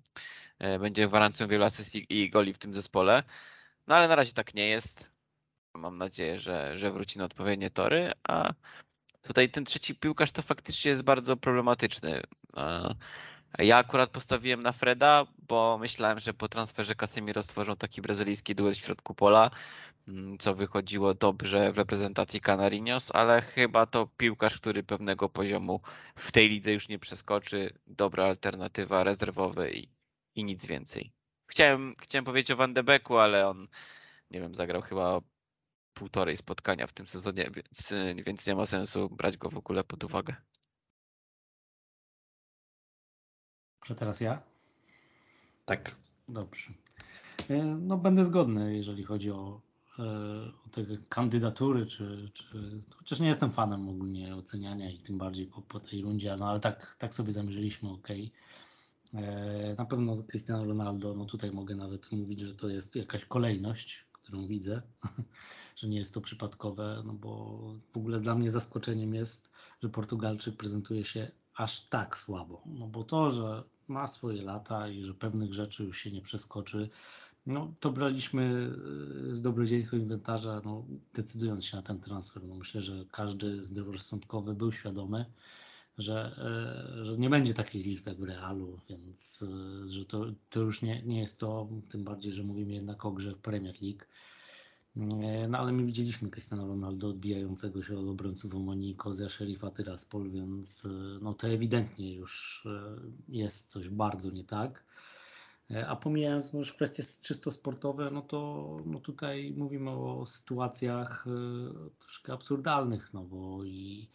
e, 0.60 0.80
będzie 0.80 1.08
gwarancją 1.08 1.48
wielu 1.48 1.64
asyst 1.64 1.96
i, 1.96 2.30
goli 2.30 2.54
w 2.54 2.58
tym 2.58 2.74
zespole. 2.74 3.24
No 3.88 3.96
ale 3.96 4.08
na 4.08 4.16
razie 4.16 4.34
tak 4.34 4.54
nie 4.54 4.68
jest. 4.68 5.12
Mam 5.74 5.98
nadzieję, 5.98 6.40
że, 6.40 6.78
że 6.78 6.92
wróci 6.92 7.20
na 7.20 7.26
odpowiednie 7.26 7.70
tory, 7.70 8.12
a 8.28 8.54
tutaj 9.22 9.50
ten 9.50 9.66
trzeci 9.66 9.96
piłkarz 9.96 10.32
to 10.32 10.42
faktycznie 10.42 10.90
jest 10.90 11.04
bardzo 11.04 11.38
problematyczny. 11.38 12.22
Ja 13.58 13.78
akurat 13.78 14.10
postawiłem 14.10 14.64
na 14.64 14.72
Freda, 14.72 15.26
bo 15.48 15.78
myślałem, 15.78 16.20
że 16.20 16.34
po 16.34 16.48
transferze 16.48 16.96
Casemiro 16.96 17.44
stworzą 17.44 17.76
taki 17.76 18.02
brazylijski 18.02 18.56
duet 18.56 18.78
w 18.78 18.82
środku 18.82 19.16
pola, 19.16 19.52
mm, 20.08 20.38
co 20.38 20.56
wychodziło 20.56 21.14
dobrze 21.14 21.72
w 21.72 21.78
reprezentacji 21.78 22.42
Canarinos, 22.42 23.12
ale 23.12 23.42
chyba 23.42 23.86
to 23.86 24.08
piłkarz, 24.18 24.58
który 24.58 24.84
pewnego 24.84 25.30
poziomu 25.30 25.82
w 26.16 26.32
tej 26.32 26.50
lidze 26.50 26.74
już 26.74 26.90
nie 26.90 27.00
przeskoczy. 27.00 27.74
Dobra 27.88 28.26
alternatywa, 28.26 29.04
rezerwowy 29.04 29.72
i, 29.72 29.90
i 30.36 30.44
nic 30.44 30.66
więcej. 30.66 31.12
Chciałem, 31.48 31.96
chciałem 32.02 32.26
powiedzieć 32.26 32.52
o 32.52 32.56
Van 32.56 32.74
de 32.74 32.84
Beeku, 32.84 33.18
ale 33.18 33.48
on, 33.48 33.68
nie 34.32 34.42
wiem, 34.42 34.56
zagrał 34.56 34.82
chyba 34.82 35.22
półtorej 35.94 36.38
spotkania 36.38 36.88
w 36.88 36.94
tym 36.94 37.08
sezonie, 37.08 37.50
więc, 37.56 37.94
więc 38.26 38.48
nie 38.48 38.56
ma 38.56 38.66
sensu 38.66 39.10
brać 39.10 39.38
go 39.38 39.50
w 39.50 39.58
ogóle 39.58 39.84
pod 39.84 40.04
uwagę. 40.04 40.36
Że 43.88 43.96
teraz 43.96 44.22
ja? 44.22 44.42
Tak. 45.66 45.96
Dobrze. 46.30 46.74
E, 47.50 47.64
No 47.64 47.98
będę 47.98 48.26
zgodny, 48.26 48.78
jeżeli 48.78 49.04
chodzi 49.04 49.32
o, 49.32 49.62
e, 50.00 50.04
o 50.66 50.70
te 50.72 50.86
kandydatury, 51.10 51.86
czy, 51.86 52.32
czy 52.34 52.46
chociaż 52.96 53.20
nie 53.20 53.28
jestem 53.28 53.52
fanem 53.52 53.90
ogólnie 53.90 54.36
oceniania 54.36 54.90
i 54.90 54.98
tym 54.98 55.18
bardziej 55.18 55.48
po, 55.48 55.62
po 55.62 55.80
tej 55.80 56.02
rundzie, 56.02 56.36
no 56.38 56.50
ale 56.50 56.60
tak, 56.60 56.96
tak 56.96 57.14
sobie 57.14 57.32
zamierzyliśmy, 57.32 57.90
ok. 57.90 58.08
Na 59.78 59.86
pewno 59.86 60.24
Cristiano 60.24 60.66
Ronaldo, 60.66 61.14
no 61.14 61.26
tutaj 61.26 61.52
mogę 61.52 61.76
nawet 61.76 62.12
mówić, 62.12 62.40
że 62.40 62.56
to 62.56 62.70
jest 62.70 62.96
jakaś 62.96 63.26
kolejność, 63.26 64.06
którą 64.14 64.48
widzę, 64.48 64.82
że 65.76 65.88
nie 65.88 65.98
jest 65.98 66.14
to 66.14 66.22
przypadkowe, 66.22 67.04
no 67.06 67.14
bo 67.14 67.60
w 67.94 67.98
ogóle 67.98 68.20
dla 68.20 68.36
mnie 68.36 68.52
zaskoczeniem 68.52 69.14
jest, 69.14 69.52
że 69.84 69.90
Portugalczyk 69.90 70.58
prezentuje 70.58 71.04
się 71.04 71.32
aż 71.58 71.86
tak 71.88 72.18
słabo. 72.18 72.62
No 72.66 72.88
bo 72.88 73.04
to, 73.04 73.30
że 73.30 73.64
ma 73.88 74.08
swoje 74.08 74.42
lata 74.42 74.88
i 74.88 75.04
że 75.04 75.14
pewnych 75.14 75.54
rzeczy 75.54 75.84
już 75.84 75.98
się 76.00 76.12
nie 76.12 76.22
przeskoczy, 76.22 76.90
no 77.46 77.74
to 77.80 77.92
braliśmy 77.92 78.72
y, 79.32 79.36
z 79.36 79.42
dobrodziejstwa 79.42 79.98
inwentarza, 79.98 80.62
no, 80.66 80.86
decydując 81.14 81.66
się 81.66 81.78
na 81.78 81.84
ten 81.84 82.00
transfer. 82.00 82.44
No, 82.44 82.56
myślę, 82.56 82.82
że 82.82 83.06
każdy 83.12 83.66
zdroworozsądkowy 83.66 84.54
był 84.54 84.72
świadomy, 84.72 85.26
że, 85.98 86.36
y, 87.02 87.06
że 87.06 87.18
nie 87.18 87.30
będzie 87.30 87.54
takiej 87.54 87.84
liczby 87.84 88.10
jak 88.10 88.20
w 88.20 88.24
Realu, 88.24 88.80
więc 88.90 89.42
y, 89.42 89.90
że 89.90 90.06
to, 90.06 90.26
to 90.50 90.60
już 90.60 90.82
nie, 90.82 91.02
nie 91.02 91.20
jest 91.20 91.40
to, 91.40 91.68
tym 91.90 92.04
bardziej, 92.04 92.34
że 92.34 92.44
mówimy 92.44 92.74
jednak 92.74 93.06
o 93.06 93.12
grze 93.12 93.34
w 93.34 93.38
Premier 93.38 93.76
League. 93.82 94.04
E, 94.98 95.48
No 95.48 95.58
ale 95.58 95.72
my 95.72 95.86
widzieliśmy 95.86 96.30
Cristiano 96.30 96.68
Ronaldo 96.68 97.10
odbijającego 97.10 97.84
się 97.84 97.98
od 97.98 98.08
obrońców 98.08 98.56
Omonii, 98.56 98.96
Kozia, 98.96 99.30
Sherifa, 99.30 99.72
Tyraspol, 99.72 100.32
więc 100.32 100.86
e, 100.86 100.90
no 101.22 101.34
to 101.34 101.48
ewidentnie 101.48 102.16
już 102.16 102.66
e, 102.66 102.98
jest 103.30 103.72
coś 103.72 103.90
bardzo 103.90 104.32
nie 104.32 104.44
tak. 104.44 104.84
A 105.88 105.96
pomijając 105.96 106.54
no, 106.54 106.60
już 106.60 106.74
kwestie 106.74 107.04
czysto 107.22 107.52
sportowe, 107.52 108.12
no 108.12 108.22
to 108.22 108.78
no 108.86 109.00
tutaj 109.00 109.54
mówimy 109.58 109.90
o 109.90 110.26
sytuacjach 110.26 111.26
troszkę 112.00 112.34
absurdalnych, 112.34 113.14
no 113.14 113.24
bo 113.24 113.64
i, 113.66 114.10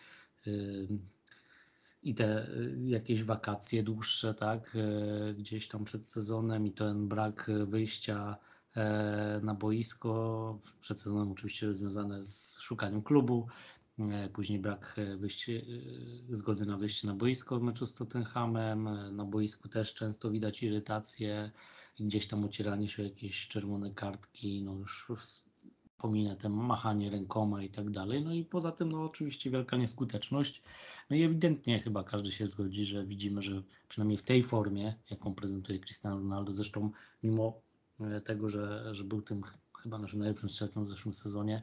i 2.03 2.15
te 2.15 2.49
jakieś 2.81 3.25
wakacje 3.25 3.83
dłuższe, 3.83 4.35
tak, 4.35 4.77
gdzieś 5.37 5.69
tam 5.69 5.85
przed 5.85 6.07
sezonem 6.07 6.67
i 6.67 6.73
ten 6.73 7.09
brak 7.09 7.51
wyjścia 7.67 8.37
na 9.43 9.55
boisko, 9.55 10.59
przed 10.81 11.01
sezonem 11.01 11.33
oczywiście 11.33 11.75
związane 11.75 12.25
z 12.25 12.59
szukaniem 12.61 13.03
klubu, 13.03 13.47
e, 13.99 14.29
później 14.29 14.59
brak 14.59 14.95
e, 14.99 15.17
wyjście, 15.17 15.63
e, 16.31 16.37
zgody 16.37 16.67
na 16.67 16.77
wyjście 16.77 17.07
na 17.07 17.15
boisko 17.15 17.59
w 17.59 17.63
meczu 17.63 17.87
z 17.87 17.95
Tottenhamem, 17.95 18.89
e, 18.89 19.13
na 19.13 19.25
boisku 19.25 19.69
też 19.69 19.95
często 19.95 20.31
widać 20.31 20.63
irytację, 20.63 21.51
gdzieś 22.01 22.27
tam 22.27 22.45
ocieranie 22.45 22.89
się 22.89 23.03
jakieś 23.03 23.49
czerwone 23.49 23.91
kartki, 23.91 24.63
no 24.63 24.75
już 24.75 25.07
pominę 26.03 26.37
te 26.37 26.49
machanie 26.49 27.11
rękoma 27.11 27.63
i 27.63 27.71
tak 27.71 27.91
dalej. 27.91 28.23
No 28.25 28.33
i 28.35 28.45
poza 28.45 28.73
tym, 28.73 28.93
no 28.93 29.05
oczywiście 29.05 29.51
wielka 29.51 29.77
nieskuteczność. 29.77 30.63
No 31.11 31.17
i 31.17 31.23
ewidentnie 31.23 31.81
chyba 31.81 32.05
każdy 32.05 32.33
się 32.33 32.47
zgodzi, 32.47 32.85
że 32.85 33.07
widzimy, 33.07 33.43
że 33.43 33.63
przynajmniej 33.89 34.17
w 34.17 34.23
tej 34.23 34.43
formie, 34.43 34.95
jaką 35.11 35.35
prezentuje 35.35 35.79
Cristiano 35.79 36.17
Ronaldo, 36.17 36.53
zresztą 36.53 36.91
mimo 37.23 37.49
e, 37.49 37.72
tego, 38.25 38.49
że, 38.49 38.95
że 38.95 39.05
był 39.05 39.23
tym 39.23 39.43
ch- 39.43 39.59
chyba 39.83 39.99
naszym 39.99 40.19
najlepszym 40.19 40.51
strzelcą 40.51 40.83
w 40.83 40.87
zeszłym 40.87 41.15
sezonie, 41.15 41.63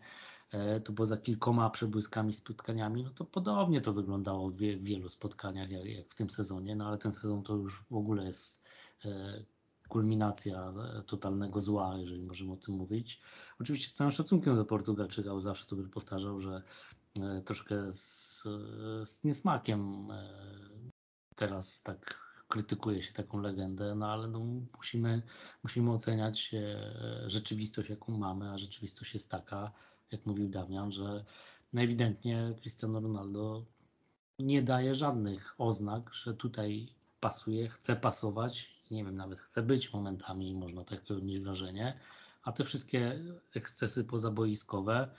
e, 0.51 0.81
to 0.81 0.93
poza 0.93 1.17
kilkoma 1.17 1.69
przebłyskami, 1.69 2.33
spotkaniami, 2.33 3.03
no 3.03 3.09
to 3.09 3.25
podobnie 3.25 3.81
to 3.81 3.93
wyglądało 3.93 4.49
w 4.49 4.57
wie- 4.57 4.77
w 4.77 4.83
wielu 4.83 5.09
spotkaniach 5.09 5.69
jak, 5.69 6.09
w 6.09 6.15
tym 6.15 6.29
sezonie, 6.29 6.75
no 6.75 6.87
ale 6.87 6.97
ten 6.97 7.13
sezon 7.13 7.43
to 7.43 7.53
już 7.55 7.83
w 7.83 7.93
ogóle 7.93 8.25
jest 8.25 8.67
e, 9.05 9.43
kulminacja 9.89 10.73
e, 10.99 11.03
totalnego 11.03 11.61
zła, 11.61 11.97
jeżeli 11.97 12.23
możemy 12.23 12.51
o 12.51 12.57
tym 12.57 12.75
mówić. 12.75 13.21
Oczywiście 13.59 13.89
z 13.89 13.93
całym 13.93 14.11
szacunkiem 14.11 14.55
do 14.55 14.65
Portugalczyka, 14.65 15.39
zawsze 15.39 15.65
to 15.65 15.75
bym 15.75 15.89
powtarzał, 15.89 16.39
że 16.39 16.61
e, 17.19 17.41
troszkę 17.41 17.93
z, 17.93 18.43
z 19.03 19.23
niesmakiem 19.23 20.11
e, 20.11 20.29
teraz 21.35 21.83
tak 21.83 22.28
krytykuje 22.49 23.01
się 23.01 23.13
taką 23.13 23.41
legendę, 23.41 23.95
no 23.95 24.11
ale 24.11 24.27
no 24.27 24.39
musimy, 24.77 25.21
musimy 25.63 25.91
oceniać 25.91 26.53
e, 26.53 27.29
rzeczywistość, 27.29 27.89
jaką 27.89 28.17
mamy, 28.17 28.49
a 28.49 28.57
rzeczywistość 28.57 29.13
jest 29.13 29.31
taka, 29.31 29.71
jak 30.11 30.25
mówił 30.25 30.49
Damian, 30.49 30.91
że 30.91 31.25
no 31.73 31.81
ewidentnie 31.81 32.53
Cristiano 32.61 32.99
Ronaldo 32.99 33.61
nie 34.39 34.61
daje 34.61 34.95
żadnych 34.95 35.55
oznak, 35.57 36.13
że 36.13 36.33
tutaj 36.33 36.95
pasuje, 37.19 37.69
chce 37.69 37.95
pasować, 37.95 38.69
nie 38.91 39.03
wiem, 39.03 39.13
nawet 39.13 39.39
chce 39.39 39.63
być 39.63 39.93
momentami, 39.93 40.55
można 40.55 40.83
takie 40.83 41.13
odnieść 41.13 41.39
wrażenie, 41.39 41.99
a 42.43 42.51
te 42.51 42.63
wszystkie 42.63 43.19
ekscesy 43.55 44.05
pozaboiskowe, 44.05 45.09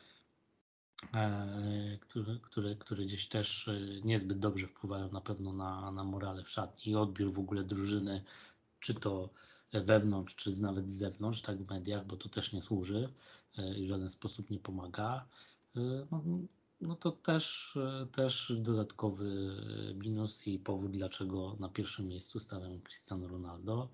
które, 2.01 2.39
które, 2.43 2.77
które 2.77 3.05
gdzieś 3.05 3.29
też 3.29 3.69
e, 3.69 3.81
niezbyt 4.05 4.39
dobrze 4.39 4.67
wpływają 4.67 5.11
na 5.13 5.21
pewno 5.21 5.53
na, 5.53 5.91
na 5.91 6.05
morale 6.05 6.45
w 6.45 6.51
szatni 6.51 6.93
i 6.93 6.97
odbiór 6.97 7.33
w 7.33 7.39
ogóle 7.39 7.65
drużyny, 7.65 8.25
czy 8.81 8.95
to 8.95 9.31
wewnątrz, 9.73 10.35
czy 10.35 10.63
nawet 10.63 10.91
z 10.91 10.99
zewnątrz, 10.99 11.43
tak 11.43 11.63
w 11.63 11.71
mediach, 11.71 12.07
bo 12.07 12.17
to 12.17 12.29
też 12.29 12.53
nie 12.53 12.63
służy 12.63 13.09
e, 13.59 13.79
i 13.79 13.85
w 13.85 13.89
żaden 13.89 14.11
sposób 14.11 14.51
nie 14.51 14.59
pomaga. 14.59 15.27
E, 15.77 15.81
No, 16.11 16.23
no 16.81 16.97
to 16.97 17.13
też, 17.13 17.79
też 18.13 18.53
dodatkowy 18.59 19.57
minus 19.95 20.47
i 20.47 20.59
powód, 20.59 20.91
dlaczego 20.91 21.57
na 21.61 21.69
pierwszym 21.69 22.09
miejscu 22.09 22.41
stawiam 22.41 22.81
Cristiano 22.81 23.29
Ronaldo. 23.29 23.89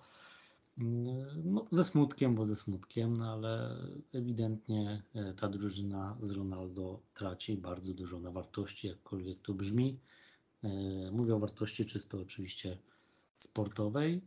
No, 0.79 1.67
ze 1.71 1.85
smutkiem, 1.85 2.35
bo 2.35 2.47
ze 2.47 2.57
smutkiem, 2.57 3.17
no 3.17 3.33
ale 3.33 3.77
ewidentnie 4.13 5.03
e, 5.15 5.35
ta 5.35 5.49
drużyna 5.49 6.17
z 6.21 6.31
Ronaldo 6.31 7.01
traci 7.15 7.57
bardzo 7.57 7.95
dużo 7.95 8.21
na 8.21 8.31
wartości, 8.31 8.89
jakkolwiek 8.89 9.43
to 9.43 9.55
brzmi. 9.55 10.01
E, 10.63 10.69
Mówię 11.13 11.35
o 11.35 11.39
wartości 11.39 11.87
czysto 11.87 12.21
oczywiście 12.21 12.79
sportowej. 13.39 14.21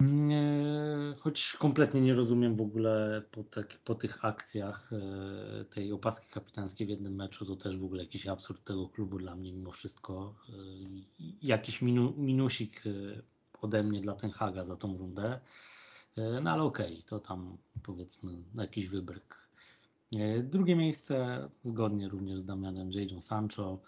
Mm, 0.00 0.30
e, 0.30 1.14
Choć 1.14 1.56
kompletnie 1.58 2.00
nie 2.00 2.14
rozumiem 2.14 2.56
w 2.56 2.60
ogóle 2.60 3.22
po, 3.30 3.44
tak, 3.44 3.78
po 3.78 3.94
tych 3.94 4.24
akcjach 4.24 4.90
tej 5.70 5.92
opaski 5.92 6.32
kapitańskiej 6.32 6.86
w 6.86 6.90
jednym 6.90 7.14
meczu, 7.14 7.46
to 7.46 7.56
też 7.56 7.78
w 7.78 7.84
ogóle 7.84 8.02
jakiś 8.02 8.26
absurd 8.26 8.64
tego 8.64 8.88
klubu 8.88 9.18
dla 9.18 9.36
mnie 9.36 9.52
mimo 9.52 9.70
wszystko. 9.70 10.34
Jakiś 11.42 11.82
minu, 11.82 12.14
minusik 12.16 12.82
ode 13.60 13.82
mnie 13.82 14.00
dla 14.00 14.14
Ten 14.14 14.30
Haga 14.30 14.64
za 14.64 14.76
tą 14.76 14.98
rundę. 14.98 15.40
E, 16.16 16.40
No 16.40 16.50
ale 16.50 16.62
okej, 16.62 17.02
to 17.02 17.18
tam 17.20 17.56
powiedzmy 17.82 18.32
jakiś 18.54 18.88
wybryk. 18.88 19.48
E, 20.16 20.42
Drugie 20.42 20.76
miejsce, 20.76 21.40
zgodnie 21.62 22.08
również 22.08 22.40
z 22.40 22.44
Damianem 22.44 22.92
Jadon 22.92 23.20
Sancho. 23.20 23.78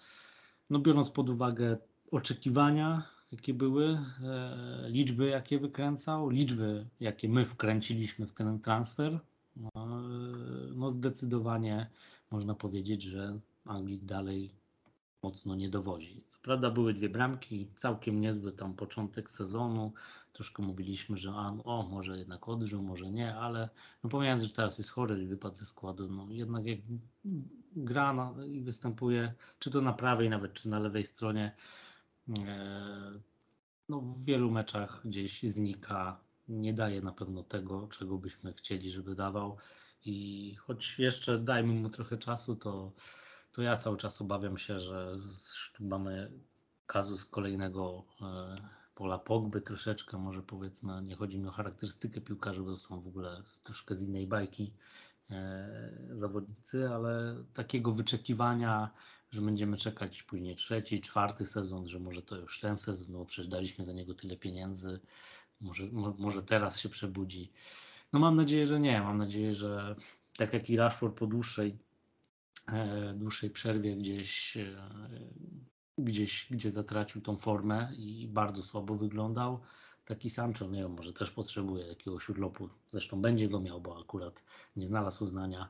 No 0.71 0.79
biorąc 0.79 1.11
pod 1.11 1.31
uwagę 1.31 1.79
oczekiwania, 2.11 3.03
jakie 3.33 3.55
były, 3.55 3.99
e, 4.25 4.87
liczby, 4.89 5.27
jakie 5.27 5.59
wykręcał, 5.59 6.31
liczby, 6.31 6.87
jakie 7.01 7.29
my 7.29 7.45
wkręciliśmy 7.45 8.27
w 8.27 8.33
ten 8.33 8.61
transfer, 8.61 9.21
no, 9.57 10.01
no 10.75 10.91
zdecydowanie 10.91 11.87
można 12.31 12.55
powiedzieć, 12.55 13.03
że 13.03 13.39
Anglik 13.65 14.05
dalej 14.05 14.51
mocno 15.23 15.55
nie 15.55 15.69
dowodzi. 15.69 16.25
Co 16.29 16.39
prawda 16.43 16.71
były 16.71 16.95
dwie 16.95 17.09
bramki, 17.09 17.69
całkiem 17.77 18.21
niezły 18.21 18.53
tam 18.53 18.75
początek 18.75 19.31
sezonu. 19.31 19.93
Troszkę 20.33 20.63
mówiliśmy, 20.63 21.17
że 21.17 21.31
a, 21.31 21.57
o, 21.65 21.83
może 21.83 22.19
jednak 22.19 22.49
odżył, 22.49 22.83
może 22.83 23.11
nie, 23.11 23.35
ale 23.35 23.69
no 24.05 24.11
pomijając, 24.11 24.43
że 24.43 24.51
teraz 24.51 24.79
jest 24.79 24.91
chory 24.91 25.23
i 25.23 25.27
wypadł 25.27 25.57
ze 25.57 25.67
składu, 25.67 26.09
no 26.11 26.27
jednak 26.31 26.67
jak 26.67 26.79
gra 27.77 28.13
na, 28.13 28.35
i 28.45 28.61
występuje, 28.61 29.35
czy 29.59 29.71
to 29.71 29.81
na 29.81 29.93
prawej 29.93 30.31
nawet, 30.31 30.53
czy 30.53 30.69
na 30.69 30.79
lewej 30.79 31.05
stronie, 31.05 31.57
e, 32.39 33.21
no 33.89 34.01
w 34.01 34.25
wielu 34.25 34.51
meczach 34.51 35.01
gdzieś 35.05 35.43
znika, 35.43 36.21
nie 36.49 36.75
daje 36.75 37.03
na 37.03 37.13
pewno 37.13 37.43
tego, 37.43 37.89
czego 37.89 38.19
byśmy 38.19 38.53
chcieli, 38.53 38.91
żeby 38.91 39.15
dawał 39.15 39.57
i 40.05 40.55
choć 40.55 40.99
jeszcze 40.99 41.39
dajmy 41.39 41.73
mu 41.73 41.91
trochę 41.91 42.19
czasu, 42.19 42.57
to 42.57 42.93
to 43.53 43.63
ja 43.63 43.77
cały 43.77 43.97
czas 43.97 44.21
obawiam 44.21 44.59
się, 44.59 44.81
że 44.81 45.17
mamy 45.81 46.31
kazus 46.87 47.25
kolejnego 47.25 48.05
e, 48.21 48.55
pola 48.95 49.19
Pogby 49.19 49.61
troszeczkę, 49.61 50.19
może 50.19 50.43
powiedzmy, 50.43 51.03
nie 51.03 51.17
chodzi 51.17 51.39
mi 51.39 51.49
o 51.49 51.51
charakterystykę 51.51 52.21
piłkarzy, 52.21 52.63
bo 52.63 52.71
to 52.71 52.77
są 52.77 53.01
w 53.01 53.09
ogóle 53.09 53.43
troszkę 53.63 53.95
z 53.97 54.03
innej 54.03 54.27
bajki 54.27 54.73
e, 55.31 55.91
zawodnicy, 56.13 56.89
ale 56.89 57.45
takiego 57.53 57.93
wyczekiwania, 57.93 58.91
że 59.31 59.41
będziemy 59.41 59.77
czekać 59.77 60.23
później 60.23 60.57
trzeci, 60.57 61.01
czwarty 61.01 61.47
sezon, 61.47 61.89
że 61.89 61.99
może 61.99 62.23
to 62.23 62.37
już 62.37 62.61
ten 62.61 62.77
sezon, 62.77 63.07
no 63.11 63.25
przecież 63.25 63.49
daliśmy 63.49 63.85
za 63.85 63.93
niego 63.93 64.15
tyle 64.15 64.37
pieniędzy, 64.37 65.01
może, 65.61 65.87
mo, 65.87 66.15
może 66.19 66.43
teraz 66.43 66.79
się 66.79 66.89
przebudzi. 66.89 67.53
No 68.13 68.19
mam 68.19 68.35
nadzieję, 68.35 68.67
że 68.67 68.81
nie. 68.81 69.03
Mam 69.03 69.19
nadzieję, 69.19 69.55
że 69.55 69.97
tak 70.39 70.53
jak 70.53 70.71
i 70.71 70.77
Rashford 70.77 71.19
po 71.19 71.27
dłuższej 71.27 71.79
dłuższej 73.15 73.51
przerwie 73.51 73.97
gdzieś, 73.97 74.57
e, 74.57 74.91
gdzieś, 75.99 76.47
gdzie 76.51 76.71
zatracił 76.71 77.21
tą 77.21 77.37
formę 77.37 77.93
i 77.97 78.29
bardzo 78.29 78.63
słabo 78.63 78.95
wyglądał. 78.95 79.61
Taki 80.05 80.31
Sancho, 80.31 80.67
nie 80.67 80.83
wiem, 80.83 80.93
może 80.93 81.13
też 81.13 81.31
potrzebuje 81.31 81.87
jakiegoś 81.87 82.29
urlopu. 82.29 82.69
Zresztą 82.91 83.23
będzie 83.23 83.49
go 83.49 83.61
miał, 83.61 83.81
bo 83.81 83.99
akurat 83.99 84.45
nie 84.77 84.87
znalazł 84.87 85.25
uznania 85.25 85.69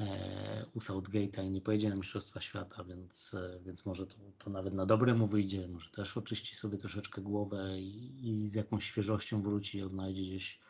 e, 0.00 0.66
u 0.74 0.78
Southgate'a 0.78 1.44
i 1.44 1.50
nie 1.50 1.60
pojedzie 1.60 1.88
na 1.88 1.96
Mistrzostwa 1.96 2.40
Świata, 2.40 2.84
więc, 2.84 3.34
e, 3.34 3.60
więc 3.64 3.86
może 3.86 4.06
to, 4.06 4.16
to 4.38 4.50
nawet 4.50 4.74
na 4.74 4.86
dobre 4.86 5.14
mu 5.14 5.26
wyjdzie. 5.26 5.68
Może 5.68 5.90
też 5.90 6.16
oczyści 6.16 6.56
sobie 6.56 6.78
troszeczkę 6.78 7.22
głowę 7.22 7.80
i, 7.80 8.28
i 8.28 8.48
z 8.48 8.54
jakąś 8.54 8.84
świeżością 8.84 9.42
wróci 9.42 9.78
i 9.78 9.82
odnajdzie 9.82 10.22
gdzieś 10.22 10.60
E, 10.60 10.65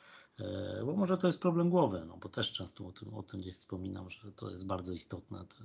Bo 0.84 0.96
może 0.96 1.18
to 1.18 1.26
jest 1.26 1.40
problem 1.40 1.70
głowy, 1.70 2.04
no 2.08 2.16
bo 2.16 2.28
też 2.28 2.52
często 2.52 2.86
o 2.86 2.92
tym, 2.92 3.14
o 3.14 3.22
tym 3.22 3.40
gdzieś 3.40 3.54
wspominam, 3.54 4.10
że 4.10 4.32
to 4.32 4.50
jest 4.50 4.66
bardzo 4.66 4.92
istotne, 4.92 5.44
te, 5.44 5.64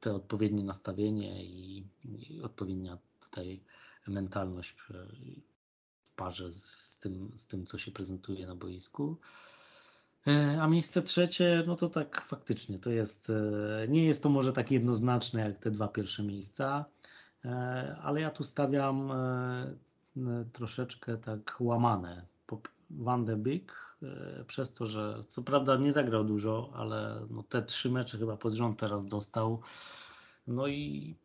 te 0.00 0.14
odpowiednie 0.14 0.64
nastawienie 0.64 1.44
i, 1.44 1.86
i 2.04 2.42
odpowiednia 2.42 2.98
tutaj 3.20 3.60
mentalność 4.06 4.72
przy- 4.72 5.08
w 6.04 6.12
parze 6.12 6.50
z, 6.52 6.64
z, 6.64 6.98
tym, 6.98 7.32
z 7.36 7.46
tym, 7.46 7.66
co 7.66 7.78
się 7.78 7.90
prezentuje 7.92 8.46
na 8.46 8.54
boisku. 8.56 9.16
E, 10.26 10.58
A 10.62 10.66
miejsce 10.68 11.02
trzecie, 11.02 11.64
no 11.66 11.76
to 11.76 11.88
tak 11.88 12.20
faktycznie 12.20 12.78
to 12.78 12.90
jest, 12.90 13.30
e, 13.30 13.88
nie 13.88 14.04
jest 14.06 14.22
to 14.22 14.28
może 14.28 14.52
tak 14.52 14.70
jednoznaczne 14.70 15.40
jak 15.40 15.58
te 15.58 15.70
dwa 15.70 15.88
pierwsze 15.88 16.22
miejsca, 16.22 16.84
e, 17.44 17.98
ale 18.02 18.20
ja 18.20 18.30
tu 18.30 18.44
stawiam 18.44 19.10
e, 19.12 19.74
troszeczkę 20.52 21.18
tak 21.18 21.56
łamane. 21.60 22.26
Van 22.90 23.24
de 23.24 23.36
Beek 23.36 23.72
e, 23.72 23.83
przez 24.46 24.74
to, 24.74 24.86
że 24.86 25.20
co 25.28 25.42
prawda 25.42 25.76
nie 25.76 25.92
zagrał 25.92 26.24
dużo, 26.24 26.70
ale 26.74 27.26
no 27.30 27.42
te 27.42 27.62
trzy 27.62 27.90
mecze 27.90 28.18
chyba 28.18 28.36
pod 28.36 28.52
rząd 28.52 28.78
teraz 28.78 29.06
dostał. 29.06 29.60
No 30.46 30.66
i 30.66 31.16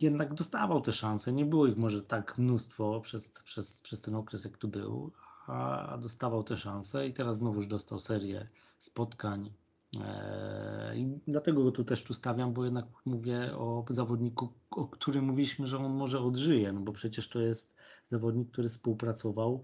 jednak 0.00 0.34
dostawał 0.34 0.80
te 0.80 0.92
szanse. 0.92 1.32
Nie 1.32 1.44
było 1.44 1.66
ich 1.66 1.76
może 1.76 2.02
tak 2.02 2.38
mnóstwo 2.38 3.00
przez, 3.00 3.42
przez, 3.42 3.82
przez 3.82 4.00
ten 4.00 4.14
okres, 4.14 4.44
jak 4.44 4.56
tu 4.56 4.68
był, 4.68 5.12
a 5.46 5.98
dostawał 6.00 6.44
te 6.44 6.56
szanse 6.56 7.06
i 7.06 7.12
teraz 7.12 7.36
znowuż 7.36 7.66
dostał 7.66 8.00
serię 8.00 8.48
spotkań. 8.78 9.52
E, 10.00 10.96
I 10.96 11.18
dlatego 11.26 11.64
go 11.64 11.70
tu 11.70 11.84
też 11.84 12.04
tu 12.04 12.14
stawiam, 12.14 12.52
bo 12.52 12.64
jednak 12.64 12.86
mówię 13.04 13.56
o 13.56 13.84
zawodniku, 13.90 14.52
o 14.70 14.86
którym 14.86 15.24
mówiliśmy, 15.24 15.66
że 15.66 15.78
on 15.78 15.92
może 15.92 16.20
odżyje, 16.20 16.72
no 16.72 16.80
bo 16.80 16.92
przecież 16.92 17.28
to 17.28 17.40
jest 17.40 17.76
zawodnik, 18.06 18.50
który 18.50 18.68
współpracował 18.68 19.62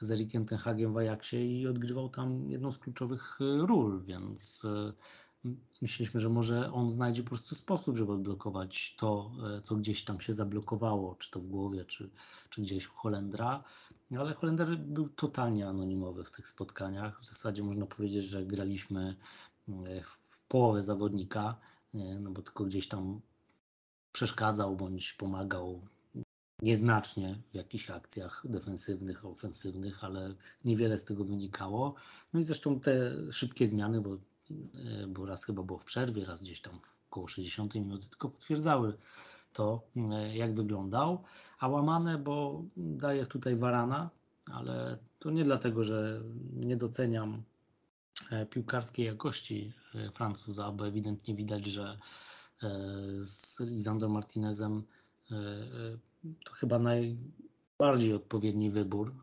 z 0.00 0.10
Erikiem 0.10 0.46
Tenhagiem 0.46 0.92
w 0.92 0.96
Ajaxie 0.96 1.60
i 1.60 1.66
odgrywał 1.66 2.08
tam 2.08 2.50
jedną 2.50 2.72
z 2.72 2.78
kluczowych 2.78 3.38
e, 3.40 3.66
ról, 3.66 4.02
więc 4.04 4.64
e, 4.64 4.92
myśleliśmy, 5.82 6.20
że 6.20 6.28
może 6.28 6.72
on 6.72 6.90
znajdzie 6.90 7.22
po 7.22 7.28
prostu 7.28 7.54
sposób, 7.54 7.96
żeby 7.96 8.12
odblokować 8.12 8.96
to, 8.98 9.30
co 9.62 9.76
gdzieś 9.76 10.04
tam 10.04 10.20
się 10.20 10.32
zablokowało, 10.32 11.14
czy 11.14 11.30
to 11.30 11.40
w 11.40 11.46
głowie, 11.46 11.84
czy, 11.84 12.10
czy 12.50 12.62
gdzieś 12.62 12.88
u 12.88 12.92
Holendra. 12.92 13.64
Ale 14.18 14.34
Holender 14.34 14.78
był 14.78 15.08
totalnie 15.08 15.68
anonimowy 15.68 16.24
w 16.24 16.30
tych 16.30 16.48
spotkaniach. 16.48 17.20
W 17.20 17.26
zasadzie 17.26 17.62
można 17.62 17.86
powiedzieć, 17.86 18.24
że 18.24 18.46
graliśmy 18.46 19.16
w 20.30 20.46
połowę 20.48 20.82
zawodnika, 20.82 21.56
no 22.20 22.30
bo 22.30 22.42
tylko 22.42 22.64
gdzieś 22.64 22.88
tam 22.88 23.20
przeszkadzał 24.12 24.76
bądź 24.76 25.12
pomagał 25.12 25.82
nieznacznie 26.62 27.38
w 27.50 27.54
jakichś 27.54 27.90
akcjach 27.90 28.42
defensywnych, 28.44 29.24
ofensywnych, 29.24 30.04
ale 30.04 30.34
niewiele 30.64 30.98
z 30.98 31.04
tego 31.04 31.24
wynikało. 31.24 31.94
No 32.32 32.40
i 32.40 32.42
zresztą 32.42 32.80
te 32.80 33.12
szybkie 33.32 33.68
zmiany, 33.68 34.00
bo, 34.00 34.16
bo 35.08 35.26
raz 35.26 35.44
chyba 35.44 35.62
było 35.62 35.78
w 35.78 35.84
przerwie, 35.84 36.24
raz 36.24 36.42
gdzieś 36.42 36.60
tam 36.60 36.80
w 36.82 36.96
około 37.10 37.28
60 37.28 37.74
minuty, 37.74 38.08
tylko 38.08 38.28
potwierdzały 38.28 38.96
to, 39.52 39.82
jak 40.32 40.54
wyglądał. 40.54 41.22
A 41.58 41.68
łamane, 41.68 42.18
bo 42.18 42.62
daję 42.76 43.26
tutaj 43.26 43.56
Warana, 43.56 44.10
ale 44.52 44.98
to 45.18 45.30
nie 45.30 45.44
dlatego, 45.44 45.84
że 45.84 46.22
nie 46.54 46.76
doceniam 46.76 47.42
E, 48.30 48.46
piłkarskiej 48.46 49.06
jakości 49.06 49.72
e, 49.94 50.10
Francuza, 50.10 50.72
bo 50.72 50.88
ewidentnie 50.88 51.34
widać, 51.34 51.66
że 51.66 51.96
e, 52.62 52.68
z 53.18 53.60
Lisandro 53.60 54.08
Martinezem 54.08 54.82
to 56.44 56.52
chyba 56.52 56.78
najbardziej 56.78 58.14
odpowiedni 58.14 58.70
wybór 58.70 59.14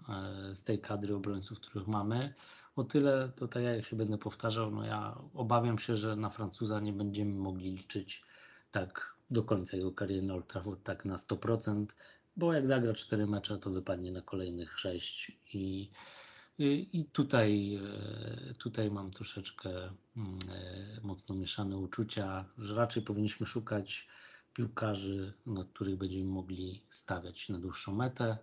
z 0.53 0.63
tej 0.63 0.80
kadry 0.80 1.15
obrońców, 1.15 1.59
których 1.59 1.88
mamy. 1.88 2.34
O 2.76 2.84
tyle, 2.84 3.31
to 3.35 3.47
tak 3.47 3.63
jak 3.63 3.85
się 3.85 3.95
będę 3.95 4.17
powtarzał, 4.17 4.72
no 4.72 4.85
ja 4.85 5.19
obawiam 5.34 5.80
się, 5.80 5.97
że 5.97 6.15
na 6.15 6.30
Francuza 6.30 6.80
nie 6.80 6.93
będziemy 6.93 7.34
mogli 7.34 7.72
liczyć 7.72 8.23
tak 8.72 9.15
do 9.30 9.43
końca 9.43 9.77
jego 9.77 9.91
kariery 9.91 10.27
na 10.27 10.34
Old 10.34 10.47
Trafford, 10.47 10.84
tak 10.84 11.05
na 11.05 11.15
100%, 11.15 11.85
bo 12.38 12.53
jak 12.53 12.67
zagra 12.67 12.93
4 12.93 13.27
mecze, 13.27 13.57
to 13.57 13.69
wypadnie 13.69 14.11
na 14.11 14.22
kolejnych 14.22 14.80
6 14.80 15.31
i 15.53 15.89
i 16.57 17.05
tutaj, 17.11 17.80
e, 18.49 18.53
tutaj 18.53 18.91
mam 18.91 19.11
troszeczkę 19.11 19.69
mm, 19.69 20.39
e, 20.51 21.01
mocno 21.01 21.35
mieszane 21.35 21.77
uczucia, 21.77 22.45
że 22.57 22.76
raczej 22.76 23.03
powinniśmy 23.03 23.45
szukać 23.45 24.07
piłkarzy, 24.56 25.34
na 25.45 25.64
których 25.64 25.95
będziemy 25.95 26.26
mogli 26.26 26.82
stawiać 26.90 27.49
na 27.49 27.60
dłuższą 27.60 27.95
metę. 27.95 28.38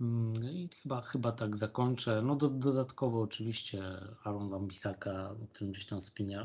Mm, 0.00 0.32
I 0.52 0.68
chyba, 0.82 1.00
chyba 1.00 1.32
tak 1.32 1.56
zakończę. 1.56 2.22
No 2.22 2.36
do, 2.36 2.48
dodatkowo 2.48 3.20
oczywiście 3.20 3.82
Aaron 4.24 4.50
Van 4.50 4.66
Bissaka, 4.66 5.30
o 5.30 5.46
którym 5.46 5.72
gdzieś 5.72 5.86
tam 5.86 6.00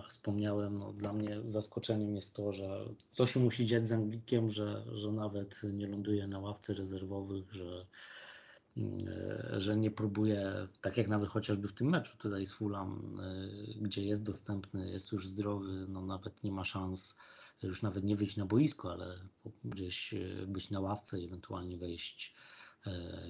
wspomniałem, 0.09 0.77
no 0.79 0.93
dla 0.93 1.13
mnie 1.13 1.41
zaskoczeniem 1.45 2.15
jest 2.15 2.35
to, 2.35 2.53
że 2.53 2.85
co 3.11 3.27
się 3.27 3.39
musi 3.39 3.65
dziać 3.65 3.85
z 3.85 3.91
Anglikiem, 3.91 4.49
że, 4.49 4.83
że 4.91 5.11
nawet 5.11 5.61
nie 5.73 5.87
ląduje 5.87 6.27
na 6.27 6.39
ławce 6.39 6.73
rezerwowych, 6.73 7.53
że 7.53 7.85
E, 9.07 9.59
że 9.61 9.77
nie 9.77 9.91
próbuje, 9.91 10.67
tak 10.81 10.97
jak 10.97 11.07
nawet 11.07 11.29
chociażby 11.29 11.67
w 11.67 11.73
tym 11.73 11.89
meczu 11.89 12.17
tutaj 12.17 12.45
z 12.45 12.53
Fulham, 12.53 13.19
e, 13.19 13.49
gdzie 13.81 14.03
jest 14.03 14.23
dostępny, 14.23 14.89
jest 14.89 15.11
już 15.11 15.27
zdrowy, 15.27 15.85
no 15.89 16.01
nawet 16.01 16.43
nie 16.43 16.51
ma 16.51 16.63
szans 16.63 17.17
już 17.63 17.81
nawet 17.81 18.03
nie 18.03 18.15
wyjść 18.15 18.37
na 18.37 18.45
boisko, 18.45 18.91
ale 18.91 19.19
gdzieś 19.63 20.13
e, 20.13 20.47
być 20.47 20.69
na 20.69 20.79
ławce, 20.79 21.17
ewentualnie 21.17 21.77
wejść, 21.77 22.35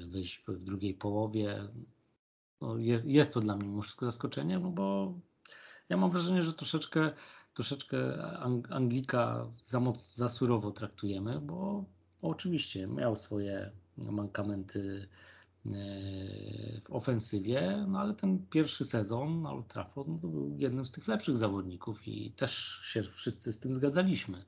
wejść 0.08 0.44
w 0.48 0.64
drugiej 0.64 0.94
połowie. 0.94 1.68
No 2.62 2.78
jest, 2.78 3.06
jest 3.06 3.34
to 3.34 3.40
dla 3.40 3.56
mnie 3.56 3.68
mimo 3.68 3.82
wszystko 3.82 4.06
zaskoczenie, 4.06 4.60
no 4.60 4.72
bo 4.72 5.14
ja 5.90 5.98
mam 5.98 6.12
wrażenie, 6.12 6.44
że 6.44 6.54
troszeczkę, 6.54 7.12
troszeczkę 7.54 8.28
Anglika 8.70 9.48
za, 9.62 9.80
moc, 9.80 10.16
za 10.16 10.30
surowo 10.30 10.72
traktujemy, 10.72 11.42
bo 11.42 11.86
oczywiście 12.22 12.88
miał 12.88 13.16
swoje 13.16 13.72
mankamenty 13.98 15.08
w 16.84 16.92
ofensywie, 16.92 17.86
no 17.88 18.00
ale 18.00 18.14
ten 18.14 18.46
pierwszy 18.50 18.86
sezon 18.86 19.42
na 19.42 19.52
Old 19.52 19.68
Trafford 19.68 20.08
no, 20.08 20.14
był 20.14 20.56
jednym 20.58 20.86
z 20.86 20.92
tych 20.92 21.08
lepszych 21.08 21.38
zawodników 21.38 22.08
i 22.08 22.32
też 22.32 22.82
się 22.84 23.04
wszyscy 23.04 23.54
z 23.54 23.60
tym 23.60 23.74
zgadzaliśmy. 23.74 24.46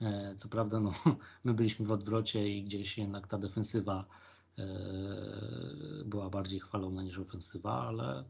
E, 0.00 0.34
co 0.36 0.48
prawda, 0.48 0.80
no, 0.80 0.92
my 1.44 1.54
byliśmy 1.54 1.86
w 1.86 1.92
odwrocie 1.92 2.48
i 2.48 2.64
gdzieś 2.64 2.98
jednak 2.98 3.26
ta 3.26 3.38
defensywa 3.38 4.04
e, 4.58 4.64
była 6.04 6.30
bardziej 6.30 6.60
chwalona 6.60 7.02
niż 7.02 7.18
ofensywa, 7.18 7.86
ale, 7.86 8.24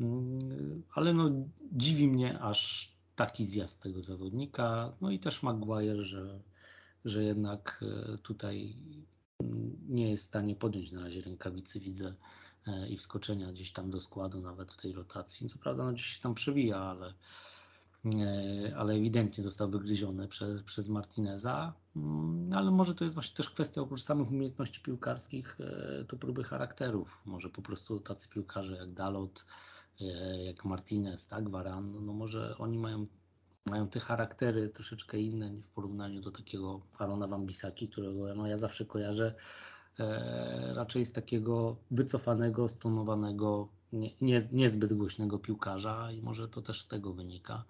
mm, 0.00 0.82
ale 0.94 1.12
no, 1.12 1.30
dziwi 1.72 2.08
mnie 2.08 2.38
aż 2.38 2.92
taki 3.16 3.44
zjazd 3.44 3.82
tego 3.82 4.02
zawodnika. 4.02 4.92
No 5.00 5.10
i 5.10 5.18
też 5.18 5.42
Maguire, 5.42 6.02
że, 6.02 6.40
że 7.04 7.24
jednak 7.24 7.84
e, 8.14 8.18
tutaj 8.18 8.76
nie 9.88 10.10
jest 10.10 10.24
w 10.24 10.26
stanie 10.26 10.56
podjąć 10.56 10.92
na 10.92 11.00
razie 11.00 11.20
rękawicy, 11.20 11.80
widzę, 11.80 12.14
e, 12.66 12.88
i 12.88 12.96
wskoczenia 12.96 13.52
gdzieś 13.52 13.72
tam 13.72 13.90
do 13.90 14.00
składu, 14.00 14.40
nawet 14.40 14.72
w 14.72 14.76
tej 14.76 14.92
rotacji. 14.92 15.48
Co 15.48 15.58
prawda, 15.58 15.84
no 15.84 15.92
gdzieś 15.92 16.06
się 16.06 16.22
tam 16.22 16.34
przewija, 16.34 16.78
ale, 16.78 17.14
e, 18.04 18.76
ale 18.76 18.94
ewidentnie 18.94 19.44
został 19.44 19.70
wygryziony 19.70 20.28
przez, 20.28 20.62
przez 20.62 20.88
Martineza. 20.88 21.72
Mm, 21.96 22.50
ale 22.52 22.70
może 22.70 22.94
to 22.94 23.04
jest 23.04 23.14
właśnie 23.14 23.36
też 23.36 23.50
kwestia 23.50 23.80
oprócz 23.80 24.02
samych 24.02 24.30
umiejętności 24.30 24.80
piłkarskich, 24.80 25.56
e, 25.60 26.04
to 26.04 26.16
próby 26.16 26.44
charakterów. 26.44 27.22
Może 27.24 27.48
po 27.48 27.62
prostu 27.62 28.00
tacy 28.00 28.28
piłkarze 28.28 28.76
jak 28.76 28.92
Dalot, 28.92 29.46
jak 30.44 30.64
Martinez, 30.64 31.28
tak, 31.28 31.50
Varan, 31.50 32.06
no 32.06 32.12
może 32.12 32.58
oni 32.58 32.78
mają 32.78 33.06
mają 33.70 33.88
te 33.88 34.00
charaktery 34.00 34.68
troszeczkę 34.68 35.18
inne 35.18 35.50
w 35.50 35.70
porównaniu 35.70 36.20
do 36.20 36.30
takiego 36.30 36.80
Arona 36.98 37.26
Wambisaki, 37.26 37.88
którego 37.88 38.34
no, 38.34 38.46
ja 38.46 38.56
zawsze 38.56 38.84
kojarzę 38.84 39.34
e, 39.98 40.74
raczej 40.74 41.04
z 41.04 41.12
takiego 41.12 41.76
wycofanego, 41.90 42.68
stonowanego, 42.68 43.68
nie, 43.92 44.10
nie, 44.20 44.40
niezbyt 44.52 44.92
głośnego 44.92 45.38
piłkarza 45.38 46.12
i 46.12 46.22
może 46.22 46.48
to 46.48 46.62
też 46.62 46.82
z 46.82 46.88
tego 46.88 47.12
wynika. 47.12 47.64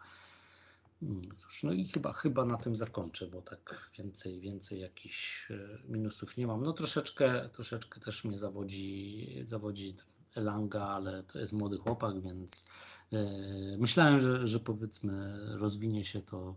Mm, 1.02 1.22
cóż, 1.36 1.62
no 1.62 1.72
i 1.72 1.88
chyba, 1.88 2.12
chyba 2.12 2.44
na 2.44 2.56
tym 2.56 2.76
zakończę, 2.76 3.26
bo 3.26 3.42
tak 3.42 3.90
więcej, 3.98 4.40
więcej 4.40 4.80
jakichś 4.80 5.50
e, 5.50 5.78
minusów 5.88 6.36
nie 6.36 6.46
mam. 6.46 6.62
No 6.62 6.72
troszeczkę, 6.72 7.48
troszeczkę 7.52 8.00
też 8.00 8.24
mnie 8.24 8.38
zawodzi, 8.38 9.40
zawodzi 9.42 9.94
Elanga, 10.36 10.82
ale 10.82 11.22
to 11.22 11.38
jest 11.38 11.52
młody 11.52 11.78
chłopak, 11.78 12.20
więc 12.20 12.68
E, 13.12 13.76
myślałem, 13.78 14.20
że, 14.20 14.46
że 14.46 14.60
powiedzmy 14.60 15.38
rozwinie 15.58 16.04
się 16.04 16.22
to 16.22 16.56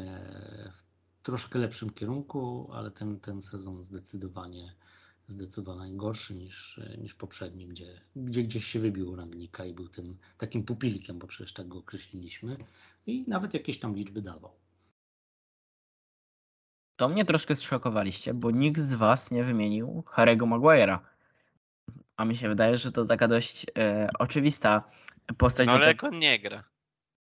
e, 0.00 0.70
w 0.72 0.82
troszkę 1.22 1.58
lepszym 1.58 1.90
kierunku, 1.90 2.70
ale 2.72 2.90
ten, 2.90 3.20
ten 3.20 3.42
sezon 3.42 3.82
zdecydowanie 3.82 4.74
zdecydowanie 5.26 5.96
gorszy 5.96 6.34
niż, 6.34 6.80
niż 6.98 7.14
poprzedni, 7.14 7.66
gdzie, 7.66 8.00
gdzie 8.16 8.42
gdzieś 8.42 8.64
się 8.64 8.78
wybił 8.78 9.16
rangnika 9.16 9.64
i 9.64 9.74
był 9.74 9.88
tym 9.88 10.18
takim 10.38 10.64
pupilkiem, 10.64 11.18
bo 11.18 11.26
przecież 11.26 11.52
tak 11.52 11.68
go 11.68 11.78
określiliśmy 11.78 12.56
i 13.06 13.24
nawet 13.28 13.54
jakieś 13.54 13.78
tam 13.78 13.96
liczby 13.96 14.22
dawał. 14.22 14.52
To 16.96 17.08
mnie 17.08 17.24
troszkę 17.24 17.54
zszokowaliście, 17.54 18.34
bo 18.34 18.50
nikt 18.50 18.80
z 18.80 18.94
was 18.94 19.30
nie 19.30 19.44
wymienił 19.44 20.04
Harry'ego 20.06 20.48
Maguire'a. 20.48 21.13
A 22.16 22.24
mi 22.24 22.36
się 22.36 22.48
wydaje, 22.48 22.78
że 22.78 22.92
to 22.92 23.04
taka 23.04 23.28
dość 23.28 23.66
e, 23.78 24.08
oczywista 24.18 24.82
postać. 25.38 25.66
No 25.66 25.72
ale 25.72 25.86
jak 25.86 26.04
on 26.04 26.18
nie 26.18 26.38
gra. 26.38 26.64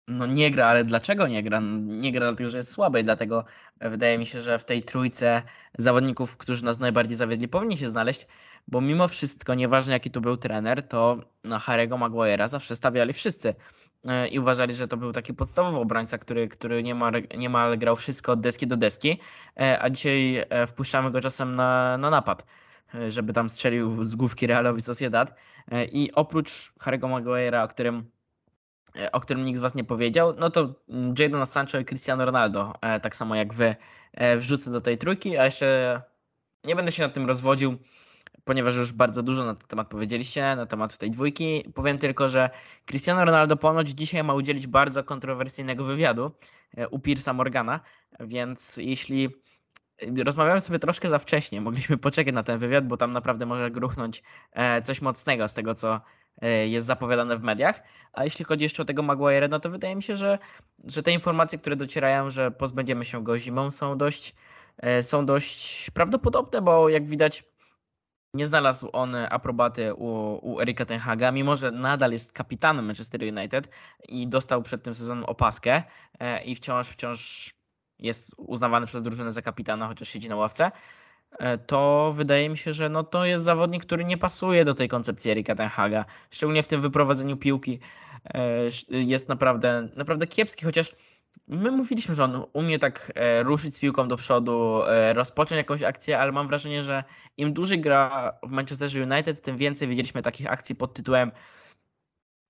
No 0.08 0.26
nie 0.26 0.52
gra, 0.52 0.68
ale 0.68 0.84
dlaczego 0.84 1.28
nie 1.28 1.44
gra? 1.44 1.62
No, 1.62 1.78
Nie 1.78 2.12
gra 2.12 2.28
dlatego, 2.28 2.50
że 2.50 2.58
jest 2.58 2.72
słaby, 2.72 3.04
dlatego 3.04 3.46
wydaje 3.82 4.18
mi 4.18 4.26
się, 4.26 4.42
że 4.42 4.60
w 4.60 4.66
tej 4.66 4.84
trójce 4.84 5.42
zawodników, 5.78 6.38
którzy 6.38 6.66
nas 6.66 6.80
najbardziej 6.80 7.18
zawiedli, 7.18 7.48
powinni 7.48 7.78
się 7.78 7.90
znaleźć, 7.90 8.28
bo 8.68 8.82
mimo 8.82 9.08
wszystko, 9.08 9.54
nieważne 9.54 9.94
jaki 9.94 10.12
tu 10.12 10.22
był 10.22 10.38
trener, 10.38 10.88
to 10.88 11.18
na 11.44 11.60
Harry'ego 11.60 11.98
Maguire'a 12.00 12.48
zawsze 12.48 12.76
stawiali 12.76 13.14
wszyscy 13.14 13.56
E, 14.06 14.28
i 14.28 14.40
uważali, 14.40 14.74
że 14.74 14.88
to 14.88 14.98
był 14.98 15.12
taki 15.12 15.34
podstawowy 15.34 15.80
obrońca, 15.80 16.18
który, 16.18 16.48
który 16.48 16.84
niemal, 16.84 17.14
niemal 17.38 17.78
grał 17.78 17.96
wszystko 17.96 18.32
od 18.32 18.42
deski 18.42 18.68
do 18.68 18.78
deski, 18.78 19.20
e, 19.60 19.80
a 19.82 19.90
dzisiaj 19.90 20.46
e, 20.50 20.68
wpuszczamy 20.68 21.12
go 21.12 21.22
czasem 21.22 21.56
na, 21.56 21.98
na 21.98 22.10
napad. 22.10 22.46
E, 22.96 23.12
żeby 23.12 23.34
tam 23.34 23.50
strzelił 23.50 24.04
z 24.04 24.16
główki 24.16 24.48
Realowi 24.48 24.82
Sociedad. 24.82 25.36
E, 25.72 25.86
I 25.86 26.12
oprócz 26.12 26.74
Harry'ego 26.80 27.10
Maguire'a, 27.10 27.64
o 27.64 27.68
którym, 27.68 28.12
e, 28.96 29.12
o 29.12 29.20
którym 29.20 29.46
nikt 29.46 29.58
z 29.58 29.62
Was 29.62 29.76
nie 29.76 29.84
powiedział, 29.84 30.34
no 30.40 30.50
to 30.50 30.76
mm, 30.90 31.14
Jadon 31.20 31.46
Sancho 31.46 31.80
i 31.80 31.86
Cristiano 31.86 32.26
Ronaldo, 32.26 32.74
tak 33.02 33.16
samo 33.16 33.36
jak 33.36 33.54
Wy, 33.54 33.76
wrzucę 34.38 34.72
do 34.72 34.82
tej 34.82 34.98
trójki, 34.98 35.38
a 35.38 35.46
jeszcze 35.46 36.02
nie 36.64 36.76
będę 36.76 36.92
się 36.92 37.04
nad 37.04 37.14
tym 37.14 37.28
rozwodził, 37.28 37.78
ponieważ 38.44 38.76
już 38.76 38.92
bardzo 38.92 39.24
dużo 39.24 39.46
na 39.46 39.56
ten 39.56 39.68
temat 39.68 39.88
powiedzieliście, 39.88 40.56
na 40.56 40.66
temat 40.66 40.98
tej 40.98 41.12
dwójki. 41.12 41.64
Powiem 41.74 41.98
tylko, 41.98 42.30
że 42.30 42.50
Cristiano 42.86 43.26
Ronaldo 43.26 43.58
ponoć 43.58 43.90
dzisiaj 43.90 44.24
ma 44.24 44.34
udzielić 44.34 44.68
bardzo 44.68 45.04
kontrowersyjnego 45.04 45.84
wywiadu 45.84 46.32
u 46.92 47.00
Piersa 47.00 47.34
Morgana, 47.34 47.80
więc 48.20 48.78
jeśli 48.78 49.30
rozmawiamy 50.26 50.60
sobie 50.60 50.80
troszkę 50.80 51.10
za 51.10 51.20
wcześnie, 51.20 51.62
mogliśmy 51.62 51.98
poczekać 52.08 52.36
na 52.36 52.44
ten 52.44 52.60
wywiad, 52.60 52.88
bo 52.88 52.98
tam 52.98 53.12
naprawdę 53.12 53.46
może 53.46 53.72
gruchnąć 53.72 54.24
e, 54.52 54.82
coś 54.82 55.02
mocnego 55.02 55.48
z 55.48 55.54
tego, 55.54 55.76
co 55.76 56.02
e, 56.42 56.68
jest 56.68 56.86
zapowiadane 56.86 57.38
w 57.38 57.44
mediach. 57.44 57.84
A 58.14 58.24
jeśli 58.24 58.46
chodzi 58.46 58.64
jeszcze 58.64 58.82
o 58.82 58.86
tego 58.86 59.02
Maguire, 59.04 59.50
no 59.50 59.60
to 59.60 59.70
wydaje 59.70 59.96
mi 59.96 60.04
się, 60.04 60.16
że, 60.16 60.40
że 60.88 61.04
te 61.04 61.12
informacje, 61.12 61.60
które 61.60 61.76
docierają, 61.76 62.30
że 62.30 62.52
pozbędziemy 62.52 63.06
się 63.06 63.24
go 63.24 63.38
zimą, 63.38 63.72
są 63.72 63.98
dość, 63.98 64.36
e, 64.78 65.04
są 65.04 65.26
dość 65.26 65.92
prawdopodobne, 65.92 66.62
bo 66.62 66.90
jak 66.90 67.06
widać, 67.06 67.44
nie 68.34 68.46
znalazł 68.46 68.90
on 68.94 69.16
aprobaty 69.16 69.94
u, 69.94 70.40
u 70.52 70.62
Erika 70.62 70.86
Tenhaga, 70.86 71.32
mimo 71.32 71.56
że 71.56 71.72
nadal 71.72 72.12
jest 72.12 72.34
kapitanem 72.34 72.86
Manchester 72.86 73.22
United 73.24 73.70
i 74.10 74.28
dostał 74.28 74.64
przed 74.64 74.84
tym 74.84 74.96
sezonem 74.96 75.26
opaskę 75.26 75.84
i 76.46 76.56
wciąż, 76.56 76.88
wciąż 76.88 77.52
jest 78.02 78.36
uznawany 78.38 78.88
przez 78.88 79.04
drużynę 79.04 79.32
za 79.32 79.42
kapitana, 79.42 79.88
chociaż 79.88 80.10
siedzi 80.10 80.30
na 80.30 80.36
ławce, 80.36 80.72
e, 81.40 81.58
to 81.58 82.12
wydaje 82.16 82.50
mi 82.50 82.58
się, 82.58 82.74
że 82.74 82.90
no 82.90 83.04
to 83.04 83.26
jest 83.26 83.44
zawodnik, 83.44 83.86
który 83.86 84.06
nie 84.06 84.18
pasuje 84.18 84.66
do 84.66 84.74
tej 84.74 84.88
koncepcji 84.88 85.32
Erika 85.32 85.56
Tenhaga. 85.56 86.06
Szczególnie 86.32 86.64
w 86.64 86.68
tym 86.68 86.82
wyprowadzeniu 86.82 87.38
piłki 87.38 87.80
e, 88.34 88.50
jest 88.90 89.30
naprawdę, 89.30 89.90
naprawdę 89.96 90.28
kiepski, 90.28 90.66
chociaż 90.66 90.96
My 91.48 91.72
mówiliśmy, 91.72 92.16
że 92.16 92.24
on 92.24 92.44
umie 92.54 92.80
tak 92.80 93.12
e, 93.16 93.44
ruszyć 93.44 93.76
z 93.76 93.80
piłką 93.80 94.08
do 94.08 94.18
przodu, 94.18 94.82
rozpocząć 95.14 95.58
jakąś 95.58 95.84
akcję, 95.84 96.20
ale 96.20 96.32
mam 96.32 96.48
wrażenie, 96.48 96.84
że 96.84 97.04
im 97.38 97.54
dłużej 97.54 97.82
gra 97.82 98.32
w 98.44 98.52
Manchesterze 98.52 99.04
United, 99.04 99.42
tym 99.42 99.58
więcej 99.58 99.88
widzieliśmy 99.88 100.22
takich 100.22 100.52
akcji 100.52 100.76
pod 100.76 100.94
tytułem 100.94 101.32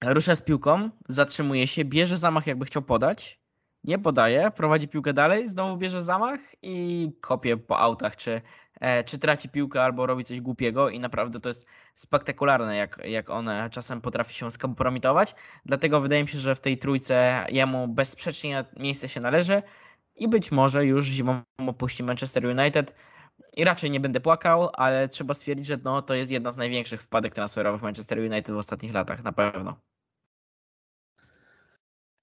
rusza 0.06 0.36
z 0.36 0.42
piłką, 0.42 0.90
zatrzymuje 1.08 1.68
się, 1.68 1.86
bierze 1.86 2.18
zamach 2.18 2.48
jakby 2.48 2.66
chciał 2.66 2.82
podać, 2.82 3.41
nie 3.84 4.00
podaje, 4.00 4.52
prowadzi 4.52 4.88
piłkę 4.88 5.14
dalej, 5.14 5.48
znowu 5.48 5.78
bierze 5.78 6.02
zamach 6.02 6.40
i 6.62 7.10
kopie 7.22 7.58
po 7.58 7.80
autach, 7.80 8.16
czy, 8.16 8.42
e, 8.82 9.04
czy 9.04 9.18
traci 9.18 9.50
piłkę 9.50 9.84
albo 9.84 10.06
robi 10.06 10.24
coś 10.24 10.42
głupiego 10.42 10.90
i 10.90 11.00
naprawdę 11.00 11.40
to 11.40 11.50
jest 11.50 11.66
spektakularne, 11.96 12.76
jak, 12.76 13.00
jak 13.06 13.30
on 13.30 13.50
czasem 13.72 14.02
potrafi 14.02 14.34
się 14.34 14.52
skompromitować. 14.52 15.36
Dlatego 15.66 16.00
wydaje 16.00 16.22
mi 16.22 16.28
się, 16.28 16.40
że 16.40 16.56
w 16.56 16.60
tej 16.60 16.78
trójce 16.78 17.46
jemu 17.50 17.88
bezsprzecznie 17.88 18.66
miejsce 18.78 19.10
się 19.10 19.20
należy 19.20 19.64
i 20.16 20.28
być 20.28 20.52
może 20.52 20.86
już 20.86 21.06
zimą 21.06 21.42
opuści 21.58 22.04
Manchester 22.04 22.46
United. 22.46 22.96
I 23.58 23.64
raczej 23.64 23.92
nie 23.92 24.00
będę 24.00 24.20
płakał, 24.20 24.70
ale 24.74 25.10
trzeba 25.10 25.34
stwierdzić, 25.34 25.66
że 25.68 25.78
no, 25.84 26.02
to 26.02 26.14
jest 26.14 26.32
jedna 26.32 26.52
z 26.52 26.58
największych 26.58 27.02
wpadek 27.02 27.36
transferowych 27.36 27.82
Manchester 27.82 28.20
United 28.20 28.52
w 28.52 28.58
ostatnich 28.58 28.94
latach, 28.94 29.24
na 29.24 29.32
pewno. 29.32 29.91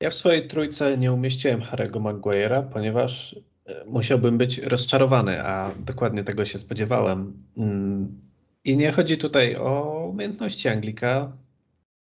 Ja 0.00 0.10
w 0.10 0.14
swojej 0.14 0.48
trójce 0.48 0.98
nie 0.98 1.12
umieściłem 1.12 1.60
Harry'ego 1.60 2.00
Maguire'a, 2.00 2.62
ponieważ 2.72 3.40
e, 3.66 3.84
musiałbym 3.84 4.38
być 4.38 4.58
rozczarowany, 4.58 5.42
a 5.42 5.74
dokładnie 5.78 6.24
tego 6.24 6.44
się 6.44 6.58
spodziewałem. 6.58 7.32
Mm, 7.56 8.20
I 8.64 8.76
nie 8.76 8.92
chodzi 8.92 9.18
tutaj 9.18 9.56
o 9.56 10.04
umiejętności 10.10 10.68
Anglika, 10.68 11.32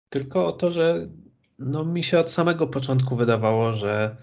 tylko 0.08 0.46
o 0.46 0.52
to, 0.52 0.70
że 0.70 1.08
no, 1.58 1.84
mi 1.84 2.02
się 2.02 2.18
od 2.18 2.30
samego 2.30 2.66
początku 2.66 3.16
wydawało, 3.16 3.72
że 3.72 4.16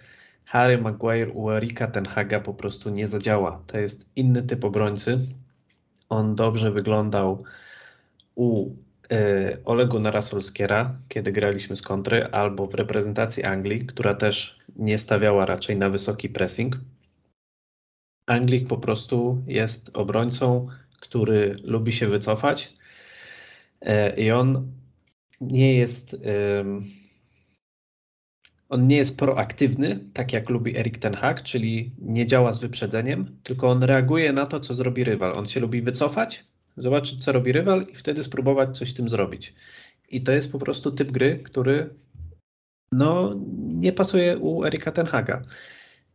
Harry 0.46 0.78
Maguire 0.78 1.32
u 1.34 1.50
Erika 1.50 1.88
Tenhaga 1.88 2.40
po 2.40 2.54
prostu 2.54 2.90
nie 2.90 3.08
zadziała. 3.08 3.64
To 3.68 3.78
jest 3.78 4.10
inny 4.16 4.44
typ 4.44 4.64
obrońcy. 4.64 5.20
On 6.10 6.36
dobrze 6.36 6.72
wyglądał 6.72 7.44
u 8.36 8.70
Olegu 9.66 10.00
Narasolskiera, 10.00 10.96
kiedy 11.08 11.32
graliśmy 11.32 11.78
z 11.78 11.82
kontry, 11.82 12.24
albo 12.24 12.68
w 12.68 12.74
reprezentacji 12.74 13.44
Anglii, 13.44 13.86
która 13.86 14.14
też 14.14 14.60
nie 14.76 14.98
stawiała 14.98 15.46
raczej 15.46 15.78
na 15.78 15.90
wysoki 15.90 16.30
pressing. 16.30 16.78
Anglik 18.28 18.68
po 18.68 18.78
prostu 18.78 19.44
jest 19.48 19.90
obrońcą, 19.94 20.68
który 21.00 21.56
lubi 21.64 21.92
się 21.92 22.08
wycofać 22.08 22.74
e, 23.82 24.16
i 24.16 24.32
on 24.32 24.72
nie 25.42 25.78
jest 25.78 26.16
on 28.70 28.88
nie 28.88 28.98
jest 28.98 29.18
proaktywny, 29.18 30.00
tak 30.14 30.34
jak 30.34 30.50
lubi 30.50 30.78
Erik 30.78 30.98
Ten 30.98 31.14
Hag, 31.14 31.44
czyli 31.44 31.92
nie 32.02 32.26
działa 32.26 32.54
z 32.54 32.60
wyprzedzeniem, 32.60 33.38
tylko 33.44 33.70
on 33.70 33.84
reaguje 33.84 34.34
na 34.34 34.46
to, 34.46 34.60
co 34.60 34.74
zrobi 34.74 35.04
rywal. 35.04 35.34
On 35.38 35.48
się 35.48 35.60
lubi 35.60 35.82
wycofać, 35.82 36.46
zobaczyć, 36.82 37.24
co 37.24 37.32
robi 37.32 37.52
rywal 37.52 37.86
i 37.92 37.96
wtedy 37.96 38.24
spróbować 38.24 38.78
coś 38.78 38.92
z 38.92 38.94
tym 38.94 39.10
zrobić. 39.10 39.54
I 40.10 40.24
to 40.24 40.32
jest 40.32 40.52
po 40.52 40.60
prostu 40.60 40.92
typ 40.92 41.12
gry, 41.12 41.40
który 41.44 41.90
no, 42.92 43.36
nie 43.58 43.94
pasuje 43.94 44.38
u 44.38 44.66
Erika 44.66 44.92
Tenhaga. 44.92 45.42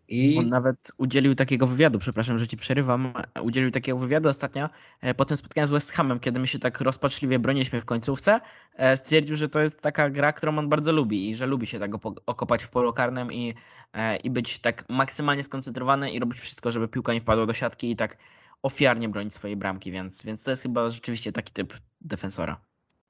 I 0.08 0.38
On 0.38 0.48
nawet 0.48 0.92
udzielił 0.98 1.34
takiego 1.34 1.66
wywiadu, 1.66 1.98
przepraszam, 1.98 2.38
że 2.38 2.48
ci 2.48 2.56
przerywam, 2.56 3.12
udzielił 3.42 3.70
takiego 3.70 3.98
wywiadu 3.98 4.28
ostatnio 4.28 4.68
e, 5.00 5.14
po 5.14 5.24
tym 5.24 5.36
spotkaniu 5.36 5.66
z 5.66 5.70
West 5.70 5.92
Hamem, 5.92 6.20
kiedy 6.20 6.40
my 6.40 6.46
się 6.46 6.58
tak 6.58 6.80
rozpaczliwie 6.80 7.38
broniliśmy 7.38 7.80
w 7.80 7.84
końcówce. 7.84 8.40
e, 8.76 8.96
Stwierdził, 8.96 9.36
że 9.36 9.48
to 9.48 9.60
jest 9.60 9.80
taka 9.80 10.10
gra, 10.10 10.32
którą 10.32 10.58
on 10.58 10.68
bardzo 10.68 10.92
lubi 10.92 11.30
i 11.30 11.34
że 11.34 11.46
lubi 11.46 11.66
się 11.66 11.78
tak 11.78 11.90
okopać 12.26 12.64
w 12.64 12.68
polu 12.68 12.92
karnym 12.92 13.32
i, 13.32 13.54
e, 13.92 14.16
i 14.16 14.30
być 14.30 14.58
tak 14.58 14.84
maksymalnie 14.88 15.42
skoncentrowany 15.42 16.10
i 16.10 16.18
robić 16.18 16.40
wszystko, 16.40 16.70
żeby 16.70 16.88
piłka 16.88 17.14
nie 17.14 17.20
wpadła 17.20 17.46
do 17.46 17.52
siatki 17.52 17.90
i 17.90 17.96
tak 17.96 18.16
ofiarnie 18.64 19.08
bronić 19.08 19.34
swojej 19.34 19.56
bramki, 19.56 19.92
więc, 19.92 20.22
więc 20.22 20.42
to 20.42 20.50
jest 20.50 20.62
chyba 20.62 20.88
rzeczywiście 20.88 21.32
taki 21.32 21.52
typ 21.52 21.74
defensora. 22.00 22.60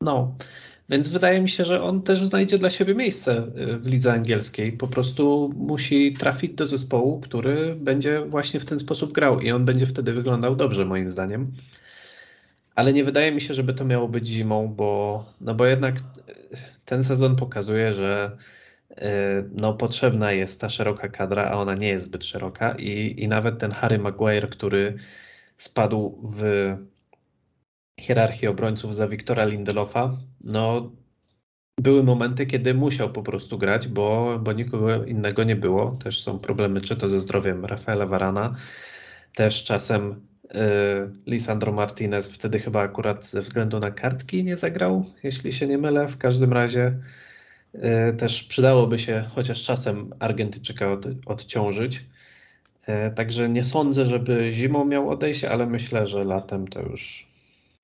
No, 0.00 0.36
więc 0.88 1.08
wydaje 1.08 1.40
mi 1.40 1.48
się, 1.48 1.64
że 1.64 1.82
on 1.82 2.02
też 2.02 2.24
znajdzie 2.24 2.58
dla 2.58 2.70
siebie 2.70 2.94
miejsce 2.94 3.46
y, 3.58 3.78
w 3.78 3.86
lidze 3.86 4.12
angielskiej. 4.12 4.72
Po 4.72 4.88
prostu 4.88 5.50
musi 5.56 6.14
trafić 6.14 6.54
do 6.54 6.66
zespołu, 6.66 7.20
który 7.20 7.74
będzie 7.74 8.20
właśnie 8.20 8.60
w 8.60 8.64
ten 8.64 8.78
sposób 8.78 9.12
grał 9.12 9.40
i 9.40 9.52
on 9.52 9.64
będzie 9.64 9.86
wtedy 9.86 10.12
wyglądał 10.12 10.56
dobrze, 10.56 10.84
moim 10.84 11.10
zdaniem. 11.10 11.52
Ale 12.74 12.92
nie 12.92 13.04
wydaje 13.04 13.32
mi 13.32 13.40
się, 13.40 13.54
żeby 13.54 13.74
to 13.74 13.84
miało 13.84 14.08
być 14.08 14.26
zimą, 14.26 14.68
bo, 14.68 15.24
no 15.40 15.54
bo 15.54 15.66
jednak 15.66 15.98
y, 15.98 16.02
ten 16.84 17.04
sezon 17.04 17.36
pokazuje, 17.36 17.94
że 17.94 18.36
y, 18.90 18.94
no, 19.52 19.74
potrzebna 19.74 20.32
jest 20.32 20.60
ta 20.60 20.68
szeroka 20.68 21.08
kadra, 21.08 21.50
a 21.50 21.54
ona 21.54 21.74
nie 21.74 21.88
jest 21.88 22.06
zbyt 22.06 22.24
szeroka 22.24 22.74
i, 22.78 23.14
i 23.18 23.28
nawet 23.28 23.58
ten 23.58 23.72
Harry 23.72 23.98
Maguire, 23.98 24.48
który 24.48 24.98
spadł 25.58 26.30
w 26.32 26.42
hierarchii 28.00 28.48
obrońców 28.48 28.94
za 28.94 29.08
Wiktora 29.08 29.44
Lindelofa, 29.44 30.16
no 30.40 30.92
były 31.78 32.02
momenty, 32.02 32.46
kiedy 32.46 32.74
musiał 32.74 33.12
po 33.12 33.22
prostu 33.22 33.58
grać, 33.58 33.88
bo, 33.88 34.38
bo 34.42 34.52
nikogo 34.52 35.04
innego 35.04 35.44
nie 35.44 35.56
było. 35.56 35.96
Też 36.04 36.22
są 36.22 36.38
problemy, 36.38 36.80
czy 36.80 36.96
to 36.96 37.08
ze 37.08 37.20
zdrowiem 37.20 37.64
Rafaela 37.64 38.06
Varana, 38.06 38.56
też 39.34 39.64
czasem 39.64 40.26
y, 40.44 40.50
Lisandro 41.26 41.72
Martinez 41.72 42.32
wtedy 42.32 42.58
chyba 42.58 42.80
akurat 42.82 43.26
ze 43.26 43.42
względu 43.42 43.80
na 43.80 43.90
kartki 43.90 44.44
nie 44.44 44.56
zagrał, 44.56 45.04
jeśli 45.22 45.52
się 45.52 45.66
nie 45.66 45.78
mylę. 45.78 46.08
W 46.08 46.18
każdym 46.18 46.52
razie 46.52 46.98
y, 47.74 47.80
też 48.16 48.44
przydałoby 48.44 48.98
się 48.98 49.24
chociaż 49.34 49.62
czasem 49.62 50.14
Argentyczyka 50.18 50.92
od, 50.92 51.06
odciążyć. 51.26 52.04
Y, 52.88 53.14
także 53.14 53.48
nie 53.48 53.64
sądzę, 53.64 54.04
żeby 54.04 54.52
zimą 54.52 54.84
miał 54.84 55.10
odejść, 55.10 55.44
ale 55.44 55.66
myślę, 55.66 56.06
że 56.06 56.24
latem 56.24 56.68
to 56.68 56.82
już 56.82 57.34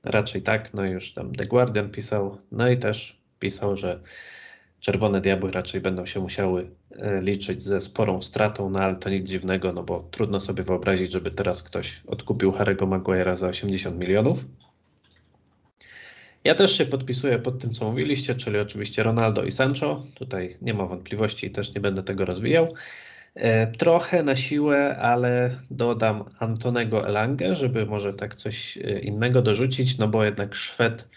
Raczej 0.04 0.42
tak, 0.42 0.74
no 0.74 0.84
już 0.84 1.12
tam 1.12 1.34
The 1.34 1.46
Guardian 1.46 1.90
pisał, 1.90 2.38
no 2.52 2.70
i 2.70 2.78
też 2.78 3.20
pisał, 3.38 3.76
że 3.76 4.00
Czerwone 4.80 5.20
Diabły 5.20 5.50
raczej 5.50 5.80
będą 5.80 6.06
się 6.06 6.20
musiały 6.20 6.70
e, 6.90 7.22
liczyć 7.22 7.62
ze 7.62 7.80
sporą 7.80 8.22
stratą, 8.22 8.70
no 8.70 8.78
ale 8.78 8.96
to 8.96 9.10
nic 9.10 9.28
dziwnego, 9.28 9.72
no 9.72 9.82
bo 9.82 10.08
trudno 10.10 10.40
sobie 10.40 10.62
wyobrazić, 10.62 11.12
żeby 11.12 11.30
teraz 11.30 11.62
ktoś 11.62 12.00
odkupił 12.06 12.52
Harry'ego 12.52 12.88
Maguire'a 12.88 13.36
za 13.36 13.48
80 13.48 13.98
milionów. 13.98 14.44
Ja 16.44 16.54
też 16.54 16.78
się 16.78 16.86
podpisuję 16.86 17.38
pod 17.38 17.58
tym, 17.58 17.74
co 17.74 17.90
mówiliście, 17.90 18.34
czyli 18.34 18.58
oczywiście 18.58 19.02
Ronaldo 19.02 19.44
i 19.44 19.52
Sancho. 19.52 20.06
Tutaj 20.14 20.56
nie 20.62 20.74
ma 20.74 20.86
wątpliwości 20.86 21.46
i 21.46 21.50
też 21.50 21.74
nie 21.74 21.80
będę 21.80 22.02
tego 22.02 22.24
rozwijał. 22.24 22.74
E, 23.34 23.66
trochę 23.66 24.22
na 24.22 24.36
siłę, 24.36 24.96
ale 24.96 25.60
dodam 25.70 26.24
Antonego 26.38 27.08
Elangę, 27.08 27.54
żeby 27.54 27.86
może 27.86 28.14
tak 28.14 28.34
coś 28.34 28.78
e, 28.78 29.00
innego 29.00 29.42
dorzucić, 29.42 29.98
no 29.98 30.08
bo 30.08 30.24
jednak 30.24 30.54
Szwed 30.54 31.08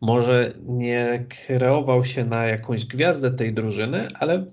może 0.00 0.52
nie 0.66 1.26
kreował 1.28 2.04
się 2.04 2.24
na 2.24 2.46
jakąś 2.46 2.86
gwiazdę 2.86 3.30
tej 3.30 3.54
drużyny, 3.54 4.08
ale 4.20 4.44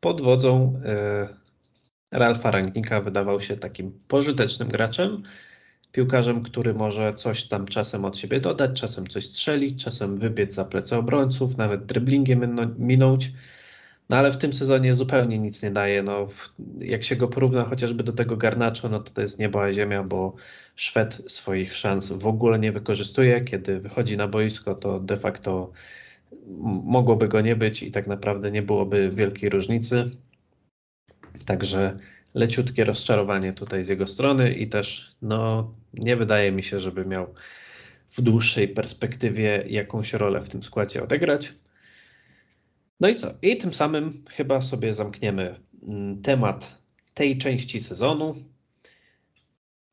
pod 0.00 0.20
wodzą 0.20 0.80
e, 0.84 1.28
Ralfa 2.12 2.50
Rangnika 2.50 3.00
wydawał 3.00 3.40
się 3.40 3.56
takim 3.56 4.00
pożytecznym 4.08 4.68
graczem, 4.68 5.22
piłkarzem, 5.92 6.42
który 6.42 6.74
może 6.74 7.14
coś 7.14 7.44
tam 7.44 7.66
czasem 7.66 8.04
od 8.04 8.18
siebie 8.18 8.40
dodać, 8.40 8.80
czasem 8.80 9.06
coś 9.06 9.26
strzelić, 9.26 9.84
czasem 9.84 10.18
wybiec 10.18 10.54
za 10.54 10.64
plecy 10.64 10.96
obrońców, 10.96 11.56
nawet 11.56 11.86
driblingiem 11.86 12.74
minąć. 12.78 13.32
No 14.08 14.16
ale 14.16 14.32
w 14.32 14.36
tym 14.38 14.52
sezonie 14.52 14.94
zupełnie 14.94 15.38
nic 15.38 15.62
nie 15.62 15.70
daje. 15.70 16.02
No, 16.02 16.26
jak 16.78 17.04
się 17.04 17.16
go 17.16 17.28
porówna 17.28 17.64
chociażby 17.64 18.02
do 18.02 18.12
tego 18.12 18.36
Garnaczo, 18.36 18.88
no 18.88 19.00
to 19.00 19.10
to 19.10 19.20
jest 19.20 19.38
niebo 19.38 19.62
a 19.62 19.72
ziemia, 19.72 20.02
bo 20.02 20.36
Szwed 20.76 21.22
swoich 21.26 21.76
szans 21.76 22.12
w 22.12 22.26
ogóle 22.26 22.58
nie 22.58 22.72
wykorzystuje. 22.72 23.40
Kiedy 23.40 23.80
wychodzi 23.80 24.16
na 24.16 24.28
boisko, 24.28 24.74
to 24.74 25.00
de 25.00 25.16
facto 25.16 25.72
mogłoby 26.84 27.28
go 27.28 27.40
nie 27.40 27.56
być 27.56 27.82
i 27.82 27.90
tak 27.90 28.06
naprawdę 28.06 28.50
nie 28.50 28.62
byłoby 28.62 29.10
wielkiej 29.10 29.50
różnicy. 29.50 30.10
Także 31.44 31.96
leciutkie 32.34 32.84
rozczarowanie 32.84 33.52
tutaj 33.52 33.84
z 33.84 33.88
jego 33.88 34.06
strony 34.06 34.52
i 34.52 34.68
też 34.68 35.16
no, 35.22 35.74
nie 35.94 36.16
wydaje 36.16 36.52
mi 36.52 36.62
się, 36.62 36.80
żeby 36.80 37.06
miał 37.06 37.34
w 38.10 38.22
dłuższej 38.22 38.68
perspektywie 38.68 39.64
jakąś 39.66 40.12
rolę 40.12 40.40
w 40.40 40.48
tym 40.48 40.62
składzie 40.62 41.02
odegrać. 41.02 41.54
No 43.00 43.08
i 43.08 43.14
co? 43.14 43.34
I 43.42 43.56
tym 43.56 43.74
samym 43.74 44.24
chyba 44.30 44.62
sobie 44.62 44.94
zamkniemy 44.94 45.60
mm, 45.82 46.22
temat 46.22 46.78
tej 47.14 47.38
części 47.38 47.80
sezonu. 47.80 48.34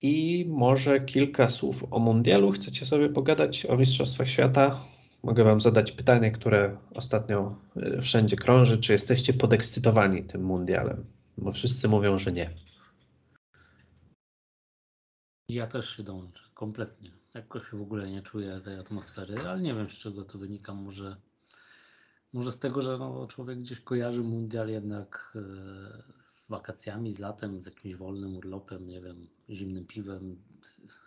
I 0.01 0.45
może 0.49 0.99
kilka 0.99 1.49
słów 1.49 1.83
o 1.91 1.99
mundialu. 1.99 2.51
Chcecie 2.51 2.85
sobie 2.85 3.09
pogadać 3.09 3.65
o 3.65 3.77
Mistrzostwach 3.77 4.29
Świata? 4.29 4.85
Mogę 5.23 5.43
Wam 5.43 5.61
zadać 5.61 5.91
pytanie, 5.91 6.31
które 6.31 6.77
ostatnio 6.93 7.55
y, 7.77 8.01
wszędzie 8.01 8.35
krąży. 8.35 8.77
Czy 8.77 8.91
jesteście 8.91 9.33
podekscytowani 9.33 10.23
tym 10.23 10.43
mundialem? 10.43 11.05
Bo 11.37 11.51
wszyscy 11.51 11.87
mówią, 11.87 12.17
że 12.17 12.31
nie. 12.31 12.49
Ja 15.49 15.67
też 15.67 15.97
się 15.97 16.03
dołączę, 16.03 16.43
kompletnie. 16.53 17.11
Jakoś 17.33 17.63
w 17.63 17.81
ogóle 17.81 18.09
nie 18.09 18.21
czuję 18.21 18.59
tej 18.63 18.79
atmosfery, 18.79 19.39
ale 19.39 19.61
nie 19.61 19.73
wiem 19.73 19.89
z 19.89 19.97
czego 19.97 20.23
to 20.23 20.37
wynika. 20.37 20.73
Może, 20.73 21.15
może 22.35 22.51
z 22.51 22.59
tego, 22.59 22.81
że 22.81 22.97
no, 22.97 23.27
człowiek 23.27 23.59
gdzieś 23.59 23.79
kojarzy 23.79 24.23
mundial 24.23 24.69
jednak 24.69 25.33
e, 25.35 26.03
z 26.23 26.49
wakacjami, 26.49 27.11
z 27.11 27.19
latem, 27.19 27.61
z 27.61 27.65
jakimś 27.65 27.95
wolnym 27.95 28.35
urlopem, 28.35 28.87
nie 28.87 29.01
wiem, 29.01 29.27
zimnym 29.49 29.85
piwem, 29.85 30.43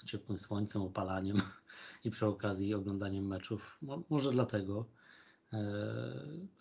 ciepłym 0.06 0.38
słońcem, 0.38 0.82
opalaniem 0.82 1.36
i 2.05 2.10
przy 2.10 2.26
okazji 2.26 2.74
oglądaniem 2.74 3.26
meczów. 3.26 3.78
Mo, 3.82 4.02
może 4.10 4.32
dlatego, 4.32 4.86
e, 5.52 5.59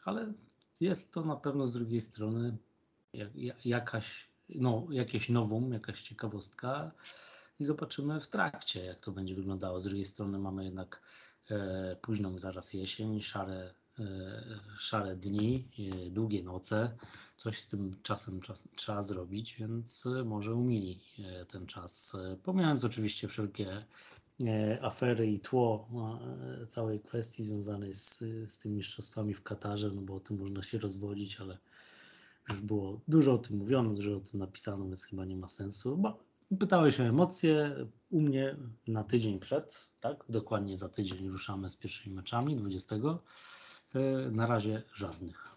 ale 0.05 0.33
jest 0.81 1.13
to 1.13 1.25
na 1.25 1.35
pewno 1.35 1.67
z 1.67 1.73
drugiej 1.73 2.01
strony 2.01 2.57
jak, 3.13 3.35
ja- 3.35 3.55
jakaś, 3.65 4.29
no, 4.49 4.87
jakieś 4.91 5.29
nowum, 5.29 5.73
jakaś 5.73 6.01
ciekawostka 6.01 6.91
i 7.59 7.63
zobaczymy 7.63 8.19
w 8.19 8.27
trakcie, 8.27 8.85
jak 8.85 8.99
to 8.99 9.11
będzie 9.11 9.35
wyglądało. 9.35 9.79
Z 9.79 9.83
drugiej 9.83 10.05
strony 10.05 10.39
mamy 10.39 10.65
jednak 10.65 11.01
e, 11.49 11.95
późną 12.01 12.39
zaraz 12.39 12.73
jesień, 12.73 13.21
szare, 13.21 13.73
szare 14.77 15.15
dni, 15.15 15.63
e, 15.79 16.09
długie 16.09 16.43
noce. 16.43 16.97
Coś 17.37 17.61
z 17.61 17.67
tym 17.67 17.95
czasem 18.03 18.41
czas, 18.41 18.67
trzeba 18.75 19.01
zrobić, 19.01 19.55
więc 19.59 20.05
e, 20.05 20.23
może 20.23 20.55
umili 20.55 21.01
e, 21.19 21.45
ten 21.45 21.67
czas. 21.67 22.15
E, 22.15 22.37
Pomijając 22.43 22.83
oczywiście 22.83 23.27
wszelkie 23.27 23.85
e, 24.45 24.79
afery 24.81 25.27
i 25.27 25.39
tło 25.39 25.89
e, 26.61 26.65
całej 26.65 26.99
kwestii 26.99 27.43
związanej 27.43 27.93
z, 27.93 28.19
z 28.45 28.59
tymi 28.59 28.75
mistrzostwami 28.75 29.33
w 29.33 29.43
Katarze, 29.43 29.91
no 29.95 30.01
bo 30.01 30.15
o 30.15 30.19
tym 30.19 30.39
można 30.39 30.63
się 30.63 30.77
rozwodzić, 30.79 31.41
ale 31.41 31.57
już 32.49 32.59
było 32.59 33.01
dużo 33.07 33.33
o 33.33 33.37
tym 33.37 33.57
mówiono, 33.57 33.93
dużo 33.93 34.17
o 34.17 34.19
tym 34.19 34.39
napisano, 34.39 34.85
więc 34.85 35.03
chyba 35.03 35.25
nie 35.25 35.37
ma 35.37 35.47
sensu. 35.47 35.97
Bo 35.97 36.27
pytałeś 36.59 36.99
o 36.99 37.03
emocje. 37.03 37.75
U 38.09 38.21
mnie 38.21 38.55
na 38.87 39.03
tydzień 39.03 39.39
przed, 39.39 39.87
tak? 39.99 40.23
Dokładnie 40.29 40.77
za 40.77 40.89
tydzień 40.89 41.29
ruszamy 41.29 41.69
z 41.69 41.77
pierwszymi 41.77 42.15
meczami 42.15 42.55
20. 42.55 42.95
E, 43.95 43.99
Na 44.31 44.45
razie 44.47 44.83
żadnych. 44.93 45.47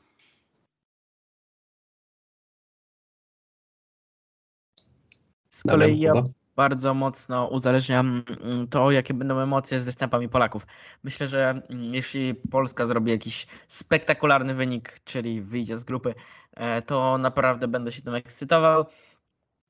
Z 5.51 5.63
kolei 5.63 6.01
ja 6.01 6.13
bardzo 6.57 6.95
mocno 6.95 7.47
uzależniam 7.47 8.23
mm, 8.41 8.69
to, 8.69 8.91
jakie 8.91 9.15
będą 9.15 9.39
emocje 9.39 9.81
z 9.81 9.85
występami 9.85 10.29
Polaków. 10.29 10.67
Myślę, 11.03 11.27
że 11.27 11.51
mm, 11.51 11.95
jeśli 11.95 12.35
Polska 12.35 12.87
zrobi 12.87 13.11
jakiś 13.11 13.47
spektakularny 13.69 14.55
wynik, 14.55 15.01
czyli 15.05 15.43
wyjdzie 15.43 15.79
z 15.79 15.85
grupy, 15.85 16.15
e, 16.55 16.83
to 16.83 17.19
naprawdę 17.19 17.69
będę 17.69 17.93
się 17.93 18.03
tym 18.03 18.15
ekscytował. 18.15 18.87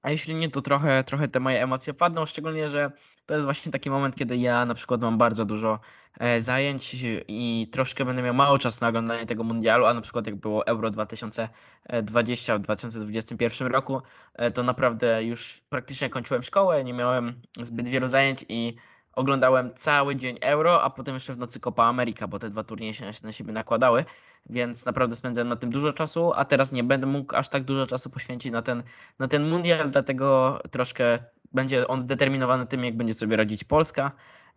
A 0.02 0.10
jeśli 0.10 0.34
nie, 0.34 0.50
to 0.50 0.62
trochę, 0.62 1.04
trochę 1.04 1.28
te 1.28 1.40
moje 1.40 1.62
emocje 1.62 1.94
padną, 1.94 2.26
szczególnie, 2.26 2.68
że 2.68 2.92
to 3.26 3.34
jest 3.34 3.44
właśnie 3.46 3.72
taki 3.72 3.90
moment, 3.90 4.16
kiedy 4.16 4.36
ja 4.36 4.66
na 4.66 4.74
przykład 4.74 5.00
mam 5.02 5.18
bardzo 5.18 5.44
dużo 5.44 5.80
e, 6.20 6.40
zajęć 6.40 6.96
i 7.28 7.68
troszkę 7.72 8.04
będę 8.04 8.22
miał 8.22 8.34
mało 8.34 8.58
czasu 8.58 8.78
na 8.80 8.88
oglądanie 8.88 9.26
tego 9.26 9.44
mundialu, 9.44 9.86
a 9.86 9.94
na 9.94 10.00
przykład 10.00 10.26
jak 10.26 10.36
było 10.36 10.66
Euro 10.66 10.90
2020 10.90 12.58
w 12.58 12.60
2021 12.60 13.68
roku, 13.68 14.02
e, 14.34 14.50
to 14.50 14.62
naprawdę 14.62 15.24
już 15.24 15.62
praktycznie 15.68 16.10
kończyłem 16.10 16.42
szkołę, 16.42 16.84
nie 16.84 16.92
miałem 16.92 17.42
zbyt 17.60 17.88
wielu 17.88 18.08
zajęć 18.08 18.44
i 18.48 18.76
oglądałem 19.12 19.74
cały 19.74 20.16
dzień 20.16 20.38
Euro, 20.40 20.82
a 20.82 20.90
potem 20.90 21.14
jeszcze 21.14 21.32
w 21.32 21.38
nocy 21.38 21.60
Copa 21.60 21.84
America, 21.84 22.28
bo 22.28 22.38
te 22.38 22.50
dwa 22.50 22.64
turnieje 22.64 22.94
się 22.94 23.04
na- 23.04 23.12
na 23.22 23.32
siebie 23.32 23.52
nakładały, 23.52 24.04
więc 24.46 24.86
naprawdę 24.86 25.16
spędzałem 25.16 25.48
na 25.48 25.56
tym 25.56 25.70
dużo 25.70 25.92
czasu, 25.92 26.32
a 26.34 26.44
teraz 26.44 26.72
nie 26.72 26.84
będę 26.84 27.06
mógł 27.06 27.36
aż 27.36 27.48
tak 27.48 27.64
dużo 27.64 27.86
czasu 27.86 28.10
poświęcić 28.10 28.52
na 28.52 28.62
ten, 28.62 28.82
na 29.18 29.28
ten 29.28 29.48
mundial, 29.48 29.90
dlatego 29.90 30.60
troszkę 30.70 31.18
będzie 31.52 31.88
on 31.88 32.00
zdeterminowany 32.00 32.66
tym, 32.66 32.84
jak 32.84 32.96
będzie 32.96 33.14
sobie 33.14 33.36
radzić 33.36 33.64
Polska. 33.64 34.12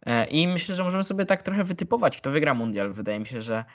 E, 0.05 0.25
I 0.25 0.47
myślę, 0.47 0.75
że 0.75 0.83
możemy 0.83 1.03
sobie 1.03 1.25
tak 1.25 1.43
trochę 1.43 1.63
wytypować, 1.63 2.17
kto 2.17 2.31
wygra 2.31 2.53
mundial. 2.53 2.93
Wydaje 2.93 3.19
mi 3.19 3.25
się, 3.25 3.41
że, 3.41 3.65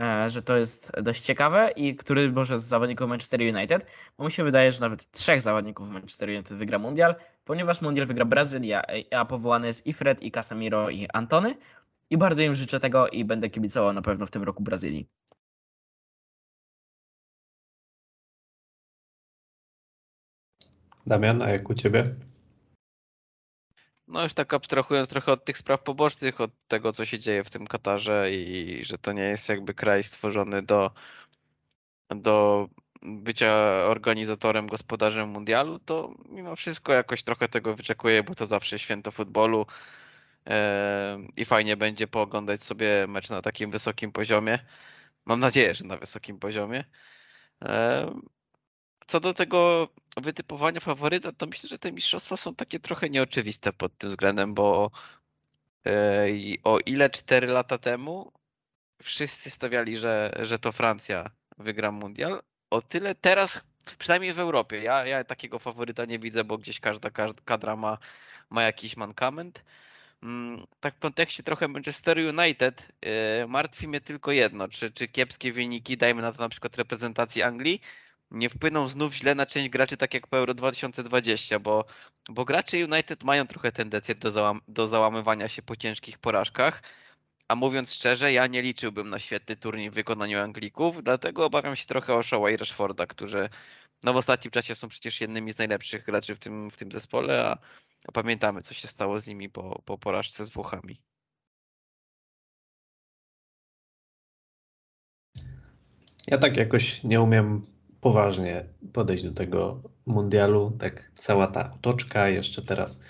e, 0.00 0.30
że 0.30 0.42
to 0.42 0.56
jest 0.56 0.92
dość 1.02 1.22
ciekawe 1.22 1.70
i 1.76 1.96
który 1.96 2.32
może 2.32 2.58
z 2.58 2.64
zawodników 2.64 3.08
Manchester 3.08 3.40
United, 3.40 3.86
bo 4.18 4.24
mi 4.24 4.30
się 4.30 4.44
wydaje, 4.44 4.72
że 4.72 4.80
nawet 4.80 5.10
trzech 5.10 5.42
zawodników 5.42 5.88
Manchester 5.88 6.28
United 6.28 6.58
wygra 6.58 6.78
mundial, 6.78 7.14
ponieważ 7.44 7.80
mundial 7.82 8.06
wygra 8.06 8.24
Brazylia, 8.24 8.82
e, 8.82 9.18
a 9.18 9.24
powołany 9.24 9.66
jest 9.66 9.86
i 9.86 9.92
Fred, 9.92 10.22
i 10.22 10.30
Casemiro, 10.30 10.90
i 10.90 11.08
Antony. 11.12 11.56
I 12.10 12.18
bardzo 12.18 12.42
im 12.42 12.54
życzę 12.54 12.80
tego 12.80 13.08
i 13.08 13.24
będę 13.24 13.50
kibicował 13.50 13.92
na 13.92 14.02
pewno 14.02 14.26
w 14.26 14.30
tym 14.30 14.42
roku 14.42 14.62
Brazylii. 14.62 15.17
Damian, 21.08 21.42
a 21.42 21.48
jak 21.50 21.70
u 21.70 21.74
Ciebie? 21.74 22.14
No 24.08 24.22
już 24.22 24.34
tak 24.34 24.54
abstrahując 24.54 25.08
trochę 25.08 25.32
od 25.32 25.44
tych 25.44 25.58
spraw 25.58 25.82
pobocznych, 25.82 26.40
od 26.40 26.50
tego 26.68 26.92
co 26.92 27.04
się 27.04 27.18
dzieje 27.18 27.44
w 27.44 27.50
tym 27.50 27.66
Katarze 27.66 28.30
i 28.32 28.80
że 28.84 28.98
to 28.98 29.12
nie 29.12 29.22
jest 29.22 29.48
jakby 29.48 29.74
kraj 29.74 30.02
stworzony 30.02 30.62
do, 30.62 30.90
do 32.10 32.68
bycia 33.02 33.54
organizatorem, 33.86 34.66
gospodarzem 34.66 35.28
mundialu, 35.28 35.78
to 35.78 36.14
mimo 36.28 36.56
wszystko 36.56 36.92
jakoś 36.92 37.22
trochę 37.22 37.48
tego 37.48 37.74
wyczekuję, 37.74 38.22
bo 38.22 38.34
to 38.34 38.46
zawsze 38.46 38.78
święto 38.78 39.10
futbolu 39.10 39.66
em, 40.44 41.28
i 41.36 41.44
fajnie 41.44 41.76
będzie 41.76 42.06
pooglądać 42.06 42.62
sobie 42.62 43.06
mecz 43.08 43.30
na 43.30 43.42
takim 43.42 43.70
wysokim 43.70 44.12
poziomie. 44.12 44.58
Mam 45.26 45.40
nadzieję, 45.40 45.74
że 45.74 45.84
na 45.84 45.96
wysokim 45.96 46.38
poziomie. 46.38 46.84
Co 49.08 49.20
do 49.20 49.34
tego 49.34 49.88
wytypowania 50.16 50.80
faworyta, 50.80 51.32
to 51.32 51.46
myślę, 51.46 51.68
że 51.68 51.78
te 51.78 51.92
mistrzostwa 51.92 52.36
są 52.36 52.54
takie 52.54 52.80
trochę 52.80 53.10
nieoczywiste 53.10 53.72
pod 53.72 53.98
tym 53.98 54.10
względem, 54.10 54.54
bo 54.54 54.90
i 56.30 56.58
o 56.64 56.78
ile 56.78 57.10
4 57.10 57.46
lata 57.46 57.78
temu 57.78 58.32
wszyscy 59.02 59.50
stawiali, 59.50 59.96
że, 59.96 60.32
że 60.42 60.58
to 60.58 60.72
Francja 60.72 61.30
wygra 61.58 61.90
mundial, 61.92 62.42
o 62.70 62.82
tyle 62.82 63.14
teraz, 63.14 63.60
przynajmniej 63.98 64.32
w 64.32 64.38
Europie, 64.38 64.82
ja, 64.82 65.06
ja 65.06 65.24
takiego 65.24 65.58
faworyta 65.58 66.04
nie 66.04 66.18
widzę, 66.18 66.44
bo 66.44 66.58
gdzieś 66.58 66.80
każda, 66.80 67.10
każda 67.10 67.42
kadra 67.44 67.76
ma, 67.76 67.98
ma 68.50 68.62
jakiś 68.62 68.96
mankament. 68.96 69.64
Mm, 70.22 70.66
Tak 70.80 70.96
w 70.96 70.98
kontekście 70.98 71.42
trochę 71.42 71.68
Manchester 71.68 72.18
United 72.18 72.88
e, 73.00 73.46
martwi 73.46 73.88
mnie 73.88 74.00
tylko 74.00 74.32
jedno, 74.32 74.68
czy, 74.68 74.90
czy 74.92 75.08
kiepskie 75.08 75.52
wyniki, 75.52 75.96
dajmy 75.96 76.22
na 76.22 76.32
to 76.32 76.42
na 76.42 76.48
przykład 76.48 76.76
reprezentacji 76.76 77.42
Anglii, 77.42 77.80
nie 78.30 78.50
wpłyną 78.50 78.88
znów 78.88 79.14
źle 79.14 79.34
na 79.34 79.46
część 79.46 79.68
graczy, 79.68 79.96
tak 79.96 80.14
jak 80.14 80.26
po 80.26 80.36
Euro 80.36 80.54
2020, 80.54 81.58
bo, 81.58 81.84
bo 82.28 82.44
gracze 82.44 82.84
United 82.84 83.24
mają 83.24 83.46
trochę 83.46 83.72
tendencję 83.72 84.14
do, 84.14 84.30
załam, 84.30 84.60
do 84.68 84.86
załamywania 84.86 85.48
się 85.48 85.62
po 85.62 85.76
ciężkich 85.76 86.18
porażkach. 86.18 86.82
A 87.48 87.54
mówiąc 87.54 87.92
szczerze, 87.92 88.32
ja 88.32 88.46
nie 88.46 88.62
liczyłbym 88.62 89.10
na 89.10 89.18
świetny 89.18 89.56
turniej 89.56 89.90
w 89.90 89.94
wykonaniu 89.94 90.40
Anglików, 90.40 91.02
dlatego 91.02 91.46
obawiam 91.46 91.76
się 91.76 91.86
trochę 91.86 92.14
o 92.14 92.20
Shaw'a 92.20 92.52
i 92.52 92.56
Rashforda, 92.56 93.06
którzy 93.06 93.48
no 94.04 94.12
w 94.12 94.16
ostatnim 94.16 94.50
czasie 94.50 94.74
są 94.74 94.88
przecież 94.88 95.20
jednymi 95.20 95.52
z 95.52 95.58
najlepszych 95.58 96.04
graczy 96.04 96.34
w 96.34 96.38
tym, 96.38 96.70
w 96.70 96.76
tym 96.76 96.92
zespole, 96.92 97.46
a 97.46 97.58
a 98.06 98.12
pamiętamy, 98.12 98.62
co 98.62 98.74
się 98.74 98.88
stało 98.88 99.20
z 99.20 99.26
nimi 99.26 99.50
po, 99.50 99.82
po 99.84 99.98
porażce 99.98 100.46
z 100.46 100.50
Włochami. 100.50 100.96
Ja 106.26 106.38
tak 106.38 106.56
jakoś 106.56 107.04
nie 107.04 107.20
umiem 107.20 107.62
poważnie 108.00 108.64
podejść 108.92 109.24
do 109.24 109.32
tego 109.32 109.82
mundialu. 110.06 110.72
Tak 110.78 111.10
cała 111.16 111.46
ta 111.46 111.72
otoczka, 111.74 112.28
jeszcze 112.28 112.62
teraz 112.62 113.00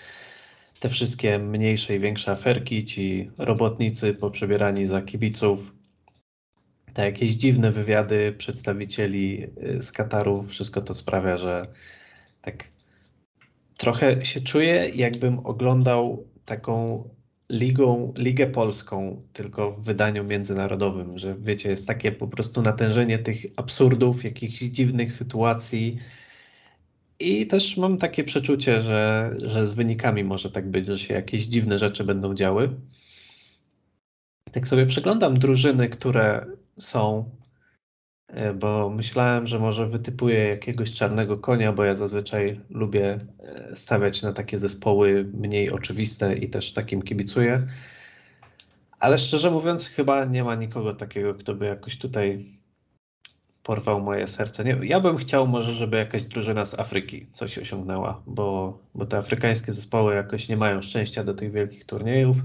te 0.81 0.89
wszystkie 0.89 1.39
mniejsze 1.39 1.97
i 1.97 1.99
większe 1.99 2.33
aferki, 2.33 2.85
ci 2.85 3.31
robotnicy 3.39 4.15
poprzebierani 4.15 4.87
za 4.87 5.03
kibiców, 5.03 5.73
te 6.95 7.05
jakieś 7.05 7.33
dziwne 7.33 7.71
wywiady 7.71 8.35
przedstawicieli 8.39 9.47
y, 9.63 9.83
z 9.83 9.93
Kataru, 9.93 10.43
wszystko 10.43 10.83
to 10.83 10.95
sprawia, 10.95 11.37
że 11.37 11.63
tak 12.43 12.69
trochę 13.77 14.25
się 14.25 14.41
czuję, 14.41 14.89
jakbym 14.89 15.39
oglądał 15.47 16.25
taką 16.45 17.09
ligą, 17.53 18.13
ligę 18.17 18.47
polską, 18.47 19.23
tylko 19.33 19.73
w 19.73 19.85
wydaniu 19.85 20.25
międzynarodowym, 20.25 21.19
że 21.19 21.35
wiecie, 21.39 21.69
jest 21.69 21.87
takie 21.87 22.13
po 22.13 22.29
prostu 22.29 22.63
natężenie 22.63 23.19
tych 23.19 23.47
absurdów, 23.57 24.25
jakichś 24.25 24.59
dziwnych 24.59 25.13
sytuacji. 25.13 25.99
I 27.21 27.47
też 27.47 27.77
mam 27.77 27.99
takie 27.99 28.25
przeczucie, 28.25 28.81
że, 28.81 29.35
że 29.43 29.69
z 29.69 29.75
wynikami 29.75 30.25
może 30.25 30.51
tak 30.51 30.71
być, 30.71 30.87
że 30.87 30.99
się 30.99 31.15
jakieś 31.15 31.45
dziwne 31.45 31.79
rzeczy 31.79 32.05
będą 32.05 32.35
działy. 32.35 32.71
Tak 34.53 34.69
sobie 34.69 34.87
przeglądam 34.87 35.39
drużyny, 35.39 35.89
które 35.89 36.47
są, 36.79 37.31
bo 38.55 38.91
myślałem, 38.91 39.47
że 39.47 39.59
może 39.59 39.87
wytypuję 39.87 40.49
jakiegoś 40.49 40.93
czarnego 40.93 41.37
konia, 41.37 41.73
bo 41.73 41.85
ja 41.85 41.95
zazwyczaj 41.95 42.61
lubię 42.71 43.19
e, 43.41 43.77
stawiać 43.77 44.23
na 44.23 44.33
takie 44.33 44.59
zespoły 44.59 45.31
mniej 45.35 45.71
oczywiste 45.71 46.37
i 46.37 46.49
też 46.49 46.73
takim 46.73 47.03
kibicuję. 47.03 47.69
Ale 49.01 49.19
szczerze 49.19 49.51
mówiąc, 49.51 49.87
chyba 49.87 50.25
nie 50.25 50.45
ma 50.45 50.55
nikogo 50.55 50.95
takiego, 50.95 51.35
kto 51.35 51.55
by 51.55 51.67
jakoś 51.67 51.99
tutaj 51.99 52.45
porwał 53.63 54.01
moje 54.01 54.27
serce. 54.27 54.65
Nie, 54.65 54.79
ja 54.83 55.01
bym 55.01 55.17
chciał 55.17 55.47
może, 55.47 55.75
żeby 55.75 55.97
jakaś 55.97 56.23
drużyna 56.23 56.65
z 56.65 56.79
Afryki 56.79 57.27
coś 57.33 57.59
osiągnęła, 57.59 58.23
bo, 58.27 58.79
bo 58.95 59.07
te 59.07 59.19
afrykańskie 59.19 59.73
zespoły 59.73 60.15
jakoś 60.15 60.49
nie 60.49 60.57
mają 60.57 60.83
szczęścia 60.83 61.25
do 61.25 61.35
tych 61.35 61.53
wielkich 61.53 61.85
turniejów. 61.85 62.37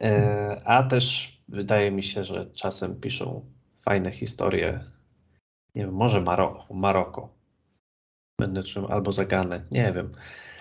E, 0.00 0.62
a 0.64 0.82
też 0.82 1.36
wydaje 1.48 1.90
mi 1.90 2.02
się, 2.02 2.24
że 2.24 2.46
czasem 2.46 3.00
piszą 3.00 3.44
fajne 3.82 4.12
historie. 4.12 4.84
Nie 5.74 5.82
wiem, 5.82 5.94
może 5.94 6.20
Maroko. 6.20 6.74
Maroko. 6.74 7.34
Będę 8.40 8.62
czym, 8.62 8.86
albo 8.86 9.12
Zaganę, 9.12 9.64
nie 9.70 9.92
wiem. 9.92 10.12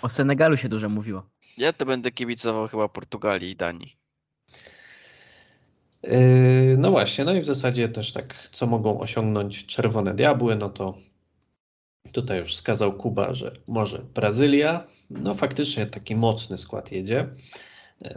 O 0.02 0.10
Senegalu 0.10 0.58
się 0.58 0.70
dużo 0.70 0.90
mówiło. 0.90 1.30
Ja 1.58 1.74
to 1.74 1.86
będę 1.86 2.12
kibicował 2.12 2.68
chyba 2.68 2.90
Portugalii 2.90 3.52
i 3.52 3.56
Danii. 3.56 3.96
Yy, 6.04 6.76
No 6.78 6.92
właśnie, 6.92 7.26
no 7.26 7.34
i 7.34 7.42
w 7.42 7.46
zasadzie 7.46 7.90
też 7.90 8.14
tak, 8.14 8.50
co 8.52 8.68
mogą 8.68 9.00
osiągnąć 9.00 9.66
Czerwone 9.66 10.14
Diabły, 10.14 10.56
no 10.56 10.70
to 10.70 10.98
tutaj 12.12 12.40
już 12.40 12.54
wskazał 12.54 12.94
Kuba, 12.94 13.34
że 13.34 13.52
może 13.68 14.00
Brazylia, 14.00 14.88
no 15.10 15.36
faktycznie 15.36 15.86
taki 15.88 16.16
mocny 16.16 16.58
skład 16.58 16.92
jedzie. 16.92 17.30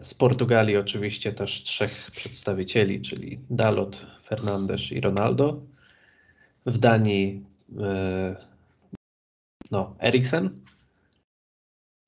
Z 0.02 0.14
Portugalii 0.14 0.76
oczywiście 0.76 1.32
też 1.32 1.62
trzech 1.62 2.10
przedstawicieli, 2.10 3.00
czyli 3.00 3.38
Dalot, 3.50 4.06
Fernandes 4.24 4.92
i 4.92 5.00
Ronaldo. 5.00 5.60
W 6.66 6.78
Danii 6.78 7.44
e, 7.80 8.36
no, 9.70 9.96
Eriksen. 10.02 10.50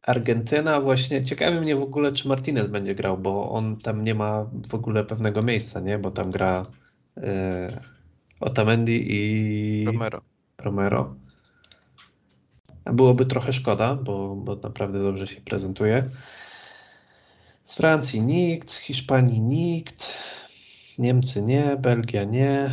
Argentyna 0.02 0.80
właśnie, 0.80 1.24
ciekawi 1.24 1.60
mnie 1.60 1.76
w 1.76 1.82
ogóle, 1.82 2.12
czy 2.12 2.28
Martinez 2.28 2.68
będzie 2.68 2.94
grał, 2.94 3.18
bo 3.18 3.51
on 3.51 3.76
tam 3.76 4.05
nie 4.05 4.14
ma 4.14 4.46
w 4.68 4.74
ogóle 4.74 5.05
pewnego 5.05 5.42
miejsca, 5.42 5.80
nie? 5.80 5.98
Bo 5.98 6.10
tam 6.10 6.30
gra 6.30 6.62
e, 7.16 7.80
Otamendi 8.40 9.06
i 9.09 9.84
Romero. 9.84 10.20
Romero. 10.59 11.14
Byłoby 12.84 13.26
trochę 13.26 13.52
szkoda, 13.52 13.94
bo, 13.94 14.36
bo 14.36 14.56
naprawdę 14.56 15.02
dobrze 15.02 15.26
się 15.26 15.40
prezentuje. 15.40 16.10
Z 17.64 17.76
Francji 17.76 18.22
nikt, 18.22 18.70
z 18.70 18.78
Hiszpanii 18.78 19.40
nikt, 19.40 20.14
Niemcy 20.98 21.42
nie, 21.42 21.76
Belgia 21.76 22.24
nie. 22.24 22.70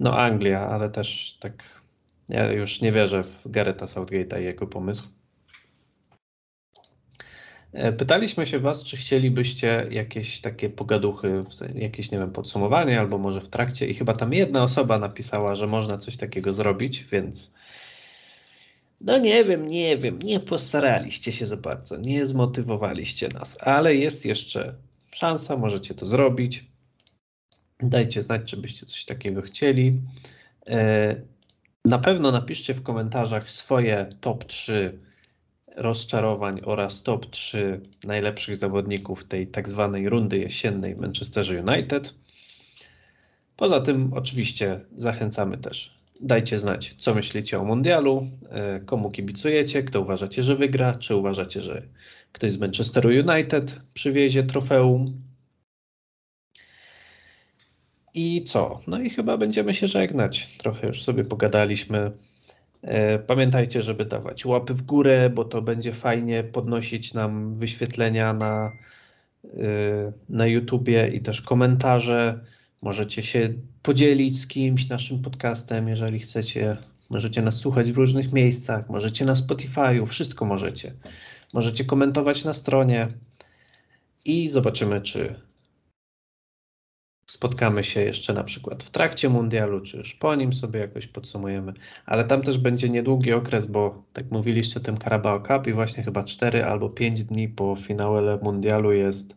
No 0.00 0.18
Anglia, 0.18 0.60
ale 0.68 0.90
też 0.90 1.38
tak 1.40 1.80
ja 2.28 2.52
już 2.52 2.80
nie 2.80 2.92
wierzę 2.92 3.22
w 3.24 3.50
Garetha 3.50 3.86
Southgate'a 3.86 4.40
i 4.40 4.44
jego 4.44 4.66
pomysł. 4.66 5.08
E, 7.72 7.92
Pytaliśmy 7.92 8.46
się 8.46 8.58
Was, 8.58 8.84
czy 8.84 8.96
chcielibyście 8.96 9.86
jakieś 9.90 10.40
takie 10.40 10.70
pogaduchy, 10.70 11.44
jakieś, 11.74 12.10
nie 12.10 12.18
wiem, 12.18 12.32
podsumowanie, 12.32 13.00
albo 13.00 13.18
może 13.18 13.40
w 13.40 13.48
trakcie. 13.48 13.86
I 13.86 13.94
chyba 13.94 14.12
tam 14.12 14.32
jedna 14.32 14.62
osoba 14.62 14.98
napisała, 14.98 15.54
że 15.54 15.66
można 15.66 15.98
coś 15.98 16.16
takiego 16.16 16.52
zrobić, 16.52 17.04
więc 17.04 17.50
no 19.00 19.18
nie 19.18 19.44
wiem, 19.44 19.66
nie 19.66 19.98
wiem, 19.98 20.18
nie 20.18 20.40
postaraliście 20.40 21.32
się 21.32 21.46
za 21.46 21.56
bardzo, 21.56 21.96
nie 21.96 22.26
zmotywowaliście 22.26 23.28
nas, 23.28 23.58
ale 23.60 23.94
jest 23.94 24.24
jeszcze 24.24 24.74
szansa, 25.12 25.56
możecie 25.56 25.94
to 25.94 26.06
zrobić. 26.06 26.64
Dajcie 27.82 28.22
znać, 28.22 28.42
czy 28.50 28.56
byście 28.56 28.86
coś 28.86 29.04
takiego 29.04 29.42
chcieli. 29.42 30.00
E, 30.66 31.16
Na 31.84 31.98
pewno 31.98 32.32
napiszcie 32.32 32.74
w 32.74 32.82
komentarzach 32.82 33.50
swoje 33.50 34.10
top 34.20 34.44
3 34.44 34.98
rozczarowań 35.76 36.60
oraz 36.64 37.02
top 37.02 37.30
3 37.30 37.80
najlepszych 38.04 38.56
zawodników 38.56 39.24
tej 39.24 39.46
tak 39.46 39.68
zwanej 39.68 40.08
rundy 40.08 40.38
jesiennej 40.38 40.94
w 40.94 40.98
Manchesterze 40.98 41.62
United. 41.62 42.14
Poza 43.56 43.80
tym, 43.80 44.12
oczywiście, 44.12 44.80
zachęcamy 44.96 45.58
też. 45.58 45.99
Dajcie 46.22 46.58
znać, 46.58 46.94
co 46.98 47.14
myślicie 47.14 47.60
o 47.60 47.64
mundialu, 47.64 48.26
e, 48.50 48.80
komu 48.80 49.10
kibicujecie, 49.10 49.82
kto 49.82 50.00
uważacie, 50.00 50.42
że 50.42 50.56
wygra, 50.56 50.94
czy 50.94 51.16
uważacie, 51.16 51.60
że 51.60 51.82
ktoś 52.32 52.52
z 52.52 52.58
Manchesteru 52.58 53.08
United 53.08 53.80
przywiezie 53.94 54.42
trofeum. 54.42 55.22
I 58.14 58.44
co? 58.44 58.80
No 58.86 59.00
i 59.00 59.10
chyba 59.10 59.36
będziemy 59.36 59.74
się 59.74 59.88
żegnać. 59.88 60.56
Trochę 60.58 60.86
już 60.86 61.02
sobie 61.02 61.24
pogadaliśmy. 61.24 62.10
E, 62.82 63.18
Pamiętajcie, 63.18 63.82
żeby 63.82 64.04
dawać 64.04 64.46
łapy 64.46 64.74
w 64.74 64.82
górę, 64.82 65.30
bo 65.30 65.44
to 65.44 65.62
będzie 65.62 65.92
fajnie 65.92 66.44
podnosić 66.44 67.14
nam 67.14 67.54
wyświetlenia 67.54 68.32
na, 68.32 68.72
e, 69.44 70.12
na 70.28 70.46
YouTubie 70.46 71.08
i 71.08 71.20
też 71.20 71.42
komentarze. 71.42 72.44
Możecie 72.82 73.22
się 73.22 73.54
podzielić 73.82 74.40
z 74.40 74.46
kimś 74.46 74.88
naszym 74.88 75.22
podcastem, 75.22 75.88
jeżeli 75.88 76.18
chcecie. 76.18 76.76
Możecie 77.10 77.42
nas 77.42 77.54
słuchać 77.54 77.92
w 77.92 77.96
różnych 77.96 78.32
miejscach, 78.32 78.90
możecie 78.90 79.24
na 79.24 79.32
Spotify'u, 79.32 80.06
wszystko 80.06 80.44
możecie. 80.44 80.92
Możecie 81.54 81.84
komentować 81.84 82.44
na 82.44 82.54
stronie 82.54 83.08
i 84.24 84.48
zobaczymy, 84.48 85.00
czy 85.00 85.34
spotkamy 87.26 87.84
się 87.84 88.00
jeszcze 88.00 88.32
na 88.32 88.44
przykład 88.44 88.82
w 88.82 88.90
trakcie 88.90 89.28
mundialu, 89.28 89.80
czy 89.80 89.96
już 89.96 90.14
po 90.14 90.34
nim 90.34 90.54
sobie 90.54 90.80
jakoś 90.80 91.06
podsumujemy. 91.06 91.72
Ale 92.06 92.24
tam 92.24 92.42
też 92.42 92.58
będzie 92.58 92.88
niedługi 92.88 93.32
okres, 93.32 93.66
bo 93.66 94.02
tak 94.12 94.30
mówiliście 94.30 94.80
o 94.80 94.82
tym 94.82 94.98
Carabao 94.98 95.40
Cup 95.40 95.66
i 95.66 95.72
właśnie 95.72 96.02
chyba 96.02 96.24
4 96.24 96.64
albo 96.64 96.90
5 96.90 97.24
dni 97.24 97.48
po 97.48 97.76
finale 97.76 98.38
mundialu 98.42 98.92
jest 98.92 99.36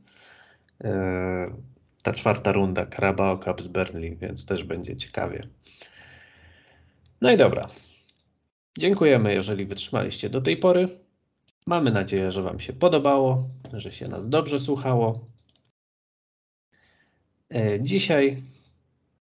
e, 0.84 1.73
ta 2.04 2.14
czwarta 2.14 2.52
runda 2.52 2.86
Carabao 2.86 3.38
Cup 3.38 3.62
z 3.62 3.68
Berlin, 3.68 4.18
więc 4.18 4.46
też 4.46 4.64
będzie 4.64 4.98
ciekawie. 4.98 5.48
No 7.22 7.32
i 7.32 7.38
dobra. 7.38 7.70
Dziękujemy, 8.78 9.34
jeżeli 9.34 9.66
wytrzymaliście 9.66 10.30
do 10.30 10.42
tej 10.42 10.58
pory. 10.58 10.90
Mamy 11.66 11.92
nadzieję, 11.92 12.32
że 12.32 12.42
Wam 12.42 12.60
się 12.60 12.74
podobało, 12.74 13.48
że 13.74 13.92
się 13.92 14.08
nas 14.08 14.30
dobrze 14.30 14.60
słuchało. 14.60 15.28
E, 17.50 17.82
Dzisiaj 17.82 18.44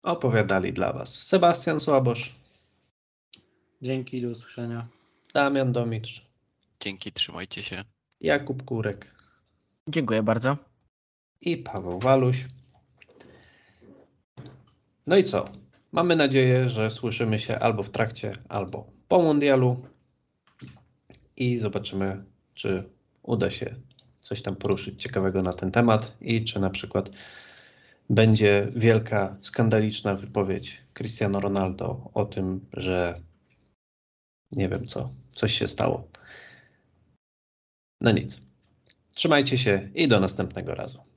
opowiadali 0.04 0.74
dla 0.74 0.94
Was 0.94 1.24
Sebastian 1.24 1.80
Słabosz, 1.80 2.36
Dzięki, 3.82 4.22
do 4.22 4.30
usłyszenia. 4.30 4.88
Damian 5.34 5.72
Domitrz, 5.72 6.26
Dzięki, 6.80 7.12
trzymajcie 7.12 7.64
się. 7.64 7.84
Jakub 8.22 8.64
Kurek 8.64 9.16
Dziękuję 9.90 10.24
bardzo. 10.24 10.73
I 11.46 11.58
Paweł 11.58 12.00
Waluś. 12.00 12.46
No 15.08 15.18
i 15.18 15.24
co? 15.24 15.46
Mamy 15.92 16.16
nadzieję, 16.16 16.70
że 16.70 16.92
słyszymy 16.92 17.40
się 17.40 17.60
albo 17.60 17.84
w 17.84 17.90
trakcie, 17.90 18.32
albo 18.50 18.88
po 19.08 19.22
mundialu 19.22 19.86
i 21.38 21.58
zobaczymy, 21.58 22.24
czy 22.54 22.84
uda 23.24 23.52
się 23.52 23.76
coś 24.22 24.42
tam 24.42 24.56
poruszyć 24.56 25.02
ciekawego 25.02 25.42
na 25.42 25.54
ten 25.54 25.72
temat 25.72 26.18
i 26.22 26.46
czy 26.46 26.60
na 26.60 26.70
przykład 26.70 27.10
będzie 28.10 28.68
wielka, 28.76 29.38
skandaliczna 29.42 30.16
wypowiedź 30.16 30.82
Cristiano 30.94 31.40
Ronaldo 31.40 32.12
o 32.14 32.26
tym, 32.26 32.66
że 32.74 33.22
nie 34.52 34.70
wiem 34.70 34.88
co, 34.88 35.10
coś 35.36 35.54
się 35.54 35.68
stało. 35.68 36.08
No 38.02 38.12
nic. 38.12 38.42
Trzymajcie 39.14 39.58
się 39.58 39.90
i 39.96 40.08
do 40.08 40.20
następnego 40.20 40.76
razu. 40.76 41.13